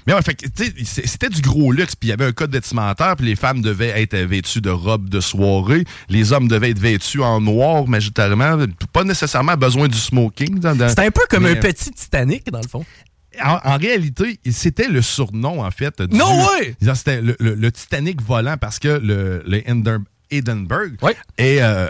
Mais 0.05 0.13
ouais, 0.13 0.21
fait 0.21 0.37
c'était 0.83 1.29
du 1.29 1.39
gros 1.39 1.71
luxe, 1.71 1.95
puis 1.95 2.09
il 2.09 2.11
y 2.11 2.13
avait 2.13 2.25
un 2.25 2.33
code 2.33 2.51
vestimentaire, 2.51 3.15
puis 3.15 3.25
les 3.25 3.37
femmes 3.37 3.61
devaient 3.61 4.01
être 4.01 4.17
vêtues 4.17 4.59
de 4.59 4.69
robes 4.69 5.07
de 5.07 5.21
soirée, 5.21 5.85
les 6.09 6.33
hommes 6.33 6.49
devaient 6.49 6.71
être 6.71 6.79
vêtus 6.79 7.21
en 7.21 7.39
noir 7.39 7.87
majoritairement, 7.87 8.65
pas 8.91 9.05
nécessairement 9.05 9.55
besoin 9.55 9.87
du 9.87 9.97
smoking. 9.97 10.59
C'était 10.89 11.05
un 11.05 11.11
peu 11.11 11.21
comme 11.29 11.45
un 11.45 11.55
petit 11.55 11.91
Titanic, 11.91 12.51
dans 12.51 12.59
le 12.59 12.67
fond 12.67 12.85
en, 13.41 13.77
réalité, 13.77 14.39
c'était 14.51 14.87
le 14.87 15.01
surnom, 15.01 15.63
en 15.63 15.71
fait. 15.71 16.01
Du, 16.01 16.15
non, 16.15 16.45
oui! 16.59 16.75
C'était 16.93 17.21
le, 17.21 17.71
Titanic 17.71 18.21
volant 18.21 18.57
parce 18.57 18.79
que 18.79 18.87
le, 18.87 19.43
le 19.47 19.67
Hindenburg 20.37 20.93
euh, 21.39 21.89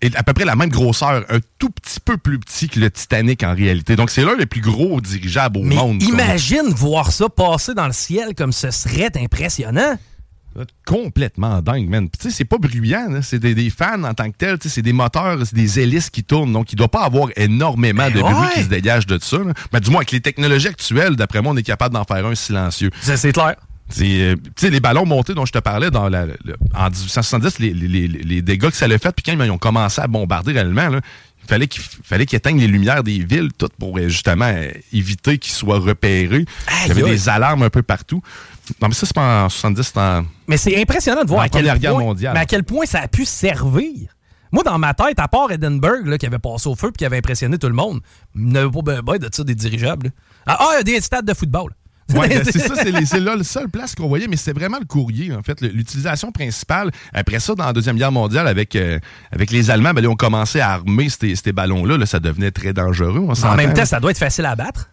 est, 0.00 0.16
à 0.16 0.22
peu 0.22 0.32
près 0.32 0.44
la 0.44 0.56
même 0.56 0.70
grosseur, 0.70 1.24
un 1.28 1.38
tout 1.58 1.70
petit 1.70 2.00
peu 2.00 2.16
plus 2.16 2.38
petit 2.38 2.68
que 2.68 2.80
le 2.80 2.90
Titanic 2.90 3.42
en 3.42 3.54
réalité. 3.54 3.96
Donc, 3.96 4.10
c'est 4.10 4.24
l'un 4.24 4.36
des 4.36 4.46
plus 4.46 4.60
gros 4.60 5.00
dirigeables 5.00 5.58
au 5.58 5.62
monde. 5.62 6.02
Imagine 6.02 6.68
voir 6.68 7.12
ça 7.12 7.28
passer 7.28 7.74
dans 7.74 7.86
le 7.86 7.92
ciel 7.92 8.34
comme 8.34 8.52
ce 8.52 8.70
serait 8.70 9.10
impressionnant 9.16 9.96
complètement 10.86 11.60
dingue, 11.62 11.88
man. 11.88 12.08
tu 12.08 12.28
sais, 12.28 12.30
c'est 12.30 12.44
pas 12.44 12.58
bruyant, 12.58 13.20
c'est 13.22 13.38
des, 13.38 13.70
fans 13.70 14.02
en 14.04 14.14
tant 14.14 14.30
que 14.30 14.36
tel, 14.36 14.58
c'est 14.60 14.82
des 14.82 14.92
moteurs, 14.92 15.38
c'est 15.44 15.54
des 15.54 15.80
hélices 15.80 16.10
qui 16.10 16.24
tournent, 16.24 16.52
donc 16.52 16.72
il 16.72 16.76
doit 16.76 16.88
pas 16.88 17.04
avoir 17.04 17.28
énormément 17.36 18.08
de 18.08 18.20
ben 18.20 18.32
bruit 18.32 18.48
qui 18.54 18.62
se 18.62 18.68
dégage 18.68 19.06
de 19.06 19.18
ça. 19.20 19.38
Mais 19.38 19.52
ben, 19.72 19.80
du 19.80 19.90
moins, 19.90 20.00
avec 20.00 20.12
les 20.12 20.20
technologies 20.20 20.68
actuelles, 20.68 21.16
d'après 21.16 21.42
moi, 21.42 21.52
on 21.52 21.56
est 21.56 21.62
capable 21.62 21.94
d'en 21.94 22.04
faire 22.04 22.24
un 22.26 22.34
silencieux. 22.34 22.90
C'est 23.00 23.32
clair. 23.32 23.56
Euh, 24.00 24.36
les 24.62 24.80
ballons 24.80 25.06
montés 25.06 25.34
dont 25.34 25.46
je 25.46 25.52
te 25.52 25.58
parlais 25.58 25.90
dans 25.90 26.08
la, 26.08 26.26
en 26.74 26.90
1870, 26.90 27.58
les, 27.58 27.72
les, 27.72 28.42
dégâts 28.42 28.70
que 28.70 28.76
ça 28.76 28.86
l'a 28.86 28.98
fait, 28.98 29.12
puis 29.12 29.22
quand 29.24 29.42
ils 29.42 29.50
ont 29.50 29.58
commencé 29.58 30.00
à 30.00 30.06
bombarder 30.06 30.52
réellement, 30.52 30.90
il 30.90 31.48
fallait 31.48 31.66
qu'ils 31.66 31.82
fallait 32.04 32.24
éteignent 32.24 32.60
les 32.60 32.66
lumières 32.66 33.02
des 33.02 33.18
villes, 33.24 33.50
toutes 33.56 33.72
pour 33.74 33.98
euh, 33.98 34.08
justement 34.08 34.52
euh, 34.54 34.70
éviter 34.92 35.38
qu'ils 35.38 35.54
soient 35.54 35.78
repérés. 35.78 36.44
il 36.84 36.88
y 36.88 36.90
avait 36.90 37.02
des 37.02 37.28
alarmes 37.28 37.62
un 37.62 37.70
peu 37.70 37.82
partout. 37.82 38.22
Non, 38.82 38.88
mais 38.88 38.94
ça, 38.94 39.06
c'est 39.06 39.14
pas 39.14 39.44
en 39.44 39.48
70, 39.48 39.82
c'est 39.82 39.98
en. 39.98 40.26
Mais 40.46 40.58
c'est 40.58 40.78
impressionnant 40.80 41.22
de 41.22 41.28
voir 41.28 41.42
à 41.42 41.48
quel, 41.48 41.64
point, 41.80 42.14
mais 42.14 42.40
à 42.40 42.44
quel 42.44 42.64
point 42.64 42.84
ça 42.84 43.00
a 43.00 43.08
pu 43.08 43.24
servir. 43.24 44.14
Moi, 44.52 44.62
dans 44.62 44.78
ma 44.78 44.94
tête, 44.94 45.18
à 45.18 45.28
part 45.28 45.50
Edinburgh, 45.50 46.06
là, 46.06 46.18
qui 46.18 46.26
avait 46.26 46.38
passé 46.38 46.68
au 46.68 46.74
feu 46.74 46.88
et 46.88 46.92
qui 46.92 47.04
avait 47.04 47.18
impressionné 47.18 47.58
tout 47.58 47.68
le 47.68 47.74
monde, 47.74 48.00
il 48.34 48.44
n'y 48.44 48.58
avait 48.58 48.70
pas 48.70 49.02
ben, 49.02 49.18
de 49.18 49.28
ça 49.32 49.44
des 49.44 49.54
dirigeables. 49.54 50.10
Ah, 50.46 50.56
ah, 50.58 50.68
il 50.72 50.76
y 50.76 50.80
a 50.80 50.82
des 50.82 51.00
stades 51.00 51.26
de 51.26 51.34
football. 51.34 51.72
Ouais, 52.14 52.28
ben, 52.28 52.42
c'est 52.44 52.58
ça, 52.58 52.74
c'est 52.74 53.20
là 53.20 53.36
le 53.36 53.42
seul 53.42 53.68
place 53.68 53.94
qu'on 53.94 54.08
voyait, 54.08 54.26
mais 54.28 54.36
c'était 54.36 54.58
vraiment 54.58 54.78
le 54.78 54.86
courrier, 54.86 55.32
en 55.34 55.42
fait. 55.42 55.60
L'utilisation 55.60 56.32
principale, 56.32 56.90
après 57.12 57.38
ça, 57.38 57.54
dans 57.54 57.66
la 57.66 57.72
Deuxième 57.72 57.96
Guerre 57.96 58.12
mondiale, 58.12 58.48
avec, 58.48 58.76
euh, 58.76 58.98
avec 59.30 59.50
les 59.50 59.70
Allemands, 59.70 59.92
ben, 59.92 60.02
ils 60.02 60.08
ont 60.08 60.16
commencé 60.16 60.60
à 60.60 60.70
armer 60.70 61.08
ces, 61.08 61.34
ces 61.36 61.52
ballons-là. 61.52 61.98
Là, 61.98 62.06
ça 62.06 62.20
devenait 62.20 62.50
très 62.50 62.72
dangereux. 62.72 63.26
en 63.42 63.56
même 63.56 63.74
temps, 63.74 63.84
ça 63.84 64.00
doit 64.00 64.10
être 64.10 64.18
facile 64.18 64.46
à 64.46 64.56
battre. 64.56 64.90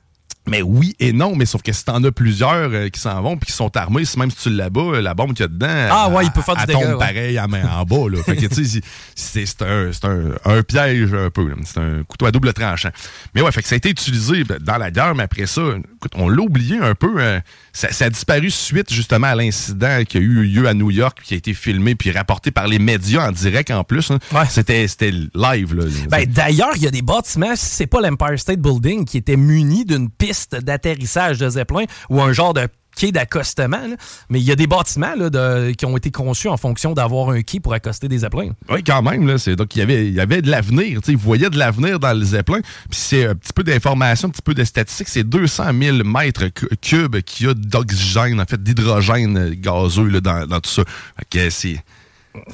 Mais 0.47 0.61
oui 0.61 0.95
et 0.99 1.11
non, 1.11 1.35
mais 1.35 1.45
sauf 1.45 1.61
que 1.63 1.71
si 1.71 1.83
t'en 1.83 2.03
as 2.03 2.11
plusieurs 2.11 2.69
euh, 2.71 2.89
qui 2.89 2.99
s'en 2.99 3.21
vont 3.21 3.35
puis 3.37 3.47
qui 3.47 3.53
sont 3.53 3.75
armés, 3.75 4.03
même 4.17 4.29
si 4.29 4.37
tu 4.37 4.49
l'as-bas, 4.51 4.81
euh, 4.81 5.01
la 5.01 5.13
bombe 5.13 5.33
qu'il 5.33 5.41
y 5.41 5.43
a 5.43 5.47
dedans, 5.47 5.87
ah, 5.89 6.09
ouais, 6.09 6.25
il 6.25 6.31
peut 6.31 6.41
faire 6.41 6.55
du 6.55 6.71
tombe 6.71 6.99
pareil 6.99 7.39
en, 7.39 7.45
en 7.51 7.83
bas. 7.83 8.09
Là. 8.09 8.23
fait 8.23 8.35
que 8.35 8.45
tu 8.45 8.65
sais, 8.65 8.81
c'est 9.15 9.61
un, 9.63 9.89
un, 10.03 10.57
un, 10.57 10.63
piège 10.63 11.13
un 11.13 11.29
peu. 11.31 11.51
C'est 11.65 11.79
un 11.79 12.03
couteau 12.07 12.27
à 12.27 12.31
double 12.31 12.53
tranchant. 12.53 12.89
Mais 13.33 13.41
ouais, 13.41 13.51
fait 13.51 13.63
que 13.63 13.67
ça 13.67 13.75
a 13.75 13.77
été 13.77 13.89
utilisé 13.89 14.43
ben, 14.43 14.59
dans 14.59 14.77
la 14.77 14.91
guerre, 14.91 15.15
mais 15.15 15.23
après 15.23 15.47
ça, 15.47 15.61
écoute, 15.95 16.11
on 16.15 16.29
l'a 16.29 16.41
oublié 16.41 16.77
un 16.77 16.93
peu. 16.93 17.19
Hein. 17.19 17.41
ça, 17.73 17.91
ça, 17.91 18.05
a 18.05 18.09
disparu 18.09 18.51
suite 18.51 18.93
justement 18.93 19.27
à 19.27 19.35
l'incident 19.35 20.03
qui 20.07 20.17
a 20.17 20.19
eu 20.19 20.43
lieu 20.43 20.67
à 20.67 20.73
New 20.73 20.91
York, 20.91 21.19
qui 21.23 21.33
a 21.33 21.37
été 21.37 21.53
filmé 21.53 21.95
puis 21.95 22.11
rapporté 22.11 22.51
par 22.51 22.67
les 22.67 22.79
médias 22.79 23.27
en 23.27 23.31
direct 23.31 23.71
en 23.71 23.83
plus. 23.83 24.11
Hein. 24.11 24.19
Ouais. 24.31 24.45
C'était 24.47 25.11
live. 25.11 25.73
Là, 25.73 25.85
ben, 26.09 26.25
D'ailleurs, 26.25 26.73
il 26.75 26.83
y 26.83 26.87
a 26.87 26.91
des 26.91 27.01
bâtiments, 27.01 27.53
c'est 27.55 27.87
pas 27.87 28.01
l'Empire 28.01 28.39
State 28.39 28.59
Building, 28.59 29.05
qui 29.05 29.17
était 29.17 29.37
muni 29.37 29.85
d'une 29.85 30.09
piste 30.09 30.34
d'atterrissage 30.51 31.37
de 31.37 31.49
Zeppelin 31.49 31.85
ou 32.09 32.21
un 32.21 32.33
genre 32.33 32.53
de 32.53 32.67
quai 32.95 33.11
d'accostement. 33.11 33.81
Mais 34.29 34.39
il 34.39 34.45
y 34.45 34.51
a 34.51 34.55
des 34.55 34.67
bâtiments 34.67 35.13
là, 35.15 35.29
de, 35.29 35.71
qui 35.71 35.85
ont 35.85 35.95
été 35.97 36.11
conçus 36.11 36.47
en 36.47 36.57
fonction 36.57 36.93
d'avoir 36.93 37.29
un 37.29 37.41
quai 37.41 37.59
pour 37.59 37.73
accoster 37.73 38.07
des 38.07 38.19
zeppelins. 38.19 38.51
Oui, 38.69 38.83
quand 38.83 39.01
même. 39.01 39.27
Là, 39.27 39.35
donc, 39.55 39.75
il 39.75 39.79
y 39.79 39.81
avait, 39.81 40.07
il 40.07 40.13
y 40.13 40.19
avait 40.19 40.41
de 40.41 40.49
l'avenir. 40.49 40.99
Ils 41.07 41.17
voyaient 41.17 41.49
de 41.49 41.57
l'avenir 41.57 41.99
dans 41.99 42.13
le 42.13 42.23
zeppelin. 42.23 42.61
Puis 42.89 42.99
c'est 42.99 43.27
un 43.27 43.35
petit 43.35 43.53
peu 43.53 43.63
d'informations, 43.63 44.29
un 44.29 44.31
petit 44.31 44.41
peu 44.41 44.53
de 44.53 44.63
statistiques. 44.63 45.09
C'est 45.09 45.23
200 45.23 45.65
000 45.79 45.97
mètres 46.03 46.47
cubes 46.81 47.21
qu'il 47.21 47.47
y 47.47 47.49
a 47.49 47.53
d'oxygène, 47.53 48.39
en 48.39 48.45
fait, 48.45 48.61
d'hydrogène 48.61 49.51
gazeux 49.55 50.07
là, 50.07 50.21
dans, 50.21 50.47
dans 50.47 50.59
tout 50.59 50.71
ça. 50.71 50.83
Fait 51.31 51.49
c'est... 51.49 51.83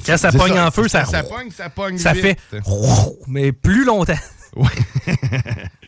Quand 0.06 0.16
ça 0.16 0.30
pogne 0.30 0.58
en 0.60 0.70
feu, 0.70 0.86
ça, 0.86 1.04
ça, 1.04 1.24
pogne, 1.24 1.50
ça 1.50 1.68
pogne 1.68 1.98
Ça 1.98 2.14
fait 2.14 2.38
mais 3.26 3.50
plus 3.50 3.84
longtemps. 3.84 4.18
Oui. 4.54 4.68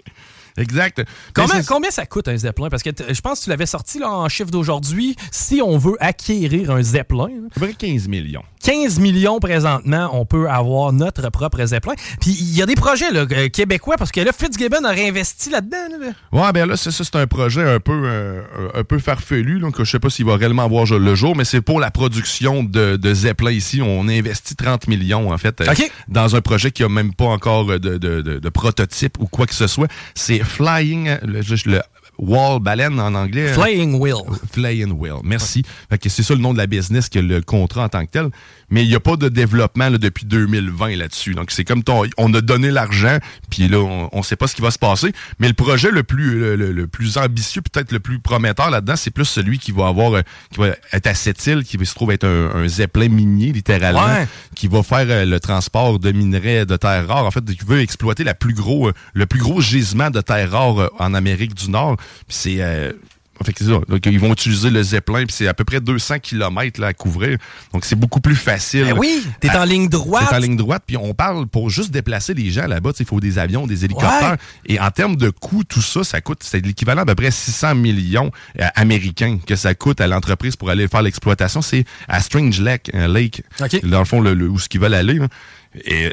Exact. 0.56 1.04
Combien, 1.34 1.62
combien, 1.64 1.90
ça 1.90 2.06
coûte 2.06 2.28
un 2.28 2.36
Zeppelin? 2.36 2.68
Parce 2.68 2.82
que 2.82 2.90
je 3.08 3.20
pense 3.20 3.40
que 3.40 3.44
tu 3.44 3.50
l'avais 3.50 3.66
sorti 3.66 3.98
là, 3.98 4.10
en 4.10 4.28
chiffre 4.28 4.50
d'aujourd'hui. 4.50 5.16
Si 5.30 5.60
on 5.60 5.78
veut 5.78 5.96
acquérir 6.00 6.70
un 6.70 6.82
Zeppelin... 6.82 7.28
À 7.50 7.60
peu 7.60 7.66
près 7.66 7.74
15 7.74 8.08
millions. 8.08 8.44
15 8.62 8.98
millions 8.98 9.40
présentement, 9.40 10.10
on 10.12 10.24
peut 10.24 10.48
avoir 10.48 10.92
notre 10.92 11.28
propre 11.30 11.62
Zeppelin. 11.64 11.94
Puis 12.20 12.30
il 12.30 12.56
y 12.56 12.62
a 12.62 12.66
des 12.66 12.76
projets 12.76 13.10
là, 13.10 13.26
euh, 13.30 13.48
québécois, 13.48 13.96
parce 13.98 14.10
que 14.10 14.20
là, 14.20 14.32
Fitzgibbon 14.32 14.84
a 14.84 14.90
réinvesti 14.90 15.50
là-dedans. 15.50 15.76
Là. 16.00 16.12
Ouais, 16.32 16.52
bien 16.52 16.66
là, 16.66 16.76
c'est 16.76 17.16
un 17.16 17.26
projet 17.26 17.62
un 17.62 17.80
peu, 17.80 18.02
euh, 18.04 18.42
un 18.74 18.84
peu 18.84 18.98
farfelu. 18.98 19.60
Donc, 19.60 19.76
je 19.78 19.84
sais 19.84 19.98
pas 19.98 20.08
s'il 20.08 20.24
va 20.24 20.36
réellement 20.36 20.66
voir 20.66 20.86
le 20.86 21.14
jour, 21.14 21.36
mais 21.36 21.44
c'est 21.44 21.60
pour 21.60 21.78
la 21.78 21.90
production 21.90 22.62
de, 22.62 22.96
de, 22.96 23.14
Zeppelin 23.14 23.50
ici. 23.50 23.82
On 23.82 24.08
investit 24.08 24.56
30 24.56 24.88
millions, 24.88 25.30
en 25.30 25.38
fait, 25.38 25.60
euh, 25.60 25.66
dans 26.08 26.34
un 26.34 26.40
projet 26.40 26.70
qui 26.70 26.84
a 26.84 26.88
même 26.88 27.12
pas 27.12 27.26
encore 27.26 27.66
de, 27.66 27.78
de, 27.78 28.22
de 28.22 28.48
prototype 28.48 29.18
ou 29.20 29.26
quoi 29.26 29.46
que 29.46 29.54
ce 29.54 29.66
soit. 29.66 29.88
C'est 30.14 30.43
Flying, 30.44 31.18
le, 31.22 31.40
le 31.66 31.82
Wall 32.18 32.60
Baleine 32.60 32.98
en 33.00 33.14
anglais. 33.14 33.52
Flying 33.52 33.98
Wheel. 33.98 34.22
Flying 34.52 34.92
Wheel. 34.92 35.16
Merci. 35.24 35.62
c'est 36.02 36.22
ça 36.22 36.34
le 36.34 36.40
nom 36.40 36.52
de 36.52 36.58
la 36.58 36.66
business 36.66 37.08
que 37.08 37.18
le 37.18 37.40
contrat 37.40 37.84
en 37.84 37.88
tant 37.88 38.04
que 38.04 38.10
tel 38.10 38.30
mais 38.70 38.82
il 38.84 38.88
n'y 38.88 38.94
a 38.94 39.00
pas 39.00 39.16
de 39.16 39.28
développement 39.28 39.90
depuis 39.90 40.26
2020 40.26 40.96
là-dessus. 40.96 41.34
Donc, 41.34 41.50
c'est 41.50 41.64
comme 41.64 41.84
ton, 41.84 42.02
on 42.18 42.34
a 42.34 42.40
donné 42.40 42.72
l'argent, 42.72 43.18
puis 43.50 43.68
là, 43.68 43.78
on 43.78 44.18
ne 44.18 44.22
sait 44.22 44.34
pas 44.36 44.46
ce 44.46 44.56
qui 44.56 44.62
va 44.62 44.72
se 44.72 44.80
passer. 44.80 45.12
Mais 45.38 45.48
le 45.48 45.54
projet 45.54 45.90
le 45.90 46.02
plus, 46.02 46.56
le, 46.56 46.86
plus 46.86 47.16
ambitieux, 47.16 47.62
peut-être 47.62 47.92
le 47.92 48.00
plus 48.00 48.18
prometteur 48.18 48.70
là-dedans, 48.70 48.96
c'est 48.96 49.10
plus 49.10 49.26
celui 49.26 49.58
qui 49.58 49.70
va 49.70 49.86
avoir, 49.86 50.14
euh, 50.14 50.22
qui 50.50 50.58
va 50.58 50.70
être 50.92 51.06
à 51.06 51.14
cette 51.14 51.46
île, 51.46 51.62
qui 51.62 51.76
va 51.76 51.84
se 51.84 51.94
trouver 51.94 52.14
être 52.14 52.26
un, 52.26 52.66
zeppelin 52.66 53.08
minier, 53.08 53.52
littéralement, 53.52 54.26
qui 54.56 54.66
va 54.66 54.82
faire 54.82 55.06
euh, 55.08 55.24
le 55.24 55.38
transport 55.38 55.98
de 55.98 56.10
minerais 56.12 56.66
de 56.66 56.76
terres 56.76 57.06
rares. 57.06 57.26
En 57.26 57.30
fait, 57.30 57.44
qui 57.44 57.64
veut 57.64 57.80
exploiter 57.80 58.24
la 58.24 58.34
plus 58.34 58.54
gros, 58.54 58.88
euh, 58.88 58.92
le 59.12 59.26
plus 59.26 59.40
gros 59.40 59.60
gisement 59.60 60.10
de 60.10 60.20
terres 60.20 60.50
rares 60.50 60.90
en 60.98 61.14
Amérique 61.14 61.54
du 61.54 61.70
Nord. 61.70 61.96
Puis 62.26 62.36
c'est 62.36 62.60
fait 63.42 63.58
ça. 63.58 63.80
Donc, 63.88 64.06
ils 64.06 64.20
vont 64.20 64.32
utiliser 64.32 64.70
le 64.70 64.82
Zeppelin, 64.82 65.24
puis 65.24 65.34
c'est 65.34 65.48
à 65.48 65.54
peu 65.54 65.64
près 65.64 65.80
200 65.80 66.20
km 66.20 66.80
là, 66.80 66.88
à 66.88 66.92
couvrir. 66.92 67.38
Donc, 67.72 67.84
c'est 67.84 67.96
beaucoup 67.96 68.20
plus 68.20 68.36
facile. 68.36 68.84
Ben 68.84 68.98
oui, 68.98 69.26
t'es 69.40 69.50
en 69.50 69.64
ligne 69.64 69.88
droite. 69.88 70.28
T'es 70.28 70.36
en 70.36 70.38
ligne 70.38 70.56
droite, 70.56 70.84
puis 70.86 70.96
on 70.96 71.14
parle 71.14 71.46
pour 71.46 71.70
juste 71.70 71.90
déplacer 71.90 72.34
les 72.34 72.50
gens 72.50 72.66
là-bas, 72.66 72.92
il 72.98 73.06
faut 73.06 73.20
des 73.20 73.38
avions, 73.38 73.66
des 73.66 73.84
hélicoptères. 73.84 74.36
Et 74.66 74.78
en 74.78 74.90
termes 74.90 75.16
de 75.16 75.30
coût, 75.30 75.64
tout 75.64 75.82
ça, 75.82 76.04
ça 76.04 76.20
coûte, 76.20 76.40
c'est 76.42 76.64
l'équivalent 76.64 77.04
d'à 77.04 77.14
peu 77.14 77.22
près 77.22 77.30
600 77.30 77.74
millions 77.74 78.30
euh, 78.60 78.66
américains 78.74 79.38
que 79.44 79.56
ça 79.56 79.74
coûte 79.74 80.00
à 80.00 80.06
l'entreprise 80.06 80.56
pour 80.56 80.70
aller 80.70 80.86
faire 80.88 81.02
l'exploitation. 81.02 81.62
C'est 81.62 81.84
à 82.08 82.20
Strange 82.20 82.60
Lake, 82.60 82.90
euh, 82.94 83.08
Lake 83.08 83.42
dans 83.82 84.00
le 84.00 84.04
fond, 84.04 84.20
le, 84.20 84.48
où 84.48 84.58
ce 84.58 84.68
qu'ils 84.68 84.80
veulent 84.80 84.94
aller. 84.94 85.20
Et 85.84 86.10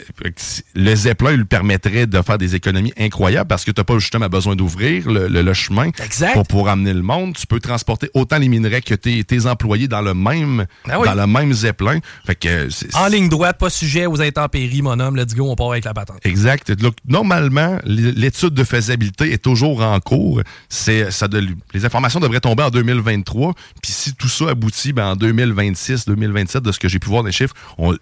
le 0.76 0.96
Zeppelin 0.96 1.32
lui 1.34 1.46
permettrait 1.46 2.08
de 2.08 2.22
faire 2.22 2.38
des 2.38 2.56
économies 2.56 2.94
incroyables 2.98 3.48
parce 3.48 3.64
que 3.64 3.72
tu 3.72 3.80
n'as 3.80 3.86
pas 3.86 4.00
justement 4.00 4.28
besoin 4.28 4.56
d'ouvrir 4.56 5.10
le, 5.10 5.54
chemin 5.54 5.90
pour 6.34 6.48
pouvoir 6.48 6.74
amener 6.74 6.94
le 6.94 7.02
monde. 7.02 7.36
Tu 7.36 7.46
peux 7.46 7.60
transporter 7.60 8.10
autant 8.14 8.38
les 8.38 8.48
minerais 8.48 8.82
que 8.82 8.96
tes, 8.96 9.24
tes 9.24 9.46
employés 9.46 9.88
dans 9.88 10.02
le 10.02 10.14
même 10.14 10.66
ah 10.90 10.98
dans 11.04 11.14
le 11.14 11.28
même 11.28 11.54
Zeppelin. 11.54 12.00
Fait 12.26 12.36
que 12.36 12.70
en 12.96 13.08
ligne 13.08 13.30
droite, 13.30 13.58
pas 13.58 13.70
sujet 13.70 14.06
aux 14.06 14.22
intempéries, 14.22 14.82
mon 14.82 15.00
homme. 15.00 15.16
Let's 15.16 15.36
go, 15.36 15.50
on 15.50 15.56
part 15.56 15.72
avec 15.72 15.86
la 15.86 15.94
patente. 15.94 16.20
Exact. 16.24 16.72
Donc, 16.72 16.96
normalement, 17.08 17.78
l'étude 17.86 18.54
de 18.54 18.64
faisabilité 18.64 19.32
est 19.32 19.42
toujours 19.44 19.82
en 19.82 20.00
cours. 20.00 20.42
C'est 20.70 21.12
ça 21.12 21.28
de, 21.28 21.46
les 21.74 21.86
informations 21.86 22.20
devraient 22.20 22.40
tomber 22.40 22.64
en 22.64 22.70
2023. 22.70 23.54
Puis 23.82 23.92
si 23.92 24.14
tout 24.14 24.30
ça 24.30 24.50
aboutit 24.50 24.94
ben, 24.94 25.12
en 25.12 25.16
2026, 25.16 26.06
2027, 26.06 26.64
de 26.64 26.72
ce 26.72 26.80
que 26.80 26.88
j'ai 26.88 27.00
pu 27.00 27.10
voir 27.10 27.24
des 27.24 27.32
chiffres, 27.32 27.56
on, 27.78 27.92
le, 27.92 28.00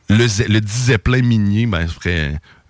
le 0.47 0.61
10 0.61 0.85
Zeppelin 0.85 1.21
minier 1.49 1.65
ben, 1.65 1.87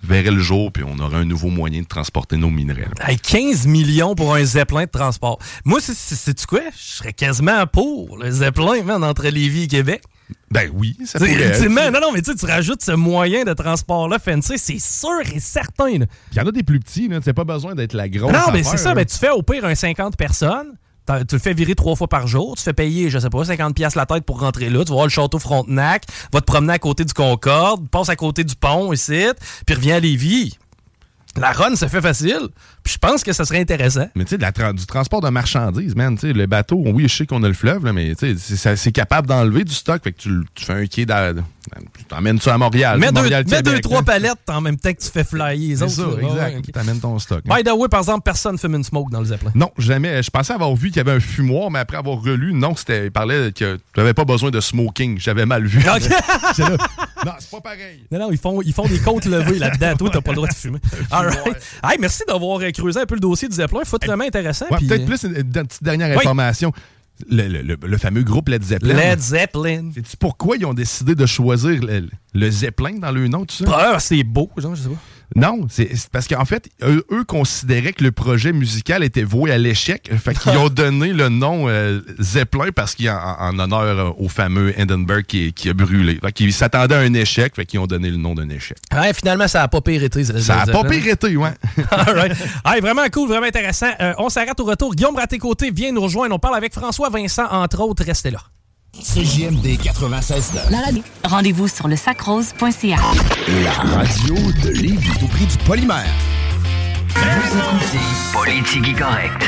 verrait 0.01 0.31
le 0.31 0.39
jour, 0.39 0.71
puis 0.71 0.83
on 0.83 0.97
aurait 0.99 1.17
un 1.17 1.25
nouveau 1.25 1.49
moyen 1.49 1.81
de 1.81 1.87
transporter 1.87 2.37
nos 2.37 2.49
minerais. 2.49 2.87
15 3.21 3.67
millions 3.67 4.15
pour 4.15 4.33
un 4.33 4.43
zeppelin 4.43 4.85
de 4.85 4.89
transport. 4.89 5.39
Moi, 5.65 5.79
c'est 5.81 6.45
quoi? 6.45 6.61
Je 6.75 6.97
serais 6.97 7.13
quasiment 7.13 7.67
pour 7.67 8.17
le 8.17 8.31
zeppelin, 8.31 8.83
man, 8.83 9.03
entre 9.03 9.27
Lévis 9.27 9.63
et 9.63 9.67
Québec. 9.67 10.01
Ben 10.51 10.69
oui, 10.73 10.95
ça 11.05 11.19
pourrait 11.19 11.69
Non, 11.91 11.99
non, 11.99 12.11
mais 12.13 12.21
tu 12.21 12.33
rajoutes 12.45 12.83
ce 12.83 12.91
moyen 12.91 13.43
de 13.43 13.53
transport-là, 13.53 14.19
fancy, 14.19 14.57
c'est 14.57 14.79
sûr 14.79 15.21
et 15.33 15.39
certain. 15.39 15.89
Il 15.89 16.07
y 16.37 16.39
en 16.39 16.47
a 16.47 16.51
des 16.51 16.63
plus 16.63 16.79
petits, 16.79 17.09
tu 17.09 17.09
n'as 17.09 17.33
pas 17.33 17.43
besoin 17.43 17.75
d'être 17.75 17.93
la 17.93 18.07
grosse. 18.09 18.31
Non, 18.31 18.51
mais 18.53 18.63
c'est 18.63 18.77
ça, 18.77 18.93
mais 18.93 19.05
tu 19.05 19.17
fais 19.17 19.31
au 19.31 19.41
pire 19.41 19.65
un 19.65 19.75
50 19.75 20.17
personnes 20.17 20.75
tu 21.27 21.35
le 21.35 21.39
fais 21.39 21.53
virer 21.53 21.75
trois 21.75 21.95
fois 21.95 22.07
par 22.07 22.27
jour, 22.27 22.55
tu 22.55 22.63
fais 22.63 22.73
payer, 22.73 23.09
je 23.09 23.19
sais 23.19 23.29
pas, 23.29 23.43
50 23.43 23.75
pièces 23.75 23.95
la 23.95 24.05
tête 24.05 24.25
pour 24.25 24.39
rentrer 24.39 24.69
là, 24.69 24.83
tu 24.83 24.89
vas 24.89 24.95
voir 24.95 25.05
le 25.05 25.11
château 25.11 25.39
Frontenac, 25.39 26.03
va 26.33 26.41
te 26.41 26.45
promener 26.45 26.73
à 26.73 26.79
côté 26.79 27.05
du 27.05 27.13
Concorde, 27.13 27.87
passe 27.89 28.09
à 28.09 28.15
côté 28.15 28.43
du 28.43 28.55
pont 28.55 28.93
ici, 28.93 29.25
puis 29.65 29.75
reviens 29.75 29.95
à 29.95 29.99
Lévis. 29.99 30.57
La 31.37 31.51
run, 31.51 31.75
ça 31.75 31.87
fait 31.87 32.01
facile. 32.01 32.49
Puis 32.83 32.93
je 32.93 32.97
pense 32.97 33.23
que 33.23 33.33
ça 33.33 33.45
serait 33.45 33.59
intéressant. 33.59 34.07
Mais 34.15 34.25
tu 34.25 34.37
sais, 34.37 34.73
du 34.73 34.85
transport 34.85 35.21
de 35.21 35.29
marchandises, 35.29 35.95
man. 35.95 36.15
Tu 36.15 36.27
sais, 36.27 36.33
le 36.33 36.47
bateau, 36.47 36.81
oui, 36.85 37.07
je 37.07 37.15
sais 37.15 37.25
qu'on 37.25 37.43
a 37.43 37.47
le 37.47 37.53
fleuve, 37.53 37.85
là, 37.85 37.93
mais 37.93 38.15
tu 38.15 38.37
sais, 38.37 38.75
c'est 38.75 38.91
capable 38.91 39.27
d'enlever 39.27 39.63
du 39.63 39.73
stock. 39.73 40.03
Fait 40.03 40.11
que 40.11 40.17
tu, 40.17 40.43
fais 40.57 40.73
un 40.73 40.85
quai 40.87 41.05
t'emmènes 42.07 42.39
ça 42.39 42.53
à 42.53 42.57
Montréal. 42.57 42.99
Mets, 42.99 43.11
deux, 43.11 43.29
mets 43.29 43.61
deux, 43.61 43.79
trois 43.79 44.03
palettes 44.03 44.49
en 44.49 44.61
même 44.61 44.77
temps 44.77 44.93
que 44.93 44.99
tu 44.99 45.09
fais 45.09 45.23
flyer 45.23 45.55
les 45.55 45.83
autres. 45.83 45.91
C'est 45.91 46.01
ça, 46.01 46.21
exact. 46.21 46.65
Tu 46.65 46.71
t'amènes 46.71 46.99
ton 46.99 47.17
stock. 47.19 47.43
By 47.45 47.63
the 47.63 47.71
way, 47.71 47.87
par 47.87 48.01
exemple, 48.01 48.21
personne 48.23 48.53
ne 48.53 48.57
fume 48.57 48.75
une 48.75 48.83
smoke 48.83 49.09
dans 49.11 49.19
le 49.19 49.25
Zeppelin. 49.25 49.51
Non, 49.55 49.71
jamais. 49.77 50.23
Je 50.23 50.29
pensais 50.29 50.53
avoir 50.53 50.75
vu 50.75 50.89
qu'il 50.89 50.97
y 50.97 50.99
avait 50.99 51.13
un 51.13 51.19
fumoir, 51.19 51.71
mais 51.71 51.79
après 51.79 51.97
avoir 51.97 52.21
relu, 52.21 52.53
non, 52.53 52.75
c'était, 52.75 53.05
il 53.05 53.11
parlait 53.11 53.51
que 53.51 53.75
tu 53.75 53.81
n'avais 53.97 54.13
pas 54.13 54.25
besoin 54.25 54.51
de 54.51 54.59
smoking. 54.59 55.19
J'avais 55.19 55.45
mal 55.45 55.65
vu. 55.65 55.79
non, 55.89 57.31
c'est 57.39 57.51
pas 57.51 57.61
pareil. 57.61 58.05
Non, 58.11 58.19
non, 58.19 58.31
ils 58.31 58.37
font, 58.37 58.61
ils 58.61 58.73
font 58.73 58.87
des 58.87 58.99
côtes 58.99 59.25
levées 59.25 59.59
là-dedans. 59.59 59.95
Toi, 59.97 60.09
t'as 60.11 60.21
pas 60.21 60.31
le 60.31 60.35
droit 60.37 60.47
de 60.47 60.53
fumer. 60.53 60.79
All 61.11 61.27
right. 61.27 61.57
hey, 61.83 61.97
merci 61.99 62.23
d'avoir 62.27 62.59
creusé 62.71 63.01
un 63.01 63.05
peu 63.05 63.15
le 63.15 63.21
dossier 63.21 63.47
du 63.47 63.55
Zeppelin. 63.55 63.81
Faut 63.85 63.97
vraiment 64.03 64.25
intéressant. 64.25 64.65
Ouais, 64.71 64.77
Peut-être 64.79 65.05
plus 65.05 65.23
une, 65.23 65.33
petite 65.33 65.83
dernière 65.83 66.17
information. 66.17 66.71
Le, 67.29 67.97
fameux 67.97 68.23
groupe 68.23 68.49
Led 68.49 68.63
Zeppelin. 68.63 68.93
Led 68.93 69.19
Zeppelin. 69.19 69.91
Sais-tu 69.93 70.17
pourquoi 70.17 70.57
ils 70.57 70.65
ont 70.65 70.73
décidé 70.73 71.15
de 71.15 71.25
choisir 71.25 71.81
le, 72.33 72.51
Zeppelin 72.51 72.97
dans 72.99 73.11
le 73.11 73.27
nom, 73.27 73.45
ça? 73.49 73.65
Ah, 73.67 73.99
c'est 73.99 74.23
beau, 74.23 74.49
genre, 74.57 74.75
je 74.75 74.83
sais 74.83 74.89
pas. 74.89 74.95
Non, 75.35 75.67
c'est 75.69 75.89
parce 76.11 76.27
qu'en 76.27 76.45
fait, 76.45 76.69
eux, 76.81 77.03
considéraient 77.27 77.93
que 77.93 78.03
le 78.03 78.11
projet 78.11 78.51
musical 78.51 79.03
était 79.03 79.23
voué 79.23 79.51
à 79.51 79.57
l'échec. 79.57 80.09
Fait 80.17 80.37
qu'ils 80.37 80.57
ont 80.57 80.69
donné 80.69 81.13
le 81.13 81.29
nom 81.29 81.67
euh, 81.67 82.01
Zeppelin 82.19 82.71
parce 82.75 82.95
qu'il 82.95 83.09
en, 83.09 83.35
en 83.39 83.59
honneur 83.59 84.19
au 84.19 84.27
fameux 84.27 84.73
Hindenburg 84.79 85.23
qui, 85.23 85.53
a 85.69 85.73
brûlé. 85.73 86.19
Fait 86.21 86.31
qu'ils 86.31 86.53
s'attendaient 86.53 86.95
à 86.95 86.99
un 86.99 87.13
échec, 87.13 87.55
fait 87.55 87.65
qu'ils 87.65 87.79
ont 87.79 87.87
donné 87.87 88.09
le 88.09 88.17
nom 88.17 88.33
d'un 88.33 88.49
échec. 88.49 88.77
Ouais, 88.93 89.13
finalement, 89.13 89.47
ça 89.47 89.59
n'a 89.59 89.67
pas 89.67 89.81
pire 89.81 90.03
été. 90.03 90.23
Ça 90.23 90.65
n'a 90.65 90.71
pas 90.71 90.83
pire 90.83 91.07
été, 91.07 91.35
ouais. 91.37 91.53
All 92.63 92.81
vraiment 92.81 93.07
cool, 93.11 93.29
vraiment 93.29 93.47
intéressant. 93.47 93.91
Euh, 93.99 94.13
on 94.17 94.29
s'arrête 94.29 94.59
au 94.59 94.65
retour. 94.65 94.95
Guillaume 94.95 95.15
Raté-Côté 95.15 95.71
vient 95.71 95.91
nous 95.91 96.01
rejoindre. 96.01 96.35
On 96.35 96.39
parle 96.39 96.55
avec 96.55 96.73
François 96.73 97.09
Vincent, 97.09 97.45
entre 97.49 97.81
autres. 97.81 98.03
Restez 98.03 98.31
là. 98.31 98.39
CJMD 98.97 99.77
96 99.81 100.53
La 100.71 100.81
radio. 100.81 101.01
Rendez-vous 101.23 101.67
sur 101.67 101.87
le 101.87 101.95
sacrose.ca. 101.95 102.97
La 103.63 103.71
radio 103.71 104.35
de 104.63 104.69
Lévis 104.69 105.11
au 105.23 105.27
prix 105.27 105.45
du 105.45 105.57
polymère. 105.59 106.05
Vous 107.09 107.57
écoutez 107.57 107.99
Politique 108.33 108.97
correcte. 108.97 109.45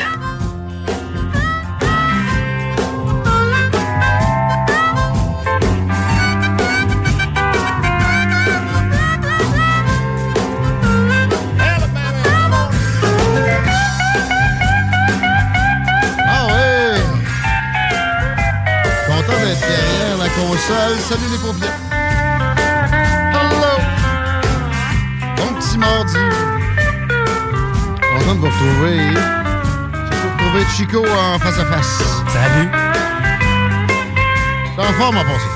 Salut 20.99 21.27
les 21.31 21.37
paupières. 21.37 21.69
Hello! 23.33 23.73
Bon 25.35 25.53
petit 25.55 25.77
mardi. 25.77 26.17
Content 28.01 28.35
de 28.35 28.39
vous 28.39 28.45
retrouver. 28.47 28.97
Pour 30.09 30.31
retrouver 30.31 30.65
Chico 30.75 31.05
en 31.05 31.39
face 31.39 31.59
à 31.59 31.65
face. 31.65 32.03
Salut. 32.29 32.69
T'es 34.75 34.81
en 34.81 34.93
forme 34.93 35.17
en 35.17 35.23
passant. 35.23 35.55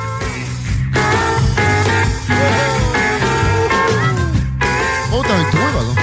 Pas 5.10 5.18
autant 5.18 5.28
que 5.28 5.52
toi, 5.52 5.68
par 5.74 5.82
exemple. 5.82 6.02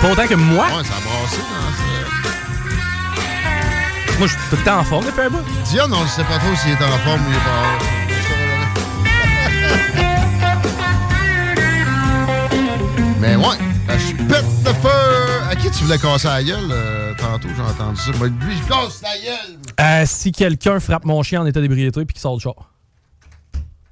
Pas 0.00 0.08
autant 0.10 0.26
que 0.26 0.34
moi? 0.34 0.66
Ouais, 0.66 0.84
ça 0.84 0.94
a 0.96 1.00
brassé. 1.00 1.51
Moi, 4.18 4.28
je 4.28 4.32
suis 4.38 4.48
tout 4.50 4.56
le 4.56 4.62
temps 4.64 4.78
en 4.78 4.84
forme 4.84 5.06
depuis 5.06 5.22
un 5.22 5.30
bout. 5.30 5.42
Dion, 5.64 5.84
on 5.92 6.02
ne 6.02 6.06
sait 6.08 6.22
pas 6.24 6.38
trop 6.38 6.54
s'il 6.56 6.70
est 6.70 6.74
en 6.82 6.98
forme 6.98 7.20
ou 7.26 7.30
il 7.30 7.34
est 7.36 7.38
pas 7.38 8.82
Mais 13.20 13.36
ouais, 13.36 13.56
je 13.88 14.16
pète 14.26 14.44
le 14.64 14.72
feu. 14.72 14.88
À 15.48 15.54
qui 15.56 15.70
tu 15.70 15.84
voulais 15.84 15.98
casser 15.98 16.26
la 16.28 16.42
gueule 16.42 16.68
euh, 16.70 17.14
tantôt? 17.16 17.48
J'ai 17.54 17.62
entendu 17.62 18.00
ça. 18.00 18.10
Moi, 18.18 18.28
lui, 18.28 18.56
je 18.56 18.68
casse 18.68 19.02
la 19.02 19.16
gueule. 19.18 19.58
Euh, 19.80 20.04
si 20.06 20.32
quelqu'un 20.32 20.80
frappe 20.80 21.04
mon 21.04 21.22
chien 21.22 21.42
en 21.42 21.46
état 21.46 21.60
d'ébriété 21.60 22.04
puis 22.04 22.14
qu'il 22.14 22.20
sort 22.20 22.36
du 22.36 22.42
char. 22.42 22.54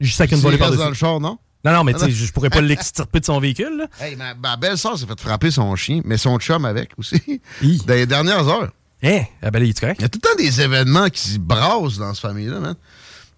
Je 0.00 0.10
sais 0.12 0.26
qu'une 0.26 0.38
volée 0.38 0.56
reste 0.56 0.60
par-dessus. 0.76 0.82
dans 0.82 0.88
le 0.88 0.94
char, 0.94 1.20
non? 1.20 1.38
Non, 1.64 1.72
non, 1.72 1.84
mais 1.84 1.92
Ah, 1.94 1.98
tu 1.98 2.04
sais, 2.06 2.10
je 2.12 2.32
pourrais 2.32 2.48
pas 2.48 2.62
l'extirper 2.62 3.20
de 3.20 3.24
son 3.26 3.38
véhicule. 3.38 3.76
là. 3.76 3.86
Hey, 4.06 4.16
ma, 4.16 4.34
ma 4.34 4.56
belle-sœur 4.56 4.98
s'est 4.98 5.04
fait 5.06 5.20
frapper 5.20 5.50
son 5.50 5.76
chien, 5.76 6.00
mais 6.04 6.16
son 6.16 6.38
chum 6.38 6.64
avec 6.64 6.92
aussi, 6.96 7.40
dans 7.86 7.94
les 7.94 8.06
dernières 8.06 8.48
heures. 8.48 8.70
Hein? 9.02 9.22
Ah 9.42 9.50
ben 9.50 9.62
il 9.62 9.70
est? 9.70 9.82
Il 9.82 10.02
y 10.02 10.04
a 10.04 10.08
tout 10.08 10.20
le 10.22 10.28
temps 10.28 10.36
des 10.36 10.60
événements 10.60 11.08
qui 11.08 11.20
se 11.20 11.38
brassent 11.38 11.96
dans 11.96 12.12
cette 12.12 12.22
famille-là. 12.22 12.74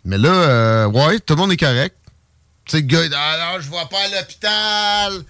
Mais 0.05 0.19
là, 0.19 0.29
euh, 0.29 0.87
ouais, 0.87 1.21
tout 1.21 1.35
le 1.35 1.41
monde 1.41 1.53
est 1.53 1.57
correct. 1.57 1.97
Tu 2.65 2.77
sais, 2.77 2.83
gars, 2.83 3.09
dit, 3.09 3.15
ah 3.17 3.57
je 3.61 3.71
vais 3.71 3.77
pas 3.91 4.01
à 4.01 4.21
l'hôpital. 4.21 5.25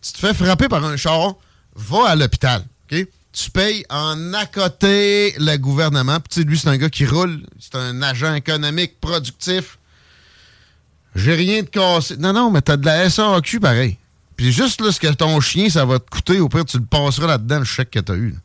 Tu 0.00 0.12
te 0.12 0.18
fais 0.18 0.32
frapper 0.32 0.68
par 0.68 0.84
un 0.84 0.96
char, 0.96 1.34
va 1.74 2.08
à 2.10 2.16
l'hôpital, 2.16 2.64
OK? 2.90 3.06
Tu 3.32 3.50
payes 3.50 3.84
en 3.90 4.32
à 4.32 4.46
côté 4.46 5.34
le 5.38 5.56
gouvernement. 5.56 6.18
Puis, 6.20 6.44
lui, 6.44 6.58
c'est 6.58 6.68
un 6.68 6.76
gars 6.76 6.88
qui 6.88 7.04
roule. 7.04 7.42
C'est 7.60 7.74
un 7.76 8.00
agent 8.02 8.34
économique 8.34 9.00
productif. 9.00 9.78
J'ai 11.14 11.34
rien 11.34 11.62
de 11.62 11.68
cassé. 11.68 12.16
Non, 12.16 12.32
non, 12.32 12.50
mais 12.50 12.62
t'as 12.62 12.76
de 12.76 12.86
la 12.86 13.10
SAQ 13.10 13.60
pareil. 13.60 13.98
Puis 14.36 14.52
juste 14.52 14.80
là, 14.80 14.92
ce 14.92 15.00
que 15.00 15.08
ton 15.08 15.40
chien, 15.40 15.68
ça 15.68 15.84
va 15.84 15.98
te 15.98 16.08
coûter, 16.08 16.38
au 16.40 16.48
pire, 16.48 16.64
tu 16.64 16.78
le 16.78 16.84
passeras 16.84 17.26
là-dedans, 17.26 17.58
le 17.58 17.64
chèque 17.64 17.90
que 17.90 17.98
t'as 17.98 18.14
eu. 18.14 18.36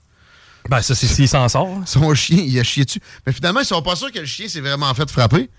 Ben, 0.70 0.82
ça, 0.82 0.96
c'est 0.96 1.08
s'il 1.08 1.28
s'en 1.28 1.48
sort. 1.50 1.82
Son 1.86 2.14
chien, 2.16 2.38
il 2.46 2.58
a 2.60 2.64
chié 2.64 2.86
dessus. 2.86 3.02
Mais 3.26 3.34
finalement, 3.34 3.60
ils 3.60 3.66
sont 3.66 3.82
pas 3.82 3.96
sûrs 3.96 4.12
que 4.12 4.20
le 4.20 4.26
chien 4.26 4.48
s'est 4.48 4.62
vraiment 4.62 4.94
fait 4.94 5.10
frapper. 5.10 5.50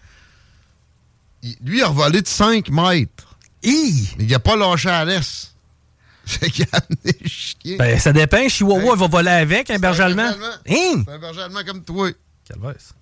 Il- 1.42 1.56
lui, 1.62 1.78
il 1.78 1.82
a 1.82 1.88
revolé 1.88 2.22
de 2.22 2.26
5 2.28 2.68
mètres. 2.70 3.36
Mais 3.62 4.24
il 4.24 4.34
a 4.34 4.38
pas 4.38 4.56
lâché 4.56 4.88
à 4.88 5.04
l'aise. 5.04 5.50
Fait 6.26 6.48
qu'il 6.50 6.64
a 6.72 6.78
amené 6.78 7.18
le 7.20 7.28
chien. 7.28 7.76
Ben, 7.78 7.98
ça 7.98 8.12
dépend. 8.12 8.48
Chihuahua 8.48 8.94
va 8.96 9.06
voler 9.08 9.30
avec, 9.30 9.68
un 9.70 9.78
berger 9.78 10.02
allemand. 10.04 10.30
C'est 10.66 11.10
un 11.10 11.18
berger 11.18 11.42
allemand 11.42 11.60
comme 11.66 11.84
toi. 11.84 12.10
Calvaise. 12.48 12.92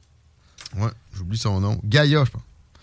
Ouais, 0.76 0.90
j'oublie 1.16 1.38
son 1.38 1.60
nom. 1.60 1.78
Gaïa, 1.84 2.24
je 2.24 2.30
pense. 2.30 2.42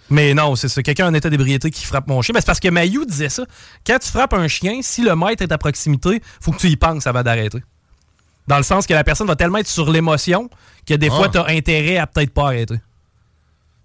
Mais 0.10 0.34
non, 0.34 0.56
c'est 0.56 0.70
ça. 0.70 0.82
Quelqu'un 0.82 1.08
en 1.10 1.14
état 1.14 1.30
d'ébriété 1.30 1.70
qui 1.72 1.86
frappe 1.86 2.08
mon 2.08 2.22
chien. 2.22 2.34
Ben, 2.34 2.40
c'est 2.40 2.46
parce 2.46 2.60
que 2.62 2.70
Mayou 2.70 3.04
disait 3.06 3.30
ça. 3.30 3.44
Quand 3.86 4.00
tu 4.00 4.08
frappes 4.10 4.34
un 4.34 4.48
chien, 4.48 4.80
si 4.82 5.02
le 5.02 5.14
maître 5.16 5.44
est 5.44 5.52
à 5.52 5.58
proximité, 5.58 6.22
faut 6.42 6.52
que 6.52 6.58
tu 6.58 6.68
y 6.68 6.76
penses 6.78 7.06
avant 7.06 7.22
d'arrêter. 7.22 7.62
Dans 8.50 8.58
le 8.58 8.64
sens 8.64 8.86
que 8.88 8.94
la 8.94 9.04
personne 9.04 9.28
va 9.28 9.36
tellement 9.38 9.60
être 9.60 9.68
sur 9.68 9.90
l'émotion 9.92 10.50
que 10.86 10.96
des 10.96 11.08
Ah. 11.12 11.16
fois, 11.16 11.30
tu 11.30 11.38
as 11.38 11.46
intérêt 11.48 11.98
à 11.98 12.08
peut-être 12.08 12.34
pas 12.34 12.48
arrêter. 12.48 12.80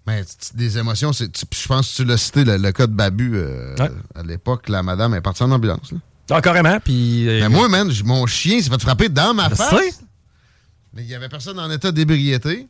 Mais 0.07 0.23
des 0.55 0.77
émotions, 0.77 1.13
c'est, 1.13 1.29
je 1.35 1.67
pense 1.67 1.91
que 1.91 1.95
tu 1.97 2.05
l'as 2.05 2.17
cité, 2.17 2.43
le, 2.43 2.57
le 2.57 2.71
cas 2.71 2.87
de 2.87 2.91
Babu. 2.93 3.31
euh, 3.35 3.75
À 4.15 4.23
l'époque, 4.23 4.67
la 4.69 4.83
madame 4.83 5.13
est 5.15 5.21
partie 5.21 5.43
en 5.43 5.51
ambulance. 5.51 5.91
là. 5.91 5.97
Ah, 6.31 6.41
carrément. 6.41 6.79
Puis. 6.83 7.29
euh, 7.29 7.41
Mais 7.41 7.49
moi, 7.49 7.69
man, 7.69 7.91
mon 8.03 8.25
chien 8.25 8.59
s'est 8.61 8.69
fait 8.71 8.81
frapper 8.81 9.09
dans 9.09 9.33
ma 9.35 9.49
face. 9.51 9.69
sais. 9.69 9.93
Mais 10.93 11.03
il 11.03 11.07
y 11.09 11.13
avait 11.15 11.29
personne 11.29 11.59
en 11.59 11.69
état 11.69 11.91
d'ébriété. 11.91 12.67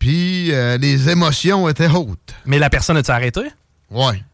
Puis 0.00 0.52
euh, 0.52 0.76
les 0.78 1.08
émotions 1.08 1.68
étaient 1.68 1.88
hautes. 1.88 2.34
Mais 2.46 2.58
la 2.58 2.68
personne 2.70 2.96
a-tu 2.96 3.10
arrêté? 3.12 3.42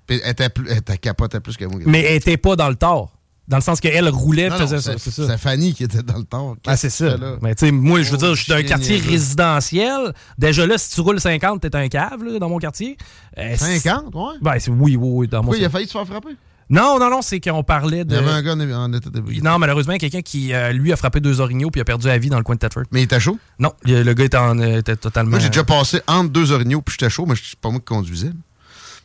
Puis 0.07 0.21
elle 0.25 0.31
était, 0.31 0.49
plus, 0.49 0.67
elle 0.71 0.79
était 0.79 0.97
capotait 0.97 1.41
plus 1.41 1.57
que 1.59 1.65
moi. 1.67 1.81
Mais 1.85 2.03
elle 2.05 2.17
était 2.17 2.39
pas 2.39 2.57
dans 2.57 2.69
le 2.71 2.77
tort. 2.77 3.13
Dans 3.49 3.57
le 3.57 3.63
sens 3.63 3.81
qu'elle 3.81 4.09
roulait, 4.11 4.51
Non, 4.51 4.57
faisait 4.59 4.77
non, 4.77 4.83
ça. 4.83 4.93
c'est- 4.93 5.11
C'est 5.11 5.23
ça. 5.23 5.27
c'est 5.27 5.39
Fanny 5.39 5.73
qui 5.73 5.83
était 5.85 6.03
dans 6.03 6.19
le 6.19 6.25
tort. 6.25 6.57
Ah, 6.67 6.77
c'est 6.77 6.91
ça. 6.91 7.17
Mais 7.41 7.55
tu 7.55 7.65
sais, 7.67 7.73
moi, 7.73 8.03
je 8.03 8.11
veux 8.11 8.17
Oh, 8.17 8.19
dire, 8.19 8.35
je 8.35 8.43
suis 8.43 8.53
d'un 8.53 8.63
quartier 8.63 8.99
résidentiel. 8.99 10.13
Déjà 10.37 10.67
là, 10.67 10.77
si 10.79 10.95
tu 10.95 11.01
roules 11.01 11.21
50, 11.21 11.61
t'es 11.63 11.75
un 11.75 11.89
cave, 11.89 12.23
là, 12.25 12.39
dans 12.39 12.49
mon 12.49 12.59
quartier. 12.59 12.97
Euh, 13.39 13.57
50, 13.57 14.15
ouais? 14.15 14.35
Ben, 14.43 14.59
c'est- 14.59 14.71
oui, 14.71 14.97
oui, 14.97 15.09
oui, 15.13 15.29
dans 15.29 15.39
mon 15.39 15.45
Pourquoi 15.45 15.59
il 15.59 15.65
a 15.65 15.71
failli 15.71 15.87
se 15.87 15.93
faire 15.93 16.07
frapper? 16.07 16.37
Non, 16.71 16.99
non, 17.01 17.09
non, 17.09 17.23
c'est 17.23 17.41
qu'on 17.41 17.63
parlait 17.65 18.01
Il 18.01 18.05
de. 18.05 18.15
y 18.17 18.19
avait 18.19 18.29
un 18.29 18.43
gars 18.43 18.53
en, 18.53 18.93
état 18.93 19.09
d'ébriété. 19.09 19.43
Non, 19.43 19.59
malheureusement, 19.59 19.97
quelqu'un 19.97 20.21
qui, 20.21 20.53
euh, 20.53 20.71
lui, 20.73 20.93
a 20.93 20.97
frappé 20.97 21.19
deux 21.21 21.41
orignaux 21.41 21.71
puis 21.71 21.81
a 21.81 21.85
perdu 21.85 22.07
la 22.09 22.19
vie 22.19 22.29
dans 22.29 22.37
le 22.37 22.45
coin 22.45 22.57
de 22.57 22.61
Tetford. 22.61 22.83
Mais 22.93 23.01
il 23.01 23.05
était 23.05 23.19
chaud? 23.21 23.39
Non, 23.59 23.73
le, 23.85 24.03
le 24.03 24.13
gars 24.13 24.25
était, 24.27 24.37
en, 24.37 24.59
euh, 24.59 24.81
était 24.81 24.97
totalement. 24.97 25.31
Moi, 25.31 25.39
j'ai 25.39 25.49
déjà 25.49 25.65
passé 25.65 26.03
entre 26.07 26.29
deux 26.29 26.53
orignaux 26.53 26.83
puis 26.83 26.95
j'étais 27.01 27.09
chaud, 27.09 27.25
mais 27.25 27.37
c'est 27.43 27.59
pas 27.59 27.71
moi 27.71 27.79
qui 27.79 27.87
conduisais. 27.87 28.33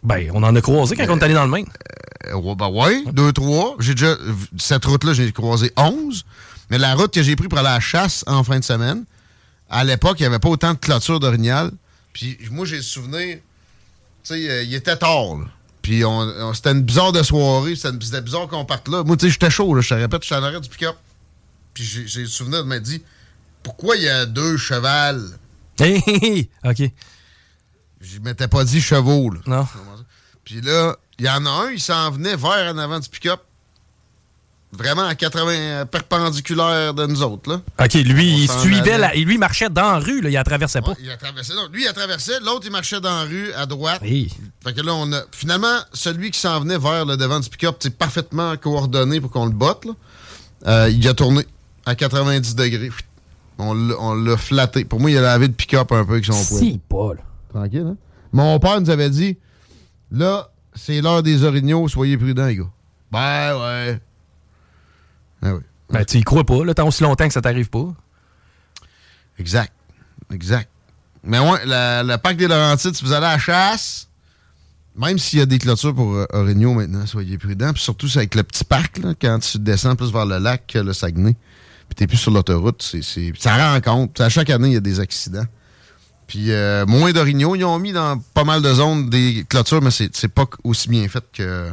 Ben, 0.03 0.29
on 0.33 0.43
en 0.43 0.55
a 0.55 0.61
croisé 0.61 0.95
quand 0.95 1.05
on 1.09 1.17
est 1.17 1.23
allé 1.23 1.33
dans 1.33 1.45
le 1.45 1.51
Maine. 1.51 1.65
Euh, 2.27 2.35
ouais, 2.35 2.55
ben 2.55 2.69
ouais, 2.69 3.03
deux, 3.11 3.31
trois. 3.31 3.75
J'ai 3.79 3.93
déjà. 3.93 4.15
Cette 4.57 4.85
route-là, 4.85 5.13
j'ai 5.13 5.31
croisé 5.31 5.71
11. 5.77 6.25
Mais 6.69 6.77
la 6.77 6.95
route 6.95 7.13
que 7.13 7.21
j'ai 7.23 7.35
prise 7.35 7.49
pour 7.49 7.59
aller 7.59 7.67
à 7.69 7.73
la 7.75 7.79
chasse 7.79 8.23
en 8.27 8.43
fin 8.43 8.59
de 8.59 8.63
semaine, 8.63 9.03
à 9.69 9.83
l'époque, 9.83 10.17
il 10.19 10.23
n'y 10.23 10.27
avait 10.27 10.39
pas 10.39 10.49
autant 10.49 10.73
de 10.73 10.77
clôture 10.79 11.19
d'orignal. 11.19 11.71
Puis 12.13 12.37
moi, 12.51 12.65
j'ai 12.65 12.77
le 12.77 12.81
souvenir. 12.81 13.37
Tu 13.37 13.41
sais, 14.23 14.49
euh, 14.49 14.63
il 14.63 14.73
était 14.73 14.95
tard, 14.95 15.35
là. 15.39 15.45
Puis 15.81 16.05
on, 16.05 16.19
on- 16.19 16.53
c'était 16.53 16.71
une 16.71 16.81
bizarre 16.81 17.11
de 17.11 17.21
soirée. 17.23 17.75
C'était 17.75 18.21
bizarre 18.21 18.47
qu'on 18.47 18.63
parte 18.65 18.87
là. 18.87 19.03
Moi, 19.03 19.17
tu 19.17 19.25
sais, 19.25 19.31
j'étais 19.31 19.49
chaud, 19.49 19.73
là. 19.75 19.81
Je 19.81 19.89
te 19.89 19.93
répète, 19.93 20.23
j'étais 20.23 20.35
en 20.35 20.43
arrière 20.43 20.61
du 20.61 20.69
pick-up. 20.69 20.95
Puis 21.73 21.83
j'ai 21.83 22.21
le 22.21 22.27
souvenir 22.27 22.63
de 22.63 22.69
me 22.69 22.79
dire 22.79 22.99
pourquoi 23.63 23.95
il 23.97 24.03
y 24.03 24.09
a 24.09 24.25
deux 24.25 24.57
chevals? 24.57 25.23
OK. 25.79 26.91
Je 28.01 28.19
m'étais 28.19 28.47
pas 28.47 28.63
dit 28.63 28.79
chevaux, 28.81 29.29
là. 29.31 29.39
Non. 29.47 29.67
Puis 30.43 30.61
là, 30.61 30.95
il 31.19 31.25
y 31.25 31.29
en 31.29 31.45
a 31.45 31.49
un, 31.49 31.71
il 31.71 31.79
s'en 31.79 32.11
venait 32.11 32.35
vers 32.35 32.73
en 32.73 32.77
avant 32.77 32.99
du 32.99 33.09
pick-up. 33.09 33.39
Vraiment 34.75 35.03
à 35.05 35.13
80 35.13 35.51
euh, 35.51 35.85
perpendiculaire 35.85 36.95
de 36.95 37.05
nous 37.05 37.21
autres, 37.21 37.47
là. 37.51 37.61
OK, 37.79 37.93
lui, 37.93 38.43
il 38.43 38.49
suivait 38.49 38.97
la. 38.97 39.13
Lui, 39.13 39.35
il 39.35 39.39
marchait 39.39 39.69
dans 39.69 39.91
la 39.91 39.99
rue, 39.99 40.19
là, 40.21 40.29
il 40.29 40.33
la 40.33 40.43
traversait 40.43 40.81
pas. 40.81 40.89
Ouais, 40.91 40.97
il 40.99 41.11
a 41.11 41.17
traversé. 41.17 41.53
Non, 41.53 41.67
lui, 41.71 41.83
il 41.83 41.87
a 41.87 41.93
traversé. 41.93 42.31
L'autre, 42.43 42.63
il 42.65 42.71
marchait 42.71 42.99
dans 42.99 43.11
la 43.19 43.23
rue, 43.25 43.53
à 43.53 43.67
droite. 43.67 44.01
Hey. 44.01 44.31
Fait 44.63 44.73
que 44.73 44.81
là, 44.81 44.95
on 44.95 45.13
a. 45.13 45.21
Finalement, 45.31 45.77
celui 45.93 46.31
qui 46.31 46.39
s'en 46.39 46.59
venait 46.59 46.79
vers 46.79 47.05
le 47.05 47.17
devant 47.17 47.39
du 47.39 47.49
pick-up, 47.49 47.75
c'est 47.81 47.95
parfaitement 47.95 48.57
coordonné 48.57 49.21
pour 49.21 49.29
qu'on 49.29 49.45
le 49.45 49.51
botte, 49.51 49.85
là. 49.85 49.91
Euh, 50.65 50.89
il 50.89 51.07
a 51.07 51.13
tourné 51.13 51.45
à 51.85 51.93
90 51.93 52.55
degrés. 52.55 52.89
On 53.59 53.75
l'a- 53.75 54.31
l'a 54.31 54.37
flatté. 54.37 54.85
Pour 54.85 54.99
moi, 54.99 55.11
il 55.11 55.17
a 55.19 55.21
lavé 55.21 55.45
le 55.47 55.53
pick-up 55.53 55.91
un 55.91 56.03
peu 56.03 56.13
avec 56.13 56.25
son 56.25 56.31
poing. 56.33 56.59
Si, 56.59 56.79
pas, 56.89 57.13
là. 57.13 57.21
Tranquille, 57.53 57.85
hein? 57.91 57.97
Mon 58.31 58.57
père 58.59 58.81
nous 58.81 58.89
avait 58.89 59.11
dit 59.11 59.37
là, 60.13 60.49
c'est 60.75 61.01
l'heure 61.01 61.21
des 61.23 61.43
orignaux, 61.43 61.87
soyez 61.89 62.17
prudents, 62.17 62.45
les 62.47 62.55
gars. 62.57 62.69
Ben 63.11 63.57
ouais. 63.59 63.99
Ben 65.41 65.53
oui. 65.55 65.61
Ben, 65.89 66.05
tu 66.05 66.17
y 66.17 66.23
crois 66.23 66.43
pas, 66.45 66.63
là, 66.63 66.73
tant 66.73 66.87
aussi 66.87 67.03
longtemps 67.03 67.27
que 67.27 67.33
ça 67.33 67.41
t'arrive 67.41 67.69
pas. 67.69 67.93
Exact. 69.37 69.71
Exact. 70.31 70.69
Mais 71.23 71.39
ouais, 71.39 71.65
la- 71.65 72.03
le 72.03 72.17
parc 72.17 72.35
des 72.37 72.47
Laurentides, 72.47 72.95
si 72.95 73.03
vous 73.03 73.11
allez 73.13 73.25
à 73.25 73.33
la 73.33 73.37
chasse, 73.39 74.07
même 74.95 75.17
s'il 75.17 75.39
y 75.39 75.41
a 75.41 75.45
des 75.45 75.59
clôtures 75.59 75.93
pour 75.93 76.13
euh, 76.15 76.25
orignaux 76.33 76.73
maintenant, 76.73 77.05
soyez 77.05 77.37
prudents. 77.37 77.73
Puis 77.73 77.81
surtout, 77.83 78.07
c'est 78.07 78.19
avec 78.19 78.35
le 78.35 78.43
petit 78.43 78.63
parc, 78.63 78.97
là, 78.99 79.13
quand 79.19 79.39
tu 79.39 79.59
descends 79.59 79.95
plus 79.95 80.11
vers 80.11 80.25
le 80.25 80.37
lac 80.39 80.65
que 80.67 80.79
le 80.79 80.93
Saguenay, 80.93 81.35
puis 81.89 81.95
t'es 81.95 82.07
plus 82.07 82.17
sur 82.17 82.31
l'autoroute, 82.31 82.81
c'est, 82.81 83.01
c'est- 83.03 83.33
ça 83.39 83.55
rend 83.73 83.79
compte. 83.81 84.19
À 84.21 84.29
chaque 84.29 84.49
année, 84.49 84.69
il 84.69 84.73
y 84.73 84.77
a 84.77 84.81
des 84.81 84.99
accidents. 84.99 85.45
Puis 86.33 86.51
euh, 86.51 86.87
moins 86.87 87.11
d'orignaux. 87.11 87.55
Ils 87.55 87.63
ont 87.63 87.77
mis 87.77 87.91
dans 87.91 88.17
pas 88.33 88.43
mal 88.43 88.63
de 88.63 88.73
zones 88.73 89.07
des 89.07 89.45
clôtures, 89.47 89.83
mais 89.83 89.91
c'est, 89.91 90.27
pas 90.29 90.47
aussi 90.63 90.89
bien 90.89 91.07
fait 91.07 91.23
que 91.31 91.69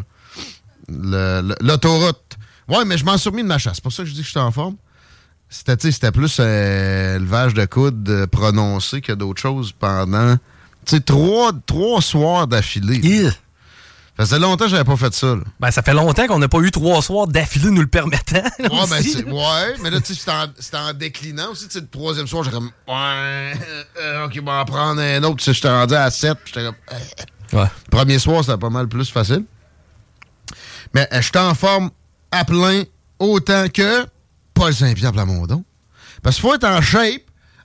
l'autoroute. 0.86 2.36
Ouais, 2.68 2.84
mais 2.84 2.98
je 2.98 3.06
m'en 3.06 3.16
suis 3.16 3.30
remis 3.30 3.42
de 3.42 3.48
ma 3.48 3.56
chasse. 3.56 3.76
C'est 3.76 3.82
pour 3.82 3.90
ça 3.90 4.02
que 4.02 4.10
je 4.10 4.14
dis 4.14 4.20
que 4.20 4.26
j'étais 4.26 4.38
en 4.38 4.50
forme. 4.50 4.76
C'était, 5.48 6.12
plus 6.12 6.36
euh, 6.40 7.16
élevage 7.16 7.54
de 7.54 7.64
coude 7.64 8.06
euh, 8.10 8.26
prononcé 8.26 9.00
que 9.00 9.12
d'autres 9.12 9.40
choses 9.40 9.72
pendant 9.72 10.36
trois, 11.06 11.52
trois 11.64 12.02
soirs 12.02 12.46
d'affilée. 12.46 13.30
Ça 14.20 14.26
faisait 14.26 14.38
longtemps 14.38 14.64
que 14.66 14.70
j'avais 14.70 14.84
pas 14.84 14.96
fait 14.96 15.14
ça. 15.14 15.28
Là. 15.28 15.42
Ben, 15.60 15.70
ça 15.70 15.82
fait 15.82 15.94
longtemps 15.94 16.26
qu'on 16.26 16.38
n'a 16.38 16.48
pas 16.48 16.58
eu 16.58 16.70
trois 16.70 17.00
soirs 17.00 17.26
d'affilée 17.26 17.70
nous 17.70 17.80
le 17.80 17.86
permettant. 17.86 18.42
là, 18.58 18.68
Ouais, 18.70 18.86
ben, 18.90 19.02
c'est- 19.02 19.24
ouais, 19.24 19.74
mais 19.82 19.88
là, 19.90 20.00
tu 20.00 20.14
sais, 20.14 20.30
c'était 20.58 20.76
en, 20.76 20.92
déclinant 20.92 21.52
aussi. 21.52 21.68
Le 21.74 21.86
troisième 21.86 22.26
soir, 22.26 22.44
j'étais 22.44 22.56
comme, 22.56 22.70
ouais, 22.88 22.94
euh, 22.94 23.54
euh, 24.00 24.26
ok, 24.26 24.40
bon, 24.40 24.52
en 24.52 24.64
prendre 24.66 25.00
un 25.00 25.22
autre. 25.24 25.42
J'étais 25.42 25.68
rendu 25.70 25.94
à 25.94 26.10
7, 26.10 26.36
j'étais 26.44 26.64
comme, 26.64 26.74
euh. 26.92 27.56
Ouais. 27.62 27.68
Le 27.86 27.90
premier 27.90 28.18
soir, 28.18 28.44
c'était 28.44 28.58
pas 28.58 28.68
mal 28.70 28.88
plus 28.88 29.10
facile. 29.10 29.44
Mais 30.94 31.08
euh, 31.12 31.22
j'étais 31.22 31.38
en 31.38 31.54
forme 31.54 31.90
à 32.30 32.44
plein 32.44 32.82
autant 33.18 33.68
que 33.72 34.06
Paul 34.54 34.74
Saint-Pierre 34.74 35.12
Plamondon. 35.12 35.64
Parce 36.22 36.36
qu'il 36.36 36.42
faut 36.42 36.54
être 36.54 36.64
en 36.64 36.80
shape. 36.82 37.22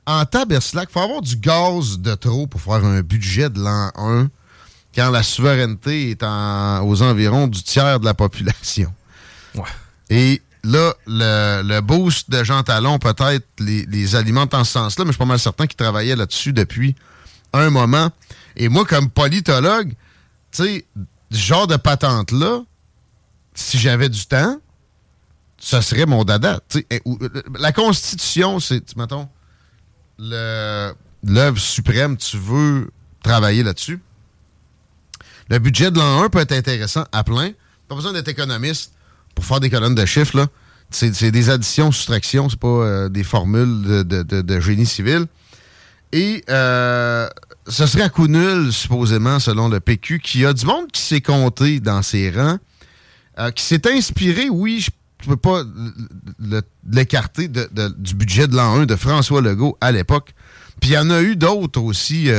En 0.08 0.24
taberslac, 0.24 0.88
il 0.90 0.94
faut 0.94 1.00
avoir 1.02 1.22
du 1.22 1.36
gaz 1.36 1.98
de 2.00 2.14
trop 2.14 2.46
pour 2.48 2.62
faire 2.62 2.86
un 2.86 3.02
budget 3.02 3.50
de 3.50 3.60
l'an 3.60 3.92
1 3.96 4.28
quand 4.96 5.12
la 5.12 5.24
souveraineté 5.24 6.12
est 6.12 6.24
aux 6.24 7.02
environs 7.02 7.48
du 7.48 7.62
tiers 7.62 8.00
de 8.00 8.06
la 8.06 8.14
population. 8.14 8.94
Et 10.10 10.42
là, 10.64 10.94
le, 11.08 11.80
boost 11.82 12.30
de 12.30 12.44
Jean 12.44 12.64
Talon, 12.64 13.00
peut-être, 13.00 13.46
les, 13.60 13.86
les 13.86 14.16
alimente 14.16 14.54
en 14.54 14.64
ce 14.64 14.74
sens-là, 14.74 15.04
mais 15.04 15.10
je 15.10 15.14
suis 15.14 15.20
pas 15.20 15.26
mal 15.26 15.40
certain 15.40 15.68
qu'il 15.68 15.78
travaillait 15.78 16.16
là-dessus 16.16 16.54
depuis 16.54 16.96
un 17.54 17.70
moment. 17.70 18.10
Et 18.56 18.70
moi, 18.70 18.86
comme 18.86 19.10
politologue, 19.10 19.94
tu 20.52 20.64
sais, 20.64 20.86
ce 21.32 21.38
genre 21.38 21.68
de 21.68 21.76
patente-là, 21.76 22.62
si 23.54 23.78
j'avais 23.78 24.10
du 24.10 24.26
temps, 24.26 24.60
ce 25.58 25.82
serait 25.82 26.06
mon 26.06 26.24
dada. 26.24 26.60
Eh, 26.90 27.02
la 27.58 27.72
Constitution, 27.72 28.60
c'est, 28.60 28.96
mettons, 28.96 29.28
l'œuvre 30.20 31.58
suprême, 31.58 32.18
tu 32.18 32.38
veux 32.38 32.92
travailler 33.24 33.64
là-dessus. 33.64 34.00
Le 35.50 35.60
budget 35.60 35.92
de 35.92 35.98
l'an 36.00 36.24
1 36.24 36.30
peut 36.30 36.40
être 36.40 36.54
intéressant 36.54 37.06
à 37.12 37.24
plein. 37.24 37.52
Pas 37.88 37.96
besoin 37.96 38.14
d'être 38.14 38.28
économiste 38.28 38.94
pour 39.36 39.46
faire 39.46 39.60
des 39.60 39.70
colonnes 39.70 39.96
de 39.96 40.06
chiffres. 40.06 40.38
Là. 40.38 40.48
C'est, 40.90 41.32
des 41.32 41.50
additions, 41.50 41.92
soustractions, 41.92 42.50
c'est 42.50 42.60
pas 42.60 42.68
euh, 42.68 43.10
des 43.10 43.24
formules 43.24 43.82
de, 43.84 44.60
génie 44.60 44.86
civil. 44.86 45.26
Et 46.14 46.44
euh, 46.50 47.28
ce 47.68 47.86
serait 47.86 48.04
à 48.04 48.10
coup 48.10 48.28
nul, 48.28 48.72
supposément, 48.72 49.40
selon 49.40 49.68
le 49.68 49.80
PQ, 49.80 50.20
qui 50.20 50.46
a 50.46 50.54
du 50.54 50.66
monde 50.66 50.92
qui 50.92 51.02
s'est 51.02 51.22
compté 51.22 51.80
dans 51.80 52.02
ses 52.02 52.32
rangs, 52.32 52.58
euh, 53.40 53.52
qui 53.52 53.64
s'est 53.64 53.88
inspiré, 53.92 54.50
oui, 54.50 54.80
je 54.80 55.30
ne 55.30 55.36
peux 55.36 55.42
pas 55.42 55.64
l'écarter 56.90 57.48
du 57.50 58.16
budget 58.16 58.48
de 58.48 58.56
l'an 58.56 58.80
1 58.82 58.86
de 58.86 58.96
François 58.96 59.42
Legault 59.42 59.78
à 59.82 59.92
l'époque. 59.92 60.34
Puis 60.80 60.92
il 60.92 60.94
y 60.94 60.98
en 60.98 61.10
a 61.10 61.22
eu 61.22 61.36
d'autres 61.36 61.82
aussi 61.82 62.30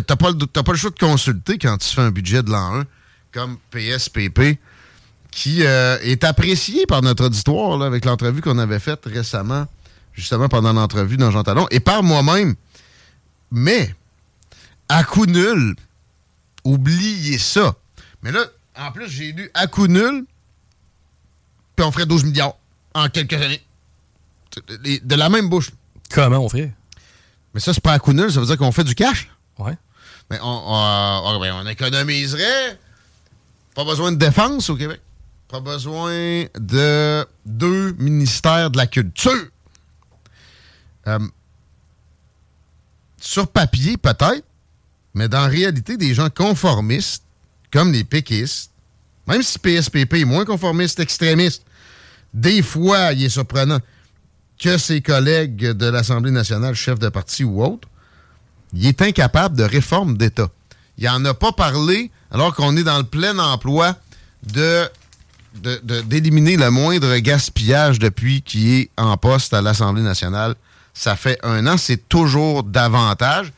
que 0.00 0.06
tu 0.06 0.12
n'as 0.12 0.16
pas, 0.16 0.62
pas, 0.62 0.72
le 0.72 0.78
choix 0.78 0.90
de 0.90 0.98
consulter 0.98 1.58
quand 1.58 1.76
tu 1.78 1.94
fais 1.94 2.02
un 2.02 2.10
budget 2.10 2.42
de 2.42 2.50
l'an 2.50 2.80
1, 2.80 2.84
comme 3.32 3.58
PSPP, 3.70 4.58
qui 5.30 5.64
euh, 5.64 5.98
est 6.02 6.24
apprécié 6.24 6.86
par 6.86 7.02
notre 7.02 7.26
auditoire 7.26 7.82
avec 7.82 8.04
l'entrevue 8.04 8.40
qu'on 8.40 8.58
avait 8.58 8.78
faite 8.78 9.02
récemment, 9.06 9.66
justement 10.12 10.48
pendant 10.48 10.72
l'entrevue 10.72 11.16
dans 11.16 11.30
Jean 11.30 11.42
Talon, 11.42 11.66
et 11.70 11.80
par 11.80 12.02
moi-même. 12.02 12.54
Mais, 13.50 13.94
à 14.88 15.04
coup 15.04 15.26
nul, 15.26 15.74
oubliez 16.64 17.38
ça. 17.38 17.74
Mais 18.22 18.32
là, 18.32 18.44
en 18.76 18.90
plus, 18.92 19.08
j'ai 19.08 19.32
lu 19.32 19.50
à 19.54 19.66
coup 19.66 19.86
nul, 19.86 20.24
puis 21.76 21.84
on 21.84 21.92
ferait 21.92 22.06
12 22.06 22.24
milliards 22.24 22.56
en 22.94 23.08
quelques 23.08 23.34
années. 23.34 23.62
De 25.02 25.16
la 25.16 25.28
même 25.28 25.48
bouche. 25.48 25.70
Comment 26.10 26.38
on 26.38 26.48
ferait? 26.48 26.72
Mais 27.54 27.60
ça, 27.60 27.72
c'est 27.72 27.82
pas 27.82 27.92
à 27.92 27.98
coup 27.98 28.12
nul, 28.12 28.32
ça 28.32 28.40
veut 28.40 28.46
dire 28.46 28.56
qu'on 28.56 28.72
fait 28.72 28.84
du 28.84 28.94
cash. 28.94 29.28
Ouais. 29.58 29.76
Mais 30.30 30.38
on, 30.42 31.40
ben, 31.40 31.54
on, 31.54 31.66
économiserait. 31.66 32.78
Pas 33.74 33.84
besoin 33.84 34.12
de 34.12 34.16
défense 34.16 34.70
au 34.70 34.76
Québec. 34.76 35.00
Pas 35.48 35.60
besoin 35.60 36.44
de 36.58 37.26
deux 37.44 37.92
ministères 37.98 38.70
de 38.70 38.76
la 38.76 38.86
culture. 38.86 39.48
Euh, 41.06 41.18
sur 43.20 43.48
papier, 43.48 43.96
peut-être, 43.96 44.44
mais 45.14 45.28
dans 45.28 45.42
la 45.42 45.48
réalité, 45.48 45.96
des 45.96 46.14
gens 46.14 46.30
conformistes, 46.30 47.24
comme 47.72 47.92
les 47.92 48.04
péquistes, 48.04 48.70
même 49.26 49.42
si 49.42 49.58
PSPP 49.58 50.14
est 50.14 50.24
moins 50.24 50.44
conformiste, 50.44 51.00
extrémiste, 51.00 51.64
des 52.32 52.62
fois, 52.62 53.12
il 53.12 53.24
est 53.24 53.28
surprenant 53.28 53.78
que 54.58 54.76
ses 54.76 55.00
collègues 55.00 55.70
de 55.70 55.86
l'Assemblée 55.86 56.30
nationale, 56.30 56.74
chefs 56.74 56.98
de 56.98 57.08
parti 57.08 57.44
ou 57.44 57.62
autres, 57.64 57.88
il 58.74 58.86
est 58.86 59.02
incapable 59.02 59.56
de 59.56 59.64
réforme 59.64 60.16
d'État. 60.16 60.48
Il 60.98 61.06
n'en 61.06 61.24
a 61.24 61.34
pas 61.34 61.52
parlé 61.52 62.10
alors 62.30 62.54
qu'on 62.54 62.76
est 62.76 62.82
dans 62.82 62.98
le 62.98 63.04
plein 63.04 63.38
emploi 63.38 63.96
d'éliminer 65.62 66.56
le 66.56 66.70
moindre 66.70 67.16
gaspillage 67.18 67.98
depuis 67.98 68.42
qu'il 68.42 68.68
est 68.68 68.90
en 68.96 69.16
poste 69.16 69.54
à 69.54 69.62
l'Assemblée 69.62 70.02
nationale. 70.02 70.54
Ça 70.92 71.16
fait 71.16 71.38
un 71.42 71.66
an, 71.66 71.76
c'est 71.76 72.08
toujours 72.08 72.62
davantage. 72.62 73.52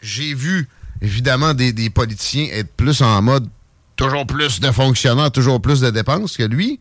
J'ai 0.00 0.34
vu, 0.34 0.68
évidemment, 1.00 1.54
des, 1.54 1.72
des, 1.72 1.90
politiciens 1.90 2.48
être 2.52 2.72
plus 2.72 3.02
en 3.02 3.22
mode 3.22 3.48
toujours 3.96 4.26
plus 4.26 4.58
de 4.58 4.70
fonctionnaires, 4.72 5.30
toujours 5.30 5.60
plus 5.60 5.80
de 5.80 5.90
dépenses 5.90 6.36
que 6.36 6.42
lui, 6.42 6.80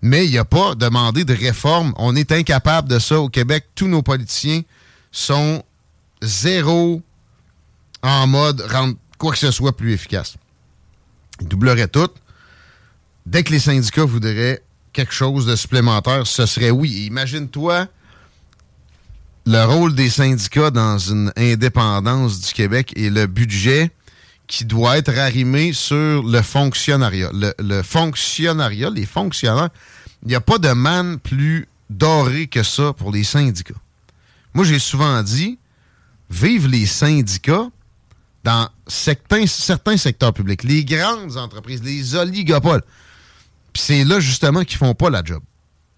mais 0.00 0.26
il 0.26 0.34
n'a 0.34 0.44
pas 0.44 0.74
demandé 0.74 1.24
de 1.24 1.34
réforme. 1.34 1.92
On 1.96 2.16
est 2.16 2.32
incapable 2.32 2.88
de 2.88 2.98
ça 2.98 3.20
au 3.20 3.28
Québec. 3.28 3.66
Tous 3.74 3.88
nos 3.88 4.02
politiciens 4.02 4.62
sont 5.10 5.62
zéro 6.22 7.02
en 8.02 8.26
mode 8.26 8.60
rendre 8.62 8.96
quoi 9.18 9.32
que 9.32 9.38
ce 9.38 9.50
soit 9.50 9.76
plus 9.76 9.92
efficace. 9.92 10.36
Il 11.40 11.48
doublerait 11.48 11.88
tout. 11.88 12.10
Dès 13.26 13.42
que 13.42 13.52
les 13.52 13.60
syndicats 13.60 14.04
voudraient 14.04 14.62
quelque 14.92 15.12
chose 15.12 15.46
de 15.46 15.56
supplémentaire, 15.56 16.26
ce 16.26 16.46
serait 16.46 16.70
oui. 16.70 17.06
Imagine-toi 17.06 17.86
le 19.46 19.64
rôle 19.64 19.94
des 19.94 20.10
syndicats 20.10 20.70
dans 20.70 20.98
une 20.98 21.32
indépendance 21.36 22.40
du 22.40 22.52
Québec 22.52 22.92
et 22.96 23.10
le 23.10 23.26
budget 23.26 23.90
qui 24.46 24.64
doit 24.64 24.98
être 24.98 25.16
arrimé 25.16 25.72
sur 25.72 26.22
le 26.22 26.42
fonctionnariat. 26.42 27.30
Le, 27.32 27.54
le 27.58 27.82
fonctionnariat, 27.82 28.90
les 28.90 29.06
fonctionnaires, 29.06 29.70
il 30.22 30.28
n'y 30.28 30.34
a 30.34 30.40
pas 30.40 30.58
de 30.58 30.68
manne 30.68 31.18
plus 31.18 31.66
doré 31.90 32.46
que 32.46 32.62
ça 32.62 32.92
pour 32.92 33.12
les 33.12 33.24
syndicats. 33.24 33.74
Moi, 34.54 34.64
j'ai 34.64 34.78
souvent 34.78 35.22
dit, 35.22 35.58
vive 36.30 36.68
les 36.68 36.86
syndicats, 36.86 37.68
dans 38.44 38.68
certains, 38.86 39.46
certains 39.46 39.96
secteurs 39.96 40.32
publics, 40.32 40.64
les 40.64 40.84
grandes 40.84 41.36
entreprises, 41.36 41.82
les 41.82 42.14
oligopoles. 42.14 42.82
Puis 43.72 43.82
c'est 43.82 44.04
là, 44.04 44.20
justement, 44.20 44.64
qu'ils 44.64 44.78
font 44.78 44.94
pas 44.94 45.10
la 45.10 45.22
job. 45.24 45.42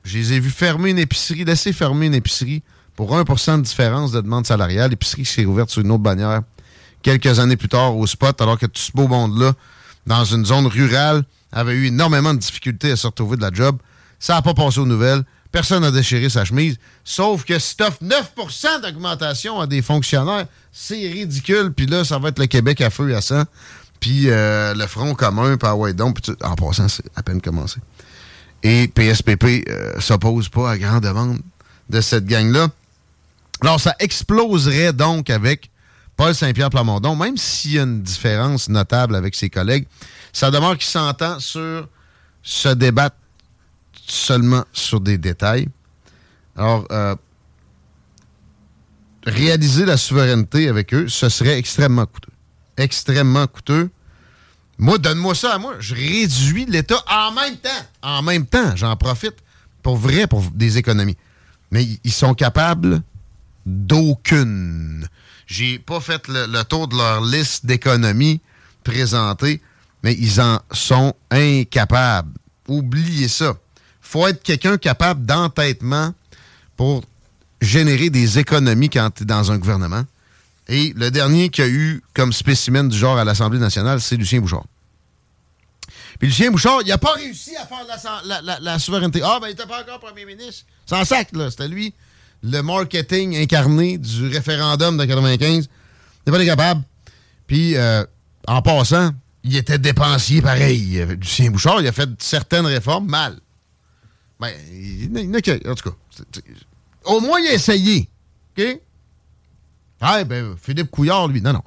Je 0.04 0.18
les 0.18 0.34
ai 0.34 0.40
vus 0.40 0.50
fermer 0.50 0.90
une 0.90 0.98
épicerie, 0.98 1.44
laisser 1.44 1.72
fermer 1.72 2.06
une 2.06 2.14
épicerie 2.14 2.62
pour 2.94 3.16
1% 3.16 3.56
de 3.56 3.62
différence 3.62 4.12
de 4.12 4.20
demande 4.20 4.46
salariale. 4.46 4.90
L'épicerie 4.90 5.24
s'est 5.24 5.46
ouverte 5.46 5.70
sur 5.70 5.80
une 5.80 5.90
autre 5.90 6.02
bannière 6.02 6.42
quelques 7.04 7.38
années 7.38 7.56
plus 7.56 7.68
tard 7.68 7.96
au 7.96 8.06
spot, 8.06 8.40
alors 8.40 8.58
que 8.58 8.66
tout 8.66 8.80
ce 8.80 8.90
beau 8.90 9.06
monde-là, 9.06 9.52
dans 10.06 10.24
une 10.24 10.44
zone 10.44 10.66
rurale, 10.66 11.22
avait 11.52 11.74
eu 11.74 11.86
énormément 11.86 12.34
de 12.34 12.38
difficultés 12.38 12.90
à 12.90 12.96
se 12.96 13.06
retrouver 13.06 13.36
de 13.36 13.42
la 13.42 13.52
job. 13.52 13.76
Ça 14.18 14.34
n'a 14.34 14.42
pas 14.42 14.54
passé 14.54 14.80
aux 14.80 14.86
nouvelles. 14.86 15.22
Personne 15.54 15.82
n'a 15.82 15.92
déchiré 15.92 16.28
sa 16.28 16.44
chemise. 16.44 16.78
Sauf 17.04 17.44
que 17.44 17.60
si 17.60 17.76
tu 17.76 17.84
9 18.00 18.32
d'augmentation 18.82 19.60
à 19.60 19.68
des 19.68 19.82
fonctionnaires, 19.82 20.46
c'est 20.72 20.96
ridicule. 20.96 21.72
Puis 21.72 21.86
là, 21.86 22.04
ça 22.04 22.18
va 22.18 22.30
être 22.30 22.40
le 22.40 22.46
Québec 22.46 22.80
à 22.80 22.90
feu 22.90 23.10
et 23.10 23.14
à 23.14 23.20
sang. 23.20 23.44
Puis 24.00 24.30
euh, 24.30 24.74
le 24.74 24.84
Front 24.88 25.14
commun, 25.14 25.56
puis 25.56 25.68
ah 25.70 25.92
donc, 25.92 26.18
en 26.42 26.56
passant, 26.56 26.88
c'est 26.88 27.04
à 27.14 27.22
peine 27.22 27.40
commencé. 27.40 27.78
Et 28.64 28.88
PSPP 28.88 29.68
euh, 29.68 30.00
s'oppose 30.00 30.48
pas 30.48 30.72
à 30.72 30.76
grande 30.76 31.04
demande 31.04 31.38
de 31.88 32.00
cette 32.00 32.26
gang-là. 32.26 32.66
Alors, 33.60 33.78
ça 33.78 33.94
exploserait 34.00 34.92
donc 34.92 35.30
avec 35.30 35.70
Paul 36.16 36.34
Saint-Pierre 36.34 36.70
Plamondon, 36.70 37.14
même 37.14 37.36
s'il 37.36 37.74
y 37.74 37.78
a 37.78 37.84
une 37.84 38.02
différence 38.02 38.68
notable 38.68 39.14
avec 39.14 39.36
ses 39.36 39.50
collègues, 39.50 39.86
ça 40.32 40.50
demeure 40.50 40.76
qu'il 40.76 40.90
s'entend 40.90 41.38
sur 41.38 41.86
se 42.42 42.68
débattre 42.70 43.14
seulement 44.06 44.64
sur 44.72 45.00
des 45.00 45.18
détails. 45.18 45.68
Alors, 46.56 46.86
euh, 46.90 47.14
réaliser 49.26 49.84
la 49.84 49.96
souveraineté 49.96 50.68
avec 50.68 50.94
eux, 50.94 51.08
ce 51.08 51.28
serait 51.28 51.58
extrêmement 51.58 52.06
coûteux. 52.06 52.32
Extrêmement 52.76 53.46
coûteux. 53.46 53.90
Moi, 54.78 54.98
donne-moi 54.98 55.34
ça 55.34 55.54
à 55.54 55.58
moi. 55.58 55.74
Je 55.78 55.94
réduis 55.94 56.66
l'État 56.66 57.02
en 57.08 57.32
même 57.32 57.56
temps. 57.56 57.70
En 58.02 58.22
même 58.22 58.46
temps, 58.46 58.74
j'en 58.76 58.96
profite 58.96 59.36
pour 59.82 59.96
vrai, 59.96 60.26
pour 60.26 60.42
des 60.52 60.78
économies. 60.78 61.16
Mais 61.70 61.86
ils 62.02 62.12
sont 62.12 62.34
capables 62.34 63.02
d'aucune. 63.66 65.06
J'ai 65.46 65.78
pas 65.78 66.00
fait 66.00 66.26
le, 66.28 66.62
tour 66.62 66.88
de 66.88 66.96
leur 66.96 67.22
liste 67.22 67.66
d'économies 67.66 68.40
présentées, 68.82 69.60
mais 70.02 70.14
ils 70.14 70.40
en 70.40 70.60
sont 70.72 71.14
incapables. 71.30 72.32
Oubliez 72.66 73.28
ça. 73.28 73.54
Faut 74.14 74.28
être 74.28 74.44
quelqu'un 74.44 74.78
capable 74.78 75.26
d'entêtement 75.26 76.14
pour 76.76 77.02
générer 77.60 78.10
des 78.10 78.38
économies 78.38 78.88
quand 78.88 79.10
tu 79.10 79.24
es 79.24 79.26
dans 79.26 79.50
un 79.50 79.58
gouvernement. 79.58 80.04
Et 80.68 80.92
le 80.96 81.10
dernier 81.10 81.48
qui 81.48 81.62
a 81.62 81.66
eu 81.66 82.00
comme 82.14 82.32
spécimen 82.32 82.88
du 82.88 82.96
genre 82.96 83.18
à 83.18 83.24
l'Assemblée 83.24 83.58
nationale, 83.58 84.00
c'est 84.00 84.14
Lucien 84.14 84.40
Bouchard. 84.40 84.66
Puis 86.20 86.28
Lucien 86.28 86.52
Bouchard, 86.52 86.82
il 86.82 86.90
n'a 86.90 86.98
pas 86.98 87.14
réussi 87.14 87.56
à 87.56 87.66
faire 87.66 87.84
la, 88.60 88.78
souveraineté. 88.78 89.20
Ah, 89.24 89.38
ben 89.40 89.48
il 89.48 89.50
n'était 89.50 89.66
pas 89.66 89.80
encore 89.82 89.98
premier 89.98 90.24
ministre. 90.24 90.64
Sans 90.86 91.04
sac, 91.04 91.30
là. 91.32 91.50
C'était 91.50 91.66
lui, 91.66 91.92
le 92.44 92.60
marketing 92.60 93.36
incarné 93.36 93.98
du 93.98 94.28
référendum 94.28 94.96
de 94.96 95.04
95. 95.06 95.68
Il 96.24 96.32
n'est 96.32 96.38
pas 96.38 96.44
capable. 96.44 96.82
Puis, 97.48 97.74
euh, 97.74 98.04
en 98.46 98.62
passant, 98.62 99.10
il 99.42 99.56
était 99.56 99.78
dépensier 99.78 100.40
pareil. 100.40 101.04
Lucien 101.20 101.50
Bouchard, 101.50 101.80
il 101.80 101.88
a 101.88 101.92
fait 101.92 102.10
certaines 102.20 102.66
réformes 102.66 103.08
mal. 103.08 103.40
Ben, 104.44 104.54
il, 104.72 105.30
n'a 105.30 105.38
en 105.38 105.74
tout 105.74 105.90
cas, 105.90 105.96
au 107.04 107.20
moins, 107.20 107.40
il 107.40 107.48
a 107.48 107.54
essayé. 107.54 108.08
OK? 108.56 108.80
Ah, 110.00 110.24
ben, 110.24 110.54
Philippe 110.60 110.90
Couillard, 110.90 111.28
lui. 111.28 111.40
Non, 111.40 111.52
non. 111.52 111.62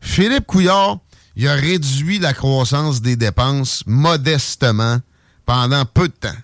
Philippe 0.00 0.46
Couillard, 0.46 0.98
il 1.36 1.48
a 1.48 1.54
réduit 1.54 2.18
la 2.18 2.34
croissance 2.34 3.00
des 3.02 3.16
dépenses 3.16 3.84
modestement 3.86 4.98
pendant 5.46 5.84
peu 5.84 6.08
de 6.08 6.14
temps. 6.14 6.36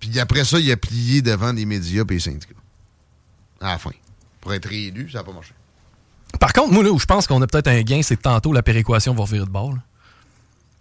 Puis 0.00 0.18
après 0.18 0.44
ça, 0.44 0.58
il 0.58 0.70
a 0.70 0.76
plié 0.76 1.22
devant 1.22 1.52
les 1.52 1.64
médias 1.64 2.02
et 2.08 2.12
les 2.12 2.20
syndicats. 2.20 2.54
À 3.60 3.72
la 3.72 3.78
fin. 3.78 3.90
Pour 4.40 4.52
être 4.52 4.68
réélu, 4.68 5.10
ça 5.10 5.18
n'a 5.18 5.24
pas 5.24 5.32
marché. 5.32 5.54
Par 6.38 6.52
contre, 6.52 6.72
moi, 6.72 6.82
là 6.84 6.90
où 6.90 6.98
je 6.98 7.06
pense 7.06 7.26
qu'on 7.26 7.40
a 7.40 7.46
peut-être 7.46 7.68
un 7.68 7.82
gain, 7.82 8.02
c'est 8.02 8.16
que 8.16 8.22
tantôt, 8.22 8.52
la 8.52 8.62
péréquation 8.62 9.14
va 9.14 9.22
revirer 9.22 9.46
de 9.46 9.50
bord. 9.50 9.74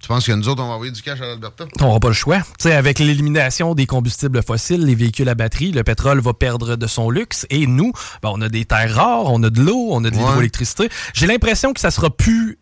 Tu 0.04 0.10
penses 0.10 0.28
que 0.28 0.34
nous 0.34 0.50
autres, 0.50 0.62
on 0.62 0.68
va 0.68 0.74
envoyer 0.74 0.92
du 0.92 1.02
cash 1.02 1.22
à 1.22 1.28
l'Alberta? 1.28 1.64
On 1.80 1.86
n'aura 1.86 2.02
pas 2.02 2.10
le 2.10 2.14
choix. 2.14 2.42
sais, 2.60 2.74
avec 2.74 3.00
l'élimination 3.00 3.74
des 3.74 3.86
combustibles 3.86 4.44
fossiles, 4.44 4.86
les 4.86 4.96
véhicules 4.96 5.30
à 5.30 5.34
batterie, 5.34 5.72
le 5.72 5.82
pétrole 5.82 6.20
va 6.20 6.34
perdre 6.34 6.76
de 6.76 6.88
son 6.88 7.10
luxe. 7.10 7.48
Et 7.50 7.68
nous, 7.68 7.94
ben, 8.22 8.30
on 8.34 8.42
a 8.42 8.50
des 8.50 8.66
terres 8.66 8.94
rares, 8.96 9.32
on 9.32 9.42
a 9.44 9.50
de 9.50 9.62
l'eau, 9.62 9.88
on 9.92 10.04
a 10.04 10.10
de 10.10 10.16
l'hydroélectricité. 10.16 10.90
J'ai 11.14 11.26
l'impression 11.26 11.72
que 11.72 11.80
ça 11.80 11.90
sera 11.90 12.10
plus 12.10 12.60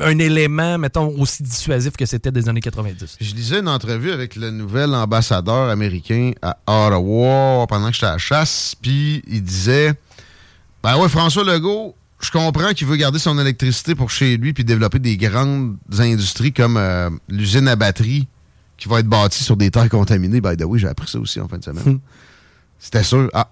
un 0.00 0.16
élément, 0.20 0.78
mettons, 0.78 1.08
aussi 1.18 1.42
dissuasif 1.42 1.96
que 1.96 2.06
c'était 2.06 2.30
des 2.30 2.48
années 2.48 2.60
90. 2.60 3.16
Je 3.20 3.34
lisais 3.34 3.58
une 3.58 3.68
entrevue 3.68 4.12
avec 4.12 4.36
le 4.36 4.52
nouvel 4.52 4.94
ambassadeur 4.94 5.70
américain 5.70 6.30
à 6.42 6.58
Ottawa 6.68 7.66
pendant 7.66 7.88
que 7.88 7.94
j'étais 7.94 8.06
à 8.06 8.12
la 8.12 8.18
chasse, 8.18 8.76
puis 8.80 9.20
il 9.26 9.42
disait 9.42 9.94
Ben 10.80 10.96
ouais, 10.98 11.08
François 11.08 11.42
Legault, 11.42 11.96
je 12.24 12.30
comprends 12.30 12.72
qu'il 12.72 12.86
veut 12.86 12.96
garder 12.96 13.18
son 13.18 13.38
électricité 13.38 13.94
pour 13.94 14.10
chez 14.10 14.38
lui 14.38 14.54
puis 14.54 14.64
développer 14.64 14.98
des 14.98 15.18
grandes 15.18 15.76
industries 15.98 16.54
comme 16.54 16.78
euh, 16.78 17.10
l'usine 17.28 17.68
à 17.68 17.76
batterie 17.76 18.26
qui 18.78 18.88
va 18.88 19.00
être 19.00 19.06
bâtie 19.06 19.44
sur 19.44 19.58
des 19.58 19.70
terres 19.70 19.90
contaminées. 19.90 20.40
By 20.40 20.56
the 20.56 20.64
way, 20.64 20.78
j'ai 20.78 20.88
appris 20.88 21.08
ça 21.08 21.18
aussi 21.18 21.38
en 21.38 21.48
fin 21.48 21.58
de 21.58 21.64
semaine. 21.64 21.84
Hmm. 21.84 21.98
C'était 22.78 23.02
sûr. 23.02 23.30
Ah, 23.34 23.50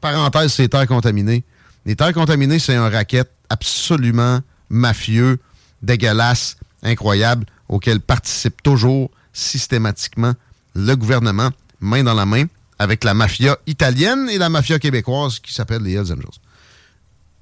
parenthèse, 0.00 0.52
c'est 0.52 0.68
terres 0.68 0.88
contaminées. 0.88 1.44
Les 1.86 1.94
terres 1.94 2.12
contaminées, 2.12 2.58
c'est 2.58 2.74
un 2.74 2.88
racket 2.88 3.30
absolument 3.48 4.40
mafieux, 4.68 5.38
dégueulasse, 5.82 6.56
incroyable, 6.82 7.46
auquel 7.68 8.00
participe 8.00 8.60
toujours 8.62 9.10
systématiquement 9.32 10.34
le 10.74 10.94
gouvernement, 10.96 11.50
main 11.78 12.02
dans 12.02 12.14
la 12.14 12.26
main, 12.26 12.44
avec 12.80 13.04
la 13.04 13.14
mafia 13.14 13.56
italienne 13.68 14.28
et 14.30 14.38
la 14.38 14.48
mafia 14.48 14.80
québécoise 14.80 15.38
qui 15.38 15.54
s'appelle 15.54 15.82
les 15.82 15.92
Hells 15.92 16.12
Angels. 16.12 16.40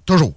Toujours. 0.05 0.35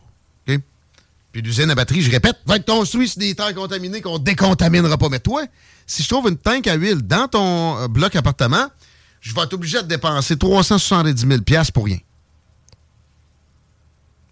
Puis 1.32 1.42
l'usine 1.42 1.70
à 1.70 1.76
batterie, 1.76 2.02
je 2.02 2.12
répète, 2.12 2.38
va 2.46 2.58
être 2.58 2.66
construite 2.66 3.12
sur 3.12 3.20
des 3.20 3.34
terres 3.36 3.54
contaminées 3.54 4.02
qu'on 4.02 4.20
décontaminera 4.20 4.98
pas. 4.98 5.10
Mais 5.10 5.20
toi, 5.20 5.46
si 5.88 6.04
je 6.04 6.10
trouve 6.10 6.28
une 6.30 6.38
tank 6.38 6.68
à 6.68 6.76
huile 6.76 7.02
dans 7.02 7.28
ton 7.28 7.78
euh, 7.78 7.88
bloc 7.88 8.16
appartement, 8.16 8.68
je 9.22 9.34
vais 9.34 9.42
être 9.42 9.54
obligé 9.54 9.82
de 9.82 9.88
dépenser 9.88 10.38
370 10.38 11.26
000 11.28 11.64
pour 11.74 11.86
rien. 11.86 12.00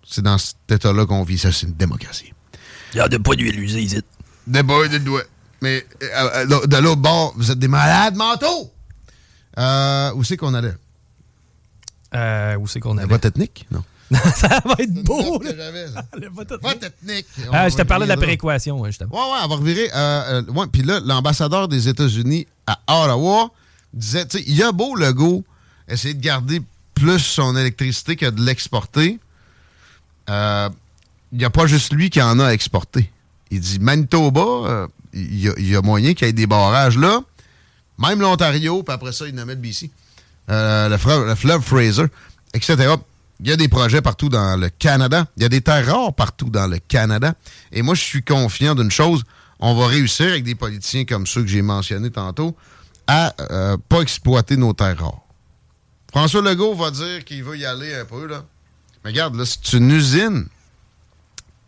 C'est 0.06 0.24
dans 0.24 0.38
cet 0.38 0.58
état-là 0.70 1.06
qu'on 1.06 1.24
vit. 1.24 1.38
Ça, 1.38 1.52
c'est 1.52 1.68
une 1.68 1.74
démocratie. 1.74 2.34
Il 2.94 2.98
y 2.98 3.00
a 3.00 3.08
de 3.08 3.18
pas 3.18 3.36
d'huile 3.36 3.60
usée 3.60 3.82
ici. 3.82 4.02
De 4.48 4.62
pas 4.62 4.88
de 4.88 4.98
doigts. 4.98 5.24
Mais 5.62 5.86
euh, 6.02 6.46
euh, 6.52 6.68
de 6.68 6.78
l'autre 6.78 7.02
bord, 7.02 7.34
vous 7.38 7.52
êtes 7.52 7.60
des 7.60 7.68
malades 7.68 8.16
mentaux. 8.16 8.72
où 10.16 10.24
c'est 10.24 10.38
qu'on 10.38 10.54
allait? 10.54 10.76
où 12.58 12.68
c'est 12.68 12.80
qu'on 12.80 12.98
allait? 12.98 13.08
La 13.08 13.08
vote 13.08 13.26
ethnique? 13.26 13.68
Non. 13.72 13.84
ça 14.36 14.62
va 14.66 14.76
être 14.80 14.94
beau. 15.04 15.40
Vote 15.42 16.84
ethnique. 16.84 17.28
Ah, 17.52 17.70
je 17.70 17.76
te 17.76 17.84
parlais 17.84 18.06
de 18.06 18.10
la 18.10 18.18
péréquation, 18.18 18.84
justement. 18.86 19.14
Ouais, 19.14 19.34
ouais, 19.34 19.40
on 19.44 19.48
va 19.48 19.56
revirer. 19.56 19.90
Euh, 19.94 20.42
euh, 20.48 20.52
ouais, 20.52 20.68
puis 20.72 20.84
là, 20.84 21.00
l'ambassadeur 21.04 21.68
des 21.68 21.88
États-Unis 21.88 22.48
à 22.66 22.80
Ottawa 22.88 23.52
disait, 23.94 24.26
tu 24.26 24.38
sais, 24.38 24.44
il 24.48 24.56
y 24.56 24.64
a 24.64 24.72
beau 24.72 24.96
le 24.96 25.14
go 25.14 25.44
essayer 25.88 26.14
de 26.14 26.22
garder 26.22 26.62
plus 26.96 27.20
son 27.20 27.56
électricité 27.56 28.16
que 28.16 28.28
de 28.28 28.42
l'exporter. 28.42 29.20
Euh, 30.30 30.70
il 31.32 31.40
n'y 31.40 31.46
a 31.46 31.50
pas 31.50 31.68
juste 31.68 31.94
lui 31.94 32.10
qui 32.10 32.22
en 32.22 32.40
a 32.40 32.50
exporté. 32.50 33.12
Il 33.52 33.60
dit 33.60 33.80
Manitoba, 33.80 34.88
il 35.14 35.40
y, 35.40 35.76
a 35.76 35.82
moyen 35.82 36.14
qu'il 36.14 36.28
y 36.28 36.30
ait 36.30 36.34
des 36.34 36.48
barrages 36.48 36.98
là. 36.98 37.22
Même 37.98 38.22
l'Ontario, 38.22 38.84
puis 38.84 38.94
après 38.94 39.12
ça, 39.12 39.28
il 39.28 39.34
nommait 39.34 39.56
le 39.56 39.62
BC. 39.62 39.90
le, 40.48 41.28
le 41.28 41.36
fleuve 41.36 41.62
Fraser, 41.62 42.06
etc. 42.54 42.96
Il 43.42 43.48
y 43.48 43.52
a 43.52 43.56
des 43.56 43.68
projets 43.68 44.02
partout 44.02 44.30
dans 44.30 44.60
le 44.60 44.70
Canada. 44.70 45.26
Il 45.38 45.44
y 45.44 45.46
a 45.46 45.50
des 45.50 45.62
terres 45.62 45.86
rares 45.86 46.14
partout 46.14 46.50
dans 46.50 46.68
le 46.68 46.80
Canada. 46.80 47.34
Et 47.72 47.82
moi, 47.82 47.96
je 47.96 48.02
suis 48.02 48.24
confiant 48.24 48.76
d'une 48.76 48.92
chose. 48.92 49.24
On 49.60 49.76
va 49.76 49.88
réussir 49.88 50.28
avec 50.28 50.44
des 50.44 50.56
politiciens 50.56 51.06
comme 51.06 51.26
ceux 51.26 51.42
que 51.42 51.48
j'ai 51.48 51.62
mentionnés 51.62 52.12
tantôt 52.12 52.56
à 53.08 53.34
euh, 53.52 53.78
pas 53.90 54.02
exploiter 54.02 54.58
nos 54.58 54.74
terres 54.74 55.00
rares. 55.00 55.22
François 56.12 56.42
Legault 56.42 56.76
va 56.76 56.92
dire 56.92 57.24
qu'il 57.24 57.44
veut 57.44 57.58
y 57.58 57.66
aller 57.66 57.94
un 57.96 58.06
peu, 58.06 58.26
là. 58.26 58.44
Mais 59.04 59.12
regarde, 59.12 59.36
là, 59.36 59.46
c'est 59.46 59.78
une 59.78 59.92
usine 59.92 60.48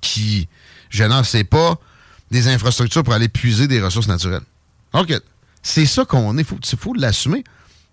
qui, 0.01 0.47
je 0.89 1.03
n'en 1.03 1.23
sais 1.23 1.43
pas, 1.43 1.79
des 2.31 2.47
infrastructures 2.47 3.03
pour 3.03 3.13
aller 3.13 3.29
puiser 3.29 3.67
des 3.67 3.81
ressources 3.81 4.07
naturelles. 4.07 4.43
OK. 4.93 5.13
C'est 5.63 5.85
ça 5.85 6.05
qu'on 6.05 6.37
est. 6.37 6.47
Il 6.49 6.77
faut, 6.77 6.93
l'assumer. 6.93 7.43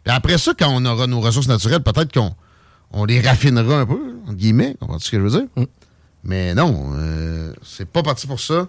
Et 0.06 0.10
après 0.10 0.38
ça, 0.38 0.52
quand 0.58 0.70
on 0.70 0.84
aura 0.86 1.06
nos 1.06 1.20
ressources 1.20 1.48
naturelles, 1.48 1.82
peut-être 1.82 2.12
qu'on 2.12 2.34
on 2.92 3.04
les 3.04 3.20
raffinera 3.20 3.80
un 3.80 3.86
peu, 3.86 4.16
en 4.26 4.32
guillemets, 4.32 4.76
comprends 4.80 4.98
ce 4.98 5.10
que 5.10 5.18
je 5.18 5.22
veux 5.22 5.30
dire? 5.30 5.48
Mm. 5.56 5.64
Mais 6.24 6.54
non, 6.54 6.92
euh, 6.94 7.52
c'est 7.62 7.88
pas 7.88 8.02
parti 8.02 8.26
pour 8.26 8.40
ça. 8.40 8.66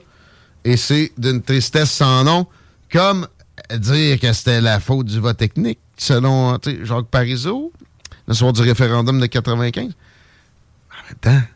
Et 0.63 0.77
c'est 0.77 1.11
d'une 1.17 1.41
tristesse 1.41 1.91
sans 1.91 2.23
nom, 2.23 2.47
comme 2.91 3.27
dire 3.77 4.19
que 4.19 4.31
c'était 4.33 4.61
la 4.61 4.79
faute 4.79 5.07
du 5.07 5.19
vote 5.19 5.37
technique, 5.37 5.79
selon 5.97 6.57
Jacques 6.83 7.07
Parizeau, 7.07 7.71
le 8.27 8.33
soir 8.33 8.53
du 8.53 8.61
référendum 8.61 9.19
de 9.19 9.25
95. 9.25 9.85
En 9.85 9.87
même 9.87 9.93
temps. 11.21 11.47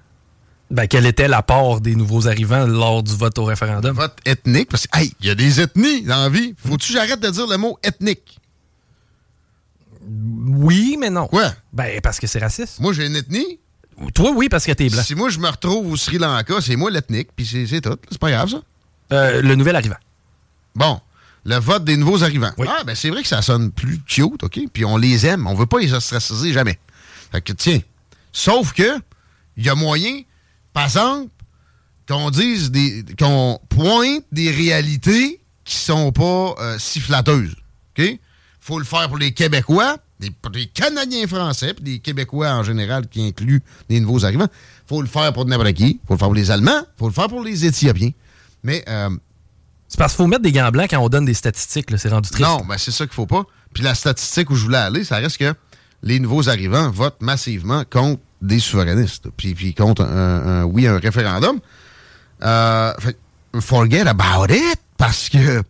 Ben, 0.71 0.87
quel 0.87 1.05
était 1.05 1.27
l'apport 1.27 1.81
des 1.81 1.95
nouveaux 1.95 2.27
arrivants 2.27 2.65
lors 2.65 3.03
du 3.03 3.15
vote 3.15 3.37
au 3.37 3.45
référendum? 3.45 3.95
vote 3.95 4.17
ethnique, 4.25 4.69
parce 4.69 4.87
que, 4.87 4.99
il 5.19 5.27
y 5.27 5.29
a 5.29 5.35
des 5.35 5.61
ethnies 5.61 6.01
dans 6.01 6.23
la 6.23 6.29
vie. 6.29 6.55
Faut-tu 6.57 6.87
que 6.87 6.99
j'arrête 6.99 7.19
de 7.19 7.29
dire 7.29 7.47
le 7.47 7.57
mot 7.57 7.77
ethnique? 7.83 8.39
Oui, 10.07 10.97
mais 10.99 11.09
non. 11.09 11.27
Quoi? 11.27 11.53
Ben, 11.71 11.99
parce 12.01 12.19
que 12.19 12.27
c'est 12.27 12.39
raciste. 12.39 12.79
Moi, 12.79 12.93
j'ai 12.93 13.05
une 13.07 13.15
ethnie. 13.15 13.59
Toi, 14.13 14.31
oui, 14.35 14.49
parce 14.49 14.65
que 14.65 14.71
t'es 14.71 14.89
blanc. 14.89 15.03
Si 15.03 15.15
moi, 15.15 15.29
je 15.29 15.39
me 15.39 15.47
retrouve 15.47 15.91
au 15.91 15.95
Sri 15.95 16.17
Lanka, 16.17 16.55
c'est 16.61 16.75
moi 16.75 16.89
l'ethnique, 16.89 17.29
puis 17.35 17.45
c'est 17.45 17.81
tout. 17.81 17.97
C'est 18.09 18.19
pas 18.19 18.31
grave, 18.31 18.49
ça. 18.49 18.61
Euh, 19.11 19.41
le 19.41 19.55
nouvel 19.55 19.75
arrivant. 19.75 19.97
Bon. 20.75 20.99
Le 21.45 21.57
vote 21.57 21.83
des 21.83 21.97
nouveaux 21.97 22.23
arrivants. 22.23 22.51
Ah, 22.67 22.83
ben 22.85 22.95
c'est 22.95 23.09
vrai 23.09 23.21
que 23.21 23.27
ça 23.27 23.41
sonne 23.41 23.71
plus 23.71 23.99
cute, 23.99 24.43
OK? 24.43 24.59
Puis 24.71 24.85
on 24.85 24.95
les 24.95 25.25
aime. 25.25 25.45
On 25.45 25.53
veut 25.53 25.65
pas 25.65 25.79
les 25.79 25.93
ostraciser 25.93 26.53
jamais. 26.53 26.79
Fait 27.31 27.41
que, 27.41 27.51
tiens. 27.51 27.81
Sauf 28.31 28.71
que, 28.71 28.97
il 29.57 29.65
y 29.65 29.69
a 29.69 29.75
moyen, 29.75 30.21
par 30.71 30.85
exemple, 30.85 31.29
qu'on 32.07 32.29
dise 32.29 32.71
des. 32.71 33.03
qu'on 33.19 33.59
pointe 33.69 34.23
des 34.31 34.51
réalités 34.51 35.41
qui 35.65 35.75
sont 35.75 36.11
pas 36.11 36.55
euh, 36.59 36.77
si 36.79 37.01
flatteuses. 37.01 37.55
OK? 37.97 38.19
Faut 38.63 38.79
le 38.79 38.85
faire 38.85 39.09
pour 39.09 39.17
les 39.17 39.33
Québécois, 39.33 39.97
pour 40.41 40.51
les 40.53 40.67
Canadiens 40.67 41.27
français, 41.27 41.73
puis 41.73 41.83
les 41.83 41.99
Québécois 41.99 42.49
en 42.51 42.63
général 42.63 43.07
qui 43.07 43.27
incluent 43.27 43.61
les 43.89 43.99
nouveaux 43.99 44.23
arrivants. 44.23 44.47
faut 44.87 45.01
le 45.01 45.07
faire 45.07 45.33
pour 45.33 45.45
n'importe 45.45 45.73
qui. 45.73 45.99
faut 46.07 46.13
le 46.13 46.17
faire 46.17 46.27
pour 46.29 46.33
les 46.33 46.49
Allemands. 46.49 46.81
faut 46.97 47.07
le 47.07 47.13
faire 47.13 47.27
pour 47.27 47.43
les 47.43 47.65
Éthiopiens. 47.65 48.11
Mais... 48.63 48.83
Euh, 48.87 49.09
c'est 49.89 49.97
parce 49.97 50.13
qu'il 50.13 50.23
faut 50.23 50.27
mettre 50.27 50.41
des 50.41 50.53
gants 50.53 50.71
blancs 50.71 50.87
quand 50.89 50.99
on 50.99 51.09
donne 51.09 51.25
des 51.25 51.35
statistiques. 51.35 51.87
C'est 51.97 52.09
rendu 52.09 52.29
triste. 52.29 52.49
Non, 52.49 52.65
ben 52.67 52.77
c'est 52.79 52.89
ça 52.89 53.05
qu'il 53.05 53.13
faut 53.13 53.27
pas. 53.27 53.43
Puis 53.73 53.83
la 53.83 53.93
statistique 53.93 54.49
où 54.49 54.55
je 54.55 54.63
voulais 54.63 54.79
aller, 54.79 55.03
ça 55.03 55.17
reste 55.17 55.37
que 55.37 55.53
les 56.01 56.19
nouveaux 56.19 56.49
arrivants 56.49 56.89
votent 56.89 57.21
massivement 57.21 57.83
contre 57.87 58.19
des 58.41 58.59
souverainistes. 58.59 59.29
Puis, 59.37 59.53
puis 59.53 59.75
contre 59.75 60.01
un, 60.01 60.63
oui, 60.63 60.87
un 60.87 60.97
référendum. 60.97 61.59
Euh, 62.41 62.93
forget 63.59 64.07
about 64.07 64.51
it, 64.51 64.79
parce 64.97 65.29
que 65.29 65.61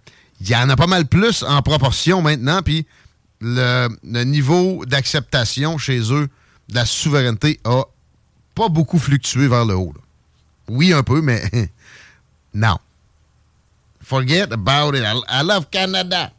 il 0.44 0.50
y 0.50 0.56
en 0.58 0.70
a 0.70 0.76
pas 0.76 0.88
mal 0.88 1.08
plus 1.08 1.44
en 1.44 1.62
proportion 1.62 2.22
maintenant, 2.22 2.62
puis 2.62 2.86
le, 3.40 3.88
niveau 4.26 4.86
d'acceptation 4.86 5.78
chez 5.78 6.12
eux 6.12 6.28
de 6.68 6.76
la 6.76 6.86
souveraineté 6.86 7.62
a 7.64 7.84
pas 8.54 8.68
beaucoup 8.68 9.00
fluctué 9.00 9.48
vers 9.48 9.64
le 9.64 9.76
haut. 9.76 9.94
Oui, 10.68 10.92
un 10.92 11.02
peu, 11.02 11.22
mais 11.22 11.42
non. 12.54 12.78
Forget 14.02 14.52
about 14.52 14.96
it. 14.96 15.04
I, 15.06 15.44
love 15.44 15.72
Canada. 15.72 16.34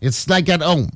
It's 0.00 0.28
like 0.28 0.48
at 0.48 0.62
home. 0.62 0.90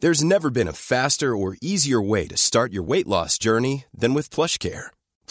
There's 0.00 0.22
never 0.22 0.50
been 0.50 0.68
a 0.68 0.72
faster 0.74 1.34
or 1.34 1.56
easier 1.62 2.02
way 2.02 2.26
to 2.26 2.36
start 2.36 2.72
your 2.72 2.82
weight 2.82 3.06
loss 3.06 3.38
journey 3.38 3.84
than 3.96 4.12
with 4.12 4.28
PlushCare. 4.28 4.90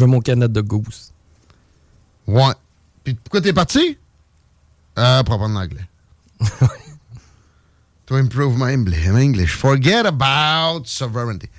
Je 0.00 0.06
veux 0.06 0.10
mon 0.10 0.22
canette 0.22 0.52
de 0.52 0.62
goose. 0.62 1.12
Ouais. 2.26 2.54
Puis 3.04 3.12
pourquoi 3.12 3.42
t'es 3.42 3.52
parti? 3.52 3.98
Euh, 4.98 5.22
pour 5.24 5.34
apprendre 5.34 5.60
l'anglais. 5.60 5.86
to 8.06 8.14
improve 8.14 8.56
my 8.56 8.72
English. 8.72 9.54
Forget 9.56 10.06
about 10.06 10.86
sovereignty. 10.86 11.50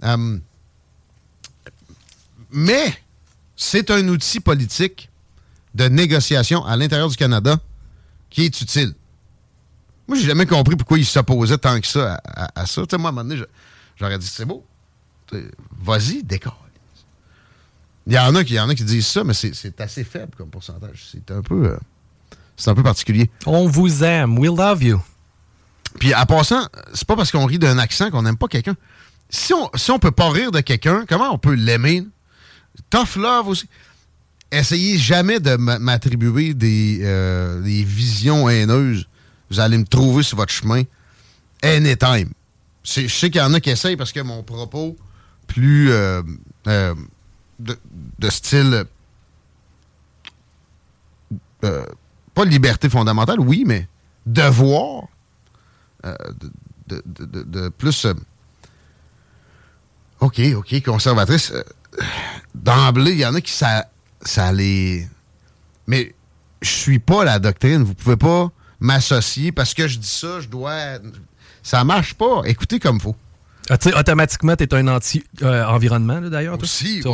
Um, 0.00 0.40
mais 2.50 2.94
c'est 3.54 3.90
un 3.90 4.08
outil 4.08 4.40
politique 4.40 5.10
de 5.74 5.84
négociation 5.84 6.64
à 6.64 6.78
l'intérieur 6.78 7.10
du 7.10 7.16
Canada 7.16 7.58
qui 8.30 8.44
est 8.46 8.60
utile. 8.62 8.94
Moi, 10.08 10.16
j'ai 10.16 10.26
jamais 10.26 10.46
compris 10.46 10.74
pourquoi 10.74 10.96
il 10.96 11.04
s'opposait 11.04 11.58
tant 11.58 11.78
que 11.78 11.86
ça 11.86 12.18
à, 12.24 12.64
ça. 12.64 12.80
moi, 12.80 13.10
à 13.10 13.12
un 13.12 13.12
moment 13.12 13.24
donné, 13.24 13.42
j'aurais 13.98 14.18
dit, 14.18 14.26
c'est 14.26 14.46
beau. 14.46 14.64
Vas-y, 15.82 16.22
décolle. 16.22 16.54
Il 18.10 18.16
y, 18.16 18.18
en 18.18 18.34
a 18.34 18.42
qui, 18.42 18.54
y 18.54 18.60
en 18.60 18.68
a 18.68 18.74
qui 18.74 18.82
disent 18.82 19.06
ça, 19.06 19.22
mais 19.22 19.34
c'est 19.34 19.80
assez 19.80 20.02
faible 20.02 20.32
comme 20.36 20.50
pourcentage. 20.50 21.06
C'est 21.12 21.30
un 21.30 21.42
peu... 21.42 21.66
Euh, 21.66 21.78
c'est 22.56 22.68
un 22.68 22.74
peu 22.74 22.82
particulier. 22.82 23.30
On 23.46 23.68
vous 23.68 24.02
aime. 24.02 24.36
We 24.36 24.50
love 24.50 24.82
you. 24.82 25.00
Puis, 26.00 26.12
à 26.12 26.26
passant, 26.26 26.66
c'est 26.92 27.06
pas 27.06 27.14
parce 27.14 27.30
qu'on 27.30 27.46
rit 27.46 27.60
d'un 27.60 27.78
accent 27.78 28.10
qu'on 28.10 28.22
n'aime 28.22 28.36
pas 28.36 28.48
quelqu'un. 28.48 28.74
Si 29.28 29.54
on, 29.54 29.70
si 29.76 29.92
on 29.92 30.00
peut 30.00 30.10
pas 30.10 30.28
rire 30.28 30.50
de 30.50 30.60
quelqu'un, 30.60 31.04
comment 31.08 31.32
on 31.32 31.38
peut 31.38 31.54
l'aimer? 31.54 32.04
Tough 32.90 33.14
love 33.14 33.46
aussi. 33.46 33.68
Essayez 34.50 34.98
jamais 34.98 35.38
de 35.38 35.54
m'attribuer 35.54 36.52
euh, 36.60 37.62
des, 37.62 37.84
visions 37.84 38.48
haineuses. 38.48 39.08
Vous 39.52 39.60
allez 39.60 39.78
me 39.78 39.84
trouver 39.84 40.24
sur 40.24 40.36
votre 40.36 40.52
chemin 40.52 40.82
anytime. 41.62 42.30
Je 42.82 43.06
sais 43.06 43.30
qu'il 43.30 43.40
y 43.40 43.44
en 43.44 43.54
a 43.54 43.60
qui 43.60 43.70
essayent 43.70 43.96
parce 43.96 44.10
que 44.10 44.20
mon 44.20 44.42
propos 44.42 44.96
plus 45.46 45.92
euh, 45.92 46.22
euh, 47.68 47.74
de, 48.18 48.30
style 48.30 48.84
pas 52.34 52.44
liberté 52.44 52.88
fondamentale, 52.88 53.38
oui, 53.38 53.64
mais 53.66 53.86
devoir 54.24 55.08
de, 56.02 57.02
de, 57.04 57.68
plus 57.68 58.06
OK, 60.20 60.40
OK, 60.56 60.82
conservatrice 60.82 61.52
d'emblée, 62.54 63.12
il 63.12 63.18
y 63.18 63.26
en 63.26 63.34
a 63.34 63.40
qui 63.40 63.52
ça, 63.52 63.86
ça 64.22 64.52
les. 64.52 65.08
Mais 65.86 66.14
je 66.62 66.68
suis 66.68 66.98
pas 66.98 67.24
la 67.24 67.38
doctrine. 67.38 67.82
Vous 67.82 67.94
pouvez 67.94 68.16
pas 68.16 68.50
m'associer 68.78 69.52
parce 69.52 69.74
que 69.74 69.88
je 69.88 69.98
dis 69.98 70.08
ça, 70.08 70.40
je 70.40 70.48
dois. 70.48 70.76
Ça 71.62 71.84
marche 71.84 72.14
pas. 72.14 72.42
Écoutez 72.44 72.78
comme 72.78 73.00
faut. 73.00 73.16
Ah, 73.70 73.76
automatiquement, 74.00 74.56
tu 74.56 74.64
es 74.64 74.74
un 74.74 74.88
anti-environnement, 74.88 76.20
d'ailleurs. 76.22 76.60
Aussi, 76.60 77.02
oui, 77.04 77.12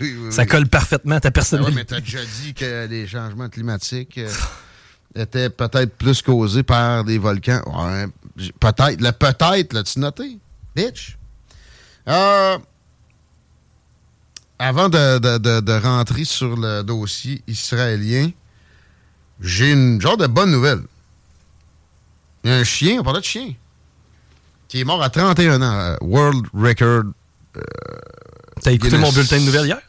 oui, 0.00 0.16
oui, 0.20 0.32
Ça 0.32 0.44
colle 0.44 0.66
parfaitement 0.66 1.14
à 1.14 1.20
ta 1.20 1.30
personnalité. 1.30 1.72
mais 1.72 1.84
tu 1.84 1.94
as 1.94 2.00
déjà 2.00 2.18
dit 2.42 2.52
que 2.52 2.86
les 2.88 3.06
changements 3.06 3.48
climatiques 3.48 4.18
euh, 4.18 4.28
étaient 5.14 5.50
peut-être 5.50 5.96
plus 5.96 6.20
causés 6.20 6.64
par 6.64 7.04
des 7.04 7.18
volcans. 7.18 7.62
Ouais, 7.66 8.06
peut-être. 8.58 9.00
Le 9.00 9.12
peut-être, 9.12 9.72
l'as-tu 9.72 10.00
noté? 10.00 10.38
Bitch. 10.74 11.16
Euh, 12.08 12.58
avant 14.58 14.88
de, 14.88 15.80
rentrer 15.80 16.24
sur 16.24 16.56
le 16.56 16.82
dossier 16.82 17.40
israélien, 17.46 18.30
j'ai 19.40 19.70
une 19.70 20.00
genre 20.00 20.16
de 20.16 20.26
bonne 20.26 20.50
nouvelle. 20.50 20.82
Il 22.42 22.50
y 22.50 22.52
a 22.52 22.56
un 22.56 22.64
chien, 22.64 22.98
on 22.98 23.04
parlait 23.04 23.20
de 23.20 23.24
chien, 23.24 23.54
qui 24.68 24.80
est 24.80 24.84
mort 24.84 25.02
à 25.02 25.10
31 25.10 25.62
ans. 25.62 25.64
Euh, 25.72 25.96
World 26.02 26.46
Record. 26.54 27.04
Euh, 27.56 27.60
T'as 28.62 28.72
écouté 28.72 28.98
mon 28.98 29.10
bulletin 29.10 29.38
de 29.38 29.44
nouvelles 29.44 29.66
hier? 29.66 29.80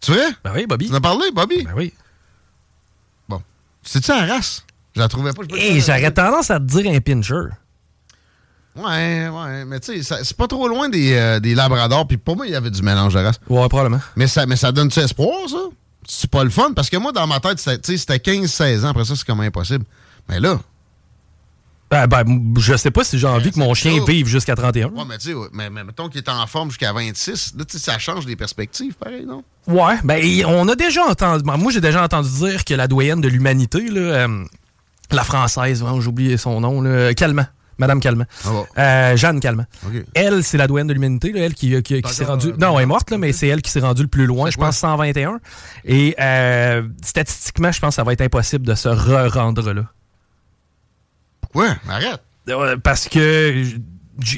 Tu 0.00 0.12
vrai? 0.12 0.26
Ben 0.42 0.52
oui, 0.54 0.66
Bobby. 0.66 0.86
Tu 0.86 0.92
en 0.92 0.96
as 0.96 1.00
parlé, 1.00 1.30
Bobby? 1.32 1.62
Ben 1.64 1.72
oui. 1.76 1.92
Bon. 3.28 3.40
C'est-tu 3.82 4.10
la 4.10 4.26
race? 4.26 4.64
Je 4.94 5.00
la 5.00 5.08
trouvais 5.08 5.32
pas. 5.32 5.42
Et 5.56 5.80
j'aurais 5.80 6.10
tendance 6.12 6.50
à 6.50 6.58
te 6.58 6.64
dire 6.64 6.92
un 6.92 7.00
pincher. 7.00 7.48
Ouais, 8.74 9.28
ouais, 9.28 9.64
mais 9.66 9.80
tu 9.80 10.02
sais, 10.02 10.24
c'est 10.24 10.36
pas 10.36 10.46
trop 10.48 10.66
loin 10.66 10.88
des, 10.88 11.12
euh, 11.14 11.40
des 11.40 11.54
labradors. 11.54 12.08
Puis 12.08 12.16
pour 12.16 12.36
moi, 12.36 12.46
il 12.46 12.52
y 12.52 12.56
avait 12.56 12.70
du 12.70 12.82
mélange 12.82 13.12
de 13.12 13.18
race. 13.18 13.38
Ouais, 13.48 13.68
probablement. 13.68 14.00
Mais 14.16 14.26
ça, 14.26 14.46
mais 14.46 14.56
ça 14.56 14.72
donne-tu 14.72 14.98
espoir, 15.00 15.48
ça? 15.48 15.58
C'est 16.08 16.30
pas 16.30 16.42
le 16.42 16.50
fun? 16.50 16.72
Parce 16.74 16.88
que 16.88 16.96
moi, 16.96 17.12
dans 17.12 17.26
ma 17.26 17.38
tête, 17.38 17.58
c'était 17.58 18.16
15-16 18.16 18.84
ans. 18.84 18.88
Après 18.88 19.04
ça, 19.04 19.14
c'est 19.14 19.26
comme 19.26 19.40
impossible. 19.40 19.84
Mais 20.28 20.40
là... 20.40 20.58
Ben, 21.92 22.06
ben 22.06 22.54
je 22.58 22.74
sais 22.74 22.90
pas 22.90 23.04
si 23.04 23.18
j'ai 23.18 23.26
envie 23.26 23.52
que 23.52 23.58
mon 23.58 23.74
chien 23.74 24.02
vive 24.06 24.26
jusqu'à 24.26 24.54
31. 24.54 24.86
Ouais, 24.88 25.04
mais 25.06 25.18
tu 25.18 25.32
sais, 25.32 25.38
mais, 25.52 25.68
mettons 25.68 26.08
qu'il 26.08 26.22
est 26.22 26.28
en 26.30 26.46
forme 26.46 26.70
jusqu'à 26.70 26.90
26. 26.92 27.54
Là, 27.58 27.64
ça 27.68 27.98
change 27.98 28.26
les 28.26 28.34
perspectives, 28.34 28.94
pareil, 28.94 29.26
non? 29.26 29.44
Ouais, 29.66 29.96
ben, 30.02 30.24
on 30.46 30.66
a 30.68 30.74
déjà 30.74 31.04
entendu... 31.04 31.44
moi, 31.44 31.70
j'ai 31.70 31.82
déjà 31.82 32.02
entendu 32.02 32.30
dire 32.30 32.64
que 32.64 32.72
la 32.72 32.88
doyenne 32.88 33.20
de 33.20 33.28
l'humanité, 33.28 33.90
là... 33.90 34.00
Euh, 34.00 34.44
la 35.10 35.24
française, 35.24 35.84
j'ai 36.00 36.08
oublié 36.08 36.38
son 36.38 36.62
nom, 36.62 36.80
là, 36.80 37.12
Calmant. 37.12 37.44
Madame 37.78 38.00
Calment. 38.00 38.26
Ah 38.44 38.50
euh, 38.78 39.16
Jeanne 39.16 39.40
Calment. 39.40 39.66
Elle, 40.14 40.44
c'est 40.44 40.56
la 40.56 40.66
douane 40.66 40.86
de 40.86 40.92
l'humanité, 40.92 41.32
elle 41.36 41.54
qui, 41.54 41.74
s'est 42.06 42.24
rendue. 42.24 42.52
Non, 42.58 42.78
elle 42.78 42.84
est 42.84 42.86
morte, 42.86 43.10
là, 43.10 43.18
mais 43.18 43.32
c'est 43.32 43.48
elle 43.48 43.60
qui 43.60 43.70
s'est 43.70 43.80
rendue 43.80 44.02
le 44.02 44.08
plus 44.08 44.26
loin, 44.26 44.50
je 44.50 44.56
pense 44.56 44.76
121. 44.78 45.40
Et 45.84 46.14
euh, 46.20 46.82
statistiquement, 47.02 47.72
je 47.72 47.80
pense 47.80 47.90
que 47.90 47.94
ça 47.96 48.04
va 48.04 48.12
être 48.12 48.20
impossible 48.20 48.66
de 48.66 48.74
se 48.74 48.88
re-rendre 48.88 49.72
là. 49.72 49.82
Pourquoi? 51.52 51.76
Arrête. 51.88 52.22
Euh, 52.48 52.76
parce 52.76 53.08
que 53.08 53.64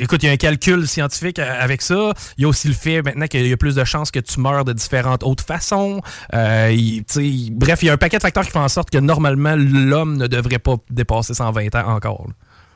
écoute, 0.01 0.23
il 0.23 0.27
y 0.27 0.29
a 0.29 0.33
un 0.33 0.37
calcul 0.37 0.87
scientifique 0.87 1.39
avec 1.39 1.83
ça. 1.83 2.13
Il 2.37 2.43
y 2.43 2.45
a 2.45 2.49
aussi 2.49 2.69
le 2.69 2.75
fait 2.75 3.03
maintenant 3.03 3.27
qu'il 3.27 3.47
y 3.47 3.53
a 3.53 3.57
plus 3.57 3.75
de 3.75 3.85
chances 3.85 4.11
que 4.11 4.21
tu 4.21 4.41
meurs 4.41 4.65
de 4.65 4.73
différentes 4.73 5.23
autres 5.23 5.45
façons. 5.45 6.01
bref, 6.31 7.83
il 7.83 7.87
y 7.87 7.91
a 7.91 7.93
un 7.93 7.97
paquet 7.97 8.19
de 8.19 8.23
facteurs 8.23 8.45
qui 8.45 8.51
font 8.51 8.61
en 8.61 8.69
sorte 8.69 8.91
que 8.91 8.99
normalement, 8.99 9.55
l'homme 9.57 10.17
ne 10.17 10.27
devrait 10.27 10.59
pas 10.59 10.77
dépasser 10.91 11.35
120 11.35 11.75
ans 11.75 11.95
encore. 11.95 12.27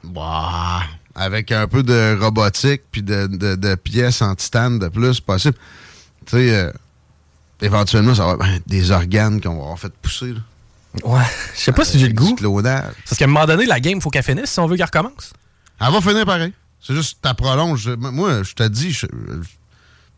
Bah, 0.05 0.83
avec 1.15 1.53
un 1.53 1.67
peu 1.67 1.83
de 1.83 2.19
robotique 2.21 2.83
puis 2.91 3.03
de, 3.03 3.75
pièces 3.77 4.23
en 4.23 4.35
titane 4.35 4.79
de 4.79 4.89
plus 4.89 5.21
possible. 5.21 5.57
Tu 6.27 6.37
sais, 6.37 6.55
euh, 6.55 6.73
éventuellement, 7.61 8.15
ça 8.15 8.37
va 8.37 8.55
être 8.55 8.69
des 8.69 8.91
organes 8.91 9.41
qu'on 9.41 9.55
va 9.57 9.63
avoir 9.63 9.79
fait 9.79 9.93
pousser. 10.03 10.35
Ouais, 11.05 11.23
je 11.55 11.61
sais 11.61 11.73
pas 11.73 11.85
si 11.85 11.99
j'ai 11.99 12.09
le 12.09 12.15
goût. 12.15 12.35
Parce 12.35 13.19
qu'à 13.19 13.25
un 13.25 13.29
moment 13.29 13.47
donné, 13.47 13.67
la 13.67 13.81
game, 13.81 14.01
faut 14.01 14.11
qu'elle 14.11 14.23
finisse 14.23 14.51
si 14.51 14.61
on 14.61 14.67
veut 14.67 14.77
qu'elle 14.77 14.87
recommence. 14.87 15.33
Elle 15.81 15.93
va 15.93 16.01
finir 16.01 16.25
pareil. 16.25 16.53
C'est 16.81 16.95
juste 16.95 17.19
ta 17.21 17.35
prolonge. 17.35 17.89
Moi, 17.89 18.43
je 18.43 18.55
te 18.55 18.67
dis, 18.67 18.99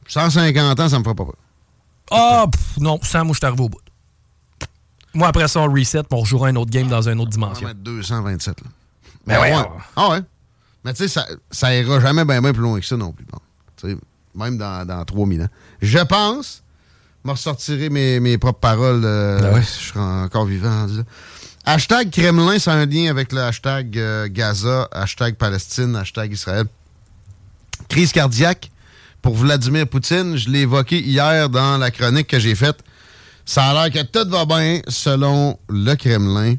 150 0.08 0.80
ans, 0.80 0.88
ça 0.88 0.98
me 0.98 1.04
fera 1.04 1.14
pas 1.14 1.24
peur. 1.24 1.36
Ah, 2.10 2.46
non, 2.78 2.98
ça, 3.02 3.24
moi, 3.24 3.34
je 3.34 3.38
suis 3.38 3.46
arrivé 3.46 3.62
au 3.62 3.68
bout. 3.68 3.80
Moi, 5.14 5.28
après 5.28 5.48
ça, 5.48 5.60
on 5.60 5.72
reset, 5.72 6.02
on 6.10 6.18
rejouera 6.18 6.48
un 6.48 6.56
autre 6.56 6.70
game 6.70 6.88
dans 6.88 7.08
une 7.08 7.20
autre 7.20 7.30
dimension. 7.30 7.64
On 7.64 7.68
va 7.68 7.74
mettre 7.74 7.84
227, 7.84 8.60
là. 8.60 8.66
Mais 9.26 9.34
ben 9.34 9.42
ouais. 9.42 9.68
Ah 9.96 10.10
ouais. 10.10 10.20
Mais 10.84 10.92
tu 10.94 11.02
sais, 11.02 11.08
ça, 11.08 11.26
ça 11.50 11.74
ira 11.74 12.00
jamais 12.00 12.24
bien 12.24 12.40
plus 12.40 12.62
loin 12.62 12.80
que 12.80 12.86
ça 12.86 12.96
non 12.96 13.12
plus. 13.12 13.26
Bon. 13.26 13.98
Même 14.34 14.56
dans, 14.56 14.86
dans 14.86 15.04
3000 15.04 15.42
ans. 15.42 15.48
Je 15.82 15.98
pense, 15.98 16.62
me 17.24 17.32
ressortirai 17.32 17.90
mes, 17.90 18.20
mes 18.20 18.38
propres 18.38 18.60
paroles 18.60 19.02
euh, 19.04 19.40
ben 19.40 19.60
je 19.60 19.66
serai 19.66 20.00
encore 20.00 20.46
vivant. 20.46 20.86
Hashtag 21.64 22.10
Kremlin, 22.10 22.58
c'est 22.58 22.70
un 22.70 22.86
lien 22.86 23.10
avec 23.10 23.32
le 23.32 23.42
hashtag 23.42 23.98
euh, 23.98 24.28
Gaza, 24.30 24.88
hashtag 24.92 25.36
Palestine, 25.36 25.94
hashtag 25.96 26.32
Israël. 26.32 26.64
Crise 27.88 28.12
cardiaque 28.12 28.70
pour 29.20 29.34
Vladimir 29.34 29.86
Poutine. 29.86 30.36
Je 30.36 30.48
l'ai 30.48 30.60
évoqué 30.60 31.00
hier 31.00 31.48
dans 31.48 31.76
la 31.76 31.90
chronique 31.90 32.28
que 32.28 32.38
j'ai 32.38 32.54
faite. 32.54 32.78
Ça 33.44 33.64
a 33.64 33.74
l'air 33.74 33.92
que 33.92 34.06
tout 34.06 34.28
va 34.30 34.44
bien 34.46 34.80
selon 34.88 35.58
le 35.68 35.94
Kremlin. 35.96 36.54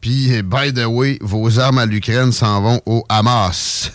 Puis, 0.00 0.42
by 0.42 0.74
the 0.74 0.84
way, 0.84 1.18
vos 1.20 1.58
armes 1.60 1.78
à 1.78 1.86
l'Ukraine 1.86 2.32
s'en 2.32 2.60
vont 2.60 2.80
au 2.86 3.04
Hamas. 3.08 3.92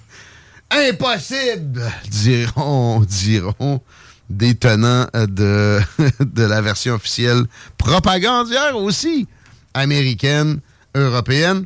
Impossible, 0.70 1.92
diront, 2.10 3.00
diront 3.00 3.82
des 4.30 4.54
tenants 4.54 5.06
de, 5.14 5.80
de 6.20 6.42
la 6.42 6.60
version 6.60 6.94
officielle 6.94 7.44
propagandière 7.76 8.76
aussi, 8.76 9.26
américaine, 9.74 10.60
européenne. 10.94 11.64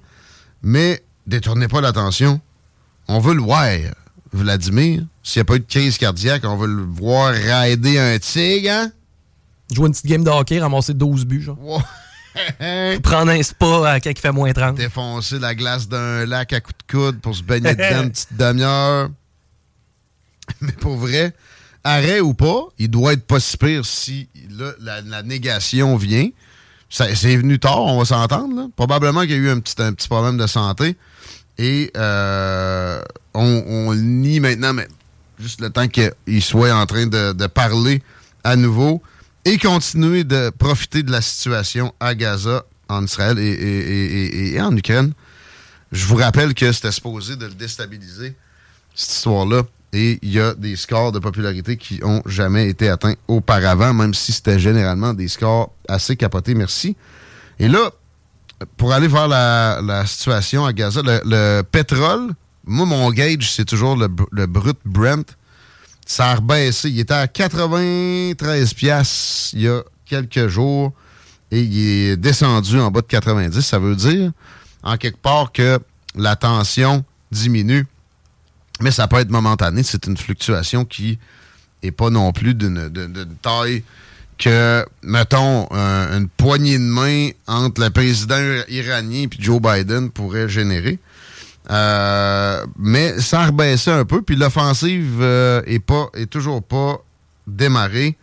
Mais 0.62 1.02
détournez 1.26 1.68
pas 1.68 1.80
l'attention. 1.80 2.40
On 3.08 3.18
veut 3.18 3.34
le 3.34 3.42
voir. 3.42 3.66
Vladimir. 4.32 5.04
S'il 5.22 5.40
n'y 5.40 5.42
a 5.42 5.44
pas 5.44 5.56
eu 5.56 5.60
de 5.60 5.66
crise 5.66 5.98
cardiaque, 5.98 6.42
on 6.44 6.56
va 6.56 6.66
le 6.66 6.82
voir 6.82 7.34
raider 7.34 7.98
un 7.98 8.18
tigre, 8.18 8.70
hein? 8.70 8.90
Jouer 9.72 9.86
une 9.86 9.92
petite 9.92 10.06
game 10.06 10.24
de 10.24 10.30
hockey, 10.30 10.60
ramasser 10.60 10.94
12 10.94 11.24
buts, 11.24 11.42
genre. 11.42 11.58
Prendre 13.02 13.30
un 13.30 13.42
spa 13.42 14.00
quand 14.02 14.10
il 14.10 14.18
fait 14.18 14.32
moins 14.32 14.52
30. 14.52 14.76
Défoncer 14.76 15.38
la 15.38 15.54
glace 15.54 15.88
d'un 15.88 16.26
lac 16.26 16.52
à 16.52 16.60
coups 16.60 16.76
de 16.78 16.92
coude 16.92 17.20
pour 17.20 17.34
se 17.34 17.42
baigner 17.42 17.74
dedans 17.74 18.04
une 18.04 18.10
petite 18.10 18.36
demi-heure. 18.36 19.10
Mais 20.60 20.72
pour 20.72 20.96
vrai, 20.96 21.34
arrêt 21.84 22.20
ou 22.20 22.34
pas, 22.34 22.64
il 22.78 22.90
doit 22.90 23.14
être 23.14 23.26
pas 23.26 23.40
si 23.40 23.56
pire 23.56 23.84
si 23.84 24.28
la, 24.80 25.22
négation 25.22 25.96
vient. 25.96 26.28
C'est 26.90 27.36
venu 27.36 27.58
tard, 27.58 27.82
on 27.82 27.98
va 27.98 28.04
s'entendre. 28.04 28.68
Probablement 28.76 29.22
qu'il 29.22 29.30
y 29.30 29.34
a 29.34 29.38
eu 29.38 29.50
un 29.50 29.60
petit, 29.60 30.08
problème 30.08 30.36
de 30.36 30.46
santé. 30.46 30.96
Et 31.58 31.90
euh, 31.96 33.02
on, 33.34 33.94
nie 33.94 34.40
maintenant, 34.40 34.74
mais 34.74 34.88
juste 35.38 35.60
le 35.60 35.70
temps 35.70 35.88
qu'il 35.88 36.42
soit 36.42 36.72
en 36.72 36.86
train 36.86 37.06
de, 37.06 37.46
parler 37.46 38.02
à 38.44 38.56
nouveau 38.56 39.02
et 39.44 39.58
continuer 39.58 40.24
de 40.24 40.50
profiter 40.50 41.02
de 41.02 41.10
la 41.10 41.22
situation 41.22 41.92
à 41.98 42.14
Gaza, 42.14 42.64
en 42.88 43.04
Israël 43.04 43.38
et, 43.38 44.60
en 44.60 44.76
Ukraine. 44.76 45.12
Je 45.90 46.06
vous 46.06 46.16
rappelle 46.16 46.54
que 46.54 46.72
c'était 46.72 46.92
supposé 46.92 47.36
de 47.36 47.46
le 47.46 47.54
déstabiliser, 47.54 48.34
cette 48.94 49.10
histoire-là. 49.16 49.62
Et 49.92 50.18
il 50.22 50.32
y 50.32 50.40
a 50.40 50.54
des 50.54 50.76
scores 50.76 51.12
de 51.12 51.18
popularité 51.18 51.76
qui 51.76 52.00
ont 52.02 52.22
jamais 52.24 52.68
été 52.68 52.88
atteints 52.88 53.14
auparavant, 53.28 53.92
même 53.92 54.14
si 54.14 54.32
c'était 54.32 54.58
généralement 54.58 55.12
des 55.12 55.28
scores 55.28 55.72
assez 55.86 56.16
capotés, 56.16 56.54
merci. 56.54 56.96
Et 57.58 57.68
là, 57.68 57.90
pour 58.76 58.92
aller 58.92 59.08
voir 59.08 59.28
la, 59.28 60.04
situation 60.06 60.64
à 60.64 60.72
Gaza, 60.72 61.02
le, 61.04 61.62
pétrole, 61.62 62.30
moi, 62.64 62.86
mon 62.86 63.10
gauge, 63.10 63.50
c'est 63.50 63.64
toujours 63.64 63.96
le, 63.96 64.08
brut 64.46 64.78
Brent. 64.84 65.36
Ça 66.06 66.30
a 66.30 66.34
rebaissé. 66.36 66.90
Il 66.90 66.98
était 66.98 67.14
à 67.14 67.28
93 67.28 68.74
piastres 68.74 69.50
il 69.54 69.62
y 69.62 69.68
a 69.68 69.82
quelques 70.04 70.48
jours 70.48 70.92
et 71.50 71.60
il 71.60 71.78
est 71.78 72.16
descendu 72.16 72.78
en 72.80 72.90
bas 72.90 73.02
de 73.02 73.06
90. 73.06 73.60
Ça 73.60 73.78
veut 73.78 73.96
dire, 73.96 74.32
en 74.82 74.96
quelque 74.96 75.18
part, 75.18 75.52
que 75.52 75.78
la 76.14 76.36
tension 76.36 77.04
diminue, 77.30 77.86
mais 78.80 78.90
ça 78.90 79.08
peut 79.08 79.18
être 79.18 79.30
momentané. 79.30 79.82
C'est 79.82 80.06
une 80.06 80.16
fluctuation 80.16 80.84
qui 80.84 81.18
n'est 81.82 81.90
pas 81.90 82.10
non 82.10 82.32
plus 82.32 82.54
d'une 82.54 82.90
taille 83.42 83.82
que, 84.38 84.84
mettons, 85.02 85.68
une 85.70 86.28
poignée 86.28 86.78
de 86.78 86.82
main 86.82 87.30
entre 87.46 87.80
le 87.80 87.90
président 87.90 88.40
iranien 88.68 89.24
et 89.24 89.28
Joe 89.38 89.60
Biden 89.60 90.10
pourrait 90.10 90.48
générer. 90.48 90.98
Euh, 91.70 92.66
mais 92.76 93.20
ça 93.20 93.42
a 93.42 93.46
rebaissé 93.46 93.90
un 93.90 94.04
peu, 94.04 94.22
puis 94.22 94.36
l'offensive 94.36 95.18
euh, 95.20 95.62
est 95.66 95.78
pas 95.78 96.08
est 96.14 96.26
toujours 96.26 96.62
pas 96.62 96.98
démarrée. 97.46 98.16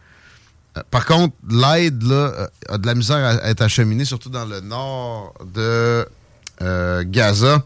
Euh, 0.78 0.82
par 0.92 1.06
contre, 1.06 1.36
l'aide 1.50 2.04
a 2.70 2.78
de 2.78 2.86
la 2.86 2.96
misère 2.96 3.18
à, 3.18 3.50
être 3.50 3.62
acheminée, 3.62 4.06
surtout 4.06 4.30
dans 4.30 4.46
le 4.46 4.60
nord 4.60 5.34
de 5.54 6.08
Gaza. 7.04 7.64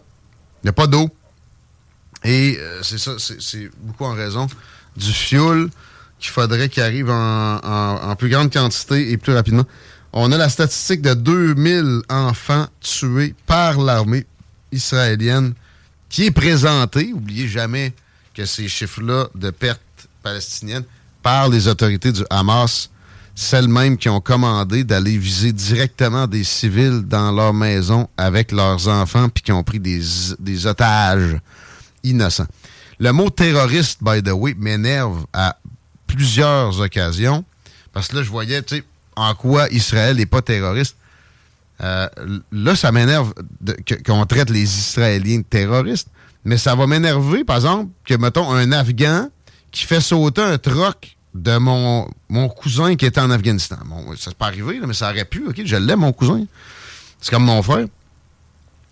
Il 0.62 0.68
n'y 0.68 0.70
a 0.70 0.74
pas 0.74 0.88
d'eau. 0.88 1.10
Et 2.24 2.60
c'est 2.82 2.98
ça, 2.98 3.14
c'est 3.18 3.70
beaucoup 3.82 4.06
en 4.06 4.14
raison 4.14 4.48
du 4.96 5.12
fioul 5.12 5.70
qu'il 6.20 6.32
faudrait 6.32 6.70
qu'il 6.70 6.84
arrive 6.84 7.10
en, 7.10 8.16
plus 8.18 8.30
grande 8.30 8.52
quantité 8.52 9.12
et 9.12 9.18
plus 9.18 9.34
rapidement. 9.34 9.66
On 10.14 10.32
a 10.32 10.38
la 10.38 10.48
statistique 10.48 11.02
de 11.02 11.14
2000 11.14 12.04
enfants 12.08 12.68
tués 12.80 13.36
par 13.46 13.80
l'armée 13.80 14.26
israélienne 14.72 15.54
qui 16.08 16.26
est 16.26 16.32
présentée. 16.32 17.12
Oubliez 17.14 17.48
jamais 17.48 17.94
que 18.34 18.46
ces 18.46 18.68
chiffres-là 18.68 19.28
de 19.36 19.50
pertes 19.50 19.82
palestiniennes 20.22 20.86
par 21.22 21.50
les 21.50 21.68
autorités 21.68 22.12
du 22.12 22.24
Hamas, 22.30 22.90
celles-mêmes 23.36 23.98
qui 23.98 24.08
ont 24.08 24.22
commandé 24.22 24.84
d'aller 24.84 25.18
viser 25.18 25.52
directement 25.52 26.28
des 26.28 26.44
civils 26.44 27.02
dans 27.02 27.32
leur 27.32 27.54
maison 27.54 28.08
avec 28.16 28.52
leurs 28.52 28.88
enfants 28.88 29.28
puis 29.30 29.44
qui 29.44 29.52
ont 29.52 29.64
pris 29.64 29.80
des, 29.80 30.02
des 30.40 30.68
otages 30.68 31.38
innocents. 32.04 32.48
Le 33.00 33.12
mot 33.12 33.30
terroriste, 33.30 34.00
by 34.02 34.22
the 34.22 34.32
way, 34.32 34.56
m'énerve 34.58 35.26
à 35.34 35.58
plusieurs 36.08 36.80
occasions. 36.80 37.44
Parce 37.92 38.08
que 38.08 38.18
là, 38.18 38.24
je 38.24 38.30
voyais, 38.30 38.62
tu 38.62 38.78
sais, 38.78 38.84
en 39.16 39.36
quoi 39.36 39.68
Israël 39.70 40.18
n'est 40.18 40.26
pas 40.26 40.42
terroriste. 40.42 40.96
Euh, 41.82 42.08
là, 42.52 42.76
ça 42.76 42.92
m'énerve 42.92 43.34
qu'on 44.06 44.26
traite 44.26 44.50
les 44.50 44.64
Israéliens 44.64 45.40
de 45.40 45.44
terroristes. 45.44 46.08
Mais 46.46 46.58
ça 46.58 46.76
va 46.76 46.88
m'énerver, 46.88 47.44
par 47.44 47.58
exemple, 47.58 47.92
que, 48.06 48.16
mettons, 48.16 48.52
un 48.52 48.72
Afghan 48.72 49.30
qui 49.72 49.86
fait 49.86 50.02
sauter 50.02 50.42
un 50.42 50.58
troc 50.58 51.16
de 51.34 51.58
mon, 51.58 52.08
mon 52.30 52.48
cousin 52.48 52.96
qui 52.96 53.06
était 53.06 53.22
en 53.22 53.32
Afghanistan. 53.32 53.78
Bon, 53.86 54.16
ça 54.16 54.30
s'est 54.30 54.36
pas 54.36 54.48
arrivé, 54.48 54.80
mais 54.86 54.94
ça 54.94 55.10
aurait 55.10 55.26
pu, 55.26 55.48
OK? 55.48 55.62
Je 55.66 55.76
l'aime, 55.76 56.02
mon 56.02 56.12
cousin. 56.14 56.46
C'est 57.20 57.32
comme 57.32 57.46
mon 57.46 57.62
frère. 57.64 57.86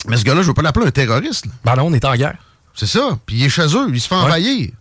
Mais 0.08 0.18
ce 0.18 0.24
gars-là, 0.24 0.42
je 0.42 0.48
veux 0.48 0.54
pas 0.54 0.62
l'appeler 0.62 0.88
un 0.88 0.92
terroriste. 0.92 1.46
Ben 1.64 1.76
non, 1.76 1.88
on 1.88 1.94
est 1.94 2.06
en 2.06 2.16
guerre. 2.16 2.38
C'est 2.74 2.88
ça. 2.88 3.20
Puis 3.26 3.38
il 3.38 3.44
est 3.46 3.50
chez 3.50 3.76
eux, 3.76 3.88
il 3.92 4.02
se 4.02 4.08
fait 4.08 4.16
envahir. 4.16 4.72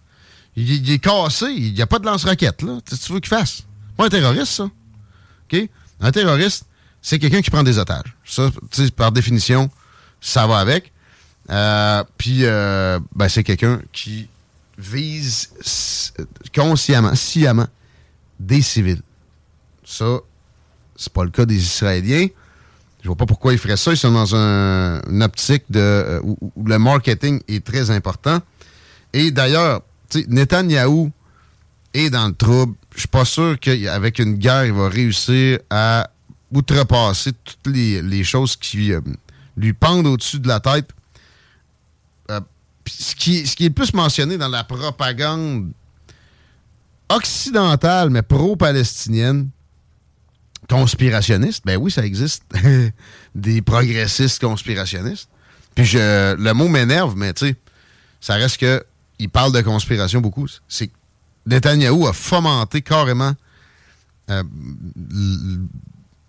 Il, 0.56 0.90
est 0.90 0.98
cassé, 0.98 1.46
il 1.46 1.72
n'y 1.72 1.82
a 1.82 1.86
pas 1.86 1.98
de 1.98 2.06
lance-roquette, 2.06 2.62
là. 2.62 2.78
Qu'est-ce 2.84 3.00
que 3.00 3.06
tu 3.06 3.12
veux 3.12 3.20
qu'il 3.20 3.28
fasse? 3.28 3.62
Pas 3.96 4.06
un 4.06 4.08
terroriste, 4.08 4.52
ça. 4.52 4.64
OK? 4.64 5.68
Un 6.00 6.12
terroriste, 6.12 6.64
c'est 7.00 7.18
quelqu'un 7.18 7.40
qui 7.40 7.50
prend 7.50 7.62
des 7.62 7.78
otages. 7.78 8.16
Ça, 8.24 8.50
par 8.96 9.12
définition, 9.12 9.70
ça 10.20 10.46
va 10.46 10.58
avec. 10.58 10.92
Euh, 11.50 12.04
puis, 12.18 12.44
euh, 12.44 12.98
ben, 13.14 13.28
c'est 13.28 13.44
quelqu'un 13.44 13.80
qui 13.92 14.28
vise 14.76 15.50
consciemment, 16.54 17.14
sciemment, 17.14 17.66
des 18.38 18.62
civils. 18.62 19.02
Ça, 19.84 20.20
c'est 20.96 21.12
pas 21.12 21.24
le 21.24 21.30
cas 21.30 21.44
des 21.44 21.56
Israéliens. 21.56 22.28
Je 23.02 23.08
vois 23.08 23.16
pas 23.16 23.26
pourquoi 23.26 23.52
ils 23.52 23.58
feraient 23.58 23.76
ça. 23.76 23.92
Ils 23.92 23.96
sont 23.96 24.12
dans 24.12 24.34
une 24.34 25.22
optique 25.22 25.64
euh, 25.74 26.20
où, 26.22 26.36
le 26.64 26.78
marketing 26.78 27.40
est 27.48 27.64
très 27.64 27.90
important. 27.90 28.40
Et 29.12 29.30
d'ailleurs, 29.30 29.82
Netanyahou 30.28 31.10
est 31.94 32.10
dans 32.10 32.28
le 32.28 32.34
trouble. 32.34 32.74
Je 32.94 33.00
suis 33.00 33.08
pas 33.08 33.24
sûr 33.24 33.58
qu'avec 33.58 34.18
une 34.18 34.34
guerre, 34.34 34.66
il 34.66 34.72
va 34.72 34.88
réussir 34.88 35.58
à 35.70 36.10
outrepasser 36.52 37.32
toutes 37.32 37.72
les, 37.74 38.24
choses 38.24 38.56
qui 38.56 38.92
euh, 38.92 39.00
lui 39.56 39.72
pendent 39.72 40.06
au-dessus 40.06 40.40
de 40.40 40.48
la 40.48 40.60
tête. 40.60 40.90
Euh, 42.30 42.40
ce, 42.86 43.14
qui, 43.14 43.46
ce 43.46 43.56
qui 43.56 43.64
est 43.64 43.68
le 43.68 43.74
plus 43.74 43.94
mentionné 43.94 44.36
dans 44.36 44.48
la 44.48 44.64
propagande 44.64 45.70
occidentale, 47.08 48.10
mais 48.10 48.22
pro-palestinienne, 48.22 49.48
conspirationniste, 50.70 51.64
ben 51.66 51.76
oui, 51.76 51.90
ça 51.90 52.06
existe. 52.06 52.44
Des 53.34 53.60
progressistes 53.60 54.40
conspirationnistes. 54.40 55.28
Puis 55.74 55.84
je, 55.84 56.34
le 56.36 56.52
mot 56.52 56.68
m'énerve, 56.68 57.16
mais 57.16 57.34
tu 57.34 57.48
sais, 57.48 57.56
ça 58.20 58.34
reste 58.34 58.58
que 58.58 58.82
il 59.18 59.28
parle 59.28 59.52
de 59.52 59.60
conspiration 59.60 60.20
beaucoup, 60.20 60.46
c'est 60.68 60.86
que 60.86 60.92
Netanyahou 61.46 62.06
a 62.06 62.12
fomenté 62.12 62.80
carrément 62.80 63.34
euh, 64.30 64.42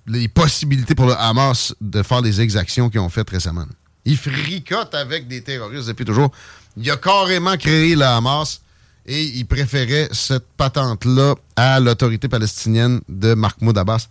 les 0.08 0.28
possibilités 0.28 0.96
pour 0.96 1.06
le 1.06 1.14
Hamas 1.14 1.74
de 1.80 2.04
faire 2.04 2.22
les 2.22 2.42
exactions 2.42 2.90
qu'ils 2.90 3.00
ont 3.00 3.10
faites 3.10 3.30
récemment. 3.30 3.66
Il 4.04 4.18
fricote 4.18 4.94
avec 4.96 5.28
des 5.28 5.44
terroristes 5.44 5.88
depuis 5.88 6.06
toujours. 6.06 6.32
Il 6.76 6.90
a 6.90 6.98
carrément 6.98 7.56
créé 7.56 7.96
le 7.96 8.04
Hamas 8.04 8.62
et 9.06 9.24
il 9.24 9.46
préférait 9.46 10.10
cette 10.12 10.48
patente-là 10.58 11.36
à 11.56 11.80
l'autorité 11.80 12.28
palestinienne 12.28 13.02
de 13.08 13.34
Mahmoud 13.36 13.78
Abbas. 13.78 14.08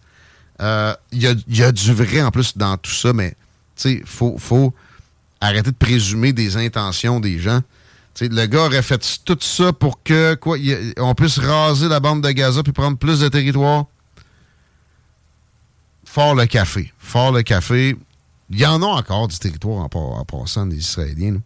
Euh, 0.61 0.94
il, 1.12 1.22
y 1.22 1.62
a, 1.62 1.72
du 1.72 1.94
vrai 1.94 2.22
en 2.22 2.30
plus 2.30 2.56
dans 2.56 2.76
tout 2.76 2.90
ça, 2.90 3.12
mais 3.12 3.34
il 3.84 4.02
faut, 4.04 4.36
faut 4.38 4.74
arrêter 5.40 5.70
de 5.70 5.76
présumer 5.76 6.32
des 6.32 6.56
intentions 6.56 7.18
des 7.18 7.38
gens 7.38 7.62
le 8.28 8.46
gars 8.46 8.66
aurait 8.66 8.82
fait 8.82 9.20
tout 9.24 9.38
ça 9.40 9.72
pour 9.72 10.02
que 10.02 10.34
quoi, 10.34 10.56
on 10.98 11.14
puisse 11.14 11.38
raser 11.38 11.88
la 11.88 12.00
bande 12.00 12.22
de 12.22 12.30
Gaza 12.30 12.62
puis 12.62 12.72
prendre 12.72 12.98
plus 12.98 13.20
de 13.20 13.28
territoire. 13.28 13.86
Fort 16.04 16.34
le 16.34 16.46
café. 16.46 16.92
Fort 16.98 17.32
le 17.32 17.42
café. 17.42 17.96
Il 18.50 18.58
y 18.58 18.66
en 18.66 18.82
a 18.82 18.86
encore 18.86 19.28
du 19.28 19.38
territoire 19.38 19.88
en, 19.94 20.24
passant 20.24 20.66
des 20.66 20.76
Israéliens. 20.76 21.40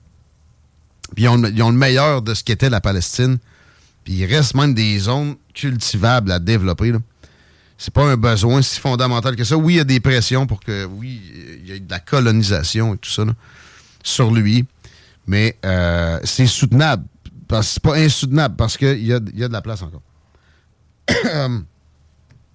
Puis 1.15 1.25
ils 1.25 1.29
ont, 1.29 1.37
le 1.37 1.77
meilleur 1.77 2.23
de 2.23 2.35
ce 2.35 2.43
qu'était 2.43 2.71
la 2.71 2.81
Palestine. 2.81 3.39
Puis 4.05 4.15
il 4.15 4.25
reste 4.25 4.55
même 4.55 4.75
des 4.75 4.99
zones 4.99 5.37
cultivables 5.53 6.33
à 6.33 6.39
développer. 6.39 6.93
C'est 7.85 7.93
pas 7.93 8.07
un 8.07 8.17
besoin 8.17 8.63
si 8.63 8.81
fondamental 8.81 9.37
que 9.37 9.45
ça. 9.45 9.59
Oui, 9.59 9.75
il 9.75 9.77
y 9.77 9.81
a 9.81 9.85
des 9.85 10.01
pressions 10.01 10.47
pour 10.47 10.61
que, 10.61 10.87
oui, 10.87 11.21
il 11.63 11.69
y 11.69 11.73
ait 11.73 11.81
de 11.81 11.91
la 11.91 12.01
colonisation 12.01 12.95
et 12.95 12.97
tout 12.97 13.11
ça 13.11 13.25
sur 14.03 14.31
lui. 14.31 14.65
Mais 15.27 15.59
euh, 15.67 16.19
c'est 16.25 16.47
soutenable. 16.47 17.05
C'est 17.61 17.83
pas 17.83 17.97
insoutenable 17.97 18.57
parce 18.57 18.79
qu'il 18.79 19.05
y 19.05 19.13
a, 19.13 19.21
y 19.35 19.45
a 19.45 19.49
de 19.49 19.53
la 19.53 19.61
place 19.61 19.83
encore. 19.83 20.01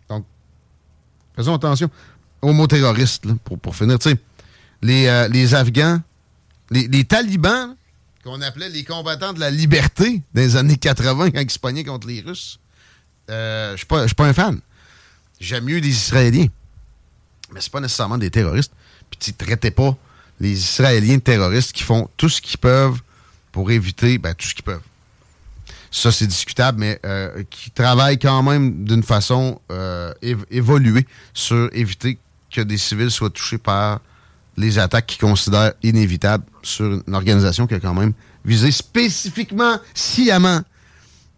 Donc, 0.10 0.26
faisons 1.36 1.54
attention 1.54 1.92
aux 2.42 2.52
mots 2.52 2.66
terroristes, 2.66 3.32
pour, 3.44 3.60
pour 3.60 3.76
finir. 3.76 4.00
les, 4.82 5.06
euh, 5.06 5.28
les 5.28 5.54
Afghans, 5.54 6.02
les, 6.72 7.04
talibans, 7.04 7.76
qu'on 8.24 8.42
appelait 8.42 8.70
les 8.70 8.84
combattants 8.84 9.34
de 9.34 9.40
la 9.40 9.52
liberté 9.52 10.24
des 10.34 10.56
années 10.56 10.78
80 10.78 11.30
quand 11.30 11.40
ils 11.40 11.52
se 11.52 11.60
pognaient 11.60 11.84
contre 11.84 12.08
les 12.08 12.22
Russes. 12.22 12.60
Euh, 13.30 13.78
je 13.78 13.86
ne 13.96 14.08
suis 14.08 14.16
pas 14.16 14.26
un 14.26 14.34
fan. 14.34 14.60
J'aime 15.40 15.66
mieux 15.66 15.78
les 15.78 15.90
Israéliens. 15.90 16.48
Mais 17.54 17.62
c'est 17.62 17.72
pas 17.72 17.80
nécessairement 17.80 18.18
des 18.18 18.30
terroristes. 18.30 18.72
Puis 19.10 19.20
tu 19.20 19.34
traitais 19.34 19.72
pas 19.72 19.98
les 20.40 20.52
Israéliens 20.52 21.20
terroristes 21.20 21.74
qui 21.74 21.84
font 21.84 22.10
tout 22.18 22.30
ce 22.30 22.42
qu'ils 22.42 22.60
peuvent 22.60 23.02
pour 23.52 23.72
éviter, 23.72 24.18
ben, 24.18 24.34
tout 24.34 24.48
ce 24.48 24.54
qu'ils 24.54 24.64
peuvent. 24.64 24.82
Ça, 25.92 26.12
c'est 26.12 26.28
discutable, 26.28 26.80
mais 26.80 27.00
euh, 27.06 27.44
qui 27.50 27.72
travaillent 27.72 28.20
quand 28.20 28.44
même 28.44 28.84
d'une 28.84 29.02
façon 29.02 29.60
euh, 29.72 30.14
évoluée 30.52 31.08
sur 31.34 31.70
éviter 31.74 32.20
que 32.52 32.62
des 32.62 32.78
civils 32.78 33.10
soient 33.10 33.32
touchés 33.32 33.58
par 33.58 34.00
les 34.56 34.78
attaques 34.78 35.08
qu'ils 35.08 35.22
considèrent 35.22 35.74
inévitables 35.82 36.44
sur 36.62 36.86
une 36.86 37.16
organisation 37.16 37.66
qui 37.66 37.74
a 37.74 37.80
quand 37.80 37.94
même 37.94 38.14
visé 38.46 38.72
spécifiquement, 38.72 39.80
sciemment, 39.94 40.62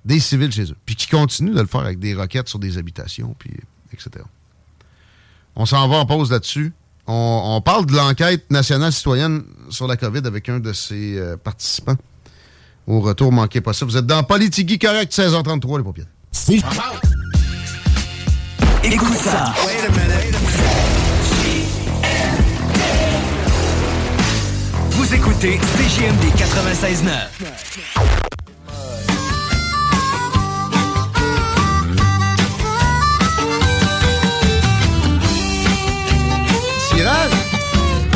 des 0.03 0.19
civils 0.19 0.51
chez 0.51 0.71
eux. 0.71 0.77
Puis 0.85 0.95
qui 0.95 1.07
continue 1.07 1.51
de 1.51 1.61
le 1.61 1.67
faire 1.67 1.81
avec 1.81 1.99
des 1.99 2.13
roquettes 2.13 2.49
sur 2.49 2.59
des 2.59 2.77
habitations, 2.77 3.35
puis 3.37 3.51
etc. 3.93 4.25
On 5.55 5.65
s'en 5.65 5.87
va 5.87 5.97
en 5.97 6.05
pause 6.05 6.31
là-dessus. 6.31 6.73
On, 7.07 7.61
parle 7.65 7.87
de 7.87 7.95
l'enquête 7.95 8.49
nationale 8.51 8.93
citoyenne 8.93 9.43
sur 9.69 9.87
la 9.87 9.97
COVID 9.97 10.21
avec 10.25 10.47
un 10.47 10.59
de 10.59 10.71
ses 10.71 11.17
euh, 11.17 11.35
participants. 11.35 11.95
Au 12.87 13.01
retour, 13.01 13.31
manquez 13.31 13.59
pas 13.59 13.73
ça. 13.73 13.85
Vous 13.85 13.97
êtes 13.97 14.05
dans 14.05 14.23
Politigui 14.23 14.79
Correct, 14.79 15.11
16h33, 15.11 15.77
les 15.77 15.83
paupières. 15.83 16.05
Écoute 18.83 19.17
ça. 19.17 19.53
Vous 24.91 25.13
écoutez 25.13 25.59
CGMD 25.77 26.23
96.9. 26.37 28.40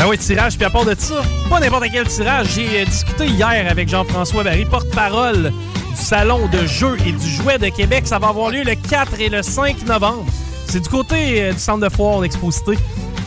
Ben 0.06 0.12
oui, 0.12 0.20
tirage. 0.20 0.56
Puis 0.56 0.66
à 0.66 0.70
part 0.70 0.86
de 0.86 0.94
ça, 0.96 1.24
pas 1.50 1.60
n'importe 1.60 1.86
quel 1.92 2.08
tirage. 2.08 2.50
J'ai 2.54 2.82
euh, 2.82 2.86
discuté 2.86 3.26
hier 3.26 3.66
avec 3.68 3.90
Jean-François 3.90 4.44
Barry, 4.44 4.64
porte-parole 4.66 5.52
du 5.52 5.96
Salon 5.96 6.48
de 6.48 6.68
jeux 6.68 6.96
et 7.08 7.12
du 7.12 7.28
jouet 7.28 7.58
de 7.58 7.70
Québec. 7.70 8.04
Ça 8.06 8.20
va 8.20 8.28
avoir 8.28 8.52
lieu 8.52 8.62
le 8.62 8.76
4 8.76 9.20
et 9.20 9.30
le 9.30 9.42
5 9.42 9.84
novembre. 9.88 10.24
C'est 10.68 10.82
du 10.82 10.90
côté 10.90 11.42
euh, 11.42 11.54
du 11.54 11.58
centre 11.58 11.80
de 11.80 11.90
foire 11.90 12.22
d'Exposité. 12.22 12.78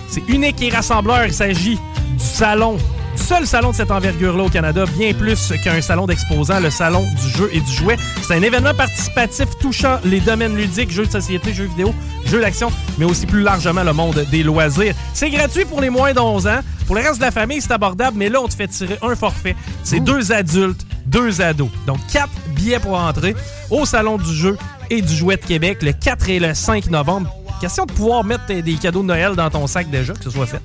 C'est 0.08 0.22
unique 0.28 0.62
et 0.62 0.68
rassembleur. 0.68 1.26
Il 1.26 1.32
s'agit 1.32 1.74
du 1.74 2.24
salon 2.24 2.76
seul 3.18 3.46
salon 3.46 3.70
de 3.70 3.76
cette 3.76 3.90
envergure-là 3.90 4.44
au 4.44 4.48
Canada, 4.48 4.84
bien 4.96 5.12
plus 5.12 5.52
qu'un 5.62 5.80
salon 5.80 6.06
d'exposants, 6.06 6.60
le 6.60 6.70
salon 6.70 7.06
du 7.20 7.28
jeu 7.36 7.50
et 7.52 7.60
du 7.60 7.72
jouet. 7.72 7.96
C'est 8.22 8.34
un 8.34 8.42
événement 8.42 8.74
participatif 8.74 9.46
touchant 9.60 9.98
les 10.04 10.20
domaines 10.20 10.56
ludiques, 10.56 10.90
jeux 10.90 11.06
de 11.06 11.10
société, 11.10 11.52
jeux 11.52 11.66
vidéo, 11.66 11.94
jeux 12.26 12.40
d'action, 12.40 12.70
mais 12.98 13.04
aussi 13.04 13.26
plus 13.26 13.42
largement 13.42 13.84
le 13.84 13.92
monde 13.92 14.24
des 14.30 14.42
loisirs. 14.42 14.94
C'est 15.14 15.30
gratuit 15.30 15.64
pour 15.64 15.80
les 15.80 15.90
moins 15.90 16.12
de 16.12 16.20
11 16.20 16.46
ans. 16.46 16.60
Pour 16.86 16.96
le 16.96 17.02
reste 17.02 17.18
de 17.18 17.24
la 17.24 17.30
famille, 17.30 17.60
c'est 17.60 17.72
abordable, 17.72 18.16
mais 18.16 18.28
là, 18.28 18.40
on 18.40 18.48
te 18.48 18.54
fait 18.54 18.68
tirer 18.68 18.98
un 19.02 19.14
forfait. 19.14 19.56
C'est 19.84 20.00
deux 20.00 20.32
adultes, 20.32 20.86
deux 21.06 21.40
ados. 21.42 21.68
Donc, 21.86 21.98
quatre 22.10 22.30
billets 22.56 22.78
pour 22.78 22.98
entrer 22.98 23.34
au 23.70 23.84
Salon 23.84 24.16
du 24.16 24.34
jeu 24.34 24.56
et 24.90 25.02
du 25.02 25.14
jouet 25.14 25.36
de 25.36 25.44
Québec 25.44 25.82
le 25.82 25.92
4 25.92 26.28
et 26.30 26.38
le 26.38 26.54
5 26.54 26.90
novembre. 26.90 27.30
Question 27.60 27.86
de 27.86 27.92
pouvoir 27.92 28.24
mettre 28.24 28.46
des 28.46 28.74
cadeaux 28.74 29.02
de 29.02 29.06
Noël 29.06 29.34
dans 29.34 29.50
ton 29.50 29.66
sac 29.66 29.90
déjà, 29.90 30.12
que 30.12 30.22
ce 30.22 30.30
soit 30.30 30.46
fait. 30.46 30.60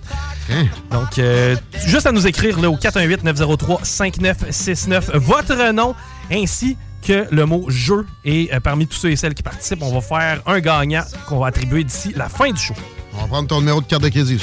Hein? 0.52 0.66
Donc, 0.91 1.18
euh, 1.18 1.56
juste 1.86 2.06
à 2.06 2.12
nous 2.12 2.28
écrire 2.28 2.60
là, 2.60 2.70
au 2.70 2.78
418-903-5969 2.78 5.18
votre 5.18 5.72
nom 5.72 5.96
ainsi 6.32 6.78
que 7.06 7.28
le 7.32 7.46
mot 7.46 7.66
jeu. 7.70 8.06
Et 8.26 8.50
euh, 8.54 8.60
parmi 8.60 8.86
tous 8.88 8.98
ceux 8.98 9.12
et 9.12 9.16
celles 9.16 9.34
qui 9.34 9.44
participent, 9.44 9.82
on 9.82 9.94
va 9.94 10.02
faire 10.02 10.41
un 10.46 10.60
gagnant 10.60 11.04
qu'on 11.28 11.39
va 11.39 11.48
attribuer 11.48 11.84
d'ici 11.84 12.14
la 12.16 12.30
fin 12.30 12.52
du 12.52 12.62
show. 12.62 12.76
On 13.14 13.22
va 13.22 13.28
prendre 13.28 13.48
ton 13.48 13.60
numéro 13.60 13.82
de 13.82 13.86
carte 13.86 14.04
de 14.04 14.10
crédit. 14.10 14.39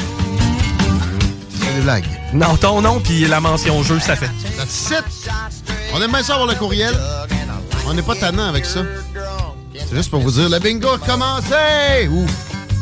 C'est 1.51 1.74
des 1.74 1.82
blagues. 1.82 2.09
Non, 2.32 2.57
ton 2.57 2.80
nom 2.82 3.01
puis 3.01 3.26
la 3.26 3.40
mention 3.40 3.82
jeu, 3.82 3.98
ça 4.01 4.16
fait. 4.16 4.30
That's 4.57 4.92
On 5.94 6.03
aime 6.03 6.11
bien 6.11 6.22
ça 6.22 6.34
avoir 6.34 6.48
le 6.48 6.57
courriel. 6.57 6.94
On 7.86 7.94
n'est 7.94 8.03
pas 8.03 8.14
tannant 8.14 8.48
avec 8.48 8.66
ça. 8.66 8.80
C'est 9.89 9.97
juste 9.97 10.11
pour 10.11 10.20
vous 10.20 10.31
dire, 10.31 10.49
le 10.49 10.59
bingo 10.59 10.89
a 10.89 10.99
commencé! 10.99 12.09
Ou 12.11 12.26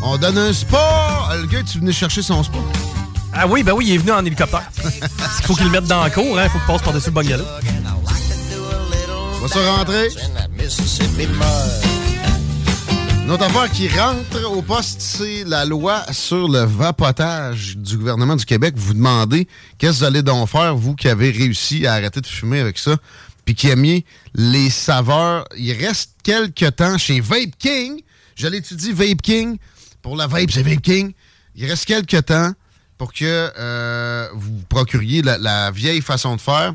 on 0.03 0.17
donne 0.17 0.39
un 0.39 0.53
spa. 0.53 1.31
Le 1.41 1.47
gars, 1.47 1.63
tu 1.63 1.79
venais 1.79 1.93
chercher 1.93 2.23
son 2.23 2.43
spa? 2.43 2.59
Ah 3.33 3.47
oui, 3.47 3.63
ben 3.63 3.73
oui, 3.73 3.87
il 3.89 3.95
est 3.95 3.99
venu 3.99 4.13
en 4.13 4.25
hélicoptère. 4.25 4.71
Il 4.85 4.91
faut 5.45 5.55
qu'il 5.55 5.67
le 5.67 5.71
mette 5.71 5.85
dans 5.85 6.03
la 6.03 6.11
cour, 6.11 6.39
hein. 6.39 6.45
Il 6.45 6.51
faut 6.51 6.59
qu'il 6.59 6.67
passe 6.67 6.83
par-dessus 6.83 7.09
le 7.11 7.15
bungalow. 7.15 7.45
On 9.35 9.47
va 9.47 9.49
se 9.49 9.59
rentrer. 9.59 10.09
Notre 13.29 13.45
affaire 13.45 13.71
qui 13.71 13.89
rentre 13.89 14.51
au 14.51 14.63
poste, 14.63 15.03
c'est 15.03 15.45
la 15.45 15.67
loi 15.67 16.03
sur 16.13 16.49
le 16.49 16.61
vapotage 16.61 17.77
du 17.77 17.99
gouvernement 17.99 18.37
du 18.37 18.47
Québec. 18.47 18.73
Vous 18.75 18.87
vous 18.87 18.95
demandez 18.95 19.47
qu'est-ce 19.77 19.93
que 19.93 19.99
vous 19.99 20.05
allez 20.05 20.23
donc 20.23 20.49
faire, 20.49 20.75
vous 20.75 20.95
qui 20.95 21.09
avez 21.09 21.31
réussi 21.31 21.87
à 21.87 21.93
arrêter 21.93 22.23
de 22.23 22.27
fumer 22.27 22.59
avec 22.61 22.79
ça, 22.79 22.97
puis 23.49 23.55
qui 23.55 23.69
aimiez 23.69 24.05
les 24.35 24.69
saveurs. 24.69 25.47
Il 25.57 25.73
reste 25.73 26.17
quelques 26.23 26.77
temps 26.77 26.99
chez 26.99 27.19
Vape 27.21 27.57
King. 27.59 28.03
Je 28.37 28.47
l'étudie, 28.47 28.93
Vape 28.93 29.23
King. 29.23 29.57
Pour 30.03 30.17
la 30.17 30.27
vape, 30.27 30.51
c'est 30.51 30.63
Vape 30.63 30.83
King. 30.83 31.15
Il 31.55 31.65
reste 31.65 31.87
quelques 31.87 32.27
temps 32.27 32.53
pour 32.99 33.11
que 33.11 33.25
euh, 33.25 34.29
vous 34.35 34.61
procuriez 34.69 35.23
la, 35.23 35.71
vieille 35.71 36.03
façon 36.03 36.37
de 36.37 36.43
faire. 36.43 36.75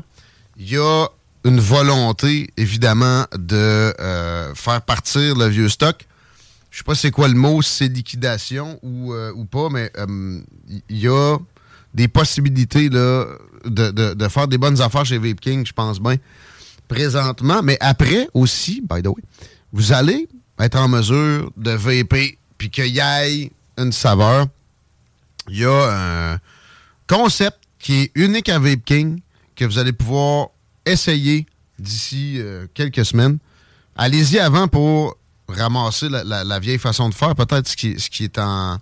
Il 0.56 0.68
y 0.68 0.76
a 0.76 1.06
une 1.44 1.60
volonté, 1.60 2.50
évidemment, 2.56 3.26
de 3.38 3.94
euh, 4.00 4.52
faire 4.56 4.82
partir 4.82 5.36
le 5.36 5.46
vieux 5.46 5.68
stock. 5.68 6.04
Je 6.72 6.78
sais 6.78 6.84
pas 6.84 6.96
c'est 6.96 7.12
quoi 7.12 7.28
le 7.28 7.34
mot, 7.34 7.62
c'est 7.62 7.86
liquidation 7.86 8.80
ou, 8.82 9.12
euh, 9.12 9.32
pas, 9.48 9.68
mais 9.70 9.92
il 10.88 10.98
y 10.98 11.06
a 11.06 11.38
des 11.94 12.08
possibilités 12.08 12.90
de, 12.90 13.28
de, 13.64 14.28
faire 14.28 14.48
des 14.48 14.58
bonnes 14.58 14.80
affaires 14.80 15.04
chez 15.04 15.18
Vape 15.18 15.40
King, 15.40 15.64
je 15.64 15.72
pense 15.72 16.00
bien, 16.00 16.16
présentement. 16.88 17.62
Mais 17.62 17.76
après 17.80 18.28
aussi, 18.34 18.82
by 18.88 19.02
the 19.02 19.08
way, 19.08 19.22
vous 19.72 19.92
allez 19.92 20.28
être 20.58 20.78
en 20.78 20.88
mesure 20.88 21.50
de 21.56 21.72
vaper 21.72 22.38
puis 22.58 22.70
qu'il 22.70 22.86
y 22.86 23.00
ait 23.00 23.50
une 23.76 23.92
saveur 23.92 24.46
il 25.48 25.58
y 25.58 25.64
a 25.64 26.32
un 26.32 26.38
concept 27.06 27.58
qui 27.78 28.02
est 28.02 28.12
unique 28.14 28.48
à 28.48 28.58
Vape 28.58 28.84
King 28.84 29.20
que 29.54 29.64
vous 29.64 29.78
allez 29.78 29.92
pouvoir 29.92 30.48
essayer 30.86 31.46
d'ici 31.78 32.36
euh, 32.38 32.66
quelques 32.72 33.04
semaines. 33.04 33.38
Allez-y 33.96 34.38
avant 34.38 34.68
pour 34.68 35.16
ramasser 35.48 36.08
la, 36.08 36.58
vieille 36.58 36.78
façon 36.78 37.08
de 37.08 37.14
faire, 37.14 37.34
peut-être 37.34 37.68
ce 37.68 37.76
qui, 37.76 38.00
ce 38.00 38.08
qui 38.08 38.24
est 38.24 38.38
en, 38.38 38.78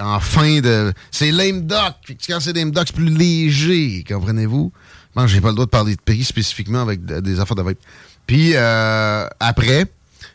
en 0.00 0.20
fin 0.20 0.60
de... 0.60 0.92
C'est 1.10 1.30
lame 1.30 1.66
duck. 1.66 2.16
Quand 2.26 2.40
c'est 2.40 2.54
lame 2.54 2.70
duck, 2.70 2.84
c'est 2.86 2.96
plus 2.96 3.10
léger, 3.10 4.02
comprenez-vous? 4.08 4.72
Bon, 5.16 5.26
j'ai 5.26 5.40
pas 5.40 5.48
le 5.48 5.54
droit 5.54 5.64
de 5.64 5.70
parler 5.70 5.96
de 5.96 6.00
prix 6.00 6.22
spécifiquement 6.24 6.82
avec 6.82 7.02
des 7.02 7.40
affaires 7.40 7.56
de 7.56 7.62
vape. 7.62 7.78
Puis 8.26 8.52
euh, 8.54 9.26
après, 9.40 9.86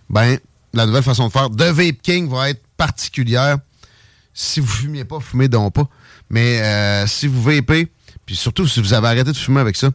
ben, 0.09 0.39
la 0.73 0.87
nouvelle 0.87 1.03
façon 1.03 1.27
de 1.27 1.31
faire 1.31 1.51
de 1.51 1.65
Vape 1.65 2.01
King 2.01 2.27
va 2.27 2.49
être 2.49 2.63
particulière 2.77 3.59
si 4.33 4.59
vous 4.59 4.67
fumiez 4.67 5.05
pas, 5.05 5.19
fumez 5.19 5.47
donc 5.47 5.73
pas. 5.73 5.87
Mais 6.31 6.61
euh, 6.61 7.05
si 7.05 7.27
vous 7.27 7.43
vapez, 7.43 7.91
puis 8.25 8.35
surtout 8.35 8.67
si 8.67 8.81
vous 8.81 8.93
avez 8.93 9.07
arrêté 9.07 9.31
de 9.31 9.37
fumer 9.37 9.59
avec 9.59 9.75
ça, 9.75 9.91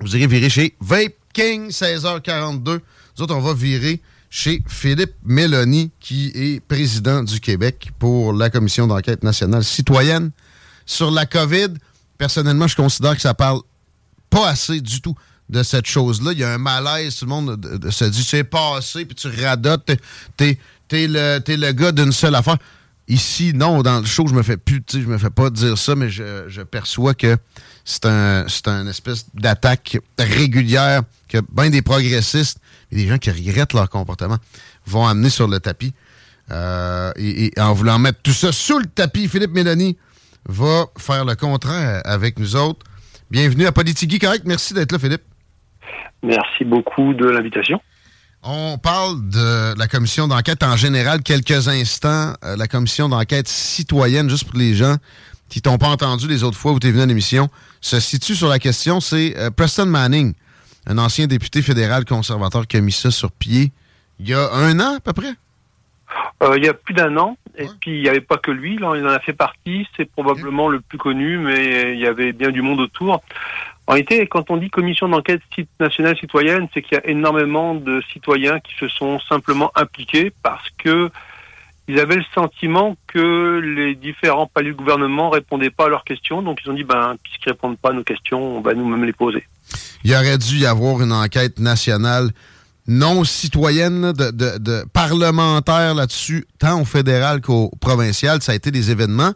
vous 0.00 0.14
irez 0.14 0.28
virer 0.28 0.48
chez 0.48 0.76
Vape 0.80 1.14
King 1.32 1.70
16h42. 1.70 2.80
Nous 3.16 3.22
autres, 3.24 3.34
on 3.34 3.40
va 3.40 3.52
virer 3.52 4.00
chez 4.30 4.62
Philippe 4.68 5.14
Mélanie, 5.24 5.90
qui 5.98 6.30
est 6.34 6.60
président 6.60 7.24
du 7.24 7.40
Québec 7.40 7.90
pour 7.98 8.32
la 8.32 8.48
Commission 8.48 8.86
d'enquête 8.86 9.24
nationale 9.24 9.64
citoyenne 9.64 10.30
sur 10.86 11.10
la 11.10 11.26
COVID. 11.26 11.74
Personnellement, 12.16 12.68
je 12.68 12.76
considère 12.76 13.16
que 13.16 13.22
ça 13.22 13.34
parle 13.34 13.60
pas 14.32 14.48
assez 14.48 14.80
du 14.80 15.00
tout 15.00 15.14
de 15.50 15.62
cette 15.62 15.86
chose-là. 15.86 16.32
Il 16.32 16.38
y 16.38 16.44
a 16.44 16.54
un 16.54 16.58
malaise, 16.58 17.16
tout 17.16 17.26
le 17.26 17.30
monde 17.30 17.90
se 17.90 18.04
dit, 18.06 18.24
c'est 18.24 18.44
passé, 18.44 19.04
puis 19.04 19.14
tu 19.14 19.28
radotes, 19.28 19.90
t'es 20.36 20.58
es 20.90 21.06
le, 21.06 21.72
gars 21.72 21.92
d'une 21.92 22.12
seule 22.12 22.34
affaire. 22.34 22.56
Ici, 23.08 23.52
non, 23.54 23.82
dans 23.82 24.00
le 24.00 24.06
show, 24.06 24.26
je 24.26 24.34
me 24.34 24.42
fais 24.42 24.56
plus, 24.56 24.82
je 24.90 24.98
me 25.00 25.18
fais 25.18 25.30
pas 25.30 25.50
dire 25.50 25.76
ça, 25.76 25.94
mais 25.94 26.08
je, 26.08 26.62
perçois 26.62 27.14
que 27.14 27.36
c'est 27.84 28.06
un, 28.06 28.46
un 28.66 28.86
espèce 28.86 29.26
d'attaque 29.34 29.98
régulière 30.18 31.02
que 31.28 31.38
bien 31.50 31.68
des 31.68 31.82
progressistes 31.82 32.58
et 32.90 32.96
des 32.96 33.08
gens 33.08 33.18
qui 33.18 33.30
regrettent 33.30 33.74
leur 33.74 33.88
comportement 33.88 34.38
vont 34.86 35.06
amener 35.06 35.30
sur 35.30 35.48
le 35.48 35.60
tapis. 35.60 35.92
Euh, 36.50 37.12
et, 37.16 37.52
en 37.58 37.72
voulant 37.72 37.98
mettre 37.98 38.20
tout 38.22 38.32
ça 38.32 38.52
sous 38.52 38.78
le 38.78 38.86
tapis, 38.86 39.28
Philippe 39.28 39.52
Mélanie 39.52 39.96
va 40.48 40.86
faire 40.98 41.24
le 41.24 41.34
contraire 41.34 42.02
avec 42.04 42.38
nous 42.38 42.56
autres. 42.56 42.84
Bienvenue 43.32 43.64
à 43.64 43.72
Politigui 43.72 44.18
Correct? 44.18 44.42
Merci 44.44 44.74
d'être 44.74 44.92
là, 44.92 44.98
Philippe. 44.98 45.22
Merci 46.22 46.66
beaucoup 46.66 47.14
de 47.14 47.24
l'invitation. 47.24 47.80
On 48.42 48.76
parle 48.76 49.26
de 49.30 49.78
la 49.78 49.88
commission 49.88 50.28
d'enquête 50.28 50.62
en 50.62 50.76
général 50.76 51.22
quelques 51.22 51.66
instants. 51.66 52.34
Euh, 52.44 52.56
la 52.58 52.68
commission 52.68 53.08
d'enquête 53.08 53.48
citoyenne, 53.48 54.28
juste 54.28 54.44
pour 54.44 54.58
les 54.58 54.74
gens 54.74 54.96
qui 55.48 55.62
t'ont 55.62 55.78
pas 55.78 55.88
entendu 55.88 56.28
les 56.28 56.42
autres 56.42 56.58
fois 56.58 56.72
où 56.72 56.78
tu 56.78 56.88
es 56.88 56.90
venu 56.90 57.04
à 57.04 57.06
l'émission 57.06 57.48
se 57.80 58.00
situent 58.00 58.34
sur 58.34 58.48
la 58.48 58.58
question. 58.58 59.00
C'est 59.00 59.34
euh, 59.38 59.50
Preston 59.50 59.86
Manning, 59.86 60.34
un 60.86 60.98
ancien 60.98 61.26
député 61.26 61.62
fédéral 61.62 62.04
conservateur 62.04 62.66
qui 62.66 62.76
a 62.76 62.82
mis 62.82 62.92
ça 62.92 63.10
sur 63.10 63.32
pied 63.32 63.72
il 64.20 64.28
y 64.28 64.34
a 64.34 64.52
un 64.52 64.78
an 64.78 64.96
à 64.96 65.00
peu 65.00 65.14
près? 65.14 65.32
Euh, 66.42 66.54
il 66.56 66.64
y 66.64 66.68
a 66.68 66.74
plus 66.74 66.94
d'un 66.94 67.16
an. 67.16 67.36
Et 67.56 67.66
puis, 67.80 67.96
il 67.98 68.02
n'y 68.02 68.08
avait 68.08 68.20
pas 68.20 68.38
que 68.38 68.50
lui, 68.50 68.78
là, 68.78 68.94
il 68.96 69.04
en 69.06 69.10
a 69.10 69.20
fait 69.20 69.32
partie. 69.32 69.86
C'est 69.96 70.10
probablement 70.10 70.68
le 70.68 70.80
plus 70.80 70.98
connu, 70.98 71.38
mais 71.38 71.92
il 71.92 72.00
y 72.00 72.06
avait 72.06 72.32
bien 72.32 72.50
du 72.50 72.62
monde 72.62 72.80
autour. 72.80 73.22
En 73.86 73.92
réalité, 73.92 74.26
quand 74.26 74.50
on 74.50 74.56
dit 74.56 74.70
commission 74.70 75.08
d'enquête 75.08 75.42
nationale 75.80 76.16
citoyenne, 76.16 76.68
c'est 76.72 76.82
qu'il 76.82 76.96
y 76.96 77.00
a 77.00 77.06
énormément 77.08 77.74
de 77.74 78.02
citoyens 78.12 78.60
qui 78.60 78.74
se 78.78 78.88
sont 78.88 79.18
simplement 79.20 79.72
impliqués 79.74 80.32
parce 80.42 80.68
que 80.78 81.10
ils 81.88 81.98
avaient 81.98 82.16
le 82.16 82.24
sentiment 82.32 82.96
que 83.08 83.58
les 83.58 83.96
différents 83.96 84.46
paliers 84.46 84.70
du 84.70 84.76
gouvernement 84.76 85.30
répondaient 85.30 85.70
pas 85.70 85.86
à 85.86 85.88
leurs 85.88 86.04
questions. 86.04 86.40
Donc, 86.40 86.60
ils 86.64 86.70
ont 86.70 86.74
dit, 86.74 86.84
ben, 86.84 87.16
puisqu'ils 87.22 87.50
répondent 87.50 87.76
pas 87.76 87.90
à 87.90 87.92
nos 87.92 88.04
questions, 88.04 88.58
on 88.58 88.60
va 88.60 88.72
nous-mêmes 88.72 89.04
les 89.04 89.12
poser. 89.12 89.44
Il 90.04 90.14
aurait 90.14 90.38
dû 90.38 90.58
y 90.58 90.66
avoir 90.66 91.02
une 91.02 91.12
enquête 91.12 91.58
nationale 91.58 92.30
non 92.86 93.24
citoyenne, 93.24 94.12
de, 94.12 94.30
de, 94.30 94.58
de 94.58 94.84
parlementaire 94.92 95.94
là-dessus, 95.94 96.46
tant 96.58 96.80
au 96.80 96.84
fédéral 96.84 97.40
qu'au 97.40 97.70
provincial. 97.80 98.42
Ça 98.42 98.52
a 98.52 98.54
été 98.54 98.70
des 98.70 98.90
événements 98.90 99.32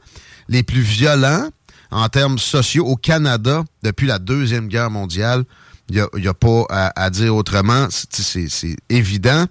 les 0.49 0.63
plus 0.63 0.81
violents 0.81 1.49
en 1.91 2.09
termes 2.09 2.39
sociaux 2.39 2.87
au 2.87 2.97
Canada 2.97 3.65
depuis 3.83 4.07
la 4.07 4.19
Deuxième 4.19 4.69
Guerre 4.69 4.91
mondiale. 4.91 5.45
Il 5.89 6.05
n'y 6.17 6.27
a, 6.27 6.35
pas 6.35 6.67
à, 6.69 7.11
dire 7.11 7.35
autrement. 7.37 7.87
C'est 7.91 8.77
évident. 8.89 9.47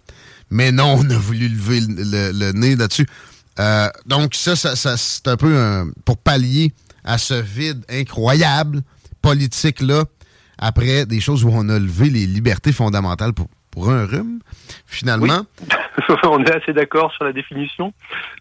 Mais 0.49 0.71
non, 0.71 0.99
on 0.99 1.09
a 1.09 1.17
voulu 1.17 1.47
lever 1.47 1.79
le, 1.81 2.51
nez 2.51 2.75
là-dessus. 2.75 3.07
Euh, 3.59 3.87
donc, 4.05 4.35
ça, 4.35 4.55
c'est 4.55 5.27
un 5.27 5.37
peu 5.37 5.93
pour 6.03 6.17
pallier 6.17 6.73
à 7.05 7.17
ce 7.17 7.35
vide 7.35 7.85
incroyable 7.89 8.81
politique-là, 9.21 10.03
après 10.57 11.05
des 11.05 11.21
choses 11.21 11.43
où 11.45 11.49
on 11.51 11.69
a 11.69 11.79
levé 11.79 12.09
les 12.09 12.27
libertés 12.27 12.73
fondamentales 12.73 13.33
pour 13.75 13.89
un 13.89 14.05
rhume, 14.05 14.39
finalement. 14.87 15.45
on 16.23 16.43
est 16.45 16.51
assez 16.51 16.71
d'accord 16.71 17.11
sur 17.11 17.25
la 17.25 17.33
définition. 17.33 17.93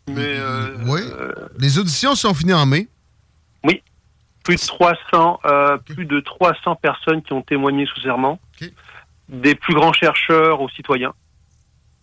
Mais, 0.08 0.36
euh, 0.38 0.76
oui. 0.86 1.00
Les 1.58 1.78
auditions 1.78 2.14
sont 2.14 2.32
finies 2.34 2.54
en 2.54 2.64
mai. 2.66 2.86
Oui. 3.64 3.82
Plus 4.44 4.54
de 4.54 4.66
300, 4.66 5.40
euh, 5.44 5.76
plus 5.78 6.06
de 6.06 6.20
300 6.20 6.76
personnes 6.76 7.20
qui 7.22 7.32
ont 7.32 7.42
témoigné 7.42 7.84
sous 7.86 8.00
serment. 8.00 8.38
Des 9.28 9.54
plus 9.54 9.74
grands 9.74 9.92
chercheurs 9.92 10.60
aux 10.60 10.68
citoyens. 10.68 11.14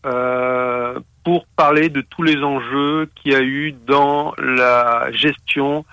Euh, 0.05 0.99
pour 1.23 1.45
parler 1.55 1.89
de 1.89 2.01
tous 2.01 2.23
les 2.23 2.37
enjeux 2.43 3.09
qu'il 3.15 3.31
y 3.31 3.35
a 3.35 3.41
eu 3.41 3.71
dans 3.71 4.33
la 4.39 5.09
gestion 5.11 5.85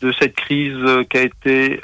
de 0.00 0.12
cette 0.12 0.36
crise 0.36 0.78
qu'a 1.10 1.22
été 1.22 1.80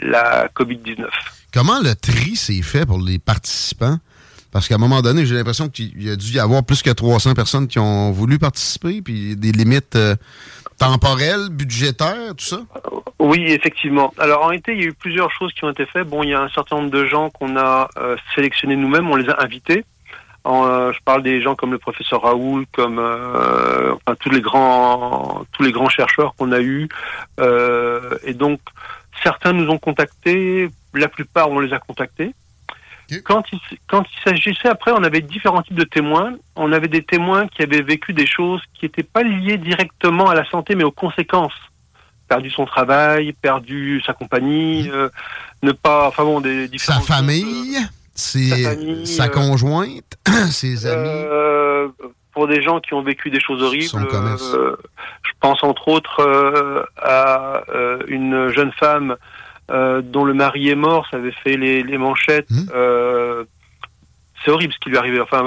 la 0.00 0.48
Covid-19. 0.48 1.06
Comment 1.54 1.78
le 1.78 1.94
tri 1.94 2.34
s'est 2.34 2.62
fait 2.62 2.84
pour 2.84 2.98
les 2.98 3.20
participants? 3.20 3.98
Parce 4.50 4.66
qu'à 4.66 4.74
un 4.74 4.78
moment 4.78 5.02
donné, 5.02 5.24
j'ai 5.24 5.36
l'impression 5.36 5.68
qu'il 5.68 6.02
y 6.02 6.10
a 6.10 6.16
dû 6.16 6.32
y 6.32 6.40
avoir 6.40 6.64
plus 6.64 6.82
que 6.82 6.90
300 6.90 7.34
personnes 7.34 7.68
qui 7.68 7.78
ont 7.78 8.10
voulu 8.10 8.40
participer, 8.40 9.00
puis 9.02 9.36
des 9.36 9.52
limites 9.52 9.94
euh, 9.94 10.16
temporelles, 10.80 11.50
budgétaires, 11.50 12.34
tout 12.36 12.44
ça? 12.44 12.58
Oui, 13.20 13.44
effectivement. 13.46 14.12
Alors 14.18 14.42
en 14.42 14.46
réalité, 14.48 14.72
il 14.72 14.80
y 14.80 14.82
a 14.82 14.86
eu 14.88 14.94
plusieurs 14.94 15.30
choses 15.30 15.52
qui 15.52 15.64
ont 15.64 15.70
été 15.70 15.86
faites. 15.86 16.08
Bon, 16.08 16.24
il 16.24 16.30
y 16.30 16.34
a 16.34 16.40
un 16.40 16.48
certain 16.48 16.74
nombre 16.74 16.90
de 16.90 17.04
gens 17.04 17.30
qu'on 17.30 17.56
a 17.56 17.88
euh, 17.98 18.16
sélectionnés 18.34 18.74
nous-mêmes, 18.74 19.08
on 19.08 19.14
les 19.14 19.30
a 19.30 19.40
invités. 19.40 19.84
Euh, 20.48 20.92
je 20.92 20.98
parle 21.04 21.22
des 21.22 21.40
gens 21.40 21.54
comme 21.54 21.70
le 21.70 21.78
professeur 21.78 22.22
Raoul, 22.22 22.66
comme 22.72 23.00
tous 24.18 24.30
les 24.30 24.40
grands 24.40 25.44
tous 25.52 25.62
les 25.62 25.70
grands 25.70 25.88
chercheurs 25.88 26.34
qu'on 26.36 26.50
a 26.50 26.60
eus. 26.60 26.88
et 27.38 28.34
donc 28.34 28.58
certains 29.22 29.52
nous 29.52 29.70
ont 29.70 29.78
contactés 29.78 30.68
la 31.00 31.08
plupart, 31.08 31.50
on 31.50 31.60
les 31.60 31.72
a 31.72 31.78
contactés. 31.78 32.34
Quand 33.22 33.44
il, 33.52 33.58
quand 33.86 34.02
il 34.02 34.30
s'agissait, 34.30 34.68
après, 34.68 34.90
on 34.92 35.02
avait 35.02 35.20
différents 35.20 35.62
types 35.62 35.78
de 35.78 35.84
témoins. 35.84 36.34
On 36.56 36.72
avait 36.72 36.88
des 36.88 37.02
témoins 37.02 37.46
qui 37.48 37.62
avaient 37.62 37.82
vécu 37.82 38.12
des 38.12 38.26
choses 38.26 38.62
qui 38.74 38.86
n'étaient 38.86 39.02
pas 39.02 39.22
liées 39.22 39.58
directement 39.58 40.28
à 40.28 40.34
la 40.34 40.48
santé, 40.48 40.74
mais 40.74 40.84
aux 40.84 40.90
conséquences. 40.90 41.52
Perdu 42.28 42.50
son 42.50 42.64
travail, 42.64 43.32
perdu 43.34 44.02
sa 44.06 44.14
compagnie, 44.14 44.90
euh, 44.90 45.10
ne 45.62 45.72
pas, 45.72 46.08
enfin 46.08 46.24
bon, 46.24 46.40
des 46.40 46.70
Sa 46.78 47.00
famille, 47.00 47.76
c'est 48.14 49.04
sa, 49.04 49.24
euh, 49.24 49.28
conjointe, 49.28 50.16
ses 50.50 50.86
amis. 50.86 51.08
Euh, 51.10 51.88
pour 52.32 52.48
des 52.48 52.62
gens 52.62 52.80
qui 52.80 52.94
ont 52.94 53.02
vécu 53.02 53.30
des 53.30 53.38
choses 53.38 53.62
horribles. 53.62 53.84
je 53.86 55.32
pense 55.38 55.62
entre 55.62 55.86
autres 55.88 56.88
à 56.96 57.62
une 58.08 58.48
jeune 58.48 58.72
femme 58.72 59.16
euh, 59.70 60.02
dont 60.02 60.24
le 60.24 60.34
mari 60.34 60.68
est 60.68 60.74
mort, 60.74 61.06
ça 61.10 61.16
avait 61.16 61.32
fait 61.32 61.56
les, 61.56 61.82
les 61.82 61.96
manchettes. 61.96 62.50
Mmh. 62.50 62.66
Euh, 62.74 63.44
c'est 64.44 64.50
horrible 64.50 64.74
ce 64.74 64.78
qui 64.78 64.90
lui 64.90 64.96
est 64.96 64.98
arrivé. 64.98 65.18
Enfin, 65.20 65.42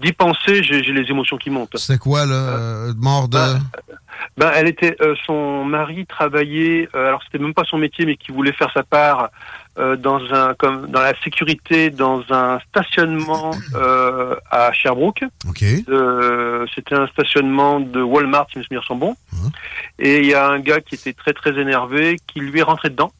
d'y 0.00 0.12
penser, 0.14 0.62
j'ai 0.62 0.80
les 0.80 1.10
émotions 1.10 1.36
qui 1.36 1.50
montent. 1.50 1.76
C'est 1.76 1.98
quoi, 1.98 2.24
le 2.24 2.32
euh, 2.32 2.92
mort 2.96 3.28
de... 3.28 3.36
Ben, 3.36 3.60
ben 4.38 4.50
elle 4.54 4.68
était, 4.68 4.96
son 5.26 5.64
mari 5.64 6.06
travaillait, 6.06 6.88
alors 6.94 7.22
c'était 7.22 7.42
même 7.42 7.52
pas 7.52 7.64
son 7.64 7.76
métier, 7.76 8.06
mais 8.06 8.16
qui 8.16 8.32
voulait 8.32 8.52
faire 8.52 8.70
sa 8.72 8.82
part 8.82 9.28
dans 9.76 10.20
un, 10.32 10.54
comme 10.54 10.86
dans 10.86 11.00
la 11.00 11.14
sécurité, 11.22 11.90
dans 11.90 12.22
un 12.30 12.60
stationnement 12.68 13.50
à 14.50 14.72
Sherbrooke. 14.72 15.24
Okay. 15.48 15.84
c'était 16.74 16.94
un 16.94 17.08
stationnement 17.08 17.80
de 17.80 18.00
Walmart, 18.00 18.46
si 18.50 18.58
mes 18.58 18.64
souvenirs 18.64 18.84
sont 18.84 18.96
bons. 18.96 19.16
Mmh. 19.32 19.48
Et 19.98 20.18
il 20.20 20.26
y 20.26 20.34
a 20.34 20.48
un 20.48 20.60
gars 20.60 20.80
qui 20.80 20.94
était 20.94 21.12
très 21.12 21.34
très 21.34 21.58
énervé, 21.58 22.16
qui 22.26 22.40
lui 22.40 22.60
est 22.60 22.62
rentré 22.62 22.88
dedans 22.88 23.12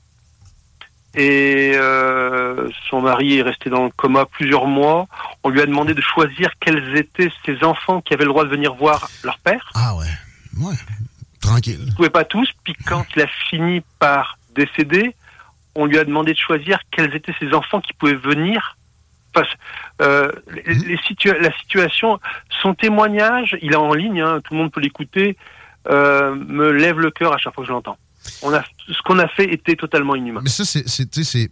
et 1.15 1.73
euh, 1.75 2.69
son 2.89 3.01
mari 3.01 3.39
est 3.39 3.43
resté 3.43 3.69
dans 3.69 3.85
le 3.85 3.91
coma 3.91 4.27
plusieurs 4.27 4.67
mois. 4.67 5.09
On 5.43 5.49
lui 5.49 5.61
a 5.61 5.67
demandé 5.67 5.95
de 5.95 6.01
choisir 6.01 6.51
quels 6.61 6.97
étaient 6.97 7.31
ses 7.45 7.65
enfants 7.65 8.01
qui 8.01 8.15
avaient 8.15 8.25
le 8.25 8.31
droit 8.31 8.45
de 8.45 8.51
venir 8.51 8.75
voir 8.75 9.09
leur 9.25 9.39
père. 9.39 9.71
Ah 9.75 9.97
ouais, 9.97 10.65
ouais, 10.65 10.75
tranquille. 11.41 11.81
Ils 11.85 11.95
pouvaient 11.95 12.11
pas 12.11 12.25
tous. 12.25 12.49
Puis 12.63 12.75
quand 12.87 13.05
il 13.17 13.23
a 13.23 13.27
fini 13.49 13.83
par 13.99 14.39
décéder, 14.55 15.17
on 15.75 15.87
lui 15.87 15.99
a 15.99 16.05
demandé 16.05 16.33
de 16.33 16.39
choisir 16.39 16.79
quels 16.91 17.15
étaient 17.15 17.35
ses 17.41 17.55
enfants 17.55 17.81
qui 17.81 17.93
pouvaient 17.93 18.15
venir. 18.15 18.77
Parce, 19.33 19.49
euh, 20.03 20.31
les, 20.67 20.99
la 21.41 21.57
situation, 21.59 22.19
son 22.63 22.75
témoignage, 22.75 23.57
il 23.63 23.73
est 23.73 23.77
en 23.77 23.95
ligne, 23.95 24.21
hein, 24.21 24.41
tout 24.43 24.55
le 24.55 24.61
monde 24.61 24.73
peut 24.73 24.81
l'écouter, 24.81 25.37
euh, 25.89 26.35
me 26.35 26.73
lève 26.73 26.99
le 26.99 27.13
cœur 27.13 27.33
à 27.33 27.39
chaque 27.39 27.55
fois 27.55 27.63
que 27.63 27.69
je 27.69 27.73
l'entends 27.73 27.97
on 28.43 28.53
a, 28.53 28.63
ce 28.89 29.03
qu'on 29.05 29.19
a 29.19 29.29
fait 29.29 29.53
était 29.53 29.77
totalement 29.77 30.15
inhumain. 30.15 30.41
Mais 30.43 30.51
ça, 30.51 30.65
c'est 30.65 31.51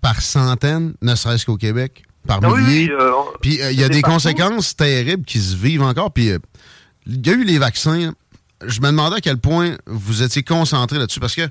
par 0.00 0.20
centaines, 0.20 0.94
ne 1.02 1.14
serait-ce 1.14 1.46
qu'au 1.46 1.56
Québec, 1.56 2.04
par 2.26 2.40
ah 2.42 2.48
milliers. 2.48 2.90
Euh, 2.90 3.12
puis 3.40 3.60
euh, 3.62 3.72
il 3.72 3.80
y 3.80 3.84
a 3.84 3.88
des 3.88 4.02
conséquences 4.02 4.76
terribles 4.76 5.24
qui 5.24 5.38
se 5.38 5.56
vivent 5.56 5.82
encore. 5.82 6.12
Puis 6.12 6.30
euh, 6.30 6.38
il 7.06 7.26
y 7.26 7.30
a 7.30 7.32
eu 7.34 7.44
les 7.44 7.58
vaccins. 7.58 8.12
Je 8.64 8.80
me 8.80 8.86
demandais 8.86 9.16
à 9.16 9.20
quel 9.20 9.38
point 9.38 9.76
vous 9.86 10.22
étiez 10.22 10.42
concentré 10.42 10.98
là-dessus 10.98 11.20
parce 11.20 11.34
que, 11.34 11.46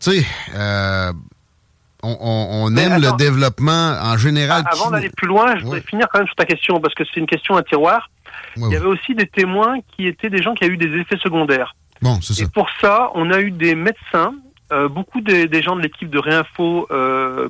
tu 0.00 0.10
sais, 0.10 0.26
on, 2.02 2.76
aime 2.76 3.00
le 3.00 3.16
développement 3.16 3.96
en 4.02 4.16
général. 4.18 4.64
Avant 4.70 4.90
d'aller 4.90 5.10
plus 5.10 5.28
loin, 5.28 5.56
je 5.56 5.64
voudrais 5.64 5.82
finir 5.82 6.08
quand 6.12 6.18
même 6.18 6.26
sur 6.26 6.36
ta 6.36 6.44
question 6.44 6.80
parce 6.80 6.94
que 6.94 7.04
c'est 7.04 7.20
une 7.20 7.26
question 7.26 7.56
à 7.56 7.62
tiroir. 7.62 8.10
il 8.56 8.72
y 8.72 8.76
avait 8.76 8.86
aussi 8.86 9.14
des 9.14 9.26
témoins 9.26 9.78
qui 9.96 10.06
étaient 10.06 10.30
des 10.30 10.42
gens 10.42 10.54
qui 10.54 10.64
ont 10.64 10.68
eu 10.68 10.76
des 10.76 10.98
effets 10.98 11.18
secondaires. 11.18 11.74
Et 12.38 12.46
pour 12.46 12.68
ça, 12.80 13.10
on 13.14 13.30
a 13.30 13.40
eu 13.40 13.50
des 13.50 13.74
médecins, 13.74 14.34
euh, 14.72 14.88
beaucoup 14.88 15.20
des, 15.20 15.62
gens 15.62 15.76
de 15.76 15.80
l'équipe 15.80 16.10
de 16.10 16.18
Réinfo, 16.18 16.86
euh, 16.90 17.48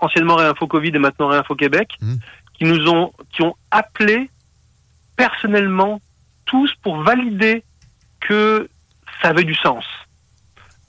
anciennement 0.00 0.36
Réinfo 0.36 0.66
Covid 0.66 0.90
et 0.94 0.98
maintenant 0.98 1.28
Réinfo 1.28 1.54
Québec, 1.54 1.90
mmh. 2.00 2.14
qui 2.54 2.64
nous 2.64 2.88
ont, 2.88 3.12
qui 3.32 3.42
ont 3.42 3.54
appelé 3.70 4.30
personnellement 5.16 6.00
tous 6.46 6.72
pour 6.82 7.02
valider 7.02 7.62
que 8.20 8.68
ça 9.20 9.28
avait 9.28 9.44
du 9.44 9.54
sens. 9.54 9.84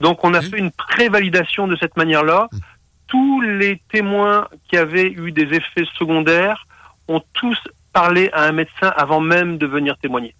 Donc 0.00 0.24
on 0.24 0.34
a 0.34 0.40
fait 0.40 0.58
une 0.58 0.72
prévalidation 0.72 1.68
de 1.68 1.76
cette 1.76 1.96
manière-là. 1.96 2.48
Mmh. 2.50 2.58
Tous 3.08 3.40
les 3.42 3.80
témoins 3.90 4.48
qui 4.68 4.76
avaient 4.76 5.10
eu 5.10 5.32
des 5.32 5.54
effets 5.54 5.84
secondaires 5.98 6.66
ont 7.08 7.22
tous 7.34 7.58
parlé 7.92 8.30
à 8.32 8.44
un 8.44 8.52
médecin 8.52 8.88
avant 8.96 9.20
même 9.20 9.58
de 9.58 9.66
venir 9.66 9.98
témoigner. 9.98 10.34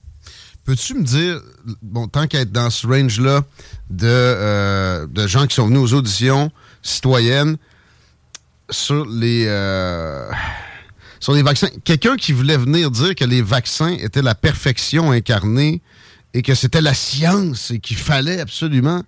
Peux-tu 0.64 0.94
me 0.94 1.02
dire, 1.02 1.40
bon, 1.82 2.06
tant 2.06 2.26
qu'à 2.26 2.40
être 2.40 2.52
dans 2.52 2.70
ce 2.70 2.86
range-là 2.86 3.40
de, 3.90 4.06
euh, 4.06 5.06
de 5.08 5.26
gens 5.26 5.46
qui 5.46 5.56
sont 5.56 5.66
venus 5.66 5.80
aux 5.80 5.94
auditions 5.94 6.50
citoyennes 6.82 7.56
sur 8.70 9.04
les, 9.06 9.46
euh, 9.48 10.30
sur 11.18 11.32
les 11.32 11.42
vaccins, 11.42 11.68
quelqu'un 11.84 12.16
qui 12.16 12.32
voulait 12.32 12.56
venir 12.56 12.90
dire 12.90 13.14
que 13.14 13.24
les 13.24 13.42
vaccins 13.42 13.90
étaient 13.90 14.22
la 14.22 14.36
perfection 14.36 15.10
incarnée 15.10 15.80
et 16.32 16.42
que 16.42 16.54
c'était 16.54 16.80
la 16.80 16.94
science 16.94 17.70
et 17.72 17.80
qu'il 17.80 17.96
fallait 17.96 18.40
absolument 18.40 19.02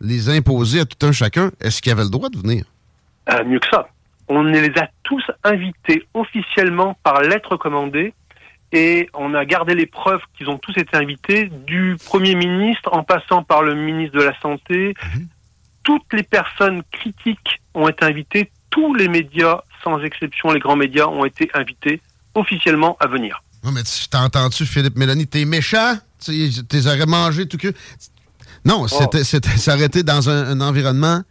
les 0.00 0.28
imposer 0.28 0.80
à 0.80 0.84
tout 0.84 1.06
un 1.06 1.12
chacun, 1.12 1.50
est-ce 1.60 1.80
qu'il 1.80 1.92
avait 1.92 2.04
le 2.04 2.10
droit 2.10 2.28
de 2.28 2.38
venir? 2.38 2.64
Euh, 3.30 3.44
mieux 3.44 3.60
que 3.60 3.68
ça. 3.70 3.88
On 4.28 4.42
les 4.42 4.72
a 4.76 4.88
tous 5.02 5.22
invités 5.44 6.06
officiellement 6.14 6.96
par 7.02 7.20
lettre 7.20 7.56
commandée 7.56 8.14
et 8.72 9.08
on 9.14 9.34
a 9.34 9.44
gardé 9.44 9.74
les 9.74 9.86
preuves 9.86 10.20
qu'ils 10.36 10.48
ont 10.48 10.58
tous 10.58 10.72
été 10.76 10.96
invités, 10.96 11.50
du 11.66 11.96
Premier 12.06 12.34
ministre 12.34 12.88
en 12.92 13.02
passant 13.04 13.42
par 13.42 13.62
le 13.62 13.74
ministre 13.74 14.18
de 14.18 14.24
la 14.24 14.38
Santé. 14.40 14.94
Mhm. 15.14 15.28
Toutes 15.84 16.12
les 16.12 16.22
personnes 16.22 16.82
critiques 16.90 17.60
ont 17.74 17.88
été 17.88 18.04
invitées, 18.04 18.50
tous 18.70 18.94
les 18.94 19.08
médias, 19.08 19.60
sans 19.82 20.00
exception 20.02 20.50
les 20.52 20.58
grands 20.60 20.76
médias, 20.76 21.06
ont 21.06 21.24
été 21.24 21.50
invités 21.54 22.00
officiellement 22.34 22.96
à 23.00 23.06
venir. 23.06 23.42
Non, 23.62 23.70
mais 23.72 23.82
tu 23.82 24.08
t'as 24.08 24.22
entendu, 24.24 24.66
Philippe 24.66 24.96
Mélanie, 24.96 25.26
t'es 25.26 25.44
méchant? 25.44 25.96
Tu 26.24 26.50
t'es 26.68 26.86
aurais 26.86 27.06
mangé 27.06 27.46
tout 27.46 27.58
que. 27.58 27.72
Non, 28.64 28.82
Oh. 28.84 28.88
c'était 28.88 29.24
c'était 29.24 29.56
s'arrêter 29.56 30.02
dans 30.02 30.28
un, 30.30 30.58
un 30.58 30.60
environnement. 30.60 31.22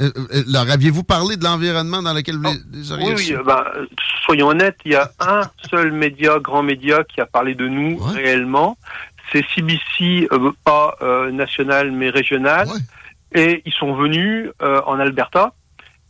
Euh, 0.00 0.10
euh, 0.16 0.42
leur 0.48 0.68
aviez-vous 0.70 1.04
parlé 1.04 1.36
de 1.36 1.44
l'environnement 1.44 2.02
dans 2.02 2.12
lequel 2.12 2.36
vous 2.36 2.42
les, 2.42 2.78
les 2.78 2.92
auriez 2.92 3.06
Oui, 3.06 3.14
oui, 3.16 3.34
euh, 3.34 3.42
ben, 3.44 3.64
euh, 3.76 3.86
soyons 4.24 4.48
honnêtes, 4.48 4.78
il 4.84 4.92
y 4.92 4.96
a 4.96 5.10
un 5.20 5.42
seul 5.70 5.92
média, 5.92 6.38
grand 6.40 6.62
média, 6.62 7.04
qui 7.04 7.20
a 7.20 7.26
parlé 7.26 7.54
de 7.54 7.68
nous 7.68 7.98
réellement. 7.98 8.76
C'est 9.32 9.44
CBC, 9.54 10.28
euh, 10.32 10.52
pas 10.64 10.96
euh, 11.02 11.30
national 11.30 11.92
mais 11.92 12.10
régional. 12.10 12.68
Et 13.34 13.62
ils 13.64 13.72
sont 13.72 13.94
venus 13.94 14.50
euh, 14.62 14.80
en 14.86 14.98
Alberta. 14.98 15.52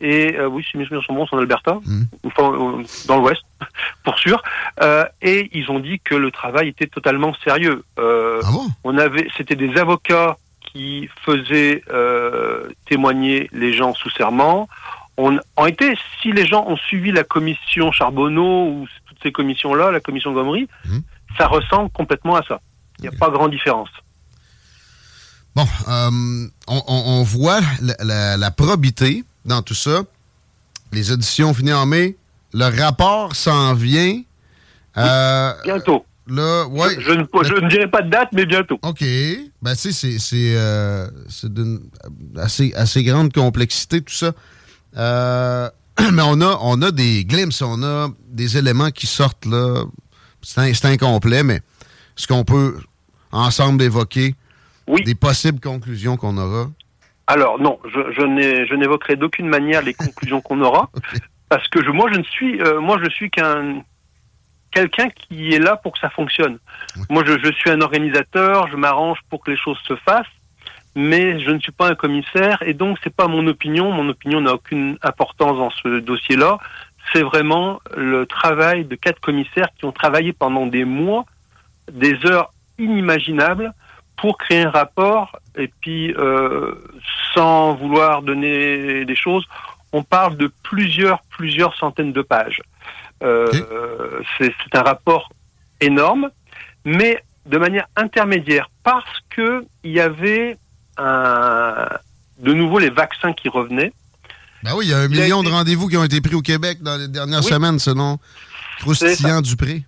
Et 0.00 0.36
euh, 0.36 0.48
oui, 0.48 0.64
si 0.68 0.76
mes 0.76 0.84
souvenirs 0.84 1.04
sont 1.06 1.14
bons, 1.14 1.26
c'est 1.26 1.36
en 1.36 1.38
Alberta, 1.38 1.78
enfin, 2.24 2.52
euh, 2.52 2.82
dans 3.06 3.18
l'Ouest, 3.18 3.42
pour 4.04 4.18
sûr. 4.18 4.42
Euh, 4.82 5.06
et 5.22 5.48
ils 5.52 5.70
ont 5.70 5.78
dit 5.78 6.00
que 6.00 6.14
le 6.14 6.30
travail 6.30 6.68
était 6.68 6.86
totalement 6.86 7.32
sérieux. 7.44 7.84
Euh, 7.98 8.42
on 8.82 8.98
avait, 8.98 9.28
c'était 9.36 9.56
des 9.56 9.78
avocats 9.78 10.36
qui 10.74 11.08
faisaient 11.24 11.82
euh, 11.90 12.68
témoigner 12.86 13.48
les 13.52 13.72
gens 13.72 13.94
sous 13.94 14.10
serment. 14.10 14.68
On, 15.16 15.38
en 15.56 15.66
été, 15.66 15.96
si 16.20 16.32
les 16.32 16.46
gens 16.46 16.64
ont 16.66 16.76
suivi 16.76 17.12
la 17.12 17.22
commission 17.22 17.92
Charbonneau 17.92 18.66
ou 18.70 18.88
toutes 19.06 19.18
ces 19.22 19.30
commissions-là, 19.32 19.92
la 19.92 20.00
commission 20.00 20.32
Gomery, 20.32 20.68
ça 21.38 21.46
ressemble 21.46 21.90
complètement 21.90 22.34
à 22.36 22.42
ça. 22.42 22.60
Il 22.98 23.02
n'y 23.02 23.08
a 23.08 23.12
pas 23.18 23.30
grande 23.30 23.52
différence. 23.52 23.88
Bon, 25.54 25.66
euh, 25.88 26.46
on, 26.66 27.22
voit 27.22 27.60
la, 27.80 27.94
la- 28.02 28.36
la 28.36 28.50
probité 28.50 29.22
dans 29.44 29.62
tout 29.62 29.74
ça. 29.74 30.02
Les 30.90 31.12
auditions 31.12 31.54
finies 31.54 31.72
en 31.72 31.86
mai. 31.86 32.16
Le 32.52 32.64
rapport 32.82 33.36
s'en 33.36 33.74
vient. 33.74 34.20
Euh, 34.96 35.52
bientôt. 35.64 36.04
Là, 36.26 36.66
ouais. 36.68 36.94
Je, 36.98 37.00
je 37.00 37.10
ne, 37.12 37.24
je 37.44 37.54
ne 37.62 37.68
dirai 37.68 37.86
pas 37.86 38.00
de 38.02 38.08
date, 38.08 38.28
mais 38.32 38.46
bientôt. 38.46 38.78
OK. 38.82 39.00
Ben, 39.62 39.72
tu 39.74 39.76
sais, 39.76 39.92
c'est- 39.92 40.18
c'est 40.18 40.54
euh, 40.56 41.06
c'est 41.28 41.52
d'une 41.52 41.80
assez, 42.36 42.72
assez 42.74 43.02
grande 43.04 43.32
complexité, 43.32 44.00
tout 44.00 44.14
ça. 44.14 44.32
Euh, 44.96 45.68
mais 46.12 46.22
on 46.24 46.40
a, 46.40 46.58
on 46.62 46.80
a 46.82 46.90
des 46.90 47.24
glimpses, 47.24 47.60
on 47.62 47.82
a 47.82 48.08
des 48.28 48.56
éléments 48.56 48.90
qui 48.90 49.06
sortent 49.06 49.44
là. 49.46 49.84
C'est 50.42 50.60
in- 50.60 50.72
c'est 50.74 50.86
incomplet, 50.88 51.42
mais 51.42 51.60
ce 52.16 52.26
qu'on 52.26 52.44
peut 52.44 52.76
ensemble 53.32 53.82
évoquer, 53.82 54.34
des 55.04 55.14
possibles 55.14 55.60
conclusions 55.60 56.16
qu'on 56.16 56.36
aura. 56.38 56.70
Alors 57.26 57.58
non, 57.60 57.78
je, 57.86 58.00
je 58.16 58.74
n'évoquerai 58.74 59.16
d'aucune 59.16 59.48
manière 59.48 59.82
les 59.82 59.94
conclusions 59.94 60.40
qu'on 60.42 60.60
aura, 60.60 60.90
parce 61.48 61.66
que 61.68 61.82
je, 61.84 61.90
moi 61.90 62.10
je 62.12 62.18
ne 62.18 62.24
suis, 62.24 62.60
euh, 62.62 62.80
moi 62.80 62.98
je 63.02 63.08
suis 63.10 63.30
qu'un 63.30 63.82
quelqu'un 64.74 65.08
qui 65.08 65.54
est 65.54 65.58
là 65.58 65.76
pour 65.76 65.92
que 65.92 66.00
ça 66.00 66.10
fonctionne. 66.10 66.58
Moi 67.08 67.22
je, 67.24 67.38
je 67.38 67.52
suis 67.52 67.70
un 67.70 67.80
organisateur, 67.80 68.68
je 68.68 68.76
m'arrange 68.76 69.18
pour 69.30 69.42
que 69.42 69.50
les 69.50 69.56
choses 69.56 69.78
se 69.86 69.96
fassent, 69.96 70.26
mais 70.94 71.40
je 71.40 71.50
ne 71.50 71.58
suis 71.60 71.72
pas 71.72 71.88
un 71.88 71.94
commissaire 71.94 72.58
et 72.62 72.74
donc 72.74 72.98
c'est 73.02 73.14
pas 73.14 73.28
mon 73.28 73.46
opinion. 73.46 73.92
Mon 73.92 74.08
opinion 74.08 74.40
n'a 74.40 74.54
aucune 74.54 74.98
importance 75.02 75.56
dans 75.56 75.70
ce 75.70 76.00
dossier-là. 76.00 76.58
C'est 77.12 77.22
vraiment 77.22 77.80
le 77.96 78.26
travail 78.26 78.84
de 78.84 78.96
quatre 78.96 79.20
commissaires 79.20 79.68
qui 79.78 79.84
ont 79.84 79.92
travaillé 79.92 80.32
pendant 80.32 80.66
des 80.66 80.84
mois, 80.84 81.24
des 81.90 82.14
heures 82.26 82.52
inimaginables 82.78 83.72
pour 84.16 84.38
créer 84.38 84.62
un 84.62 84.70
rapport 84.70 85.38
et 85.56 85.70
puis 85.80 86.14
euh, 86.14 86.74
sans 87.34 87.74
vouloir 87.74 88.22
donner 88.22 89.04
des 89.04 89.16
choses, 89.16 89.44
on 89.92 90.02
parle 90.02 90.36
de 90.36 90.50
plusieurs 90.62 91.20
plusieurs 91.36 91.76
centaines 91.76 92.12
de 92.12 92.22
pages. 92.22 92.60
Euh, 93.24 94.20
C'est 94.38 94.52
un 94.74 94.82
rapport 94.82 95.30
énorme, 95.80 96.30
mais 96.84 97.22
de 97.46 97.58
manière 97.58 97.86
intermédiaire 97.96 98.68
parce 98.82 99.20
que 99.30 99.64
il 99.82 99.92
y 99.92 100.00
avait 100.00 100.56
un, 100.96 101.88
de 102.38 102.52
nouveau 102.52 102.78
les 102.78 102.90
vaccins 102.90 103.32
qui 103.32 103.48
revenaient. 103.48 103.92
Ben 104.62 104.72
oui, 104.76 104.86
il 104.86 104.90
y 104.90 104.94
a 104.94 104.98
un 104.98 105.08
Il 105.08 105.18
a 105.18 105.22
million 105.24 105.40
été- 105.42 105.50
de 105.50 105.54
rendez-vous 105.54 105.88
qui 105.88 105.96
ont 105.96 106.04
été 106.04 106.20
pris 106.20 106.34
au 106.34 106.42
Québec 106.42 106.78
dans 106.82 106.96
les 106.96 107.08
dernières 107.08 107.44
Oui. 107.44 107.50
semaines, 107.50 107.78
selon 107.78 108.18
Croustillant 108.80 109.40
Dupré. 109.42 109.82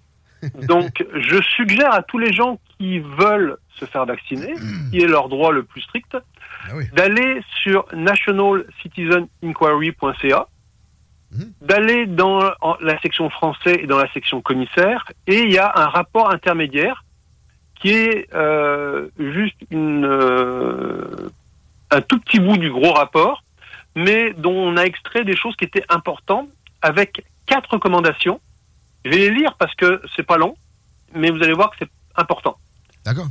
Donc, 0.69 1.05
je 1.15 1.41
suggère 1.43 1.93
à 1.95 2.03
tous 2.03 2.19
les 2.19 2.33
gens 2.33 2.59
qui 2.79 2.99
veulent 2.99 3.57
se 3.81 3.85
faire 3.87 4.05
vacciner, 4.05 4.55
qui 4.91 5.01
est 5.01 5.07
leur 5.07 5.29
droit 5.29 5.53
le 5.53 5.63
plus 5.63 5.81
strict, 5.83 6.17
d'aller 6.95 7.41
sur 7.63 7.87
nationalcitizeninquiry.ca, 7.95 10.47
d'aller 11.61 12.07
dans 12.07 12.41
la 12.81 13.01
section 13.01 13.31
français 13.31 13.81
et 13.83 13.87
dans 13.87 13.99
la 13.99 14.11
section 14.13 14.41
commissaire, 14.41 15.05
et 15.27 15.43
il 15.43 15.53
y 15.53 15.59
a 15.59 15.73
un 15.75 15.87
rapport 15.87 16.31
intermédiaire 16.31 17.05
qui 17.81 17.91
est 17.91 18.33
euh, 18.35 19.09
juste 19.19 19.57
euh, 19.73 21.29
un 21.91 22.01
tout 22.01 22.19
petit 22.21 22.41
bout 22.41 22.57
du 22.57 22.71
gros 22.71 22.93
rapport, 22.93 23.43
mais 23.95 24.33
dont 24.33 24.55
on 24.55 24.77
a 24.77 24.83
extrait 24.83 25.25
des 25.25 25.37
choses 25.37 25.57
qui 25.57 25.65
étaient 25.65 25.85
importantes 25.89 26.49
avec 26.83 27.25
quatre 27.47 27.71
recommandations. 27.71 28.41
Je 29.05 29.11
vais 29.11 29.17
les 29.19 29.31
lire 29.31 29.55
parce 29.59 29.75
que 29.75 30.01
c'est 30.15 30.23
pas 30.25 30.37
long, 30.37 30.57
mais 31.15 31.31
vous 31.31 31.43
allez 31.43 31.53
voir 31.53 31.71
que 31.71 31.77
c'est 31.81 31.91
important. 32.17 32.57
D'accord. 33.05 33.29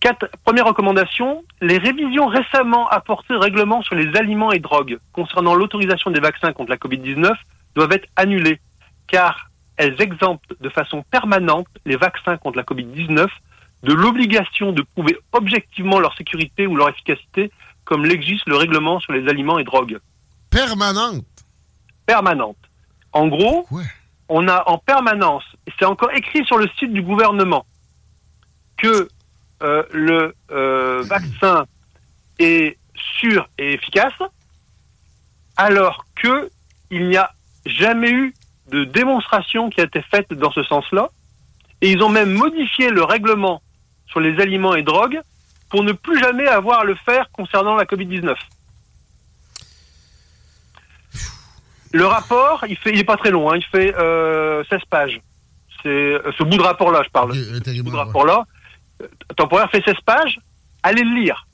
Quatre, 0.00 0.28
première 0.44 0.66
recommandation, 0.66 1.44
les 1.60 1.78
révisions 1.78 2.26
récemment 2.26 2.88
apportées 2.88 3.34
au 3.34 3.40
règlement 3.40 3.82
sur 3.82 3.94
les 3.94 4.14
aliments 4.16 4.52
et 4.52 4.58
drogues 4.58 4.98
concernant 5.12 5.54
l'autorisation 5.54 6.10
des 6.10 6.20
vaccins 6.20 6.52
contre 6.52 6.70
la 6.70 6.76
Covid-19 6.76 7.32
doivent 7.74 7.92
être 7.92 8.08
annulées, 8.16 8.60
car 9.06 9.50
elles 9.76 10.00
exemptent 10.00 10.52
de 10.60 10.68
façon 10.68 11.02
permanente 11.10 11.68
les 11.84 11.96
vaccins 11.96 12.36
contre 12.36 12.58
la 12.58 12.62
Covid-19 12.62 13.26
de 13.82 13.92
l'obligation 13.92 14.72
de 14.72 14.82
prouver 14.82 15.16
objectivement 15.32 15.98
leur 15.98 16.16
sécurité 16.16 16.66
ou 16.66 16.76
leur 16.76 16.88
efficacité, 16.88 17.50
comme 17.84 18.04
l'exige 18.04 18.42
le 18.46 18.56
règlement 18.56 19.00
sur 19.00 19.12
les 19.12 19.28
aliments 19.28 19.58
et 19.58 19.64
drogues. 19.64 19.98
Permanente? 20.50 21.24
Permanente. 22.06 22.56
En 23.12 23.28
gros, 23.28 23.66
on 24.28 24.48
a 24.48 24.64
en 24.66 24.78
permanence, 24.78 25.44
et 25.66 25.72
c'est 25.78 25.84
encore 25.84 26.10
écrit 26.12 26.44
sur 26.44 26.58
le 26.58 26.68
site 26.78 26.92
du 26.92 27.02
gouvernement, 27.02 27.64
que 28.76 29.08
euh, 29.62 29.82
le 29.90 30.34
euh, 30.50 31.02
vaccin 31.02 31.64
est 32.38 32.76
sûr 33.18 33.48
et 33.58 33.72
efficace, 33.72 34.12
alors 35.56 36.04
que 36.14 36.50
il 36.90 37.08
n'y 37.08 37.16
a 37.16 37.32
jamais 37.64 38.10
eu 38.10 38.34
de 38.70 38.84
démonstration 38.84 39.70
qui 39.70 39.80
a 39.80 39.84
été 39.84 40.02
faite 40.02 40.32
dans 40.34 40.50
ce 40.50 40.62
sens-là, 40.62 41.08
et 41.80 41.90
ils 41.90 42.02
ont 42.02 42.10
même 42.10 42.32
modifié 42.32 42.90
le 42.90 43.02
règlement 43.02 43.62
sur 44.08 44.20
les 44.20 44.40
aliments 44.40 44.74
et 44.74 44.82
drogues 44.82 45.20
pour 45.70 45.82
ne 45.82 45.92
plus 45.92 46.18
jamais 46.20 46.46
avoir 46.46 46.80
à 46.80 46.84
le 46.84 46.94
faire 46.94 47.30
concernant 47.32 47.76
la 47.76 47.84
Covid-19. 47.84 48.34
Le 51.92 52.06
rapport, 52.06 52.64
il 52.68 52.76
fait, 52.76 52.90
il 52.90 53.00
est 53.00 53.04
pas 53.04 53.16
très 53.16 53.30
long, 53.30 53.50
hein, 53.50 53.56
il 53.56 53.64
fait 53.64 53.94
euh, 53.96 54.62
16 54.68 54.80
pages. 54.90 55.20
C'est 55.82 56.18
ce 56.36 56.42
bout 56.42 56.58
de 56.58 56.62
rapport-là, 56.62 57.02
je 57.04 57.10
parle. 57.10 57.34
ce 57.34 57.82
bout 57.82 57.90
de 57.90 57.96
rapport-là, 57.96 58.44
temporaire 59.36 59.70
fait 59.70 59.82
16 59.84 59.94
pages? 60.04 60.40
Allez 60.82 61.02
le 61.02 61.14
lire. 61.14 61.46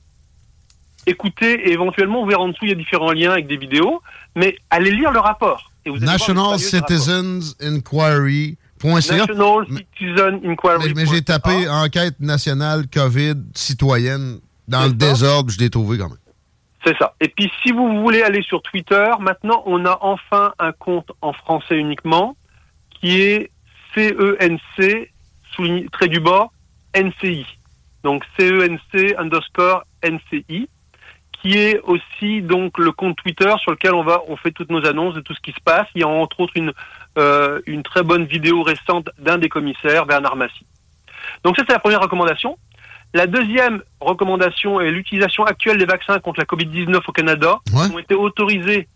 Écoutez, 1.05 1.67
et 1.67 1.73
éventuellement, 1.73 2.21
vous 2.21 2.29
verrez 2.29 2.41
en 2.41 2.49
dessous, 2.49 2.65
il 2.65 2.69
y 2.69 2.71
a 2.71 2.75
différents 2.75 3.11
liens 3.11 3.31
avec 3.31 3.47
des 3.47 3.57
vidéos, 3.57 4.01
mais 4.35 4.55
allez 4.69 4.91
lire 4.91 5.11
le 5.11 5.19
rapport. 5.19 5.71
Et 5.85 5.89
vous 5.89 5.97
National. 5.97 6.57
Citizens. 6.57 7.55
National 7.59 9.65
Citizen 9.67 10.41
Inquiry. 10.45 10.87
Mais, 10.87 10.93
mais 10.93 11.05
j'ai 11.05 11.21
tapé 11.21 11.69
enquête 11.69 12.19
nationale 12.19 12.85
COVID 12.93 13.35
citoyenne 13.53 14.39
dans 14.67 14.85
le 14.85 14.93
désordre, 14.93 15.51
je 15.51 15.59
l'ai 15.59 15.69
trouvé 15.69 15.97
quand 15.97 16.09
même. 16.09 16.17
C'est 16.85 16.97
ça. 16.97 17.13
Et 17.21 17.29
puis, 17.29 17.49
si 17.61 17.71
vous 17.71 18.01
voulez 18.01 18.23
aller 18.23 18.43
sur 18.43 18.61
Twitter, 18.61 19.09
maintenant, 19.19 19.63
on 19.65 19.85
a 19.85 19.97
enfin 20.01 20.53
un 20.59 20.73
compte 20.73 21.11
en 21.21 21.31
français 21.31 21.77
uniquement, 21.77 22.35
qui 22.99 23.21
est 23.21 23.51
CENC, 23.95 25.09
souligné, 25.55 25.87
trait 25.91 26.09
du 26.09 26.19
bas, 26.19 26.49
NCI. 26.95 27.45
Donc, 28.03 28.23
CENC 28.37 29.15
underscore 29.17 29.83
NCI, 30.03 30.67
qui 31.31 31.57
est 31.57 31.79
aussi 31.81 32.41
donc 32.41 32.77
le 32.77 32.91
compte 32.91 33.17
Twitter 33.17 33.53
sur 33.61 33.71
lequel 33.71 33.93
on 33.93 34.03
va, 34.03 34.21
on 34.27 34.35
fait 34.35 34.51
toutes 34.51 34.69
nos 34.69 34.85
annonces 34.85 35.13
de 35.13 35.21
tout 35.21 35.33
ce 35.33 35.41
qui 35.41 35.51
se 35.51 35.61
passe. 35.63 35.87
Il 35.95 36.01
y 36.01 36.03
a 36.03 36.07
entre 36.07 36.39
autres 36.39 36.53
une, 36.55 36.73
euh, 37.17 37.61
une 37.65 37.83
très 37.83 38.03
bonne 38.03 38.25
vidéo 38.25 38.63
récente 38.63 39.09
d'un 39.19 39.37
des 39.37 39.49
commissaires, 39.49 40.05
Bernard 40.05 40.35
Massy. 40.35 40.65
Donc, 41.43 41.57
ça, 41.57 41.63
c'est 41.67 41.73
la 41.73 41.79
première 41.79 42.01
recommandation. 42.01 42.57
La 43.13 43.27
deuxième 43.27 43.83
recommandation 43.99 44.81
est 44.81 44.89
l'utilisation 44.89 45.43
actuelle 45.43 45.77
des 45.77 45.85
vaccins 45.85 46.19
contre 46.19 46.39
la 46.39 46.45
Covid-19 46.45 46.99
au 47.07 47.11
Canada, 47.11 47.59
qui 47.65 47.93
ont 47.93 47.99
été 47.99 48.15
autorisés 48.15 48.87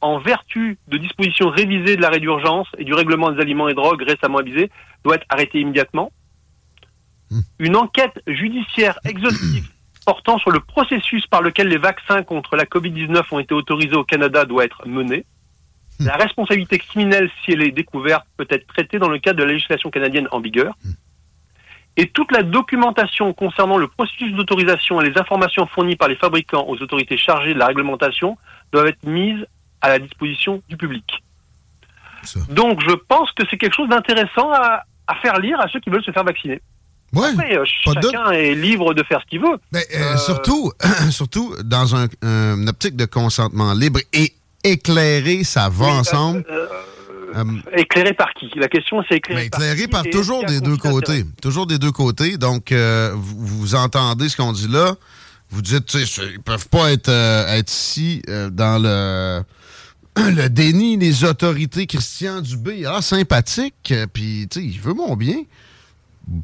en 0.00 0.18
vertu 0.18 0.78
de 0.88 0.96
dispositions 0.96 1.50
révisées 1.50 1.96
de 1.96 2.00
l'arrêt 2.00 2.20
d'urgence 2.20 2.68
et 2.78 2.84
du 2.84 2.94
règlement 2.94 3.30
des 3.32 3.40
aliments 3.40 3.68
et 3.68 3.74
drogues 3.74 4.02
récemment 4.02 4.38
avisé, 4.38 4.70
doit 5.04 5.16
être 5.16 5.26
arrêté 5.28 5.60
immédiatement. 5.60 6.10
Une 7.58 7.76
enquête 7.76 8.22
judiciaire 8.26 8.98
exhaustive 9.04 9.68
portant 10.04 10.38
sur 10.38 10.52
le 10.52 10.60
processus 10.60 11.26
par 11.26 11.42
lequel 11.42 11.68
les 11.68 11.78
vaccins 11.78 12.22
contre 12.22 12.54
la 12.56 12.64
Covid-19 12.64 13.22
ont 13.32 13.40
été 13.40 13.52
autorisés 13.52 13.96
au 13.96 14.04
Canada 14.04 14.44
doit 14.44 14.64
être 14.64 14.86
menée. 14.86 15.26
La 15.98 16.14
responsabilité 16.16 16.78
criminelle, 16.78 17.30
si 17.44 17.52
elle 17.52 17.62
est 17.62 17.72
découverte, 17.72 18.26
peut 18.36 18.46
être 18.50 18.66
traitée 18.66 18.98
dans 18.98 19.08
le 19.08 19.18
cadre 19.18 19.38
de 19.38 19.44
la 19.44 19.52
législation 19.52 19.90
canadienne 19.90 20.28
en 20.30 20.40
vigueur. 20.40 20.74
Et 21.96 22.08
toute 22.10 22.30
la 22.30 22.42
documentation 22.42 23.32
concernant 23.32 23.78
le 23.78 23.88
processus 23.88 24.32
d'autorisation 24.34 25.00
et 25.00 25.08
les 25.08 25.18
informations 25.18 25.66
fournies 25.66 25.96
par 25.96 26.08
les 26.08 26.16
fabricants 26.16 26.66
aux 26.68 26.76
autorités 26.82 27.16
chargées 27.16 27.54
de 27.54 27.58
la 27.58 27.66
réglementation 27.66 28.36
doivent 28.70 28.88
être 28.88 29.04
mises 29.04 29.46
à 29.80 29.88
la 29.88 29.98
disposition 29.98 30.62
du 30.68 30.76
public. 30.76 31.24
Donc 32.50 32.82
je 32.86 32.94
pense 32.94 33.32
que 33.32 33.44
c'est 33.48 33.56
quelque 33.56 33.74
chose 33.74 33.88
d'intéressant 33.88 34.52
à, 34.52 34.82
à 35.06 35.14
faire 35.16 35.38
lire 35.38 35.58
à 35.60 35.68
ceux 35.68 35.80
qui 35.80 35.88
veulent 35.90 36.04
se 36.04 36.10
faire 36.10 36.24
vacciner. 36.24 36.60
Ouais, 37.12 37.28
Après, 37.28 37.56
euh, 37.56 37.64
chacun 37.64 38.30
est 38.32 38.54
libre 38.54 38.92
de 38.94 39.02
faire 39.02 39.20
ce 39.22 39.26
qu'il 39.26 39.40
veut. 39.40 39.58
Ben, 39.72 39.82
euh, 39.94 40.16
Surtout, 40.16 40.72
surtout 41.10 41.54
dans 41.64 41.94
un, 41.96 42.66
optique 42.66 42.96
de 42.96 43.06
consentement 43.06 43.72
libre 43.72 44.00
et 44.12 44.34
éclairé, 44.64 45.44
ça 45.44 45.68
va 45.68 45.86
ensemble. 45.86 46.44
Euh, 46.50 46.66
Éclairé 47.76 48.14
par 48.14 48.32
qui? 48.34 48.50
La 48.56 48.68
question 48.68 49.02
c'est 49.08 49.16
éclairé, 49.16 49.42
mais 49.42 49.46
éclairé 49.46 49.88
par 49.88 50.02
qui 50.02 50.08
et 50.08 50.10
toujours 50.10 50.44
des 50.44 50.60
deux 50.60 50.76
côtés. 50.76 51.24
Toujours 51.42 51.66
des 51.66 51.78
deux 51.78 51.92
côtés. 51.92 52.38
Donc, 52.38 52.72
euh, 52.72 53.12
vous, 53.14 53.46
vous 53.46 53.74
entendez 53.74 54.28
ce 54.28 54.36
qu'on 54.36 54.52
dit 54.52 54.68
là. 54.68 54.94
Vous 55.50 55.62
dites, 55.62 55.86
tu 55.86 56.04
sais, 56.04 56.22
ils 56.32 56.40
peuvent 56.40 56.68
pas 56.68 56.92
être, 56.92 57.08
euh, 57.08 57.46
être 57.56 57.70
ici 57.70 58.20
euh, 58.28 58.50
dans 58.50 58.82
le, 58.82 59.42
le 60.34 60.48
déni 60.48 60.98
des 60.98 61.24
autorités. 61.24 61.86
Christian 61.86 62.40
Dubé, 62.40 62.84
ah, 62.86 63.00
sympathique, 63.00 63.92
euh, 63.92 64.06
puis, 64.12 64.48
tu 64.50 64.60
sais, 64.60 64.66
il 64.66 64.80
veut 64.80 64.94
mon 64.94 65.14
bien. 65.16 65.42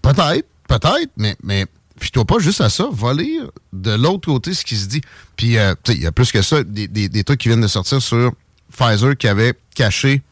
Peut-être, 0.02 0.46
peut-être, 0.68 1.10
mais, 1.16 1.36
mais 1.42 1.66
fie-toi 1.98 2.24
pas 2.24 2.38
juste 2.38 2.60
à 2.60 2.70
ça. 2.70 2.88
Va 2.92 3.12
lire 3.14 3.50
de 3.72 3.92
l'autre 3.92 4.26
côté 4.26 4.54
ce 4.54 4.64
qui 4.64 4.76
se 4.76 4.86
dit. 4.86 5.00
Puis, 5.36 5.58
euh, 5.58 5.74
il 5.88 6.00
y 6.02 6.06
a 6.06 6.12
plus 6.12 6.30
que 6.32 6.42
ça, 6.42 6.62
des, 6.62 6.88
des, 6.88 7.08
des 7.08 7.24
trucs 7.24 7.40
qui 7.40 7.48
viennent 7.48 7.60
de 7.60 7.66
sortir 7.68 8.00
sur 8.00 8.32
Pfizer 8.76 9.16
qui 9.16 9.28
avait 9.28 9.54
caché 9.74 10.22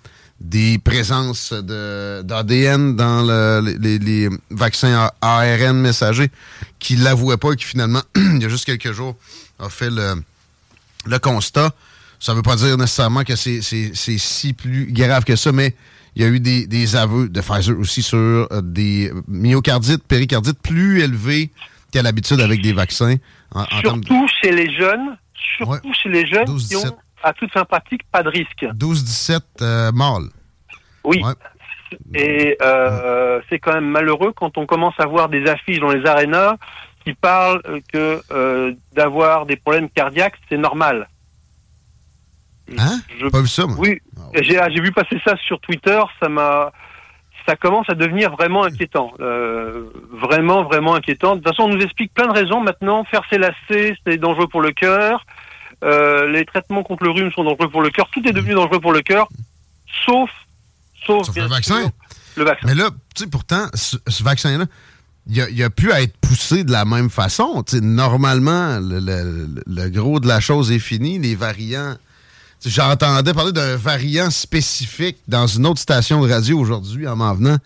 des 0.41 0.79
présences 0.79 1.53
d'ADN 1.53 2.97
dans 2.97 3.23
le- 3.23 3.77
les, 3.79 4.29
vaccins 4.51 5.11
ARN 5.21 5.77
messagers 5.77 6.31
qui 6.79 6.97
l'avouaient 6.97 7.37
pas 7.37 7.53
et 7.53 7.57
qui 7.57 7.65
finalement, 7.67 8.01
il 8.17 8.41
y 8.43 8.47
a 8.47 8.49
juste 8.49 8.65
quelques 8.65 8.93
jours, 8.93 9.17
a 9.59 9.69
fait 9.69 9.91
le, 9.91 10.15
le 11.07 11.19
constat. 11.19 11.75
Ça 12.19 12.33
veut 12.35 12.43
pas 12.43 12.57
dire 12.57 12.77
nécessairement 12.79 13.25
que 13.25 13.37
c'est 13.37 13.61
si 13.63 14.53
plus 14.55 14.91
grave 14.93 15.25
que 15.25 15.37
ça, 15.37 15.53
mais 15.53 15.75
il 16.17 16.23
y 16.23 16.25
a 16.25 16.29
eu 16.29 16.41
des, 16.41 16.67
des 16.67 16.97
aveux 16.97 17.29
de 17.29 17.41
Pfizer 17.41 17.79
aussi 17.79 18.03
sur 18.03 18.19
euh, 18.19 18.47
des 18.63 19.13
myocardites, 19.29 20.07
péricardites 20.07 20.61
plus 20.61 21.01
élevés 21.03 21.51
qu'à 21.93 22.03
l'habitude 22.03 22.41
avec 22.41 22.63
des 22.63 22.73
vaccins. 22.73 23.17
En, 23.55 23.63
en 23.63 23.81
termes 23.83 24.01
de 24.01 24.07
Surtout 24.07 24.29
chez 24.43 24.53
les 24.53 24.73
jeunes, 24.73 25.17
surtout 25.57 25.93
chez 25.95 26.09
les 26.09 26.27
jeunes 26.27 26.47
qui 26.47 26.75
12-17. 26.75 26.89
ont, 26.89 26.97
à 27.23 27.33
toute 27.33 27.51
fin 27.53 27.65
pratique, 27.65 28.03
pas 28.11 28.23
de 28.23 28.29
risque. 28.29 28.63
12-17 28.63 29.41
euh, 29.63 29.93
mâles. 29.93 30.29
Oui. 31.05 31.23
Et 32.15 32.57
euh, 32.63 33.41
c'est 33.49 33.59
quand 33.59 33.75
même 33.75 33.89
malheureux 33.89 34.33
quand 34.35 34.59
on 34.59 34.67
commence 34.67 34.95
à 34.99 35.07
voir 35.07 35.29
des 35.29 35.47
affiches 35.49 35.81
dans 35.81 35.91
les 35.91 36.07
arénas 36.07 36.57
qui 37.05 37.15
parlent 37.15 37.63
euh, 37.67 37.81
que 37.93 38.23
euh, 38.31 38.75
d'avoir 38.93 39.47
des 39.47 39.57
problèmes 39.57 39.89
cardiaques, 39.89 40.37
c'est 40.49 40.59
normal. 40.59 41.09
Hein? 42.79 43.01
Je- 43.21 43.27
Pas 43.29 43.41
vu 43.41 43.49
ça, 43.49 43.67
moi. 43.67 43.77
Oui, 43.79 44.01
j'ai 44.43 44.59
ah, 44.59 44.69
j'ai 44.71 44.81
vu 44.81 44.93
passer 44.93 45.21
ça 45.25 45.35
sur 45.47 45.61
Twitter, 45.61 46.01
ça 46.21 46.29
m'a 46.29 46.73
ça 47.47 47.57
commence 47.57 47.89
à 47.89 47.95
devenir 47.95 48.31
vraiment 48.37 48.65
inquiétant. 48.65 49.13
Euh, 49.21 49.85
vraiment, 50.13 50.63
vraiment 50.65 50.95
inquiétant. 50.95 51.37
De 51.37 51.41
toute 51.41 51.49
façon, 51.49 51.65
on 51.71 51.75
nous 51.75 51.81
explique 51.83 52.13
plein 52.15 52.27
de 52.27 52.33
raisons 52.33 52.61
maintenant. 52.61 53.03
Faire 53.05 53.23
ses 53.31 53.39
lacets, 53.39 53.97
c'est 54.07 54.19
dangereux 54.19 54.47
pour 54.47 54.61
le 54.61 54.73
cœur. 54.73 55.25
Euh, 55.83 56.31
les 56.31 56.45
traitements 56.45 56.83
contre 56.83 57.05
le 57.05 57.11
rhume 57.11 57.33
sont 57.33 57.43
dangereux 57.43 57.71
pour 57.71 57.81
le 57.83 57.91
cœur. 57.91 58.09
Tout 58.13 58.21
est 58.29 58.33
devenu 58.33 58.53
dangereux 58.55 58.79
pour 58.81 58.93
le 58.93 59.01
cœur, 59.01 59.29
sauf, 60.05 60.31
sauf, 61.07 61.35
le 61.35 61.47
vaccin. 61.47 61.81
sûr, 61.81 61.91
le 62.37 62.45
vaccin. 62.45 62.67
Mais 62.69 62.75
là, 62.75 62.91
tu 63.17 63.25
sais, 63.25 63.31
pourtant, 63.31 63.67
ce, 63.75 63.97
ce 64.07 64.23
vaccin-là, 64.23 64.67
il 65.27 65.41
a, 65.41 65.49
il 65.49 65.63
a 65.63 65.71
pu 65.71 65.91
être 65.91 66.17
poussé 66.19 66.63
de 66.65 66.71
la 66.71 66.85
même 66.85 67.09
façon. 67.11 67.63
Tu 67.63 67.77
sais, 67.77 67.83
normalement, 67.83 68.79
le, 68.81 69.01
le- 69.01 69.63
le 69.67 69.89
gros 69.89 70.21
de 70.21 70.29
la 70.29 70.41
chose 70.41 70.71
est 70.73 70.79
fini. 70.79 71.19
Les 71.19 71.35
variants. 71.35 71.95
J'entendais 72.65 73.33
parler 73.33 73.53
d'un 73.53 73.77
variant 73.77 74.31
spécifique 74.31 75.19
dans 75.27 75.47
une 75.47 75.67
autre 75.67 75.81
station 75.81 76.25
de 76.25 76.31
radio 76.31 76.59
aujourd'hui 76.59 77.09
en 77.09 77.17
m'en 77.17 77.35
venant. 77.35 77.57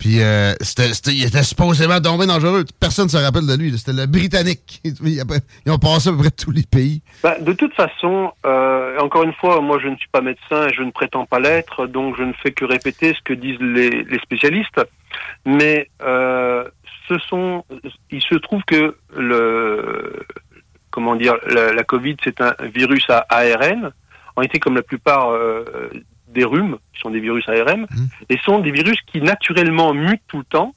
Puis 0.00 0.22
euh, 0.22 0.54
c'était, 0.62 1.12
il 1.12 1.26
était 1.26 1.42
supposément 1.42 2.00
tombé 2.00 2.26
dangereux. 2.26 2.64
Personne 2.80 3.04
ne 3.04 3.10
se 3.10 3.18
rappelle 3.18 3.46
de 3.46 3.54
lui. 3.54 3.76
C'était 3.76 3.92
le 3.92 4.06
Britannique. 4.06 4.80
Ils 4.84 5.72
ont 5.72 5.78
passé 5.78 6.08
à 6.08 6.12
peu 6.12 6.18
près 6.18 6.30
tous 6.30 6.50
les 6.50 6.62
pays. 6.62 7.02
Bah, 7.22 7.38
de 7.38 7.52
toute 7.52 7.74
façon, 7.74 8.32
euh, 8.46 8.98
encore 8.98 9.24
une 9.24 9.34
fois, 9.34 9.60
moi 9.60 9.78
je 9.78 9.88
ne 9.88 9.96
suis 9.96 10.08
pas 10.08 10.22
médecin 10.22 10.68
et 10.68 10.72
je 10.72 10.82
ne 10.82 10.90
prétends 10.90 11.26
pas 11.26 11.38
l'être, 11.38 11.86
donc 11.86 12.16
je 12.16 12.22
ne 12.22 12.32
fais 12.32 12.50
que 12.50 12.64
répéter 12.64 13.14
ce 13.14 13.20
que 13.22 13.34
disent 13.34 13.60
les, 13.60 14.18
spécialistes. 14.22 14.80
Mais 15.44 15.90
euh, 16.02 16.64
ce 17.06 17.18
sont, 17.18 17.64
il 18.10 18.22
se 18.22 18.36
trouve 18.36 18.62
que 18.66 18.96
le, 19.14 20.26
comment 20.90 21.14
dire, 21.14 21.34
la 21.46 21.84
Covid 21.84 22.16
c'est 22.24 22.40
un 22.40 22.54
virus 22.72 23.04
à 23.10 23.26
ARN, 23.28 23.92
en 24.36 24.42
été 24.42 24.58
comme 24.58 24.74
la 24.76 24.82
plupart 24.82 25.30
euh, 25.30 25.90
des 26.28 26.44
rhumes, 26.44 26.76
qui 26.94 27.00
sont 27.00 27.10
des 27.10 27.20
virus 27.20 27.48
ARN, 27.48 27.86
et 28.28 28.38
sont 28.38 28.58
des 28.60 28.70
virus 28.70 28.98
qui 29.06 29.20
naturellement 29.20 29.92
mutent 29.94 30.22
tout 30.28 30.38
le 30.38 30.44
temps. 30.44 30.74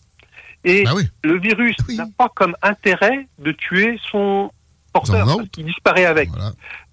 Et 0.63 0.83
le 1.23 1.39
virus 1.39 1.75
n'a 1.95 2.05
pas 2.17 2.29
comme 2.33 2.55
intérêt 2.61 3.27
de 3.39 3.51
tuer 3.51 3.99
son 4.11 4.51
porteur, 4.93 5.25
parce 5.37 5.49
qu'il 5.49 5.65
disparaît 5.65 6.05
avec. 6.05 6.29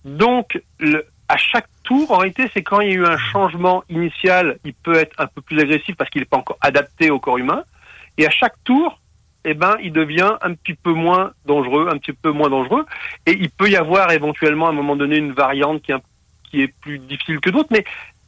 Donc, 0.05 0.61
le- 0.79 1.07
à 1.29 1.37
chaque 1.37 1.69
tour, 1.85 2.11
en 2.11 2.17
réalité, 2.19 2.51
c'est 2.53 2.63
quand 2.63 2.81
il 2.81 2.89
y 2.89 2.93
a 2.93 2.95
eu 2.97 3.07
un 3.07 3.17
changement 3.19 3.85
initial, 3.89 4.59
il 4.65 4.75
peut 4.75 4.97
être 4.97 5.15
un 5.19 5.27
peu 5.27 5.41
plus 5.41 5.59
agressif 5.61 5.95
parce 5.97 6.11
qu'il 6.11 6.21
n'est 6.21 6.27
pas 6.27 6.39
encore 6.39 6.59
adapté 6.61 7.11
au 7.11 7.21
corps 7.21 7.39
humain. 7.39 7.63
Et 8.19 8.27
à 8.27 8.31
chaque 8.31 8.55
tour, 8.65 9.01
eh 9.45 9.55
ben, 9.55 9.77
il 9.83 9.93
devient 9.93 10.33
un 10.43 10.55
petit 10.55 10.75
peu 10.75 10.93
moins 10.93 11.33
dangereux, 11.47 11.89
un 11.91 11.99
petit 11.99 12.13
peu 12.13 12.33
moins 12.33 12.51
dangereux. 12.51 12.85
Et 13.27 13.33
il 13.39 13.49
peut 13.51 13.71
y 13.71 13.77
avoir 13.77 14.11
éventuellement 14.11 14.67
à 14.67 14.71
un 14.71 14.75
moment 14.75 14.97
donné 14.97 15.17
une 15.19 15.33
variante 15.33 15.83
qui 15.83 15.93
est, 15.93 15.95
un- 15.95 16.01
qui 16.51 16.63
est 16.63 16.75
plus 16.81 16.99
difficile 16.99 17.41
que 17.41 17.51
d'autres, 17.51 17.69
mais 17.71 17.85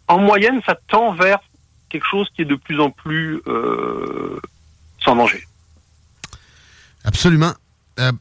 en 0.08 0.18
moyenne, 0.18 0.60
ça 0.66 0.76
tend 0.88 1.12
vers 1.14 1.40
quelque 1.88 2.06
chose 2.10 2.28
qui 2.34 2.42
est 2.42 2.46
de 2.46 2.54
plus 2.54 2.80
en 2.80 2.90
plus 2.90 3.40
euh, 3.46 4.40
sans 5.04 5.16
danger. 5.16 5.42
Absolument. 7.04 7.52
Euh, 7.98 8.12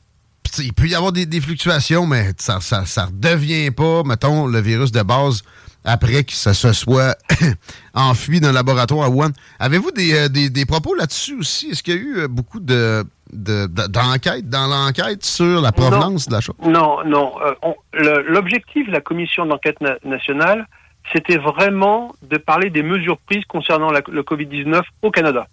il 0.59 0.73
peut 0.73 0.87
y 0.87 0.95
avoir 0.95 1.13
des, 1.13 1.41
fluctuations, 1.41 2.05
mais 2.05 2.33
ça 2.37 2.59
ça, 2.59 2.85
ça 2.85 3.05
redevient 3.05 3.71
pas, 3.71 4.03
mettons, 4.03 4.47
le 4.47 4.59
virus 4.59 4.91
de 4.91 5.01
base 5.01 5.43
après 5.85 6.23
que 6.23 6.33
ça 6.33 6.53
se 6.53 6.73
soit 6.73 7.17
enfui 7.93 8.39
le 8.39 8.51
laboratoire 8.51 9.05
à 9.05 9.09
Wuhan. 9.09 9.31
Avez-vous 9.59 9.91
des, 9.91 10.13
euh, 10.13 10.27
des, 10.27 10.49
des 10.49 10.65
propos 10.65 10.93
là-dessus 10.93 11.35
aussi? 11.35 11.69
Est-ce 11.69 11.83
qu'il 11.83 11.95
y 11.95 11.97
a 11.97 12.01
eu 12.01 12.27
beaucoup 12.27 12.59
de 12.59 13.05
de- 13.33 13.67
de- 13.67 13.87
d'enquêtes 13.87 14.49
dans 14.49 14.67
l'enquête 14.67 15.23
sur 15.25 15.61
la 15.61 15.71
provenance 15.71 16.27
de 16.27 16.33
la 16.33 16.41
chose? 16.41 16.55
Non, 16.63 17.03
non. 17.05 17.33
euh, 17.41 18.23
L'objectif 18.27 18.87
de 18.87 18.91
la 18.91 19.01
commission 19.01 19.45
d'enquête 19.45 19.79
na- 19.81 19.97
nationale, 20.03 20.67
c'était 21.13 21.37
vraiment 21.37 22.13
de 22.21 22.37
parler 22.37 22.69
des 22.69 22.83
mesures 22.83 23.17
prises 23.19 23.45
concernant 23.45 23.89
la- 23.91 24.01
le 24.09 24.23
Covid-19 24.23 24.81
au 25.01 25.11
Canada. 25.11 25.47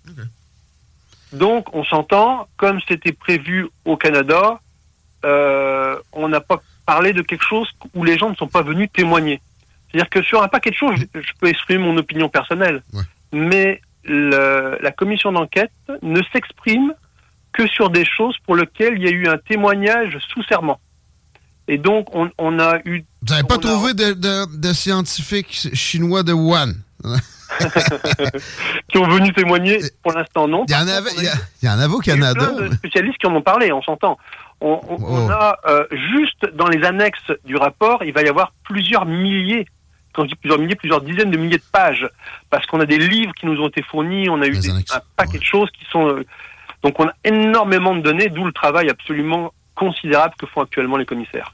Donc, 1.32 1.74
on 1.74 1.84
s'entend, 1.84 2.48
comme 2.56 2.80
c'était 2.88 3.12
prévu 3.12 3.68
au 3.84 3.96
Canada, 3.96 4.60
euh, 5.24 5.96
on 6.12 6.28
n'a 6.28 6.40
pas 6.40 6.60
parlé 6.86 7.12
de 7.12 7.22
quelque 7.22 7.44
chose 7.44 7.68
où 7.94 8.02
les 8.04 8.16
gens 8.16 8.30
ne 8.30 8.34
sont 8.36 8.46
pas 8.48 8.62
venus 8.62 8.88
témoigner. 8.92 9.40
C'est-à-dire 9.90 10.08
que 10.10 10.22
sur 10.22 10.42
un 10.42 10.48
paquet 10.48 10.70
de 10.70 10.74
choses, 10.76 10.94
je, 11.14 11.20
je 11.20 11.32
peux 11.38 11.48
exprimer 11.48 11.84
mon 11.84 11.96
opinion 11.98 12.28
personnelle, 12.28 12.82
mais 13.32 13.80
le- 14.04 14.78
la 14.80 14.90
commission 14.90 15.32
d'enquête 15.32 15.72
ne 16.02 16.22
s'exprime 16.32 16.94
que 17.52 17.66
sur 17.66 17.90
des 17.90 18.04
choses 18.04 18.36
pour 18.44 18.56
lesquelles 18.56 18.94
il 18.98 19.04
y 19.04 19.08
a 19.08 19.10
eu 19.10 19.26
un 19.28 19.38
témoignage 19.38 20.18
sous 20.32 20.42
serment. 20.44 20.80
Et 21.66 21.76
donc, 21.78 22.14
on, 22.14 22.30
on 22.38 22.58
a 22.60 22.78
eu... 22.84 23.04
Vous 23.22 23.34
n'avez 23.34 23.46
pas 23.46 23.58
trouvé 23.58 23.92
de, 23.94 24.12
de- 24.12 24.58
de 24.58 24.72
scientifiques 24.72 25.68
chinois 25.74 26.22
de 26.22 26.32
Wuhan? 26.32 26.72
qui 28.88 28.98
ont 28.98 29.08
venu 29.08 29.32
témoigner, 29.32 29.80
pour 30.02 30.12
l'instant, 30.12 30.48
non. 30.48 30.64
Il 30.68 30.72
y 30.72 30.76
en 30.76 30.86
avait, 30.88 31.10
il 31.16 31.24
y, 31.24 31.28
a- 31.28 31.32
il 31.62 31.66
y 31.66 31.68
en 31.68 31.78
avait 31.78 31.94
au 31.94 31.98
Canada. 31.98 32.46
plein 32.46 32.68
de 32.68 32.74
spécialistes 32.74 33.18
qui 33.18 33.26
en 33.26 33.34
ont 33.34 33.42
parlé, 33.42 33.72
on 33.72 33.82
s'entend. 33.82 34.18
On, 34.60 34.80
on- 34.88 34.96
on 35.04 35.30
a 35.30 35.58
euh, 35.68 35.84
juste 36.12 36.54
dans 36.54 36.68
les 36.68 36.84
annexes 36.84 37.30
du 37.44 37.56
rapport, 37.56 38.02
il 38.04 38.12
va 38.12 38.22
y 38.22 38.28
avoir 38.28 38.52
plusieurs 38.64 39.06
milliers, 39.06 39.66
quand 40.12 40.24
je 40.24 40.28
dis 40.30 40.34
plusieurs 40.36 40.58
milliers, 40.58 40.74
plusieurs 40.76 41.00
dizaines 41.00 41.30
de 41.30 41.36
milliers 41.38 41.58
de 41.58 41.62
pages, 41.72 42.08
parce 42.50 42.66
qu'on 42.66 42.80
a 42.80 42.86
des 42.86 42.98
livres 42.98 43.32
qui 43.38 43.46
nous 43.46 43.60
ont 43.60 43.68
été 43.68 43.82
fournis, 43.82 44.28
on 44.28 44.40
a 44.42 44.46
eu 44.46 44.58
des- 44.58 44.70
un 44.70 45.00
paquet 45.16 45.38
de 45.38 45.44
choses 45.44 45.70
qui 45.70 45.84
sont. 45.90 46.22
Donc 46.82 46.98
on 47.00 47.06
a 47.08 47.12
énormément 47.24 47.94
de 47.94 48.02
données, 48.02 48.28
d'où 48.28 48.44
le 48.44 48.52
travail 48.52 48.88
absolument 48.90 49.52
considérable 49.74 50.34
que 50.38 50.46
font 50.46 50.62
actuellement 50.62 50.96
les 50.96 51.06
commissaires. 51.06 51.52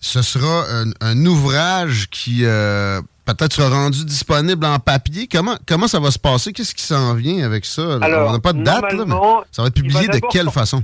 ce 0.00 0.22
sera 0.22 0.64
un, 1.00 1.26
ouvrage 1.26 2.08
qui 2.10 2.44
euh, 2.44 3.00
peut-être 3.24 3.52
sera 3.52 3.68
rendu 3.68 4.04
disponible 4.04 4.64
en 4.64 4.78
papier. 4.78 5.28
Comment, 5.30 5.56
comment 5.66 5.88
ça 5.88 6.00
va 6.00 6.10
se 6.10 6.18
passer? 6.18 6.52
Qu'est-ce 6.52 6.74
qui 6.74 6.84
s'en 6.84 7.14
vient 7.14 7.44
avec 7.44 7.64
ça? 7.64 7.98
Alors, 8.00 8.30
On 8.30 8.32
n'a 8.32 8.38
pas 8.38 8.52
de 8.52 8.62
date, 8.62 8.92
là, 8.92 9.04
mais 9.04 9.14
ça 9.50 9.62
va 9.62 9.68
être 9.68 9.74
publié 9.74 10.08
de 10.08 10.20
quelle 10.30 10.50
façon? 10.50 10.82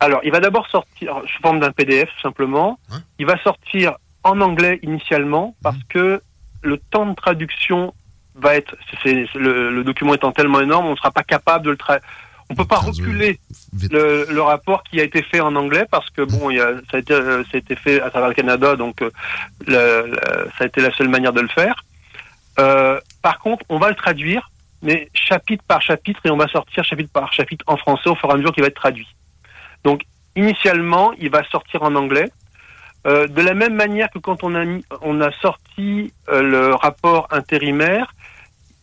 Alors, 0.00 0.20
il 0.24 0.30
va 0.30 0.40
d'abord 0.40 0.66
sortir 0.68 1.14
sous 1.22 1.42
forme 1.42 1.60
d'un 1.60 1.72
PDF, 1.72 2.10
tout 2.16 2.22
simplement. 2.22 2.78
Hein? 2.92 2.98
Il 3.18 3.26
va 3.26 3.40
sortir 3.42 3.94
en 4.24 4.40
anglais 4.40 4.78
initialement, 4.82 5.54
parce 5.62 5.76
Mmh. 5.76 5.88
que 5.88 6.22
le 6.62 6.78
temps 6.90 7.06
de 7.06 7.14
traduction 7.14 7.94
va 8.34 8.56
être... 8.56 8.76
le, 9.04 9.70
le 9.70 9.84
document 9.84 10.12
étant 10.14 10.32
tellement 10.32 10.60
énorme, 10.60 10.86
on 10.86 10.90
ne 10.90 10.96
sera 10.96 11.12
pas 11.12 11.22
capable 11.22 11.64
de 11.64 11.70
le 11.70 11.76
traduire. 11.76 12.06
On 12.48 12.54
peut 12.54 12.64
pas 12.64 12.78
reculer 13.00 13.40
le, 13.90 14.26
le 14.30 14.42
rapport 14.42 14.82
qui 14.84 15.00
a 15.00 15.04
été 15.04 15.22
fait 15.22 15.40
en 15.40 15.56
anglais 15.56 15.84
parce 15.90 16.08
que 16.10 16.22
bon, 16.22 16.50
il 16.50 16.58
y 16.58 16.60
a, 16.60 16.74
ça, 16.90 16.96
a 16.96 16.98
été, 16.98 17.12
euh, 17.12 17.42
ça 17.44 17.50
a 17.54 17.56
été 17.58 17.74
fait 17.76 18.00
à 18.00 18.10
travers 18.10 18.28
le 18.28 18.34
Canada, 18.34 18.76
donc 18.76 19.02
euh, 19.02 19.10
le- 19.66 20.06
le- 20.10 20.48
ça 20.56 20.64
a 20.64 20.66
été 20.66 20.80
la 20.80 20.92
seule 20.92 21.08
manière 21.08 21.32
de 21.32 21.40
le 21.40 21.48
faire. 21.48 21.84
Euh, 22.58 23.00
par 23.22 23.38
contre, 23.40 23.64
on 23.68 23.78
va 23.78 23.88
le 23.88 23.96
traduire, 23.96 24.50
mais 24.82 25.10
chapitre 25.12 25.64
par 25.66 25.82
chapitre, 25.82 26.20
et 26.24 26.30
on 26.30 26.36
va 26.36 26.46
sortir 26.48 26.84
chapitre 26.84 27.10
par 27.12 27.32
chapitre 27.32 27.64
en 27.66 27.76
français 27.76 28.08
au 28.08 28.14
fur 28.14 28.28
et 28.30 28.32
à 28.32 28.36
mesure 28.36 28.52
qu'il 28.54 28.62
va 28.62 28.68
être 28.68 28.76
traduit. 28.76 29.08
Donc, 29.84 30.02
initialement, 30.36 31.12
il 31.18 31.30
va 31.30 31.42
sortir 31.50 31.82
en 31.82 31.94
anglais. 31.96 32.30
Euh, 33.06 33.26
de 33.28 33.40
la 33.42 33.54
même 33.54 33.74
manière 33.74 34.10
que 34.10 34.18
quand 34.18 34.42
on 34.42 34.54
a, 34.54 34.64
mis, 34.64 34.84
on 35.02 35.20
a 35.20 35.30
sorti 35.40 36.12
euh, 36.28 36.42
le 36.42 36.74
rapport 36.74 37.28
intérimaire, 37.30 38.12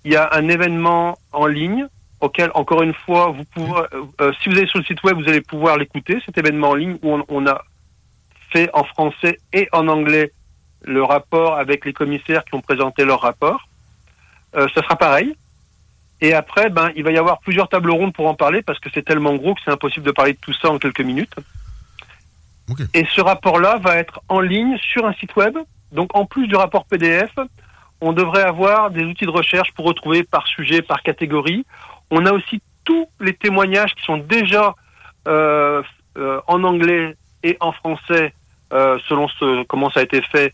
il 0.06 0.12
y 0.12 0.16
a 0.16 0.30
un 0.34 0.48
événement 0.50 1.18
en 1.32 1.46
ligne 1.46 1.88
auquel, 2.24 2.52
encore 2.54 2.82
une 2.82 2.94
fois, 2.94 3.28
vous 3.28 3.44
pouvez, 3.44 3.82
euh, 3.94 4.04
euh, 4.22 4.32
si 4.42 4.50
vous 4.50 4.58
allez 4.58 4.68
sur 4.68 4.80
le 4.80 4.86
site 4.86 5.04
web, 5.04 5.18
vous 5.18 5.28
allez 5.28 5.42
pouvoir 5.42 5.78
l'écouter, 5.78 6.20
cet 6.26 6.38
événement 6.38 6.70
en 6.70 6.76
ligne 6.76 6.98
où 7.04 7.14
on, 7.14 7.26
on 7.28 7.46
a 7.46 7.62
fait 8.52 8.70
en 8.74 8.86
français 8.86 9.40
et 9.52 9.68
en 9.74 9.88
anglais 9.90 10.32
le 10.84 11.04
rapport 11.04 11.58
avec 11.58 11.86
les 11.86 11.92
commissaires 11.92 12.46
qui 12.46 12.56
ont 12.56 12.62
présenté 12.62 13.04
leur 13.04 13.22
rapport. 13.22 13.68
Euh, 14.56 14.68
ça 14.74 14.82
sera 14.82 14.96
pareil. 14.96 15.36
Et 16.22 16.34
après, 16.34 16.70
ben, 16.70 16.92
il 16.96 17.04
va 17.04 17.12
y 17.12 17.18
avoir 17.18 17.40
plusieurs 17.40 17.68
tables 17.68 17.92
rondes 17.92 18.14
pour 18.14 18.28
en 18.28 18.36
parler 18.36 18.62
parce 18.62 18.80
que 18.80 18.90
c'est 18.94 19.04
tellement 19.04 19.36
gros 19.36 19.54
que 19.56 19.62
c'est 19.66 19.72
impossible 19.72 20.06
de 20.06 20.12
parler 20.12 20.34
de 20.34 20.40
tout 20.40 20.54
ça 20.54 20.70
en 20.70 20.80
quelques 20.80 21.02
minutes. 21.02 21.36
Et 22.94 23.06
ce 23.14 23.20
rapport-là 23.20 23.78
va 23.78 23.98
être 23.98 24.22
en 24.30 24.40
ligne 24.40 24.78
sur 24.78 25.06
un 25.06 25.14
site 25.14 25.36
web. 25.36 25.58
Donc, 25.92 26.16
en 26.16 26.26
plus 26.26 26.48
du 26.48 26.56
rapport 26.56 26.86
PDF, 26.86 27.32
on 28.00 28.14
devrait 28.14 28.44
avoir 28.44 28.92
des 28.92 29.04
outils 29.04 29.26
de 29.26 29.32
recherche 29.32 29.72
pour 29.74 29.86
retrouver 29.86 30.24
par 30.24 30.48
sujet, 30.48 30.82
par 30.82 31.04
catégorie. 31.04 31.66
On 32.12 32.26
a 32.26 32.32
aussi 32.32 32.62
tous 32.84 33.08
les 33.20 33.34
témoignages 33.34 33.96
qui 33.96 34.04
sont 34.04 34.18
déjà 34.18 34.76
euh, 35.28 35.82
euh, 36.18 36.42
en 36.48 36.64
anglais 36.64 37.16
et 37.44 37.58
en 37.60 37.72
français, 37.72 38.34
euh, 38.72 38.98
selon 39.08 39.28
ce, 39.28 39.64
comment 39.64 39.90
ça 39.90 40.02
a 40.02 40.04
été 40.04 40.22
fait. 40.22 40.54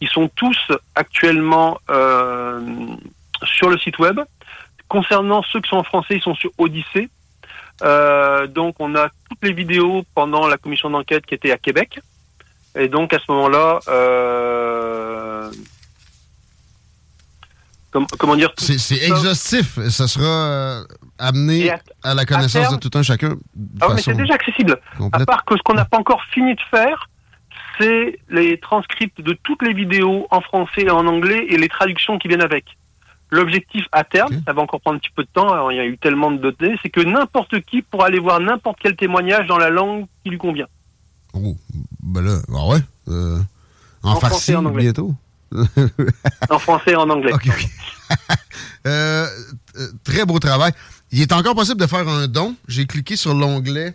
Ils 0.00 0.08
sont 0.08 0.28
tous 0.28 0.58
actuellement 0.94 1.78
euh, 1.90 2.60
sur 3.44 3.68
le 3.68 3.78
site 3.78 3.98
web. 3.98 4.20
Concernant 4.88 5.42
ceux 5.42 5.60
qui 5.60 5.68
sont 5.68 5.76
en 5.76 5.84
français, 5.84 6.16
ils 6.16 6.22
sont 6.22 6.34
sur 6.34 6.50
Odyssée. 6.58 7.08
Euh, 7.82 8.46
donc, 8.46 8.76
on 8.78 8.94
a 8.94 9.08
toutes 9.28 9.42
les 9.42 9.52
vidéos 9.52 10.04
pendant 10.14 10.46
la 10.46 10.56
commission 10.56 10.90
d'enquête 10.90 11.26
qui 11.26 11.34
était 11.34 11.52
à 11.52 11.58
Québec. 11.58 12.00
Et 12.76 12.88
donc, 12.88 13.12
à 13.12 13.18
ce 13.18 13.30
moment-là, 13.32 13.80
com- 17.90 18.06
comment 18.18 18.36
dire? 18.36 18.50
C'est 18.58 18.96
exhaustif. 19.02 19.78
Ça 19.88 20.06
sera 20.08 20.24
euh, 20.26 20.84
amené 21.18 21.70
à- 21.70 21.80
à, 22.02 22.14
la 22.14 22.24
connaissance 22.24 22.62
terme- 22.68 22.76
de 22.76 22.80
tout 22.88 22.96
un 22.98 23.02
chacun. 23.02 23.36
Ah, 23.80 23.88
mais 23.94 24.02
c'est 24.02 24.14
déjà 24.14 24.34
accessible. 24.34 24.78
complète. 24.96 25.22
À 25.22 25.26
part 25.26 25.44
que 25.44 25.56
ce 25.56 25.62
qu'on 25.62 25.74
n'a 25.74 25.84
pas 25.84 25.98
encore 25.98 26.22
fini 26.32 26.54
de 26.54 26.60
faire, 26.70 27.08
c'est 27.80 28.18
les 28.28 28.58
transcripts 28.58 29.20
de 29.20 29.32
toutes 29.42 29.62
les 29.62 29.72
vidéos 29.74 30.26
en 30.30 30.40
français 30.40 30.82
et 30.82 30.90
en 30.90 31.06
anglais 31.06 31.46
et 31.48 31.56
les 31.56 31.68
traductions 31.68 32.18
qui 32.18 32.28
viennent 32.28 32.42
avec. 32.42 32.64
L'objectif 33.30 33.84
à 33.92 34.04
terme, 34.04 34.40
ça 34.46 34.54
va 34.54 34.62
encore 34.62 34.80
prendre 34.80 34.96
un 34.96 35.00
petit 35.00 35.10
peu 35.14 35.22
de 35.22 35.28
temps, 35.28 35.52
alors 35.52 35.70
il 35.70 35.76
y 35.76 35.80
a 35.80 35.84
eu 35.84 35.98
tellement 35.98 36.30
de 36.30 36.50
données, 36.50 36.76
c'est 36.82 36.88
que 36.88 37.00
n'importe 37.00 37.60
qui 37.66 37.82
pourra 37.82 38.06
aller 38.06 38.18
voir 38.18 38.40
n'importe 38.40 38.78
quel 38.80 38.96
témoignage 38.96 39.46
dans 39.46 39.58
la 39.58 39.68
langue 39.68 40.06
qui 40.24 40.30
lui 40.30 40.38
convient. 40.38 40.66
Ben 42.02 42.22
là, 42.22 42.38
ah 42.56 42.66
ouais. 42.68 42.78
euh, 43.08 43.38
en, 44.02 44.12
En 44.12 44.16
farci 44.16 44.28
français 44.28 44.52
et 44.52 44.56
en 44.56 44.64
anglais. 44.64 44.82
bientôt. 44.84 45.12
En 46.50 46.58
français 46.58 46.92
et 46.92 46.96
en 46.96 47.08
anglais. 47.08 47.32
Euh, 48.86 49.26
euh, 49.76 49.88
très 50.02 50.24
beau 50.24 50.38
travail. 50.38 50.72
Il 51.10 51.20
est 51.20 51.32
encore 51.32 51.54
possible 51.54 51.78
de 51.80 51.86
faire 51.86 52.08
un 52.08 52.26
don. 52.26 52.54
J'ai 52.68 52.86
cliqué 52.86 53.16
sur 53.16 53.34
l'onglet 53.34 53.94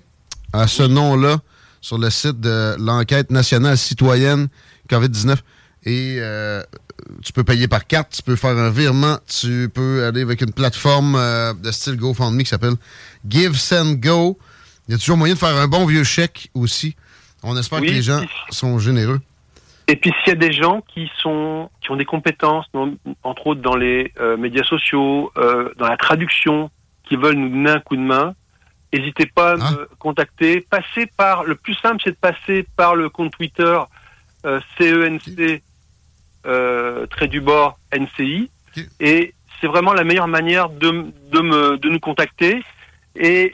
à 0.51 0.67
ce 0.67 0.83
nom-là 0.83 1.39
sur 1.81 1.97
le 1.97 2.09
site 2.09 2.39
de 2.39 2.75
l'enquête 2.79 3.31
nationale 3.31 3.77
citoyenne 3.77 4.49
COVID-19 4.89 5.37
et 5.85 6.17
euh, 6.19 6.63
tu 7.23 7.33
peux 7.33 7.43
payer 7.43 7.67
par 7.67 7.85
carte, 7.87 8.13
tu 8.15 8.21
peux 8.21 8.35
faire 8.35 8.57
un 8.57 8.69
virement, 8.69 9.17
tu 9.27 9.69
peux 9.73 10.05
aller 10.05 10.21
avec 10.21 10.41
une 10.41 10.53
plateforme 10.53 11.15
euh, 11.15 11.53
de 11.53 11.71
style 11.71 11.97
GoFundMe 11.97 12.39
qui 12.39 12.49
s'appelle 12.49 12.75
Give 13.27 13.57
Send 13.57 13.99
Go. 13.99 14.37
Il 14.87 14.93
y 14.93 14.95
a 14.95 14.97
toujours 14.97 15.17
moyen 15.17 15.33
de 15.33 15.39
faire 15.39 15.55
un 15.57 15.67
bon 15.67 15.85
vieux 15.85 16.03
chèque 16.03 16.49
aussi. 16.53 16.95
On 17.43 17.57
espère 17.57 17.81
Oui, 17.81 17.87
que 17.87 17.93
les 17.93 18.01
gens 18.01 18.23
sont 18.49 18.79
généreux. 18.79 19.19
Et 19.87 19.95
puis 19.95 20.11
s'il 20.19 20.29
y 20.29 20.31
a 20.31 20.39
des 20.39 20.53
gens 20.53 20.81
qui 20.81 21.11
sont 21.17 21.69
qui 21.81 21.91
ont 21.91 21.95
des 21.95 22.05
compétences, 22.05 22.65
entre 23.23 23.47
autres 23.47 23.61
dans 23.61 23.75
les 23.75 24.13
euh, 24.19 24.37
médias 24.37 24.63
sociaux, 24.63 25.31
euh, 25.37 25.73
dans 25.77 25.87
la 25.87 25.97
traduction, 25.97 26.69
qui 27.03 27.17
veulent 27.17 27.35
nous 27.35 27.49
donner 27.49 27.71
un 27.71 27.79
coup 27.79 27.97
de 27.97 28.01
main, 28.01 28.33
n'hésitez 28.93 29.25
pas 29.25 29.51
à 29.51 29.55
me 29.55 29.89
contacter. 29.99 30.61
Passez 30.61 31.05
par 31.17 31.43
le 31.43 31.55
plus 31.55 31.75
simple, 31.75 32.01
c'est 32.03 32.11
de 32.11 32.15
passer 32.15 32.65
par 32.77 32.95
le 32.95 33.09
compte 33.09 33.31
Twitter 33.31 33.77
euh, 34.45 34.61
CENC 34.77 35.61
euh, 36.45 37.05
trait 37.07 37.27
du 37.27 37.41
bord 37.41 37.77
NCI, 37.93 38.49
et 38.99 39.33
c'est 39.59 39.67
vraiment 39.67 39.93
la 39.93 40.03
meilleure 40.03 40.27
manière 40.27 40.69
de, 40.69 41.05
de 41.31 41.39
me 41.41 41.77
de 41.77 41.89
nous 41.89 41.99
contacter. 41.99 42.63
Et 43.15 43.53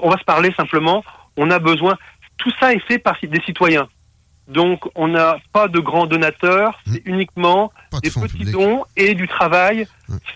on 0.00 0.08
va 0.08 0.18
se 0.18 0.24
parler 0.24 0.52
simplement. 0.56 1.04
On 1.36 1.50
a 1.50 1.58
besoin. 1.58 1.96
Tout 2.38 2.50
ça 2.58 2.72
est 2.72 2.80
fait 2.80 2.98
par 2.98 3.16
des 3.22 3.40
citoyens. 3.42 3.88
Donc, 4.48 4.80
on 4.94 5.08
n'a 5.08 5.36
pas 5.52 5.68
de 5.68 5.78
grands 5.78 6.06
donateurs, 6.06 6.78
c'est 6.90 7.02
uniquement 7.04 7.72
des 8.02 8.10
petits 8.10 8.50
dons 8.50 8.84
et 8.96 9.14
du 9.14 9.28
travail 9.28 9.86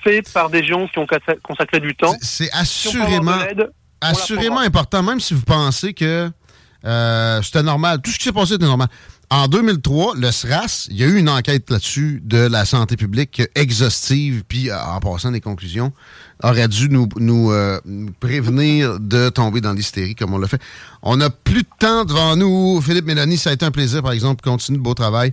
fait 0.02 0.22
par 0.32 0.48
des 0.48 0.64
gens 0.64 0.86
qui 0.86 0.98
ont 0.98 1.06
consacré 1.42 1.80
du 1.80 1.94
temps. 1.94 2.14
C'est 2.22 2.50
assurément, 2.52 3.38
assurément 4.00 4.60
important, 4.60 5.02
même 5.02 5.20
si 5.20 5.34
vous 5.34 5.42
pensez 5.42 5.92
que 5.92 6.30
euh, 6.84 7.40
c'était 7.42 7.62
normal. 7.62 8.00
Tout 8.02 8.10
ce 8.10 8.18
qui 8.18 8.24
s'est 8.24 8.32
passé 8.32 8.54
était 8.54 8.64
normal. 8.66 8.88
En 9.28 9.48
2003, 9.48 10.14
le 10.16 10.30
SRAS, 10.30 10.86
il 10.88 10.96
y 10.98 11.02
a 11.02 11.06
eu 11.08 11.16
une 11.18 11.28
enquête 11.28 11.68
là-dessus 11.70 12.22
de 12.24 12.38
la 12.38 12.64
santé 12.64 12.96
publique 12.96 13.42
exhaustive, 13.56 14.44
puis 14.46 14.70
euh, 14.70 14.80
en 14.80 15.00
passant 15.00 15.32
des 15.32 15.40
conclusions, 15.40 15.92
aurait 16.44 16.68
dû 16.68 16.88
nous, 16.88 17.08
nous, 17.16 17.50
euh, 17.50 17.80
prévenir 18.20 19.00
de 19.00 19.28
tomber 19.30 19.60
dans 19.60 19.72
l'hystérie 19.72 20.14
comme 20.14 20.32
on 20.34 20.38
l'a 20.38 20.46
fait. 20.46 20.60
On 21.02 21.16
n'a 21.16 21.30
plus 21.30 21.62
de 21.62 21.68
temps 21.78 22.04
devant 22.04 22.36
nous. 22.36 22.80
Philippe 22.80 23.06
Mélanie, 23.06 23.36
ça 23.36 23.50
a 23.50 23.52
été 23.52 23.64
un 23.64 23.70
plaisir, 23.72 24.02
par 24.02 24.12
exemple. 24.12 24.42
Continue 24.44 24.78
le 24.78 24.82
beau 24.84 24.94
travail. 24.94 25.32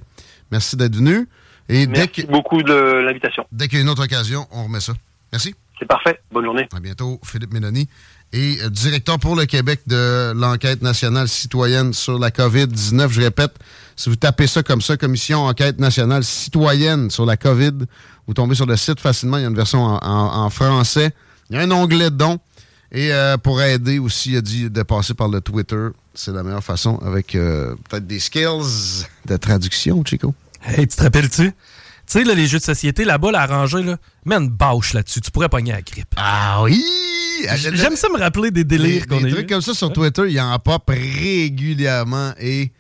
Merci 0.52 0.76
d'être 0.76 0.95
venu. 0.95 1.28
Et 1.70 1.86
dès 1.86 1.99
Merci 1.99 2.24
que- 2.26 2.32
beaucoup 2.32 2.64
de 2.64 2.74
l'invitation. 2.74 3.45
Dès 3.52 3.68
qu'il 3.68 3.78
y 3.78 3.82
a 3.82 3.84
une 3.84 3.90
autre 3.90 4.03
occasion, 4.03 4.48
on 4.52 4.64
remet 4.65 4.80
ça. 4.80 4.94
Merci. 5.32 5.53
C'est 5.80 5.88
parfait. 5.88 6.20
Bonne 6.32 6.45
journée. 6.45 6.68
À 6.76 6.80
bientôt, 6.80 7.20
Philippe 7.24 7.53
Mélanie. 7.53 7.88
Et 8.35 8.57
directeur 8.72 9.19
pour 9.19 9.35
le 9.35 9.45
Québec 9.45 9.81
de 9.85 10.34
l'enquête 10.35 10.81
nationale 10.81 11.27
citoyenne 11.27 11.93
sur 11.93 12.18
la 12.18 12.31
COVID-19. 12.31 13.10
Je 13.11 13.22
répète, 13.22 13.53
si 13.95 14.10
vous 14.10 14.15
tapez 14.15 14.47
ça 14.47 14.64
comme 14.64 14.81
ça, 14.81 14.97
Commission 14.97 15.45
enquête 15.45 15.80
nationale 15.80 16.23
citoyenne 16.23 17.11
sur 17.11 17.27
la 17.27 17.38
COVID, 17.38 17.73
vous 18.26 18.34
tombez 18.34 18.55
sur 18.55 18.65
le 18.65 18.76
site 18.76 18.99
facilement. 18.99 19.38
Il 19.38 19.41
y 19.41 19.45
a 19.45 19.49
une 19.49 19.55
version 19.55 19.84
en, 19.84 19.97
en- 20.03 20.45
en 20.45 20.49
français. 20.49 21.11
Il 21.51 21.57
y 21.57 21.60
a 21.60 21.61
un 21.61 21.69
onglet 21.72 22.10
don. 22.10 22.39
Et 22.91 23.14
euh, 23.14 23.38
pour 23.38 23.61
aider 23.61 23.99
aussi, 23.99 24.31
il 24.31 24.38
a 24.38 24.41
dit 24.41 24.69
de 24.69 24.81
passer 24.84 25.14
par 25.14 25.27
le 25.27 25.39
Twitter. 25.39 25.88
C'est 26.15 26.31
la 26.31 26.41
meilleure 26.41 26.64
façon 26.64 26.97
avec 27.05 27.35
euh, 27.35 27.76
peut-être 27.89 28.07
des 28.07 28.19
skills 28.19 29.05
de 29.27 29.38
traduction, 29.38 30.03
Chico. 30.05 30.34
Hey, 30.64 30.88
tu 30.88 30.95
te 30.95 31.03
rappelles-tu? 31.03 31.51
Tu 32.05 32.19
sais, 32.19 32.23
là, 32.25 32.34
les 32.34 32.47
jeux 32.47 32.59
de 32.59 32.63
société, 32.63 33.05
là-bas, 33.05 33.31
la 33.31 33.45
rangée, 33.45 33.81
là, 33.81 33.97
mets 34.25 34.35
une 34.35 34.49
bâche 34.49 34.93
là-dessus. 34.93 35.21
Tu 35.21 35.31
pourrais 35.31 35.49
pogner 35.49 35.71
la 35.71 35.81
grippe. 35.81 36.13
Ah 36.17 36.61
oui! 36.63 36.84
J'aime 37.73 37.95
ça 37.95 38.07
me 38.13 38.19
rappeler 38.19 38.51
des 38.51 38.63
délires 38.63 39.01
Des, 39.01 39.07
qu'on 39.07 39.21
des 39.21 39.27
a 39.27 39.31
trucs 39.31 39.49
eu. 39.49 39.53
comme 39.53 39.61
ça 39.61 39.73
sur 39.73 39.91
Twitter, 39.91 40.23
il 40.30 40.39
en 40.39 40.57
pop 40.59 40.84
régulièrement 40.88 42.34
et 42.39 42.71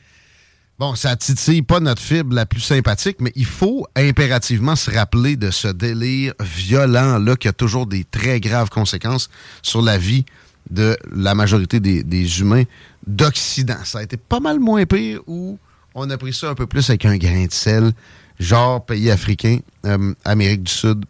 bon, 0.79 0.95
ça 0.95 1.15
titille 1.15 1.61
pas 1.63 1.79
notre 1.79 2.01
fibre 2.01 2.33
la 2.33 2.45
plus 2.45 2.61
sympathique, 2.61 3.17
mais 3.19 3.31
il 3.35 3.45
faut 3.45 3.85
impérativement 3.95 4.75
se 4.75 4.91
rappeler 4.91 5.35
de 5.35 5.51
ce 5.51 5.67
délire 5.67 6.33
violent-là 6.39 7.35
qui 7.35 7.47
a 7.47 7.53
toujours 7.53 7.87
des 7.87 8.03
très 8.05 8.39
graves 8.39 8.69
conséquences 8.69 9.29
sur 9.61 9.81
la 9.81 9.97
vie 9.97 10.25
de 10.69 10.97
la 11.13 11.35
majorité 11.35 11.79
des, 11.79 12.03
des 12.03 12.39
humains 12.39 12.63
d'Occident. 13.05 13.83
Ça 13.83 13.99
a 13.99 14.03
été 14.03 14.15
pas 14.17 14.39
mal 14.39 14.59
moins 14.59 14.85
pire 14.85 15.19
où 15.27 15.57
on 15.93 16.09
a 16.09 16.17
pris 16.17 16.33
ça 16.33 16.49
un 16.49 16.55
peu 16.55 16.67
plus 16.67 16.89
avec 16.89 17.05
un 17.05 17.17
grain 17.17 17.45
de 17.45 17.51
sel, 17.51 17.91
genre 18.39 18.85
pays 18.85 19.11
africains, 19.11 19.59
euh, 19.85 20.13
Amérique 20.25 20.63
du 20.63 20.71
Sud. 20.71 21.05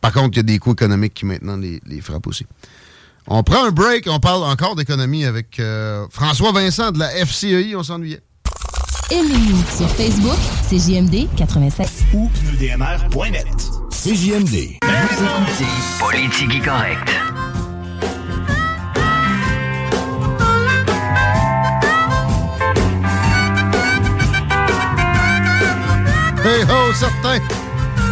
Par 0.00 0.12
contre, 0.12 0.30
il 0.32 0.36
y 0.36 0.40
a 0.40 0.42
des 0.42 0.58
coûts 0.58 0.72
économiques 0.72 1.14
qui 1.14 1.24
maintenant 1.26 1.56
les, 1.56 1.80
les 1.86 2.00
frappent 2.00 2.26
aussi. 2.26 2.46
On 3.26 3.42
prend 3.42 3.64
un 3.64 3.70
break, 3.70 4.06
on 4.08 4.20
parle 4.20 4.42
encore 4.44 4.76
d'économie 4.76 5.24
avec 5.24 5.58
euh, 5.58 6.06
François 6.10 6.52
Vincent 6.52 6.92
de 6.92 6.98
la 6.98 7.08
FCEI, 7.24 7.74
on 7.74 7.82
s'ennuyait. 7.82 8.20
Aimez-nous 9.10 9.62
sur 9.76 9.88
Facebook, 9.90 10.38
CJMD 10.68 11.28
87 11.36 11.88
ou 12.14 12.28
pneudmr.net. 12.28 13.46
CJMD. 13.90 14.78
Politique 16.00 16.64
correcte. 16.64 17.10
Hey 26.46 26.62
ho, 26.62 26.92
certain! 26.92 27.40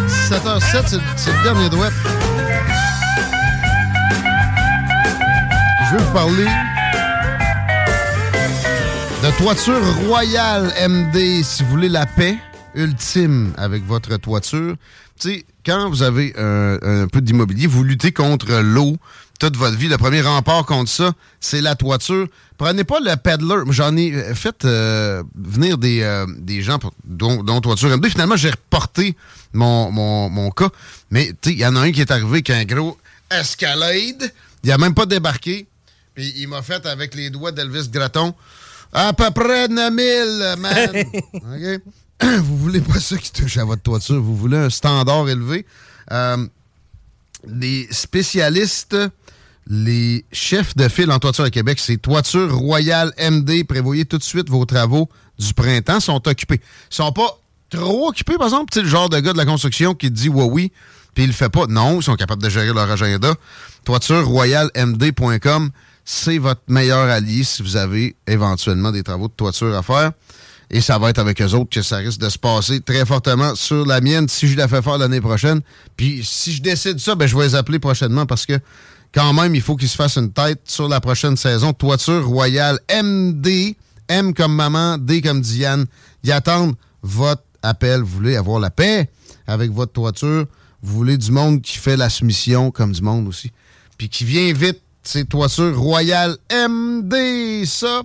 7h07, 0.09 0.99
c'est 1.17 1.33
le 1.37 1.43
dernier 1.43 1.69
doigt. 1.69 1.91
Je 5.85 5.97
veux 5.97 6.03
vous 6.03 6.13
parler 6.15 6.47
de 9.23 9.37
toiture 9.37 9.85
royale 10.07 10.73
MD 10.89 11.43
si 11.43 11.63
vous 11.63 11.69
voulez 11.69 11.91
la 11.91 12.07
paix 12.07 12.39
ultime 12.75 13.53
avec 13.59 13.85
votre 13.85 14.17
toiture. 14.17 14.77
Quand 15.65 15.91
vous 15.91 16.03
avez 16.03 16.35
un, 16.37 17.07
peu 17.09 17.21
d'immobilier, 17.21 17.67
vous 17.67 17.85
luttez 17.85 18.13
contre 18.13 18.61
l'eau 18.61 18.97
toute 19.39 19.57
votre 19.57 19.77
vie. 19.77 19.89
Le 19.89 19.99
premier 19.99 20.21
rempart 20.21 20.65
contre 20.67 20.91
ça, 20.91 21.13
c'est 21.41 21.61
la 21.61 21.75
toiture. 21.75 22.29
Prenez 22.59 22.85
pas 22.85 23.01
le 23.01 23.17
peddler. 23.17 23.57
J'en 23.71 23.97
ai 23.97 24.15
euh, 24.15 24.35
fait 24.35 24.65
euh, 24.65 25.23
venir 25.35 25.79
des, 25.79 26.03
euh, 26.03 26.27
des 26.39 26.63
gens 26.63 26.79
dont, 27.05 27.61
toiture 27.61 27.97
MD. 27.97 28.09
Finalement, 28.09 28.37
j'ai 28.37 28.51
reporté 28.51 29.17
mon, 29.53 29.91
mon, 29.91 30.51
cas. 30.51 30.69
Mais 31.11 31.33
il 31.47 31.59
y 31.59 31.67
en 31.67 31.75
a 31.75 31.81
un 31.81 31.93
qui 31.93 32.01
est 32.01 32.11
arrivé 32.11 32.29
avec 32.29 32.51
un 32.51 32.65
gros 32.65 32.97
escalade. 33.31 34.33
Il 34.63 34.71
a 34.71 34.79
même 34.79 34.95
pas 34.95 35.07
débarqué. 35.07 35.67
Puis 36.15 36.33
il 36.37 36.49
m'a 36.49 36.63
fait 36.63 36.87
avec 36.87 37.15
les 37.15 37.31
doigts 37.31 37.53
d'Elvis 37.53 37.89
Graton. 37.89 38.35
À 38.93 39.13
peu 39.13 39.31
près 39.31 39.69
9000, 39.69 40.55
man. 40.59 40.91
OK? 41.35 41.83
Vous 42.43 42.57
voulez 42.57 42.81
pas 42.81 43.01
ça 43.01 43.17
qui 43.17 43.33
touche 43.33 43.57
à 43.57 43.65
votre 43.65 43.83
toiture. 43.83 44.21
Vous 44.23 44.37
voulez 44.37 44.57
un 44.57 44.71
standard 44.71 45.29
élevé. 45.29 45.67
Euh, 46.11 46.47
les 47.47 47.89
spécialistes, 47.91 48.97
les 49.67 50.25
chefs 50.33 50.77
de 50.77 50.89
file 50.89 51.11
en 51.11 51.19
toiture 51.19 51.45
à 51.45 51.51
Québec, 51.51 51.79
c'est 51.81 51.97
Toiture 51.97 52.55
Royale 52.55 53.13
MD. 53.19 53.65
Prévoyez 53.65 54.05
tout 54.05 54.19
de 54.19 54.23
suite 54.23 54.49
vos 54.49 54.65
travaux 54.65 55.09
du 55.39 55.53
printemps. 55.53 56.01
sont 56.01 56.27
occupés. 56.29 56.61
Ils 56.91 56.95
sont 56.95 57.13
pas 57.13 57.39
trop 57.71 58.09
occupés, 58.09 58.37
par 58.37 58.47
exemple. 58.47 58.79
le 58.79 58.89
genre 58.89 59.09
de 59.09 59.19
gars 59.19 59.33
de 59.33 59.39
la 59.39 59.47
construction 59.47 59.95
qui 59.95 60.11
dit 60.11 60.29
oui, 60.29 60.45
oui, 60.45 60.73
puis 61.15 61.25
il 61.25 61.29
le 61.29 61.33
fait 61.33 61.49
pas. 61.49 61.67
Non, 61.67 62.01
ils 62.01 62.05
sont 62.05 62.17
capables 62.17 62.43
de 62.43 62.51
gérer 62.51 62.73
leur 62.73 62.89
agenda. 62.91 63.35
ToitureRoyaleMD.com 63.85 65.71
c'est 66.05 66.39
votre 66.39 66.63
meilleur 66.69 67.09
allié 67.09 67.45
si 67.45 67.63
vous 67.63 67.77
avez 67.77 68.17
éventuellement 68.27 68.91
des 68.91 69.03
travaux 69.03 69.29
de 69.29 69.33
toiture 69.33 69.77
à 69.77 69.83
faire. 69.83 70.13
Et 70.73 70.81
ça 70.81 70.99
va 70.99 71.11
être 71.11 71.19
avec 71.19 71.41
eux 71.43 71.53
autres 71.53 71.71
que 71.71 71.83
ça 71.83 71.99
risque 71.99 72.19
de 72.19 72.31
se 72.31 72.39
passer 72.39 72.81
très 72.81 73.05
fortement 73.05 73.55
sur 73.55 73.85
la 73.85 74.01
mienne 74.01 74.27
si 74.29 74.49
je 74.49 74.57
la 74.57 74.67
fais 74.69 74.81
faire 74.81 74.97
l'année 74.97 75.21
prochaine. 75.21 75.61
Puis 75.97 76.23
si 76.25 76.53
je 76.53 76.63
décide 76.63 76.99
ça, 76.99 77.15
ben, 77.15 77.27
je 77.27 77.37
vais 77.37 77.45
les 77.45 77.55
appeler 77.55 77.79
prochainement 77.79 78.25
parce 78.25 78.47
que 78.47 78.59
quand 79.15 79.35
même, 79.35 79.55
il 79.55 79.61
faut 79.61 79.77
qu'ils 79.77 79.91
se 79.91 79.97
fassent 79.97 80.17
une 80.17 80.33
tête 80.33 80.63
sur 80.65 80.89
la 80.89 81.01
prochaine 81.01 81.37
saison. 81.37 81.75
Toiture 81.75 82.27
Royale 82.27 82.81
MD, 82.91 83.77
M 84.09 84.33
comme 84.33 84.55
maman, 84.55 84.97
D 84.97 85.21
comme 85.21 85.43
Diane. 85.43 85.85
Ils 86.25 86.33
attendent 86.33 86.75
votre 87.03 87.43
appel. 87.63 88.01
Vous 88.01 88.07
voulez 88.07 88.37
avoir 88.37 88.59
la 88.59 88.71
paix 88.71 89.11
avec 89.47 89.71
votre 89.71 89.93
toiture? 89.93 90.47
Vous 90.83 90.95
voulez 90.95 91.19
du 91.19 91.31
monde 91.31 91.61
qui 91.61 91.77
fait 91.77 91.99
la 91.99 92.09
soumission 92.09 92.71
comme 92.71 92.93
du 92.93 93.03
monde 93.03 93.29
aussi. 93.29 93.53
Puis 93.99 94.09
qui 94.09 94.25
vient 94.25 94.51
vite 94.55 94.81
c'est 95.03 95.29
Toiture 95.29 95.79
Royale 95.79 96.37
MD, 96.51 97.65
ça. 97.67 98.03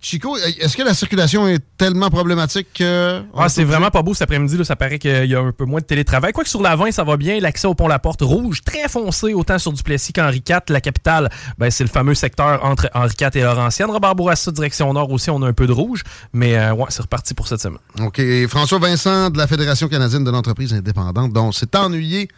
Chico, 0.00 0.36
est-ce 0.36 0.76
que 0.76 0.82
la 0.82 0.94
circulation 0.94 1.48
est 1.48 1.62
tellement 1.78 2.10
problématique 2.10 2.68
que. 2.74 3.22
Ah, 3.34 3.48
c'est 3.48 3.64
vraiment 3.64 3.90
pas 3.90 4.02
beau 4.02 4.12
cet 4.12 4.22
après-midi. 4.22 4.62
Ça 4.64 4.76
paraît 4.76 4.98
qu'il 4.98 5.24
y 5.24 5.34
a 5.34 5.40
un 5.40 5.52
peu 5.52 5.64
moins 5.64 5.80
de 5.80 5.86
télétravail. 5.86 6.32
Quoique 6.32 6.50
sur 6.50 6.62
l'avant, 6.62 6.90
ça 6.92 7.02
va 7.02 7.16
bien. 7.16 7.40
L'accès 7.40 7.66
au 7.66 7.74
pont 7.74 7.88
La 7.88 7.98
Porte 7.98 8.20
rouge, 8.22 8.62
très 8.64 8.88
foncé, 8.88 9.32
autant 9.34 9.58
sur 9.58 9.72
Duplessis 9.72 10.12
qu'Henri 10.12 10.42
IV. 10.48 10.60
La 10.68 10.80
capitale, 10.80 11.30
ben, 11.58 11.70
c'est 11.70 11.82
le 11.82 11.90
fameux 11.90 12.14
secteur 12.14 12.64
entre 12.64 12.90
Henri 12.94 13.14
IV 13.20 13.30
et 13.34 13.40
Laurentienne. 13.40 13.90
Robert 13.90 14.14
Bourassa, 14.14 14.52
direction 14.52 14.92
nord 14.92 15.10
aussi, 15.10 15.30
on 15.30 15.42
a 15.42 15.48
un 15.48 15.52
peu 15.52 15.66
de 15.66 15.72
rouge. 15.72 16.02
Mais 16.32 16.56
euh, 16.56 16.72
ouais, 16.74 16.86
c'est 16.90 17.02
reparti 17.02 17.34
pour 17.34 17.48
cette 17.48 17.60
semaine. 17.60 17.78
OK. 18.00 18.20
François 18.48 18.78
Vincent 18.78 19.30
de 19.30 19.38
la 19.38 19.46
Fédération 19.46 19.88
canadienne 19.88 20.24
de 20.24 20.30
l'entreprise 20.30 20.72
indépendante, 20.74 21.32
dont 21.32 21.52
c'est 21.52 21.74
ennuyé, 21.74 22.28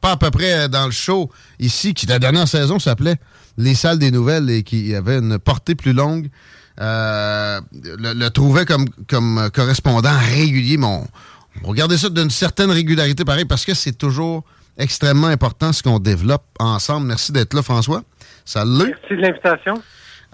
pas 0.00 0.12
à 0.12 0.16
peu 0.16 0.30
près 0.30 0.68
dans 0.68 0.86
le 0.86 0.92
show 0.92 1.30
ici, 1.58 1.94
qui 1.94 2.06
la 2.06 2.18
dernière 2.18 2.46
saison 2.46 2.78
s'appelait 2.78 3.16
les 3.58 3.74
salles 3.74 3.98
des 3.98 4.10
nouvelles 4.10 4.48
et 4.48 4.62
qui 4.62 4.94
avait 4.94 5.18
une 5.18 5.38
portée 5.38 5.74
plus 5.74 5.92
longue, 5.92 6.28
euh, 6.80 7.60
le, 7.72 8.28
trouvait 8.28 8.64
comme, 8.64 8.86
comme 9.08 9.50
correspondant 9.52 10.16
régulier. 10.16 10.76
Mais 10.76 10.86
on, 10.86 11.06
regardait 11.68 11.98
ça 11.98 12.08
d'une 12.08 12.30
certaine 12.30 12.70
régularité, 12.70 13.24
pareil, 13.24 13.44
parce 13.44 13.64
que 13.64 13.74
c'est 13.74 13.96
toujours 13.96 14.44
extrêmement 14.76 15.26
important 15.26 15.72
ce 15.72 15.82
qu'on 15.82 15.98
développe 15.98 16.44
ensemble. 16.60 17.06
Merci 17.06 17.32
d'être 17.32 17.54
là, 17.54 17.62
François. 17.62 18.02
Salut. 18.44 18.94
Merci 19.00 19.10
de 19.10 19.16
l'invitation. 19.16 19.82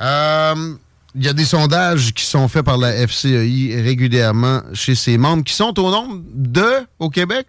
Euh, 0.01 0.75
il 1.15 1.25
y 1.25 1.29
a 1.29 1.33
des 1.33 1.45
sondages 1.45 2.13
qui 2.13 2.25
sont 2.25 2.49
faits 2.49 2.65
par 2.65 2.77
la 2.77 3.07
FCEI 3.07 3.81
régulièrement 3.81 4.63
chez 4.73 4.95
ses 4.95 5.17
membres, 5.17 5.45
qui 5.45 5.55
sont 5.55 5.79
au 5.79 5.91
nombre 5.91 6.23
de 6.35 6.87
au 6.99 7.09
Québec? 7.09 7.47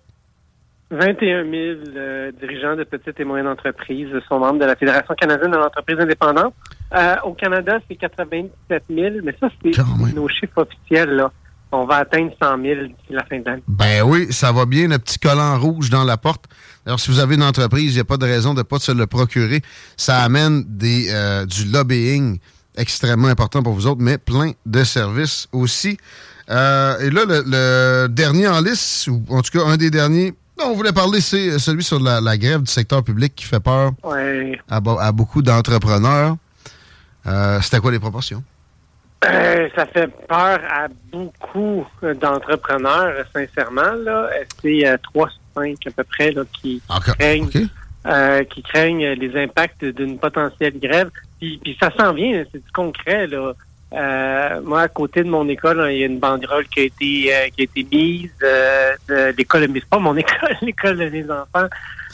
21 0.91 1.43
000 1.43 1.53
euh, 1.97 2.31
dirigeants 2.39 2.75
de 2.75 2.83
petites 2.83 3.19
et 3.19 3.23
moyennes 3.23 3.47
entreprises 3.47 4.09
sont 4.29 4.39
membres 4.39 4.59
de 4.59 4.65
la 4.65 4.75
Fédération 4.75 5.15
canadienne 5.15 5.51
de 5.51 5.57
l'entreprise 5.57 5.99
indépendante. 5.99 6.53
Euh, 6.93 7.15
au 7.23 7.33
Canada, 7.33 7.79
c'est 7.89 7.95
87 7.95 8.83
000, 8.89 9.15
mais 9.23 9.35
ça, 9.39 9.49
c'est 9.63 9.71
nos 10.13 10.27
chiffres 10.29 10.61
officiels. 10.61 11.09
Là. 11.09 11.31
On 11.71 11.85
va 11.85 11.97
atteindre 11.97 12.31
100 12.41 12.61
000 12.61 12.81
d'ici 12.83 12.95
la 13.09 13.25
fin 13.25 13.39
de 13.39 13.45
l'année. 13.45 13.63
Ben 13.67 14.03
oui, 14.03 14.31
ça 14.31 14.51
va 14.51 14.67
bien, 14.67 14.87
le 14.87 14.99
petit 14.99 15.17
collant 15.17 15.57
rouge 15.59 15.89
dans 15.89 16.03
la 16.03 16.17
porte. 16.17 16.45
Alors, 16.85 16.99
si 16.99 17.09
vous 17.09 17.19
avez 17.19 17.33
une 17.33 17.43
entreprise, 17.43 17.93
il 17.93 17.95
n'y 17.95 18.01
a 18.01 18.05
pas 18.05 18.17
de 18.17 18.25
raison 18.25 18.53
de 18.53 18.59
ne 18.59 18.63
pas 18.63 18.77
se 18.77 18.91
le 18.91 19.07
procurer. 19.07 19.61
Ça 19.97 20.19
amène 20.19 20.63
des, 20.67 21.07
euh, 21.09 21.47
du 21.47 21.65
lobbying 21.65 22.37
extrêmement 22.77 23.29
important 23.29 23.63
pour 23.63 23.73
vous 23.73 23.87
autres, 23.87 24.01
mais 24.01 24.19
plein 24.19 24.51
de 24.67 24.83
services 24.83 25.47
aussi. 25.51 25.97
et 26.47 26.51
là, 26.51 26.99
le, 27.27 27.43
le 27.47 28.07
dernier 28.07 28.47
en 28.47 28.61
liste, 28.61 29.07
ou 29.07 29.23
en 29.29 29.41
tout 29.41 29.57
cas 29.57 29.65
un 29.65 29.77
des 29.77 29.89
derniers, 29.89 30.35
non, 30.57 30.67
on 30.67 30.73
voulait 30.73 30.93
parler, 30.93 31.19
c'est 31.19 31.49
euh, 31.49 31.59
celui 31.59 31.83
sur 31.83 31.99
la, 31.99 32.37
grève 32.37 32.61
du 32.61 32.71
secteur 32.71 33.03
public 33.03 33.35
qui 33.35 33.45
fait 33.45 33.59
peur 33.59 33.91
à, 34.69 35.11
beaucoup 35.11 35.41
d'entrepreneurs. 35.41 36.37
Euh, 37.27 37.59
C'était 37.61 37.79
quoi 37.79 37.91
les 37.91 37.99
proportions? 37.99 38.43
Euh, 39.25 39.67
ça 39.75 39.85
fait 39.87 40.07
peur 40.27 40.59
à 40.69 40.87
beaucoup 41.11 41.85
d'entrepreneurs, 42.01 43.25
sincèrement. 43.33 43.93
Là. 44.03 44.29
C'est 44.61 44.97
3 45.03 45.29
5 45.55 45.77
à 45.87 45.91
peu 45.91 46.03
près 46.03 46.31
là, 46.31 46.43
qui, 46.53 46.81
craignent, 47.17 47.49
qui 47.49 48.63
craignent 48.63 49.07
les 49.07 49.43
impacts 49.43 49.83
d'une 49.83 50.19
potentielle 50.19 50.79
grève. 50.79 51.09
Puis, 51.39 51.59
puis 51.63 51.75
ça 51.81 51.91
s'en 51.97 52.13
vient, 52.13 52.43
c'est 52.51 52.63
du 52.63 52.71
concret. 52.71 53.27
Là. 53.27 53.53
Euh, 53.95 54.61
moi, 54.61 54.81
à 54.81 54.87
côté 54.89 55.23
de 55.23 55.29
mon 55.29 55.47
école, 55.47 55.87
il 55.89 55.99
y 55.99 56.03
a 56.03 56.07
une 56.07 56.19
banderole 56.19 56.67
qui 56.67 56.81
a 56.81 56.83
été 56.83 57.33
euh, 57.33 57.47
qui 57.55 57.61
a 57.61 57.63
été 57.63 57.87
mise 57.89 58.29
euh, 58.43 58.93
de 59.07 59.35
l'école, 59.37 59.67
mais 59.69 59.79
c'est 59.79 59.89
pas 59.89 59.99
mon 59.99 60.15
école, 60.17 60.57
l'école 60.61 61.09
des 61.11 61.23
enfants. 61.23 61.67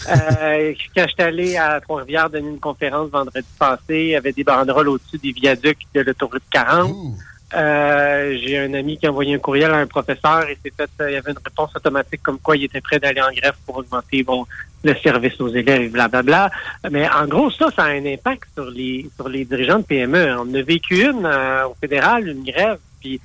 Euh, 0.10 0.74
quand 0.96 1.06
j'étais 1.08 1.24
allé 1.24 1.58
à 1.58 1.82
Trois-Rivières 1.82 2.30
donner 2.30 2.50
une 2.50 2.60
conférence 2.60 3.10
vendredi 3.10 3.48
passé, 3.58 3.82
il 3.90 4.10
y 4.10 4.16
avait 4.16 4.32
des 4.32 4.44
banderoles 4.44 4.90
au-dessus 4.90 5.18
des 5.18 5.32
viaducs 5.32 5.80
de 5.94 6.02
l'autoroute 6.02 6.44
40. 6.52 7.16
Euh, 7.54 8.38
j'ai 8.42 8.58
un 8.60 8.74
ami 8.74 8.98
qui 8.98 9.06
a 9.08 9.10
envoyé 9.10 9.36
un 9.36 9.40
courriel 9.40 9.72
à 9.72 9.78
un 9.78 9.88
professeur 9.88 10.48
et 10.50 10.58
c'est 10.64 10.74
il 11.02 11.14
y 11.14 11.16
avait 11.18 11.32
une 11.32 11.38
réponse 11.44 11.76
automatique 11.76 12.22
comme 12.24 12.40
quoi 12.40 12.56
il 12.56 12.64
était 12.64 12.80
prêt 12.80 13.00
d'aller 13.00 13.22
en 13.22 13.32
grève 13.32 13.56
pour 13.66 13.78
augmenter 13.78 14.24
bon, 14.24 14.46
le 14.84 14.96
service 14.96 15.40
aux 15.42 15.50
élèves, 15.50 15.92
blablabla. 15.92 16.50
Mais 16.90 17.10
en 17.10 17.28
gros, 17.28 17.52
ça, 17.52 17.68
ça 17.76 17.84
a 17.84 17.90
un 17.90 18.06
impact 18.06 18.44
sur 18.54 18.70
les 18.70 19.10
sur 19.16 19.28
les 19.28 19.44
dirigeants 19.44 19.80
de 19.80 19.84
PME. 19.84 20.38
On 20.40 20.54
a 20.54 20.62
vécu 20.62 21.04
une 21.04 21.26
euh, 21.26 21.68
au 21.68 21.76
fédéral, 21.80 22.28
une 22.28 22.44
grève, 22.44 22.78
puis 23.02 23.20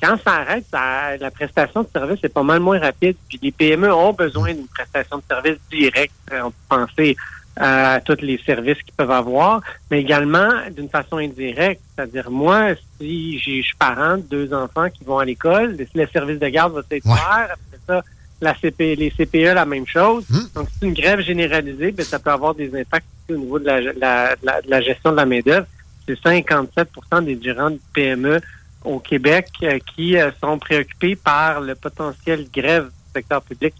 quand 0.00 0.16
ça 0.24 0.32
arrête, 0.34 0.64
ça, 0.70 1.16
la 1.16 1.30
prestation 1.30 1.82
de 1.82 1.88
service 1.92 2.18
est 2.24 2.28
pas 2.32 2.42
mal 2.42 2.60
moins 2.60 2.78
rapide. 2.78 3.16
Puis 3.28 3.38
les 3.42 3.52
PME 3.52 3.92
ont 3.92 4.12
besoin 4.12 4.52
d'une 4.52 4.66
prestation 4.66 5.18
de 5.18 5.22
service 5.28 5.58
directe. 5.70 6.14
On 6.32 6.50
peut 6.50 6.56
penser 6.68 7.16
à 7.56 8.00
tous 8.00 8.20
les 8.22 8.38
services 8.44 8.78
qu'ils 8.82 8.94
peuvent 8.94 9.10
avoir, 9.10 9.60
mais 9.90 10.00
également 10.00 10.48
d'une 10.74 10.88
façon 10.88 11.18
indirecte. 11.18 11.82
C'est-à-dire, 11.94 12.30
moi, 12.30 12.70
si 12.98 13.38
je 13.38 13.62
suis 13.62 13.76
parent 13.78 14.16
de 14.16 14.22
deux 14.22 14.54
enfants 14.54 14.88
qui 14.88 15.04
vont 15.04 15.18
à 15.18 15.24
l'école, 15.24 15.76
le 15.94 16.06
service 16.06 16.38
de 16.38 16.48
garde 16.48 16.72
va 16.72 16.82
être 16.90 17.04
faire. 17.04 17.48
Après 17.52 17.78
ça, 17.86 18.02
la 18.40 18.54
CP, 18.54 18.96
les 18.96 19.10
CPE, 19.10 19.54
la 19.54 19.64
même 19.64 19.86
chose. 19.86 20.24
Hum. 20.32 20.48
Donc, 20.54 20.68
c'est 20.72 20.86
une 20.86 20.94
grève 20.94 21.20
généralisée, 21.20 21.94
mais 21.96 22.04
ça 22.04 22.18
peut 22.18 22.30
avoir 22.30 22.54
des 22.54 22.74
impacts 22.78 23.06
au 23.30 23.36
niveau 23.36 23.58
de 23.58 23.66
la, 23.66 24.80
gestion 24.80 25.12
de 25.12 25.16
la 25.16 25.26
main-d'œuvre. 25.26 25.66
C'est 26.06 26.18
57% 26.20 27.24
des 27.24 27.36
dirigeants 27.36 27.70
de 27.70 27.80
PME 27.94 28.40
au 28.84 28.98
Québec 28.98 29.48
euh, 29.62 29.78
qui 29.94 30.18
euh, 30.18 30.30
sont 30.40 30.58
préoccupés 30.58 31.14
par 31.14 31.60
le 31.60 31.76
potentiel 31.76 32.48
grève 32.52 32.86
du 32.86 33.12
secteur 33.14 33.40
public 33.42 33.74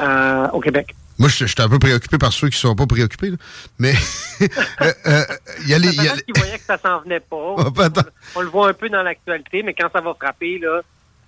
euh, 0.00 0.48
au 0.48 0.60
Québec. 0.60 0.94
Moi, 1.20 1.28
je, 1.28 1.44
suis 1.44 1.54
un 1.58 1.68
peu 1.68 1.78
préoccupé 1.78 2.16
par 2.16 2.32
ceux 2.32 2.48
qui 2.48 2.56
ne 2.56 2.70
sont 2.70 2.74
pas 2.74 2.86
préoccupés. 2.86 3.30
Mais 3.78 3.92
il 4.40 5.68
y 5.68 5.74
a 5.74 5.78
les. 5.78 5.90
qui 5.90 6.32
voyaient 6.34 6.58
que 6.58 6.64
ça 6.66 6.78
s'en 6.78 7.02
venait 7.02 7.20
pas. 7.20 7.36
on, 8.36 8.40
le 8.40 8.48
voit 8.48 8.70
un 8.70 8.72
peu 8.72 8.88
dans 8.88 9.02
l'actualité, 9.02 9.62
mais 9.62 9.74
quand 9.74 9.90
ça 9.92 10.00
va 10.00 10.14
frapper, 10.14 10.58
là, 10.58 10.80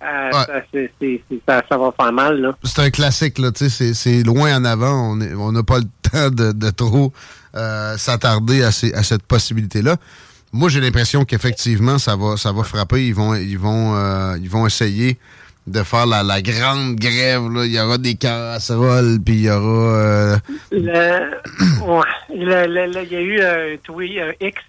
euh, 0.03 0.31
ça, 0.31 1.61
ça, 1.69 1.77
va 1.77 1.93
faire 1.95 2.11
mal. 2.11 2.41
Là. 2.41 2.57
C'est 2.63 2.81
un 2.81 2.89
classique, 2.89 3.37
là, 3.37 3.51
c'est 3.53 4.23
loin 4.23 4.57
en 4.57 4.65
avant. 4.65 5.11
On 5.11 5.51
n'a 5.51 5.63
pas 5.63 5.77
le 5.77 5.85
temps 6.11 6.31
de, 6.31 6.69
trop 6.71 7.13
euh, 7.55 7.95
s'attarder 7.95 8.63
à, 8.63 8.69
à, 8.69 9.03
cette 9.03 9.23
possibilité-là. 9.27 9.97
Moi, 10.51 10.69
j'ai 10.69 10.81
l'impression 10.81 11.23
qu'effectivement, 11.23 11.99
ça 11.99 12.15
va, 12.15 12.35
ça 12.37 12.51
va 12.51 12.63
frapper. 12.63 13.05
Ils 13.05 13.13
vont, 13.13 13.35
ils 13.35 13.59
vont, 13.59 13.95
euh, 13.95 14.37
ils 14.41 14.49
vont 14.49 14.65
essayer 14.65 15.19
de 15.67 15.83
faire 15.83 16.05
la, 16.05 16.23
la, 16.23 16.41
grande 16.41 16.95
grève. 16.95 17.49
Là. 17.49 17.65
Il 17.65 17.71
y 17.71 17.79
aura 17.79 17.97
des 17.97 18.15
casseroles, 18.15 19.19
puis 19.23 19.35
il 19.35 19.43
y 19.43 19.49
aura... 19.49 20.37
Le, 20.71 21.39
il 22.29 23.11
y 23.11 23.15
a 23.15 23.21
eu 23.21 23.41
un 23.41 23.77
tweet, 23.83 24.19
un 24.19 24.33
X 24.45 24.61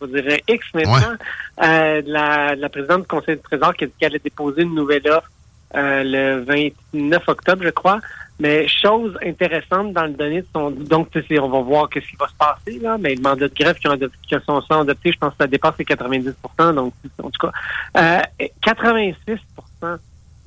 on 0.00 0.06
dirait 0.06 0.42
X 0.48 0.66
maintenant, 0.74 1.16
euh, 1.62 2.02
la, 2.06 2.54
la, 2.54 2.68
présidente 2.68 3.02
du 3.02 3.06
Conseil 3.06 3.36
du 3.36 3.42
Trésor 3.42 3.74
qui 3.74 3.84
a 3.84 3.86
dit 3.86 3.92
qu'elle 3.98 4.12
allait 4.12 4.18
déposer 4.18 4.62
une 4.62 4.74
nouvelle 4.74 5.08
offre 5.08 5.30
euh, 5.74 6.02
le 6.04 6.44
29 6.92 7.22
octobre, 7.28 7.64
je 7.64 7.70
crois. 7.70 8.00
Mais 8.40 8.68
chose 8.68 9.18
intéressante 9.26 9.92
dans 9.92 10.04
le 10.04 10.12
donné 10.12 10.42
de 10.42 10.46
son... 10.54 10.70
Donc, 10.70 11.08
on 11.14 11.48
va 11.48 11.60
voir 11.60 11.88
qu'est-ce 11.88 12.06
qui 12.06 12.16
va 12.16 12.28
se 12.28 12.34
passer, 12.34 12.78
là, 12.78 12.96
mais 12.98 13.16
le 13.16 13.20
mandat 13.20 13.48
de 13.48 13.54
grève 13.54 13.76
qui, 13.76 13.88
ont 13.88 13.98
qui 13.98 14.36
sont, 14.46 14.62
adoptés, 14.70 15.10
je 15.12 15.18
pense 15.18 15.30
que 15.30 15.38
ça 15.40 15.46
dépasse 15.48 15.74
les 15.78 15.84
90% 15.84 16.74
Donc, 16.74 16.94
en 17.20 17.30
tout 17.30 17.46
cas, 17.46 17.52
euh, 17.96 18.46
86 18.62 19.16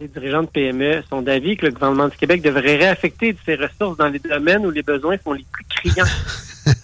des 0.02 0.08
dirigeants 0.08 0.42
de 0.42 0.48
PME 0.48 1.04
sont 1.10 1.22
d'avis 1.22 1.56
que 1.56 1.68
le 1.68 1.72
gouvernement 1.72 2.08
du 2.08 2.18
Québec 2.18 2.42
devrait 2.42 2.78
réaffecter 2.78 3.36
ses 3.46 3.56
ressources 3.56 3.98
dans 3.98 4.08
les 4.08 4.20
domaines 4.20 4.66
où 4.66 4.72
les 4.72 4.82
besoins 4.82 5.16
sont 5.24 5.34
les 5.34 5.46
plus 5.52 5.66
criants. 5.66 6.06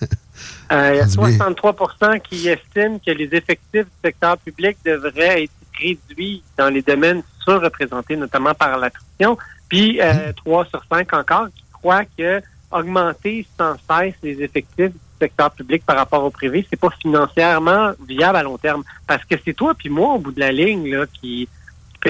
Euh, 0.69 0.91
il 0.91 0.97
y 0.97 0.99
a 0.99 1.05
63% 1.05 2.19
qui 2.19 2.49
estiment 2.49 2.99
que 2.99 3.11
les 3.11 3.29
effectifs 3.31 3.85
du 3.85 3.91
secteur 4.03 4.37
public 4.37 4.75
devraient 4.83 5.43
être 5.43 5.53
réduits 5.79 6.43
dans 6.57 6.67
les 6.67 6.81
domaines 6.81 7.23
surreprésentés, 7.41 8.17
notamment 8.17 8.53
par 8.53 8.77
l'attrition. 8.77 9.37
Puis 9.69 10.01
euh, 10.01 10.33
3 10.33 10.65
sur 10.65 10.83
5 10.91 11.13
encore 11.13 11.47
qui 11.55 11.63
croient 11.71 12.03
que 12.17 12.41
augmenter 12.69 13.47
sans 13.57 13.75
cesse 13.89 14.15
les 14.21 14.41
effectifs 14.41 14.91
du 14.91 14.99
secteur 15.21 15.51
public 15.51 15.85
par 15.85 15.95
rapport 15.95 16.25
au 16.25 16.31
privé, 16.31 16.67
c'est 16.69 16.77
pas 16.77 16.91
financièrement 17.01 17.93
viable 18.05 18.37
à 18.37 18.43
long 18.43 18.57
terme. 18.57 18.83
Parce 19.07 19.23
que 19.23 19.35
c'est 19.45 19.53
toi 19.53 19.73
puis 19.73 19.87
moi, 19.87 20.15
au 20.15 20.19
bout 20.19 20.33
de 20.33 20.41
la 20.41 20.51
ligne, 20.51 20.93
là, 20.93 21.05
qui 21.21 21.47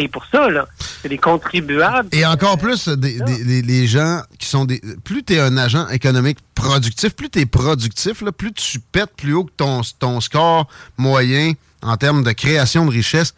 pour 0.08 0.26
ça, 0.32 0.50
là. 0.50 0.68
C'est 1.02 1.10
des 1.10 1.18
contribuables. 1.18 2.10
Et 2.12 2.26
encore 2.26 2.58
plus, 2.58 2.88
des, 2.88 3.20
les 3.62 3.88
gens 3.88 4.22
qui 4.38 4.48
sont 4.48 4.66
des... 4.66 4.82
Plus 5.04 5.24
tu 5.24 5.34
es 5.34 5.40
un 5.40 5.58
agent 5.58 5.88
économique 5.90 6.38
productif, 6.54 7.16
plus 7.16 7.30
tu 7.30 7.40
es 7.40 7.46
productif, 7.46 8.22
là, 8.22 8.32
plus 8.32 8.54
tu 8.54 8.80
pètes 8.80 9.16
plus 9.16 9.34
haut 9.34 9.46
que 9.46 9.52
ton, 9.58 9.82
ton 10.00 10.22
score 10.22 10.68
moyen 10.98 11.54
en 11.82 11.98
termes 11.98 12.24
de 12.24 12.32
création 12.32 12.86
de 12.86 12.92
richesse, 12.92 13.34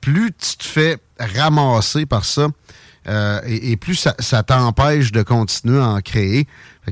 plus 0.00 0.32
tu 0.32 0.56
te 0.56 0.64
fais 0.64 0.98
ramasser 1.18 2.06
par 2.06 2.24
ça. 2.24 2.48
Euh, 3.08 3.40
et, 3.46 3.76
plus 3.76 4.08
ça, 4.18 4.42
t'empêche 4.42 5.12
de 5.12 5.22
continuer 5.22 5.80
à 5.80 5.88
en 5.88 6.00
créer. 6.00 6.48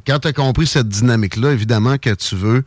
quand 0.07 0.21
tu 0.21 0.29
as 0.29 0.33
compris 0.33 0.67
cette 0.67 0.89
dynamique-là, 0.89 1.51
évidemment 1.51 1.99
que 1.99 2.15
tu 2.15 2.37
veux 2.37 2.65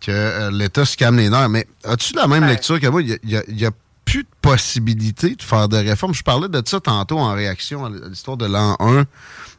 que 0.00 0.10
euh, 0.10 0.50
l'État 0.50 0.84
se 0.84 0.96
calme 0.96 1.18
les 1.18 1.28
nerfs. 1.28 1.48
Mais 1.48 1.66
as-tu 1.84 2.14
la 2.14 2.26
même 2.26 2.46
lecture 2.46 2.80
que 2.80 2.86
moi? 2.86 3.02
Il 3.02 3.18
y 3.24 3.66
a, 3.66 3.70
plus 4.06 4.22
de 4.22 4.28
possibilité 4.40 5.34
de 5.34 5.42
faire 5.42 5.68
des 5.68 5.80
réformes. 5.80 6.14
Je 6.14 6.22
parlais 6.22 6.48
de 6.48 6.62
ça 6.64 6.80
tantôt 6.80 7.18
en 7.18 7.34
réaction 7.34 7.84
à 7.84 7.90
l'histoire 7.90 8.38
de 8.38 8.46
l'an 8.46 8.76
1 8.80 9.04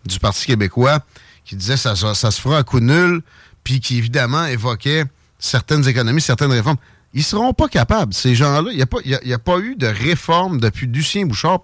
du 0.06 0.20
Parti 0.20 0.48
québécois 0.48 1.02
qui 1.46 1.56
disait 1.56 1.76
que 1.76 1.80
ça, 1.80 1.96
ça, 1.96 2.32
se 2.32 2.42
fera 2.42 2.58
à 2.58 2.64
coup 2.64 2.80
nul, 2.80 3.22
puis 3.64 3.80
qui 3.80 3.98
évidemment 3.98 4.46
évoquait 4.46 5.06
certaines 5.38 5.88
économies, 5.88 6.22
certaines 6.22 6.52
réformes. 6.52 6.78
Ils 7.14 7.24
seront 7.24 7.54
pas 7.54 7.68
capables, 7.68 8.14
ces 8.14 8.36
gens-là. 8.36 8.70
Il 8.72 8.76
n'y 8.76 8.82
a, 8.82 8.86
pas, 8.86 8.98
a 9.00 9.38
pas 9.38 9.60
eu 9.60 9.76
de 9.76 9.88
réforme 9.88 10.60
depuis 10.60 10.88
Lucien 10.88 11.26
Bouchard. 11.26 11.60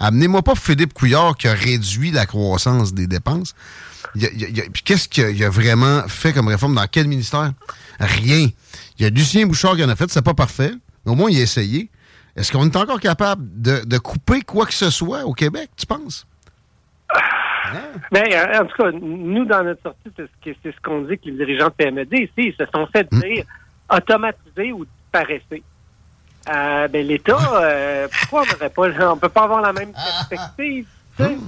Amenez-moi 0.00 0.42
pas 0.42 0.54
Philippe 0.54 0.92
Couillard 0.92 1.36
qui 1.36 1.48
a 1.48 1.54
réduit 1.54 2.10
la 2.10 2.26
croissance 2.26 2.92
des 2.92 3.06
dépenses. 3.06 3.54
Puis 4.14 4.82
qu'est-ce 4.84 5.08
qu'il 5.08 5.42
a 5.42 5.50
vraiment 5.50 6.02
fait 6.08 6.32
comme 6.32 6.48
réforme? 6.48 6.74
Dans 6.74 6.86
quel 6.90 7.08
ministère? 7.08 7.52
Rien. 8.00 8.48
Il 8.98 9.02
y 9.02 9.06
a 9.06 9.10
Lucien 9.10 9.46
Bouchard 9.46 9.76
qui 9.76 9.84
en 9.84 9.88
a 9.88 9.96
fait, 9.96 10.10
c'est 10.10 10.22
pas 10.22 10.34
parfait. 10.34 10.72
Au 11.06 11.14
moins, 11.14 11.30
il 11.30 11.38
a 11.38 11.42
essayé. 11.42 11.90
Est-ce 12.36 12.50
qu'on 12.50 12.64
est 12.64 12.76
encore 12.76 13.00
capable 13.00 13.42
de, 13.44 13.98
couper 13.98 14.40
quoi 14.42 14.66
que 14.66 14.74
ce 14.74 14.90
soit 14.90 15.24
au 15.24 15.32
Québec, 15.32 15.70
tu 15.76 15.86
penses? 15.86 16.26
Ben, 18.10 18.24
en 18.60 18.66
tout 18.66 18.82
cas, 18.82 18.90
nous, 18.92 19.44
dans 19.44 19.64
notre 19.64 19.82
sortie, 19.82 20.10
c'est 20.16 20.72
ce 20.72 20.80
qu'on 20.82 21.02
dit 21.02 21.18
que 21.18 21.26
les 21.26 21.32
dirigeants 21.32 21.68
de 21.68 21.72
PMED, 21.72 22.12
ici, 22.12 22.32
ils 22.36 22.54
se 22.54 22.64
sont 22.74 22.86
fait 22.86 23.10
hmm. 23.10 23.20
dire 23.20 23.44
automatiser 23.90 24.72
ou 24.72 24.84
disparaisser. 24.84 25.62
Euh, 26.48 26.88
ben, 26.88 27.06
l'État, 27.06 27.38
euh, 27.54 28.08
pourquoi 28.20 28.42
on 28.42 28.68
pas, 28.68 29.10
on 29.12 29.16
peut 29.16 29.28
pas 29.28 29.42
avoir 29.44 29.60
la 29.60 29.72
même 29.72 29.92
perspective, 29.92 30.86
tu 31.16 31.24
sais? 31.24 31.38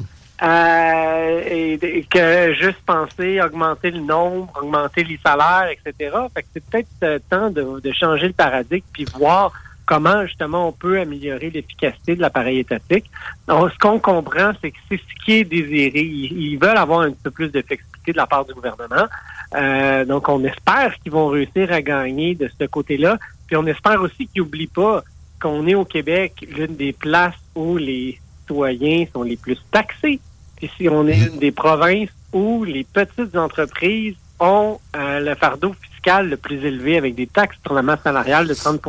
Euh, 0.43 1.43
et, 1.49 2.07
que 2.11 2.55
juste 2.55 2.81
penser 2.85 3.41
augmenter 3.41 3.93
le 3.93 4.01
nombre, 4.01 4.53
augmenter 4.61 5.05
les 5.05 5.19
salaires, 5.25 5.69
etc. 5.71 6.17
Fait 6.35 6.43
que 6.43 6.49
c'est 6.53 6.65
peut-être 6.65 7.29
temps 7.31 7.51
de, 7.51 7.81
de, 7.81 7.93
changer 7.93 8.27
le 8.27 8.33
paradigme 8.33 8.85
puis 8.93 9.07
voir 9.17 9.53
comment 9.87 10.27
justement 10.27 10.69
on 10.69 10.73
peut 10.73 11.01
améliorer 11.01 11.51
l'efficacité 11.51 12.17
de 12.17 12.21
l'appareil 12.21 12.59
étatique. 12.59 13.11
Donc, 13.49 13.71
ce 13.73 13.79
qu'on 13.79 13.99
comprend, 13.99 14.53
c'est 14.61 14.71
que 14.71 14.79
c'est 14.89 14.99
ce 14.99 15.25
qui 15.25 15.33
est 15.33 15.45
désiré. 15.45 16.01
Ils, 16.01 16.57
veulent 16.57 16.77
avoir 16.77 17.01
un 17.01 17.13
peu 17.13 17.31
plus 17.31 17.49
de 17.49 17.63
flexibilité 17.63 18.13
de 18.13 18.17
la 18.17 18.27
part 18.27 18.45
du 18.45 18.55
gouvernement. 18.55 19.07
Euh, 19.55 20.05
donc, 20.05 20.29
on 20.29 20.43
espère 20.45 20.95
qu'ils 21.03 21.13
vont 21.13 21.29
réussir 21.29 21.73
à 21.73 21.83
gagner 21.83 22.35
de 22.35 22.49
ce 22.59 22.65
côté-là. 22.67 23.19
Puis 23.47 23.57
on 23.57 23.67
espère 23.67 24.01
aussi 24.01 24.27
qu'ils 24.27 24.43
n'oublient 24.43 24.67
pas 24.67 25.03
qu'on 25.41 25.67
est 25.67 25.75
au 25.75 25.85
Québec 25.85 26.47
l'une 26.57 26.77
des 26.77 26.93
places 26.93 27.35
où 27.55 27.77
les 27.77 28.19
citoyens 28.41 29.05
sont 29.13 29.23
les 29.23 29.37
plus 29.37 29.59
taxés. 29.71 30.21
Puis 30.57 30.71
si 30.77 30.89
on 30.89 31.07
est 31.07 31.19
une 31.19 31.39
des 31.39 31.53
provinces 31.53 32.11
où 32.33 32.65
les 32.65 32.85
petites 32.85 33.37
entreprises 33.37 34.17
ont 34.41 34.79
euh, 34.97 35.21
le 35.21 35.35
fardeau 35.35 35.75
fiscal 35.83 36.29
le 36.29 36.37
plus 36.37 36.65
élevé 36.65 36.97
avec 36.97 37.15
des 37.15 37.27
taxes 37.27 37.57
sur 37.65 37.75
la 37.75 37.83
masse 37.83 38.01
salariale 38.03 38.47
de 38.47 38.55
30 38.55 38.81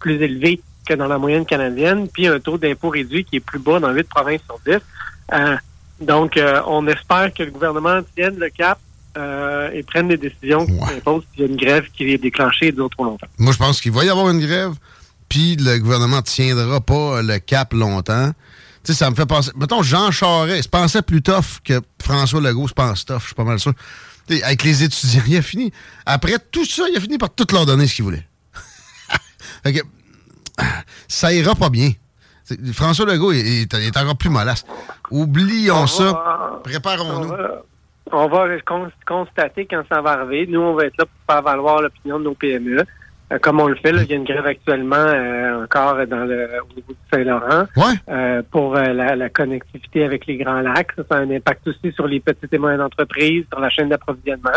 plus 0.00 0.20
élevé 0.20 0.60
que 0.88 0.94
dans 0.94 1.06
la 1.06 1.18
moyenne 1.18 1.46
canadienne, 1.46 2.08
puis 2.08 2.26
un 2.26 2.40
taux 2.40 2.58
d'impôt 2.58 2.88
réduit 2.88 3.24
qui 3.24 3.36
est 3.36 3.40
plus 3.40 3.60
bas 3.60 3.78
dans 3.78 3.92
8 3.92 4.08
provinces 4.08 4.40
sur 4.44 4.58
10. 4.66 4.78
Euh, 5.32 5.56
donc, 6.00 6.36
euh, 6.36 6.60
on 6.66 6.86
espère 6.88 7.32
que 7.32 7.42
le 7.42 7.50
gouvernement 7.50 8.00
tienne 8.16 8.36
le 8.38 8.48
cap 8.48 8.78
euh, 9.16 9.70
et 9.72 9.82
prenne 9.82 10.08
des 10.08 10.16
décisions 10.16 10.66
qui 10.66 10.78
s'imposent 10.78 11.24
s'il 11.32 11.42
y 11.42 11.44
a 11.44 11.48
une 11.48 11.56
grève 11.56 11.84
qui 11.94 12.12
est 12.12 12.18
déclenchée 12.18 12.72
d'autres 12.72 12.96
trop 12.96 13.04
longtemps. 13.04 13.26
Moi, 13.38 13.52
je 13.52 13.58
pense 13.58 13.80
qu'il 13.80 13.92
va 13.92 14.04
y 14.04 14.08
avoir 14.08 14.30
une 14.30 14.40
grève, 14.40 14.72
puis 15.28 15.56
le 15.56 15.78
gouvernement 15.78 16.22
tiendra 16.22 16.80
pas 16.80 17.22
le 17.22 17.38
cap 17.38 17.72
longtemps. 17.72 18.32
Tu 18.82 18.92
sais, 18.92 18.98
ça 18.98 19.10
me 19.10 19.14
fait 19.14 19.26
penser... 19.26 19.50
Mettons, 19.56 19.82
Jean 19.82 20.10
Charest 20.10 20.64
se 20.64 20.68
pensait 20.68 21.02
plus 21.02 21.20
tough 21.20 21.60
que 21.62 21.82
François 22.02 22.40
Legault 22.40 22.68
se 22.68 22.72
pense 22.72 23.04
tough, 23.04 23.20
je 23.20 23.26
suis 23.26 23.34
pas 23.34 23.44
mal 23.44 23.60
sûr. 23.60 23.74
avec 24.42 24.62
les 24.62 24.82
étudiants, 24.82 25.22
il 25.28 25.36
a 25.36 25.42
fini. 25.42 25.70
Après 26.06 26.38
tout 26.50 26.64
ça, 26.64 26.84
il 26.90 26.96
a 26.96 27.00
fini 27.00 27.18
par 27.18 27.28
tout 27.28 27.46
leur 27.52 27.66
donner 27.66 27.86
ce 27.86 27.96
qu'il 27.96 28.04
voulait. 28.04 28.26
Ça 31.08 31.32
ira 31.32 31.54
pas 31.54 31.70
bien. 31.70 31.90
François 32.72 33.06
Legault 33.06 33.32
est, 33.32 33.72
est, 33.72 33.96
encore 33.96 34.16
plus 34.16 34.30
mollasse. 34.30 34.64
Oublions 35.10 35.86
ça. 35.86 36.60
Préparons-nous. 36.64 37.32
On 38.12 38.26
va, 38.26 38.46
constater 39.06 39.66
quand 39.66 39.82
ça 39.88 40.00
va 40.00 40.12
arriver. 40.12 40.46
Nous, 40.48 40.60
on 40.60 40.74
va 40.74 40.86
être 40.86 40.96
là 40.98 41.04
pour 41.06 41.34
faire 41.34 41.42
valoir 41.42 41.80
l'opinion 41.80 42.18
de 42.18 42.24
nos 42.24 42.34
PME. 42.34 42.84
Euh, 43.32 43.38
comme 43.38 43.60
on 43.60 43.68
le 43.68 43.76
fait, 43.76 43.90
il 43.90 44.10
y 44.10 44.12
a 44.12 44.16
une 44.16 44.24
grève 44.24 44.46
actuellement 44.46 44.96
euh, 44.96 45.64
encore 45.64 46.04
dans 46.06 46.24
le, 46.24 46.48
au 46.68 46.74
niveau 46.74 46.92
du 46.92 46.98
Saint-Laurent 47.12 47.66
euh, 48.08 48.42
pour 48.50 48.74
la, 48.74 49.28
connectivité 49.30 50.04
avec 50.04 50.26
les 50.26 50.38
Grands 50.38 50.60
Lacs. 50.60 50.92
Ça, 50.96 51.18
a 51.18 51.20
un 51.20 51.30
impact 51.30 51.68
aussi 51.68 51.92
sur 51.92 52.08
les 52.08 52.18
petites 52.18 52.52
et 52.52 52.58
moyennes 52.58 52.80
entreprises, 52.80 53.44
sur 53.48 53.60
la 53.60 53.70
chaîne 53.70 53.90
d'approvisionnement. 53.90 54.50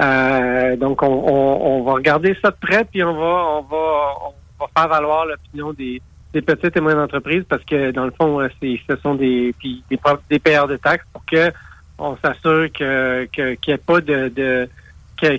Euh, 0.00 0.76
donc, 0.76 1.02
on, 1.02 1.06
on, 1.06 1.82
va 1.84 1.92
regarder 1.92 2.36
ça 2.42 2.50
de 2.50 2.56
près, 2.60 2.84
puis 2.84 3.02
on 3.04 3.14
va, 3.14 3.46
on 3.58 3.62
va, 3.62 4.14
on 4.26 4.64
va 4.64 4.66
faire 4.76 4.88
valoir 4.88 5.26
l'opinion 5.26 5.72
des, 5.72 6.02
des 6.32 6.42
petites 6.42 6.76
et 6.76 6.80
moyennes 6.80 7.00
entreprises 7.00 7.44
parce 7.48 7.64
que, 7.64 7.92
dans 7.92 8.04
le 8.04 8.10
fond, 8.10 8.40
euh, 8.40 8.48
c'est, 8.60 8.80
ce 8.88 8.96
sont 8.96 9.14
des, 9.14 9.54
puis 9.58 9.84
des, 9.88 9.98
des 10.28 10.38
payeurs 10.38 10.66
de 10.66 10.76
taxes 10.76 11.06
pour 11.12 11.24
que 11.24 11.52
on 11.96 12.16
s'assure 12.16 12.72
que, 12.72 13.28
que, 13.32 13.54
qu'il 13.54 13.72
n'y 13.72 13.74
ait 13.74 13.78
pas 13.78 14.00
de, 14.00 14.28
de 14.28 14.68
qu'il 15.16 15.30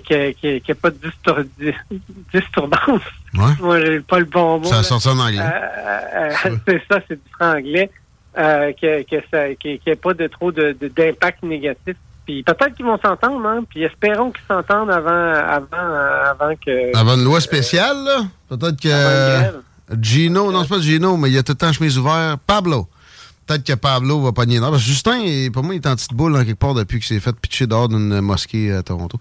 n'y 0.42 0.62
ait, 0.68 0.74
pas 0.74 0.90
de 0.90 1.12
disturbance. 2.32 3.02
Ouais. 3.34 3.52
Moi, 3.60 3.80
j'ai 3.80 4.00
pas 4.00 4.18
le 4.18 4.24
bon 4.24 4.58
mot. 4.58 4.64
Ça 4.64 4.82
sort 4.82 5.06
en 5.12 5.18
anglais. 5.18 5.38
Euh, 5.38 6.32
euh 6.46 6.56
c'est 6.66 6.82
ça, 6.90 7.00
c'est 7.06 7.16
du. 7.16 7.88
Euh, 8.38 8.72
que, 8.72 9.02
que 9.04 9.16
ça, 9.30 9.54
qu'il 9.54 9.80
n'y 9.86 9.92
ait 9.92 9.96
pas 9.96 10.12
de 10.12 10.26
trop 10.26 10.52
de, 10.52 10.72
d'impact 10.72 11.42
négatif 11.42 11.96
puis 12.26 12.42
peut-être 12.42 12.74
qu'ils 12.74 12.84
vont 12.84 12.98
s'entendre, 12.98 13.46
hein? 13.46 13.64
Puis 13.70 13.84
espérons 13.84 14.32
qu'ils 14.32 14.44
s'entendent 14.48 14.90
avant, 14.90 15.32
avant, 15.32 15.94
avant 16.28 16.54
que. 16.56 16.96
Avant 16.96 17.14
une 17.14 17.24
loi 17.24 17.40
spéciale, 17.40 17.96
là? 18.04 18.18
Peut-être 18.48 18.80
que. 18.80 19.62
Gino, 20.02 20.50
non, 20.50 20.64
c'est 20.64 20.68
pas 20.68 20.80
Gino, 20.80 21.16
mais 21.16 21.30
il 21.30 21.34
y 21.34 21.38
a 21.38 21.44
tout 21.44 21.52
le 21.52 21.58
temps 21.58 21.72
chemise 21.72 21.96
ouverte. 21.96 22.40
Pablo. 22.44 22.88
peut-être 23.46 23.64
que 23.64 23.74
Pablo 23.74 24.20
va 24.20 24.32
pogner 24.32 24.58
nord. 24.58 24.76
Justin, 24.78 25.48
pour 25.52 25.62
moi, 25.62 25.74
il 25.74 25.78
est 25.78 25.86
en 25.86 25.94
petite 25.94 26.14
boule 26.14 26.36
quelque 26.44 26.58
part 26.58 26.74
depuis 26.74 26.98
qu'il 26.98 27.16
s'est 27.16 27.20
fait 27.20 27.34
pitcher 27.36 27.66
dehors 27.66 27.88
d'une 27.88 28.20
mosquée 28.20 28.72
à 28.72 28.82
Toronto. 28.82 29.18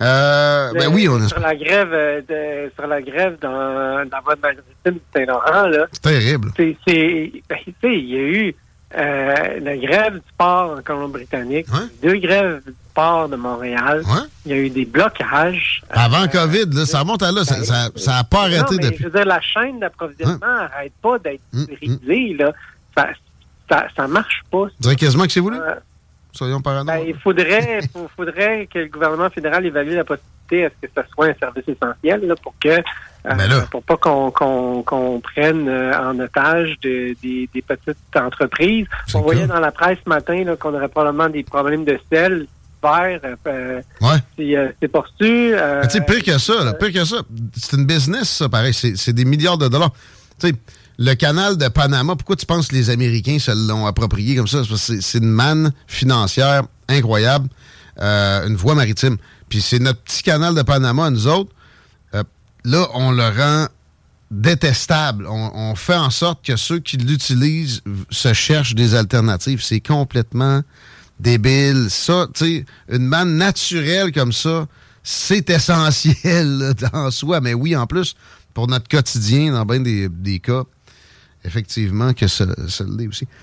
Euh, 0.00 0.70
ben 0.74 0.88
oui, 0.92 1.08
on 1.08 1.18
est... 1.18 1.28
Sur 1.28 1.40
la 1.40 1.56
grève, 1.56 1.92
euh, 1.92 2.20
de, 2.20 2.70
sur 2.78 2.86
la 2.86 3.02
grève 3.02 3.36
dans, 3.40 4.08
dans 4.08 4.20
votre 4.24 4.40
maritime 4.40 5.00
Saint-Laurent, 5.14 5.66
là. 5.66 5.86
C'est 5.92 6.02
terrible. 6.02 6.50
C'est, 6.56 6.76
ben, 6.86 7.58
tu 7.64 7.74
sais, 7.82 7.98
il 7.98 8.08
y 8.08 8.16
a 8.16 8.22
eu 8.22 8.54
euh, 8.96 9.60
la 9.60 9.76
grève 9.76 10.14
du 10.14 10.32
port 10.38 10.76
en 10.78 10.82
Colombie-Britannique, 10.82 11.66
deux 12.02 12.18
grèves 12.18 12.62
du 12.66 12.74
port 12.94 13.28
de 13.28 13.36
Montréal. 13.36 14.02
Il 14.46 14.52
y 14.52 14.54
a 14.54 14.58
eu 14.58 14.70
des 14.70 14.84
blocages. 14.84 15.82
Avant 15.90 16.26
COVID, 16.28 16.66
là, 16.72 16.86
ça 16.86 17.00
remonte 17.00 17.22
à 17.22 17.32
là. 17.32 17.44
Ça 17.44 17.90
n'a 18.06 18.24
pas 18.24 18.42
arrêté 18.42 18.78
depuis. 18.78 18.98
Je 18.98 19.04
veux 19.04 19.10
dire, 19.10 19.24
la 19.24 19.40
chaîne 19.40 19.80
d'approvisionnement 19.80 20.38
n'arrête 20.40 20.92
pas 21.02 21.18
d'être 21.18 21.42
hum, 21.52 21.60
hum. 21.60 21.96
brisée. 21.98 22.36
Là. 22.38 22.52
Ça, 22.96 23.08
ça, 23.68 23.86
ça 23.96 24.06
marche 24.06 24.42
pas. 24.50 24.66
Tu 24.68 24.82
dirais 24.82 24.96
quasiment 24.96 25.24
que 25.24 25.32
c'est 25.32 25.40
voulu? 25.40 25.58
Euh, 25.58 25.74
Soyons 26.32 26.60
paranoïaques. 26.60 27.02
Ben, 27.02 27.08
il 27.08 27.20
faudrait, 27.20 27.80
faudrait 28.16 28.66
que 28.66 28.80
le 28.80 28.86
gouvernement 28.88 29.30
fédéral 29.30 29.64
évalue 29.64 29.94
la 29.94 30.04
possibilité 30.04 30.66
à 30.66 30.70
ce 30.70 30.86
que 30.86 30.92
ce 30.96 31.08
soit 31.12 31.26
un 31.26 31.34
service 31.34 31.64
essentiel 31.68 32.26
là, 32.26 32.34
pour 32.42 32.54
que 32.60 32.82
euh, 33.26 33.34
ben 33.34 33.66
pour 33.70 33.82
pas 33.82 33.96
qu'on 33.96 35.20
prenne 35.20 35.68
euh, 35.68 35.92
en 35.98 36.18
otage 36.18 36.78
des 36.82 37.16
petites 37.66 37.96
entreprises. 38.16 38.86
On 39.14 39.20
voyait 39.20 39.46
dans 39.46 39.60
la 39.60 39.72
presse 39.72 39.98
ce 40.04 40.08
matin 40.08 40.44
qu'on 40.58 40.74
aurait 40.74 40.88
probablement 40.88 41.28
des 41.28 41.42
problèmes 41.42 41.84
de 41.84 41.98
sel 42.12 42.46
vert. 42.82 43.20
Euh, 43.46 43.80
ouais. 44.00 44.74
C'est 44.80 44.88
poursu. 44.88 45.54
tu 45.54 45.90
sais, 45.90 46.00
pire 46.02 46.22
que 46.22 46.38
ça, 46.38 46.64
là, 46.64 46.74
pire 46.74 46.92
que 46.92 47.04
ça. 47.04 47.16
C'est 47.56 47.76
une 47.76 47.86
business, 47.86 48.28
ça, 48.28 48.48
pareil. 48.48 48.74
C'est 48.74 49.12
des 49.12 49.24
milliards 49.24 49.58
de 49.58 49.68
dollars. 49.68 49.92
Tu 50.38 50.48
sais, 50.48 50.54
le 50.98 51.14
canal 51.14 51.56
de 51.56 51.68
Panama, 51.68 52.14
pourquoi 52.14 52.36
tu 52.36 52.46
penses 52.46 52.68
que 52.68 52.74
les 52.74 52.90
Américains 52.90 53.38
se 53.38 53.50
l'ont 53.50 53.86
approprié 53.86 54.36
comme 54.36 54.46
ça? 54.46 54.62
C'est 54.76 55.18
une 55.18 55.30
manne 55.30 55.72
financière 55.86 56.64
incroyable, 56.88 57.48
euh, 58.00 58.46
une 58.46 58.56
voie 58.56 58.74
maritime. 58.74 59.16
Puis 59.48 59.60
c'est 59.60 59.78
notre 59.78 60.00
petit 60.00 60.22
canal 60.22 60.54
de 60.54 60.62
Panama, 60.62 61.10
nous 61.10 61.26
autres. 61.26 61.50
Là, 62.64 62.88
on 62.94 63.12
le 63.12 63.24
rend 63.24 63.68
détestable. 64.30 65.26
On, 65.28 65.74
fait 65.74 65.94
en 65.94 66.10
sorte 66.10 66.44
que 66.44 66.56
ceux 66.56 66.80
qui 66.80 66.96
l'utilisent 66.96 67.82
se 68.10 68.32
cherchent 68.32 68.74
des 68.74 68.94
alternatives. 68.94 69.62
C'est 69.62 69.80
complètement 69.80 70.62
débile. 71.20 71.86
Ça, 71.90 72.26
tu 72.34 72.44
sais, 72.44 72.64
une 72.88 73.06
manne 73.06 73.36
naturelle 73.36 74.12
comme 74.12 74.32
ça, 74.32 74.66
c'est 75.02 75.48
essentiel 75.50 76.74
en 76.92 77.10
soi. 77.12 77.40
Mais 77.40 77.54
oui, 77.54 77.76
en 77.76 77.86
plus, 77.86 78.16
pour 78.54 78.66
notre 78.66 78.88
quotidien, 78.88 79.52
dans 79.52 79.64
bien 79.64 79.80
des, 79.80 80.40
cas, 80.40 80.62
effectivement 81.44 82.12
que 82.14 82.26
ça, 82.26 82.46
l'est 82.96 83.08
aussi. 83.08 83.28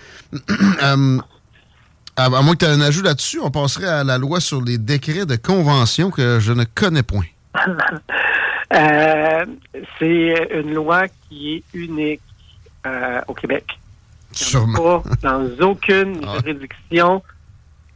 Euh, 0.83 1.19
à, 2.15 2.29
moins 2.29 2.53
que 2.53 2.59
tu 2.59 2.65
aies 2.65 2.73
un 2.73 2.81
ajout 2.81 3.03
là-dessus, 3.03 3.39
on 3.41 3.51
passerait 3.51 3.87
à 3.87 4.03
la 4.03 4.17
loi 4.17 4.39
sur 4.39 4.61
les 4.61 4.77
décrets 4.77 5.25
de 5.25 5.35
convention 5.35 6.09
que 6.09 6.39
je 6.39 6.51
ne 6.51 6.63
connais 6.63 7.03
point. 7.03 7.25
Euh, 8.73 9.45
c'est 9.99 10.49
une 10.53 10.73
loi 10.73 11.07
qui 11.07 11.55
est 11.55 11.63
unique 11.73 12.21
euh, 12.85 13.21
au 13.27 13.33
Québec. 13.33 13.65
Sûrement. 14.31 15.01
Pas 15.01 15.09
dans 15.21 15.67
aucune 15.67 16.21
ah 16.25 16.37
juridiction 16.45 17.21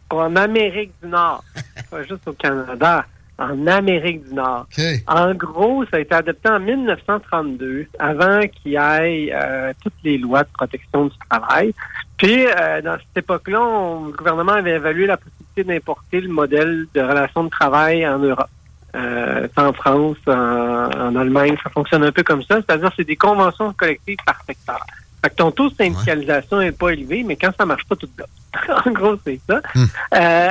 en 0.10 0.36
Amérique 0.36 0.92
du 1.02 1.10
Nord, 1.10 1.44
pas 1.90 2.04
juste 2.04 2.28
au 2.28 2.34
Canada 2.34 3.06
en 3.38 3.68
Amérique 3.68 4.28
du 4.28 4.34
Nord. 4.34 4.68
En 5.08 5.34
gros, 5.34 5.86
ça 5.86 5.98
a 5.98 6.00
été 6.00 6.16
adopté 6.16 6.50
en 6.50 6.60
1932, 6.60 7.88
avant 8.00 8.42
qu'il 8.42 8.72
y 8.72 8.76
ait 8.76 9.34
euh, 9.34 9.74
toutes 9.84 9.94
les 10.04 10.18
lois 10.18 10.44
de 10.44 10.50
protection 10.54 11.06
du 11.06 11.18
travail. 11.30 11.74
Puis, 12.18 12.46
euh, 12.46 12.82
dans 12.82 12.98
cette 12.98 13.24
époque-là, 13.24 13.60
le 14.06 14.12
gouvernement 14.14 14.54
avait 14.54 14.76
évalué 14.76 15.06
la 15.06 15.18
possibilité 15.18 15.64
d'importer 15.66 16.22
le 16.22 16.30
modèle 16.30 16.86
de 16.94 17.02
relations 17.02 17.44
de 17.44 17.50
travail 17.50 18.08
en 18.08 18.20
Europe. 18.20 18.50
Euh, 18.96 19.48
en 19.58 19.74
France, 19.74 20.18
en, 20.28 20.32
en, 20.32 21.16
Allemagne, 21.16 21.56
ça 21.64 21.70
fonctionne 21.70 22.04
un 22.04 22.12
peu 22.12 22.24
comme 22.24 22.44
ça, 22.44 22.56
c'est-à-dire 22.56 22.92
c'est 22.96 23.04
des 23.04 23.16
conventions 23.16 23.74
collectives 23.74 24.18
par 24.26 24.38
secteur. 24.46 24.80
Fait 25.26 25.32
que 25.32 25.36
ton 25.38 25.50
taux 25.50 25.70
de 25.70 25.76
syndicalisation 25.76 26.60
n'est 26.60 26.72
pas 26.72 26.92
élevé, 26.92 27.24
mais 27.24 27.36
quand 27.36 27.50
ça 27.58 27.66
marche 27.66 27.84
pas, 27.86 27.96
tout 27.96 28.08
bloque. 28.16 28.30
en 28.86 28.92
gros, 28.92 29.16
c'est 29.26 29.40
ça. 29.50 29.60
Hmm. 29.74 29.86
Euh, 30.14 30.50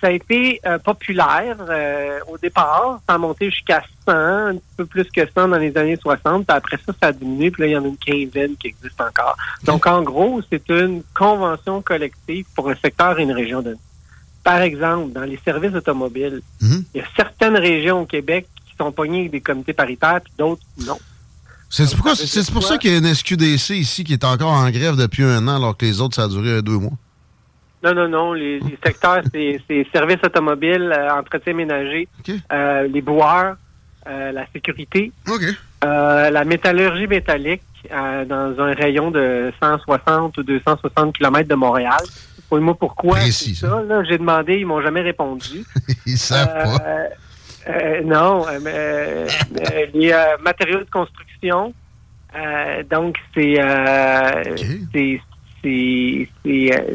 ça 0.00 0.08
a 0.08 0.10
été 0.10 0.60
euh, 0.66 0.78
populaire 0.78 1.56
euh, 1.68 2.18
au 2.28 2.36
départ. 2.36 3.00
Ça 3.08 3.14
a 3.14 3.18
monté 3.18 3.50
jusqu'à 3.50 3.82
100, 4.06 4.12
un 4.12 4.56
peu 4.76 4.84
plus 4.84 5.04
que 5.04 5.22
100 5.26 5.48
dans 5.48 5.56
les 5.56 5.76
années 5.78 5.96
60. 5.96 6.46
Puis 6.46 6.56
après 6.56 6.76
ça, 6.76 6.92
ça 7.00 7.08
a 7.08 7.12
diminué. 7.12 7.50
Puis 7.50 7.62
là, 7.62 7.68
il 7.68 7.72
y 7.72 7.76
en 7.76 7.84
a 7.84 7.88
une 7.88 7.96
quinzaine 7.96 8.54
qui 8.56 8.68
existe 8.68 9.00
encore. 9.00 9.36
Donc, 9.64 9.86
en 9.86 10.02
gros, 10.02 10.42
c'est 10.50 10.68
une 10.68 11.02
convention 11.14 11.80
collective 11.80 12.44
pour 12.54 12.68
un 12.68 12.76
secteur 12.76 13.18
et 13.18 13.22
une 13.22 13.32
région 13.32 13.62
donnée. 13.62 13.78
Par 14.46 14.60
exemple, 14.60 15.12
dans 15.12 15.24
les 15.24 15.40
services 15.44 15.74
automobiles, 15.74 16.40
hmm. 16.60 16.76
il 16.94 16.98
y 16.98 17.00
a 17.00 17.06
certaines 17.16 17.56
régions 17.56 18.02
au 18.02 18.06
Québec 18.06 18.46
qui 18.64 18.76
sont 18.78 18.92
pognées 18.92 19.22
avec 19.22 19.32
des 19.32 19.40
comités 19.40 19.72
paritaires, 19.72 20.20
puis 20.22 20.32
d'autres 20.38 20.62
non. 20.86 20.96
C'est 21.68 22.52
pour 22.52 22.62
ça 22.62 22.78
qu'il 22.78 22.92
y 22.92 22.94
a 22.94 22.98
une 22.98 23.12
SQDC 23.12 23.70
ici 23.70 24.04
qui 24.04 24.12
est 24.12 24.22
encore 24.22 24.52
en 24.52 24.70
grève 24.70 24.94
depuis 24.94 25.24
un 25.24 25.48
an, 25.48 25.56
alors 25.56 25.76
que 25.76 25.84
les 25.84 26.00
autres, 26.00 26.14
ça 26.14 26.22
a 26.22 26.28
duré 26.28 26.62
deux 26.62 26.78
mois. 26.78 26.92
Non, 27.82 27.92
non, 27.92 28.08
non. 28.08 28.32
Les, 28.34 28.60
secteurs, 28.84 29.22
c'est 29.34 29.86
services 29.92 30.22
automobiles, 30.24 30.94
euh, 30.96 31.18
entretien 31.18 31.52
ménager, 31.52 32.06
euh, 32.52 32.86
les 32.86 33.02
boueurs, 33.02 33.56
euh, 34.06 34.30
la 34.30 34.46
sécurité, 34.52 35.10
la 35.82 36.44
métallurgie 36.44 37.08
métallique 37.08 37.62
dans 37.90 38.54
un 38.60 38.74
rayon 38.74 39.10
de 39.10 39.52
160 39.60 40.38
ou 40.38 40.42
260 40.44 41.16
km 41.16 41.48
de 41.48 41.54
Montréal. 41.56 41.98
Moi, 42.50 42.74
pourquoi? 42.78 43.20
C'est 43.30 43.54
ça? 43.54 43.82
J'ai 44.08 44.18
demandé, 44.18 44.58
ils 44.58 44.66
m'ont 44.66 44.80
jamais 44.80 45.02
répondu. 45.02 45.64
ils 46.06 46.18
savent 46.18 46.46
pas. 46.46 47.08
Euh, 47.68 48.00
non, 48.04 48.46
euh, 48.48 49.26
euh, 49.58 49.86
les 49.92 50.14
matériaux 50.40 50.78
de 50.78 50.90
construction. 50.90 51.74
donc, 52.88 53.16
c'est 53.34 53.56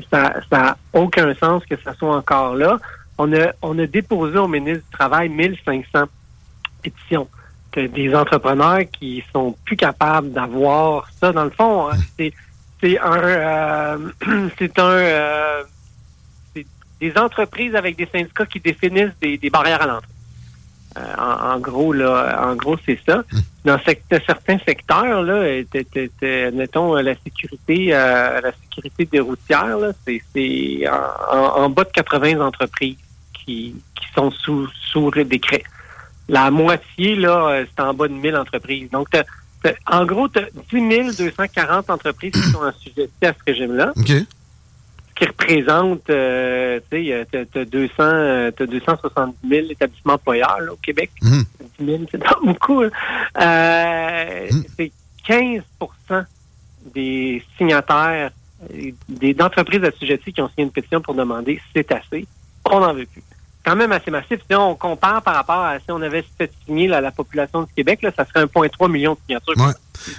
ça 0.09 0.33
n'a 0.51 0.77
aucun 0.93 1.33
sens 1.35 1.65
que 1.65 1.75
ça 1.83 1.93
soit 1.93 2.15
encore 2.15 2.55
là. 2.55 2.79
On 3.17 3.33
a, 3.33 3.51
on 3.61 3.77
a 3.77 3.85
déposé 3.85 4.37
au 4.37 4.47
ministre 4.47 4.85
du 4.85 4.97
Travail 4.97 5.29
1500 5.29 6.05
pétitions 6.81 7.27
des 7.75 8.15
entrepreneurs 8.15 8.81
qui 8.91 9.23
sont 9.33 9.55
plus 9.65 9.77
capables 9.77 10.31
d'avoir 10.31 11.09
ça. 11.19 11.31
Dans 11.31 11.43
le 11.43 11.49
fond, 11.49 11.89
hein, 11.89 11.97
c'est 12.17 12.33
c'est 12.81 12.99
un 12.99 13.99
c'est 14.57 14.79
un 14.79 15.63
des 16.99 17.17
entreprises 17.17 17.75
avec 17.75 17.97
des 17.97 18.07
syndicats 18.11 18.45
qui 18.45 18.59
définissent 18.59 19.17
des, 19.19 19.37
des 19.37 19.49
barrières 19.49 19.81
à 19.81 19.87
l'entrée. 19.87 20.07
Euh, 20.97 21.15
en, 21.17 21.57
gros, 21.59 21.93
là, 21.93 22.47
en 22.47 22.55
gros, 22.55 22.75
c'est 22.85 22.99
ça. 23.05 23.23
Hmm. 23.31 23.39
Dans 23.63 23.79
certains 23.79 24.59
secteurs, 24.59 25.23
là, 25.23 25.63
mettons 26.51 26.95
la 26.95 27.15
sécurité, 27.15 27.93
euh, 27.93 28.41
la 28.41 28.51
sécurité 28.51 29.05
des 29.05 29.19
routières, 29.19 29.77
c'est 30.05 30.87
en, 30.89 31.69
bas 31.69 31.83
de 31.83 31.91
80 31.91 32.41
entreprises 32.41 32.97
qui, 33.33 33.75
qui 33.95 34.13
sont 34.13 34.31
sous 34.31 34.67
sous 34.91 35.11
décret. 35.11 35.63
La 36.27 36.51
moitié, 36.51 37.15
là, 37.15 37.47
euh, 37.47 37.65
c'est 37.69 37.83
en 37.83 37.93
bas 37.93 38.07
de 38.07 38.13
1000 38.13 38.35
entreprises. 38.35 38.89
Donc, 38.89 39.07
en 39.87 40.05
gros, 40.05 40.27
tu 40.27 40.39
as 40.39 40.47
10 40.71 41.17
240 41.17 41.89
entreprises 41.89 42.31
qui 42.31 42.51
sont 42.51 42.61
assujetties 42.63 43.25
à 43.25 43.33
ce 43.33 43.39
régime-là 43.45 43.93
qui 45.21 45.27
représente, 45.27 46.09
euh, 46.09 46.79
tu 46.89 47.05
sais, 47.05 47.27
tu 47.31 47.59
as, 47.59 47.65
200, 47.65 47.93
as 47.99 48.51
270 48.65 49.35
000 49.47 49.67
établissements 49.69 50.13
employeurs 50.13 50.61
au 50.71 50.77
Québec. 50.77 51.11
10 51.21 51.29
mmh. 51.29 51.85
000, 51.85 52.03
c'est 52.09 52.23
pas 52.23 52.39
beaucoup. 52.43 52.81
Hein. 52.81 52.89
Euh, 53.39 54.47
mmh. 54.51 54.63
C'est 54.75 54.91
15% 55.27 56.25
des 56.95 57.43
signataires, 57.55 58.31
des 59.09 59.35
entreprises 59.39 59.83
assujetties 59.83 60.33
qui 60.33 60.41
ont 60.41 60.49
signé 60.49 60.63
une 60.63 60.71
pétition 60.71 61.01
pour 61.01 61.13
demander 61.13 61.61
c'est 61.71 61.91
assez, 61.91 62.25
on 62.65 62.79
n'en 62.79 62.93
veut 62.93 63.05
plus 63.05 63.21
quand 63.63 63.75
même 63.75 63.91
assez 63.91 64.11
massif. 64.11 64.39
Si 64.49 64.55
on 64.55 64.75
compare 64.75 65.21
par 65.21 65.35
rapport 65.35 65.63
à 65.63 65.79
si 65.79 65.85
on 65.89 66.01
avait 66.01 66.25
signé 66.65 66.87
la, 66.87 67.11
population 67.11 67.63
du 67.63 67.73
Québec, 67.73 68.01
là, 68.01 68.11
ça 68.15 68.25
serait 68.25 68.45
1,3 68.45 68.91
million 68.91 69.13
de 69.13 69.19
signatures. 69.25 69.53
Ouais. 69.57 69.73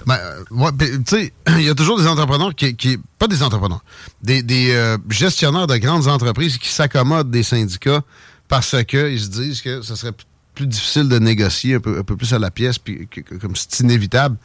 Ben, 0.07 0.19
euh, 0.53 0.79
tu 0.79 1.03
sais, 1.07 1.33
il 1.59 1.65
y 1.65 1.71
a 1.71 1.75
toujours 1.75 1.99
des 1.99 2.07
entrepreneurs 2.07 2.55
qui, 2.55 2.77
qui 2.77 2.99
pas 3.19 3.27
des 3.27 3.43
entrepreneurs, 3.43 3.83
des, 4.23 4.43
des 4.43 4.73
euh, 4.73 4.97
gestionnaires 5.09 5.67
de 5.67 5.77
grandes 5.77 6.09
entreprises 6.09 6.59
qui 6.59 6.69
s'accommodent 6.69 7.31
des 7.31 7.43
syndicats 7.43 8.03
parce 8.49 8.85
qu'ils 8.85 9.21
se 9.21 9.29
disent 9.29 9.63
que 9.63 9.83
ce 9.83 9.97
serait 9.97 10.13
plus 10.55 10.67
difficile 10.67 11.09
de 11.09 11.19
négocier 11.19 11.77
un 11.77 11.81
peu, 11.81 11.99
un 11.99 12.03
peu 12.03 12.17
plus 12.17 12.33
à 12.35 12.39
la 12.39 12.51
pièce, 12.51 12.79
puis 12.79 13.09
comme 13.41 13.57
c'est 13.57 13.81
inévitable. 13.81 14.37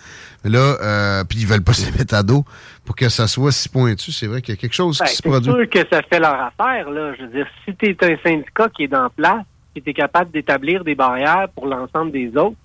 Mais 0.43 0.49
là, 0.49 0.77
euh, 0.81 1.23
puis 1.23 1.39
ils 1.39 1.47
veulent 1.47 1.63
pas 1.63 1.73
se 1.73 1.91
mettre 1.97 2.15
à 2.15 2.23
dos 2.23 2.45
pour 2.85 2.95
que 2.95 3.09
ça 3.09 3.27
soit 3.27 3.51
si 3.51 3.69
pointu. 3.69 4.11
C'est 4.11 4.27
vrai 4.27 4.41
qu'il 4.41 4.55
y 4.55 4.57
a 4.57 4.61
quelque 4.61 4.75
chose 4.75 4.97
qui 4.97 5.03
ben, 5.03 5.09
se 5.09 5.21
produit. 5.21 5.51
C'est 5.51 5.57
sûr 5.57 5.69
que 5.69 5.95
ça 5.95 6.01
fait 6.03 6.19
leur 6.19 6.39
affaire. 6.41 6.89
Là. 6.89 7.13
Je 7.17 7.23
veux 7.23 7.31
dire, 7.31 7.47
si 7.65 7.75
tu 7.75 7.89
es 7.89 7.97
un 8.03 8.17
syndicat 8.23 8.69
qui 8.69 8.83
est 8.83 8.95
en 8.95 9.09
place, 9.09 9.43
et 9.75 9.81
tu 9.81 9.89
es 9.91 9.93
capable 9.93 10.31
d'établir 10.31 10.83
des 10.83 10.95
barrières 10.95 11.47
pour 11.53 11.67
l'ensemble 11.67 12.11
des 12.11 12.35
autres, 12.35 12.57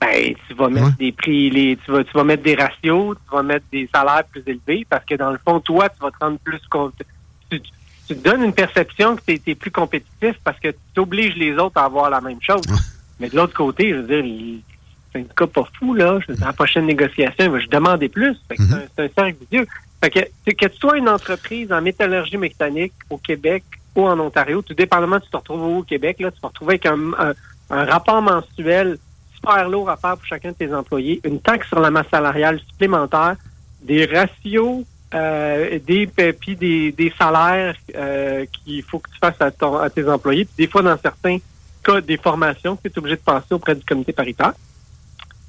ben, 0.00 0.34
tu 0.46 0.54
vas 0.54 0.68
mettre 0.68 0.96
des 0.96 1.10
prix, 1.10 1.50
les, 1.50 1.76
tu 1.84 1.90
vas, 1.90 2.04
tu 2.04 2.12
vas 2.12 2.22
mettre 2.22 2.44
des 2.44 2.54
ratios, 2.54 3.16
tu 3.16 3.34
vas 3.34 3.42
mettre 3.42 3.64
des 3.72 3.88
salaires 3.92 4.22
plus 4.30 4.44
élevés 4.46 4.86
parce 4.88 5.04
que 5.04 5.16
dans 5.16 5.32
le 5.32 5.38
fond, 5.44 5.58
toi, 5.58 5.88
tu 5.88 6.00
vas 6.00 6.12
te 6.12 6.16
rendre 6.20 6.38
plus 6.38 6.60
compte. 6.70 6.94
Tu, 7.50 7.60
tu 8.08 8.16
te 8.16 8.28
donnes 8.28 8.42
une 8.42 8.54
perception 8.54 9.16
que 9.16 9.22
tu 9.22 9.40
es, 9.46 9.54
plus 9.54 9.70
compétitif 9.70 10.36
parce 10.42 10.58
que 10.58 10.68
tu 10.94 11.00
obliges 11.00 11.36
les 11.36 11.52
autres 11.58 11.78
à 11.78 11.84
avoir 11.84 12.08
la 12.08 12.20
même 12.20 12.40
chose. 12.40 12.62
Mais 13.20 13.28
de 13.28 13.36
l'autre 13.36 13.54
côté, 13.54 13.90
je 13.90 13.96
veux 13.96 14.22
dire, 14.22 14.60
c'est 15.12 15.20
un 15.20 15.24
cas 15.24 15.46
pas 15.46 15.68
fou, 15.78 15.94
là. 15.94 16.18
Je 16.20 16.32
veux 16.32 16.36
dire, 16.36 16.46
la 16.46 16.52
prochaine 16.52 16.86
négociation, 16.86 17.58
je 17.58 17.68
demander 17.68 18.08
plus. 18.08 18.36
C'est 18.50 18.60
un, 18.60 19.04
un 19.04 19.08
cercle 19.14 19.36
vicieux. 19.40 19.66
Fait 20.02 20.10
que, 20.10 20.52
que 20.52 20.66
tu 20.66 20.76
sois 20.78 20.96
une 20.96 21.08
entreprise 21.08 21.70
en 21.72 21.82
métallurgie 21.82 22.36
mécanique 22.36 22.94
au 23.10 23.18
Québec 23.18 23.64
ou 23.94 24.06
en 24.06 24.18
Ontario, 24.20 24.62
tout 24.62 24.74
dépendamment 24.74 25.18
tu 25.18 25.28
te 25.28 25.36
retrouves 25.36 25.78
au 25.78 25.82
Québec, 25.82 26.20
là, 26.20 26.30
tu 26.30 26.40
te 26.40 26.46
retrouves 26.46 26.68
avec 26.68 26.86
un, 26.86 27.12
un 27.70 27.84
rapport 27.84 28.22
mensuel 28.22 28.96
super 29.34 29.68
lourd 29.68 29.90
à 29.90 29.96
faire 29.96 30.16
pour 30.16 30.26
chacun 30.26 30.50
de 30.50 30.54
tes 30.54 30.72
employés, 30.72 31.20
une 31.24 31.40
taxe 31.40 31.68
sur 31.68 31.80
la 31.80 31.90
masse 31.90 32.08
salariale 32.10 32.60
supplémentaire, 32.70 33.36
des 33.82 34.06
ratios, 34.06 34.84
euh, 35.14 35.78
des 35.86 36.06
puis 36.06 36.56
des, 36.56 36.92
des 36.92 37.12
salaires 37.18 37.74
euh, 37.94 38.44
qu'il 38.52 38.82
faut 38.82 38.98
que 38.98 39.10
tu 39.10 39.18
fasses 39.18 39.40
à, 39.40 39.50
ton, 39.50 39.76
à 39.76 39.88
tes 39.90 40.08
employés, 40.08 40.44
puis 40.44 40.66
des 40.66 40.70
fois 40.70 40.82
dans 40.82 40.98
certains 40.98 41.38
cas 41.82 42.00
des 42.00 42.16
formations 42.16 42.76
que 42.76 42.88
tu 42.88 42.94
es 42.94 42.98
obligé 42.98 43.16
de 43.16 43.22
passer 43.22 43.52
auprès 43.52 43.74
du 43.74 43.84
comité 43.84 44.12
paritaire. 44.12 44.52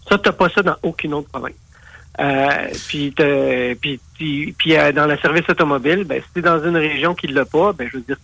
Ça, 0.08 0.18
tu 0.18 0.30
n'as 0.30 0.34
pas 0.34 0.50
ça 0.50 0.62
dans 0.62 0.76
aucune 0.82 1.14
autre 1.14 1.30
province. 1.30 1.54
Euh, 2.20 2.68
puis, 2.88 3.14
euh, 3.20 4.92
dans 4.92 5.06
le 5.06 5.18
service 5.18 5.48
automobile, 5.48 6.04
ben, 6.04 6.22
si 6.22 6.28
tu 6.34 6.40
es 6.40 6.42
dans 6.42 6.62
une 6.64 6.76
région 6.76 7.16
qui 7.16 7.28
ne 7.28 7.34
l'a 7.34 7.46
pas, 7.46 7.72
ben, 7.72 7.88
je 7.92 7.98
veux 7.98 8.04
dire, 8.04 8.18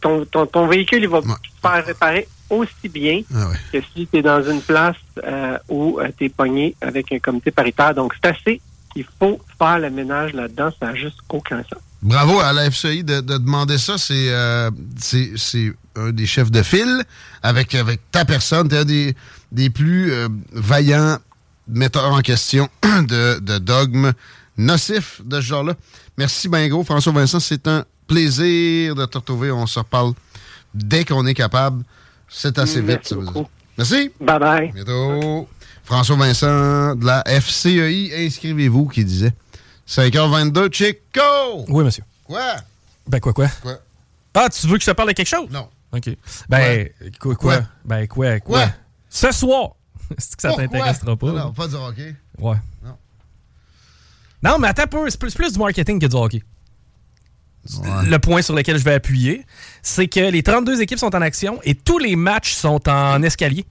ton, 0.00 0.24
ton, 0.26 0.46
ton, 0.46 0.66
véhicule, 0.66 1.02
il 1.02 1.08
va 1.08 1.22
se 1.22 1.28
faire 1.62 1.86
réparer 1.86 2.28
aussi 2.50 2.88
bien 2.88 3.22
ah 3.34 3.46
que 3.72 3.78
si 3.94 4.06
tu 4.06 4.18
es 4.18 4.22
dans 4.22 4.42
une 4.42 4.60
place 4.60 4.96
euh, 5.24 5.56
où 5.68 5.98
euh, 5.98 6.08
tu 6.18 6.26
es 6.26 6.28
pogné 6.28 6.74
avec 6.82 7.10
un 7.12 7.18
comité 7.18 7.50
paritaire. 7.50 7.94
Donc, 7.94 8.14
c'est 8.14 8.30
assez. 8.30 8.60
Il 8.96 9.06
faut 9.18 9.40
faire 9.58 9.78
le 9.78 9.90
ménage 9.90 10.32
là-dedans. 10.32 10.70
Ça 10.78 10.86
n'a 10.86 10.94
juste 10.94 11.18
aucun 11.28 11.62
sens. 11.62 11.82
Bravo 12.02 12.38
à 12.40 12.52
la 12.52 12.70
FCI 12.70 13.02
de, 13.02 13.20
demander 13.20 13.78
ça. 13.78 13.98
C'est 13.98 14.30
euh, 14.30 14.70
c'est 14.98 15.72
un 15.96 16.10
des 16.10 16.26
chefs 16.26 16.50
de 16.50 16.62
file 16.62 17.02
avec, 17.42 17.74
avec 17.74 18.00
ta 18.10 18.24
personne. 18.24 18.68
Tu 18.68 18.74
es 18.74 18.78
un 18.78 18.84
des, 18.84 19.16
des 19.52 19.70
plus 19.70 20.12
vaillants 20.52 21.18
metteurs 21.68 22.12
en 22.12 22.20
question 22.20 22.68
de, 22.82 23.38
de 23.40 23.58
dogmes 23.58 24.12
nocifs 24.56 25.20
de 25.24 25.40
ce 25.40 25.46
genre-là. 25.46 25.74
Merci, 26.16 26.48
ben 26.48 26.68
gros. 26.68 26.84
François 26.84 27.12
Vincent, 27.12 27.40
c'est 27.40 27.66
un 27.66 27.84
plaisir 28.06 28.94
de 28.94 29.04
te 29.06 29.18
retrouver. 29.18 29.50
On 29.50 29.66
se 29.66 29.78
reparle 29.78 30.12
dès 30.74 31.04
qu'on 31.04 31.26
est 31.26 31.34
capable. 31.34 31.84
C'est 32.28 32.58
assez 32.58 32.80
vite, 32.80 33.00
ça 33.06 33.16
veut 33.16 33.24
dire. 33.24 33.44
Merci. 33.76 34.10
Bye 34.20 34.38
bye. 34.38 34.72
bientôt. 34.72 35.48
François 35.84 36.16
Vincent 36.16 36.96
de 36.96 37.04
la 37.04 37.22
FCEI, 37.26 38.26
inscrivez-vous, 38.26 38.88
qui 38.88 39.04
disait 39.04 39.32
5h22, 39.88 40.72
Chico! 40.72 41.64
Oui, 41.68 41.84
monsieur. 41.84 42.04
Quoi? 42.24 42.56
Ben, 43.06 43.20
quoi, 43.20 43.32
quoi? 43.32 43.48
Quoi? 43.62 43.78
Ah, 44.34 44.48
tu 44.48 44.66
veux 44.66 44.78
que 44.78 44.84
je 44.84 44.90
te 44.90 44.96
parle 44.96 45.10
de 45.10 45.14
quelque 45.14 45.28
chose? 45.28 45.48
Non. 45.50 45.68
OK. 45.92 46.08
Ben, 46.48 46.88
quoi? 47.20 47.36
Quoi? 47.36 47.62
Ben, 47.84 48.06
quoi? 48.08 48.40
Quoi? 48.40 48.66
Ce 49.08 49.30
soir! 49.30 49.72
C'est 50.18 50.36
que 50.36 50.42
ça 50.42 50.52
t'intéressera 50.54 51.16
pas? 51.16 51.32
Non, 51.32 51.52
pas 51.52 51.68
du 51.68 51.74
hockey. 51.74 52.14
Ouais. 52.38 52.56
Non. 52.82 52.96
Non, 54.42 54.58
mais 54.58 54.68
attends 54.68 54.86
peu, 54.86 55.08
c'est 55.08 55.18
plus, 55.18 55.34
plus 55.34 55.54
du 55.54 55.58
marketing 55.58 55.98
que 55.98 56.06
du 56.06 56.16
hockey 56.16 56.42
le 58.06 58.16
point 58.18 58.42
sur 58.42 58.54
lequel 58.54 58.78
je 58.78 58.84
vais 58.84 58.94
appuyer, 58.94 59.44
c'est 59.82 60.06
que 60.06 60.20
les 60.20 60.42
32 60.42 60.80
équipes 60.80 60.98
sont 60.98 61.14
en 61.14 61.22
action 61.22 61.60
et 61.64 61.74
tous 61.74 61.98
les 61.98 62.16
matchs 62.16 62.54
sont 62.54 62.88
en 62.88 63.22
escalier. 63.22 63.64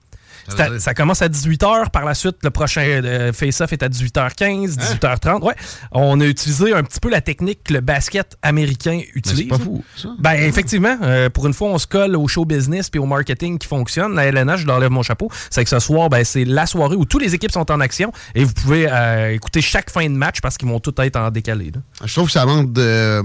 Ça, 0.80 0.94
commence 0.94 1.22
à 1.22 1.28
18h. 1.28 1.90
Par 1.90 2.06
la 2.06 2.14
suite, 2.14 2.38
le 2.44 2.50
prochain 2.50 2.82
euh, 2.82 3.34
face-off 3.34 3.74
est 3.74 3.84
à 3.84 3.90
18h15, 3.90 4.78
18h30. 4.78 5.30
Hein? 5.30 5.40
Ouais. 5.42 5.56
On 5.92 6.20
a 6.20 6.26
utilisé 6.26 6.74
un 6.74 6.84
petit 6.84 7.00
peu 7.00 7.10
la 7.10 7.22
technique 7.22 7.64
que 7.64 7.74
le 7.74 7.82
basket 7.82 8.38
américain 8.42 9.00
utilise. 9.16 9.44
C'est 9.44 9.48
pas 9.48 9.58
fou, 9.58 9.84
ça. 9.96 10.10
Ben, 10.20 10.34
effectivement, 10.34 10.98
euh, 11.02 11.30
pour 11.30 11.48
une 11.48 11.54
fois, 11.54 11.70
on 11.70 11.78
se 11.78 11.88
colle 11.88 12.16
au 12.16 12.28
show 12.28 12.46
business 12.46 12.90
puis 12.90 13.00
au 13.00 13.06
marketing 13.06 13.58
qui 13.58 13.68
fonctionne. 13.68 14.16
La 14.16 14.26
LNH, 14.26 14.62
je 14.62 14.68
leur 14.68 14.80
lève 14.80 14.92
mon 14.92 15.04
chapeau. 15.04 15.30
C'est 15.50 15.64
que 15.64 15.70
ce 15.70 15.80
soir, 15.80 16.10
ben, 16.10 16.24
c'est 16.24 16.46
la 16.46 16.66
soirée 16.66 16.96
où 16.96 17.06
toutes 17.06 17.22
les 17.22 17.36
équipes 17.36 17.52
sont 17.52 17.72
en 17.72 17.80
action 17.80 18.12
et 18.36 18.44
vous 18.44 18.54
pouvez 18.54 18.88
euh, 18.90 19.34
écouter 19.34 19.62
chaque 19.62 19.90
fin 19.90 20.06
de 20.06 20.16
match 20.16 20.42
parce 20.42 20.58
qu'ils 20.58 20.70
vont 20.70 20.80
tout 20.80 20.94
être 21.00 21.16
en 21.18 21.32
décalé. 21.32 21.72
Je 22.04 22.14
trouve 22.14 22.26
que 22.26 22.32
ça 22.32 22.46
manque 22.46 22.74
de 22.74 23.22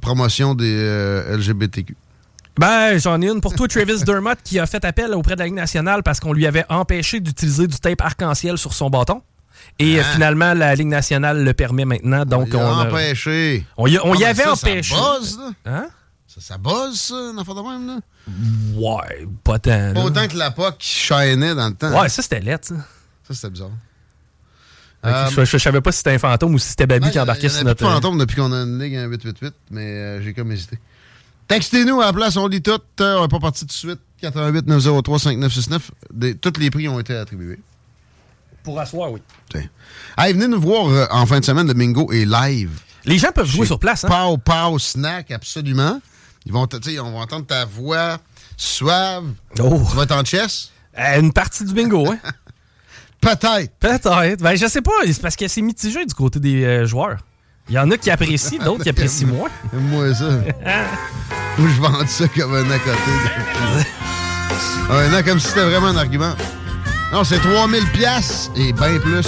promotion 0.00 0.54
des 0.54 1.24
LGBTQ. 1.30 1.96
Ben, 2.58 2.98
j'en 2.98 3.20
ai 3.22 3.28
une 3.28 3.40
pour 3.40 3.54
toi, 3.54 3.66
Travis 3.66 4.02
Dermott, 4.04 4.38
qui 4.44 4.58
a 4.58 4.66
fait 4.66 4.84
appel 4.84 5.14
auprès 5.14 5.34
de 5.34 5.40
la 5.40 5.46
Ligue 5.46 5.54
nationale 5.54 6.02
parce 6.02 6.20
qu'on 6.20 6.32
lui 6.32 6.46
avait 6.46 6.64
empêché 6.68 7.20
d'utiliser 7.20 7.66
du 7.66 7.78
tape 7.78 8.00
arc-en-ciel 8.00 8.58
sur 8.58 8.74
son 8.74 8.90
bâton. 8.90 9.22
Et 9.78 9.98
euh, 9.98 10.02
ah. 10.04 10.12
finalement, 10.12 10.54
la 10.54 10.74
Ligue 10.74 10.88
nationale 10.88 11.44
le 11.44 11.54
permet 11.54 11.84
maintenant. 11.84 12.24
Donc 12.24 12.48
on, 12.52 12.58
on 12.58 12.80
empêché. 12.80 13.64
On 13.76 13.86
y, 13.86 13.98
on 13.98 14.14
y 14.14 14.24
ah, 14.24 14.28
avait 14.28 14.46
empêché. 14.46 14.94
Ça 14.94 15.18
buzz, 15.18 15.38
là. 15.38 15.50
Hein? 15.64 15.86
Ça, 16.26 16.40
ça 16.40 16.58
buzz, 16.58 16.98
ça, 16.98 17.14
une 17.14 17.38
affaire 17.38 17.54
de 17.54 17.60
même, 17.60 17.86
là? 17.86 17.98
Ouais, 18.74 19.26
pas 19.44 19.58
tant. 19.58 19.92
Pas 19.94 20.02
autant 20.02 20.28
que 20.28 20.36
la 20.36 20.50
POC 20.50 20.78
qui 20.78 20.88
chaînait 20.88 21.54
dans 21.54 21.68
le 21.68 21.74
temps. 21.74 22.00
Ouais, 22.00 22.08
ça, 22.08 22.22
c'était 22.22 22.40
lettre, 22.40 22.68
ça. 22.68 22.74
Ça, 23.28 23.34
c'était 23.34 23.50
bizarre. 23.50 23.70
Euh, 25.04 25.28
je, 25.30 25.44
je, 25.44 25.58
savais 25.58 25.80
pas 25.80 25.90
si 25.90 25.98
c'était 25.98 26.12
un 26.12 26.18
fantôme 26.18 26.54
ou 26.54 26.58
si 26.58 26.70
c'était 26.70 26.86
Baby 26.86 27.10
qui 27.10 27.18
embarquait 27.18 27.48
sur 27.48 27.64
notre. 27.64 27.80
C'est 27.80 27.90
un 27.90 27.94
fantôme 27.94 28.18
depuis 28.18 28.36
qu'on 28.36 28.52
a 28.52 28.62
une 28.62 28.78
ligue 28.78 28.96
en 28.96 29.06
888, 29.06 29.54
mais 29.72 29.80
euh, 29.80 30.22
j'ai 30.22 30.32
comme 30.32 30.52
hésité. 30.52 30.78
Textez-nous 31.48 32.00
à 32.00 32.06
la 32.06 32.12
place, 32.12 32.36
on 32.36 32.46
lit 32.46 32.62
tout. 32.62 32.78
Euh, 33.00 33.16
on 33.18 33.22
n'est 33.22 33.28
pas 33.28 33.40
parti 33.40 33.60
tout 33.60 33.66
de 33.66 33.72
suite. 33.72 34.00
88 34.20 34.66
903 34.66 35.18
5969. 35.18 35.90
tous 36.40 36.60
les 36.60 36.70
prix 36.70 36.88
ont 36.88 37.00
été 37.00 37.14
attribués. 37.16 37.58
Pour 38.62 38.78
asseoir, 38.78 39.10
oui. 39.10 39.20
Allez, 40.16 40.34
venez 40.34 40.46
nous 40.46 40.60
voir 40.60 40.88
euh, 40.88 41.06
en 41.10 41.26
fin 41.26 41.40
de 41.40 41.44
semaine. 41.44 41.66
Le 41.66 41.74
Mingo 41.74 42.12
est 42.12 42.24
live. 42.24 42.80
Les 43.04 43.18
gens 43.18 43.32
peuvent 43.32 43.48
jouer 43.48 43.66
sur 43.66 43.80
place. 43.80 44.04
Hein? 44.04 44.08
Pow, 44.08 44.38
pow, 44.38 44.78
snack, 44.78 45.32
absolument. 45.32 46.00
Ils 46.46 46.52
vont, 46.52 46.68
on 46.68 47.12
va 47.12 47.18
entendre 47.18 47.46
ta 47.46 47.64
voix 47.64 48.18
suave. 48.56 49.24
Oh. 49.58 49.82
Tu 49.90 49.96
vas 49.96 50.04
être 50.04 50.12
en 50.12 50.24
chess? 50.24 50.70
Euh, 50.98 51.20
une 51.20 51.32
partie 51.32 51.64
du 51.64 51.74
bingo, 51.74 52.08
hein? 52.08 52.18
Peut-être. 53.20 53.72
Peut-être. 53.78 54.42
Ben, 54.42 54.56
je 54.56 54.66
sais 54.66 54.82
pas. 54.82 54.92
C'est 55.06 55.20
parce 55.20 55.36
que 55.36 55.48
c'est 55.48 55.62
mitigé 55.62 56.04
du 56.04 56.14
côté 56.14 56.38
des 56.38 56.86
joueurs. 56.86 57.18
Il 57.68 57.74
y 57.74 57.78
en 57.78 57.90
a 57.90 57.96
qui 57.96 58.10
apprécient, 58.10 58.62
d'autres 58.62 58.82
qui 58.82 58.90
apprécient 58.90 59.28
moins. 59.28 59.48
Moi, 59.72 60.14
ça. 60.14 60.24
Ou 61.58 61.68
je 61.68 61.80
vends 61.80 62.06
ça 62.06 62.28
comme 62.28 62.54
un 62.54 62.70
à 62.70 62.78
côté. 62.78 63.88
un 64.90 65.18
an 65.18 65.22
comme 65.24 65.38
si 65.38 65.48
c'était 65.48 65.64
vraiment 65.64 65.88
un 65.88 65.96
argument. 65.96 66.34
Non, 67.12 67.24
c'est 67.24 67.38
3000 67.38 67.84
pièces 67.92 68.50
et 68.56 68.72
bien 68.72 68.98
plus. 68.98 69.26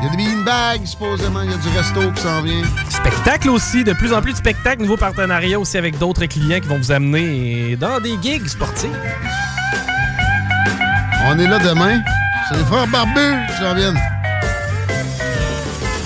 Il 0.00 0.04
y 0.04 0.08
a 0.08 0.10
des 0.10 0.16
beanbags, 0.16 0.86
supposément. 0.86 1.42
Il 1.42 1.50
y 1.50 1.54
a 1.54 1.56
du 1.56 1.68
resto 1.76 2.12
qui 2.12 2.22
s'en 2.22 2.42
vient. 2.42 2.62
Spectacle 2.88 3.50
aussi. 3.50 3.82
De 3.82 3.92
plus 3.92 4.12
en 4.12 4.22
plus 4.22 4.32
de 4.32 4.38
spectacles. 4.38 4.82
Nouveau 4.82 4.96
partenariat 4.96 5.58
aussi 5.58 5.76
avec 5.76 5.98
d'autres 5.98 6.26
clients 6.26 6.60
qui 6.60 6.68
vont 6.68 6.78
vous 6.78 6.92
amener 6.92 7.76
dans 7.76 8.00
des 8.00 8.16
gigs 8.22 8.46
sportifs. 8.46 8.90
On 11.26 11.38
est 11.38 11.48
là 11.48 11.58
demain. 11.58 12.00
C'est 12.48 12.56
les 12.56 12.64
frères 12.64 12.86
barbus 12.86 13.36
qui 13.48 13.62
s'en 13.62 13.74
viennent. 13.74 14.00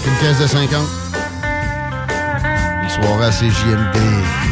Une 0.06 0.26
caisse 0.26 0.40
de 0.40 0.46
50. 0.46 0.80
Soirée 2.94 3.24
à 3.24 3.30
CJMD. 3.30 4.51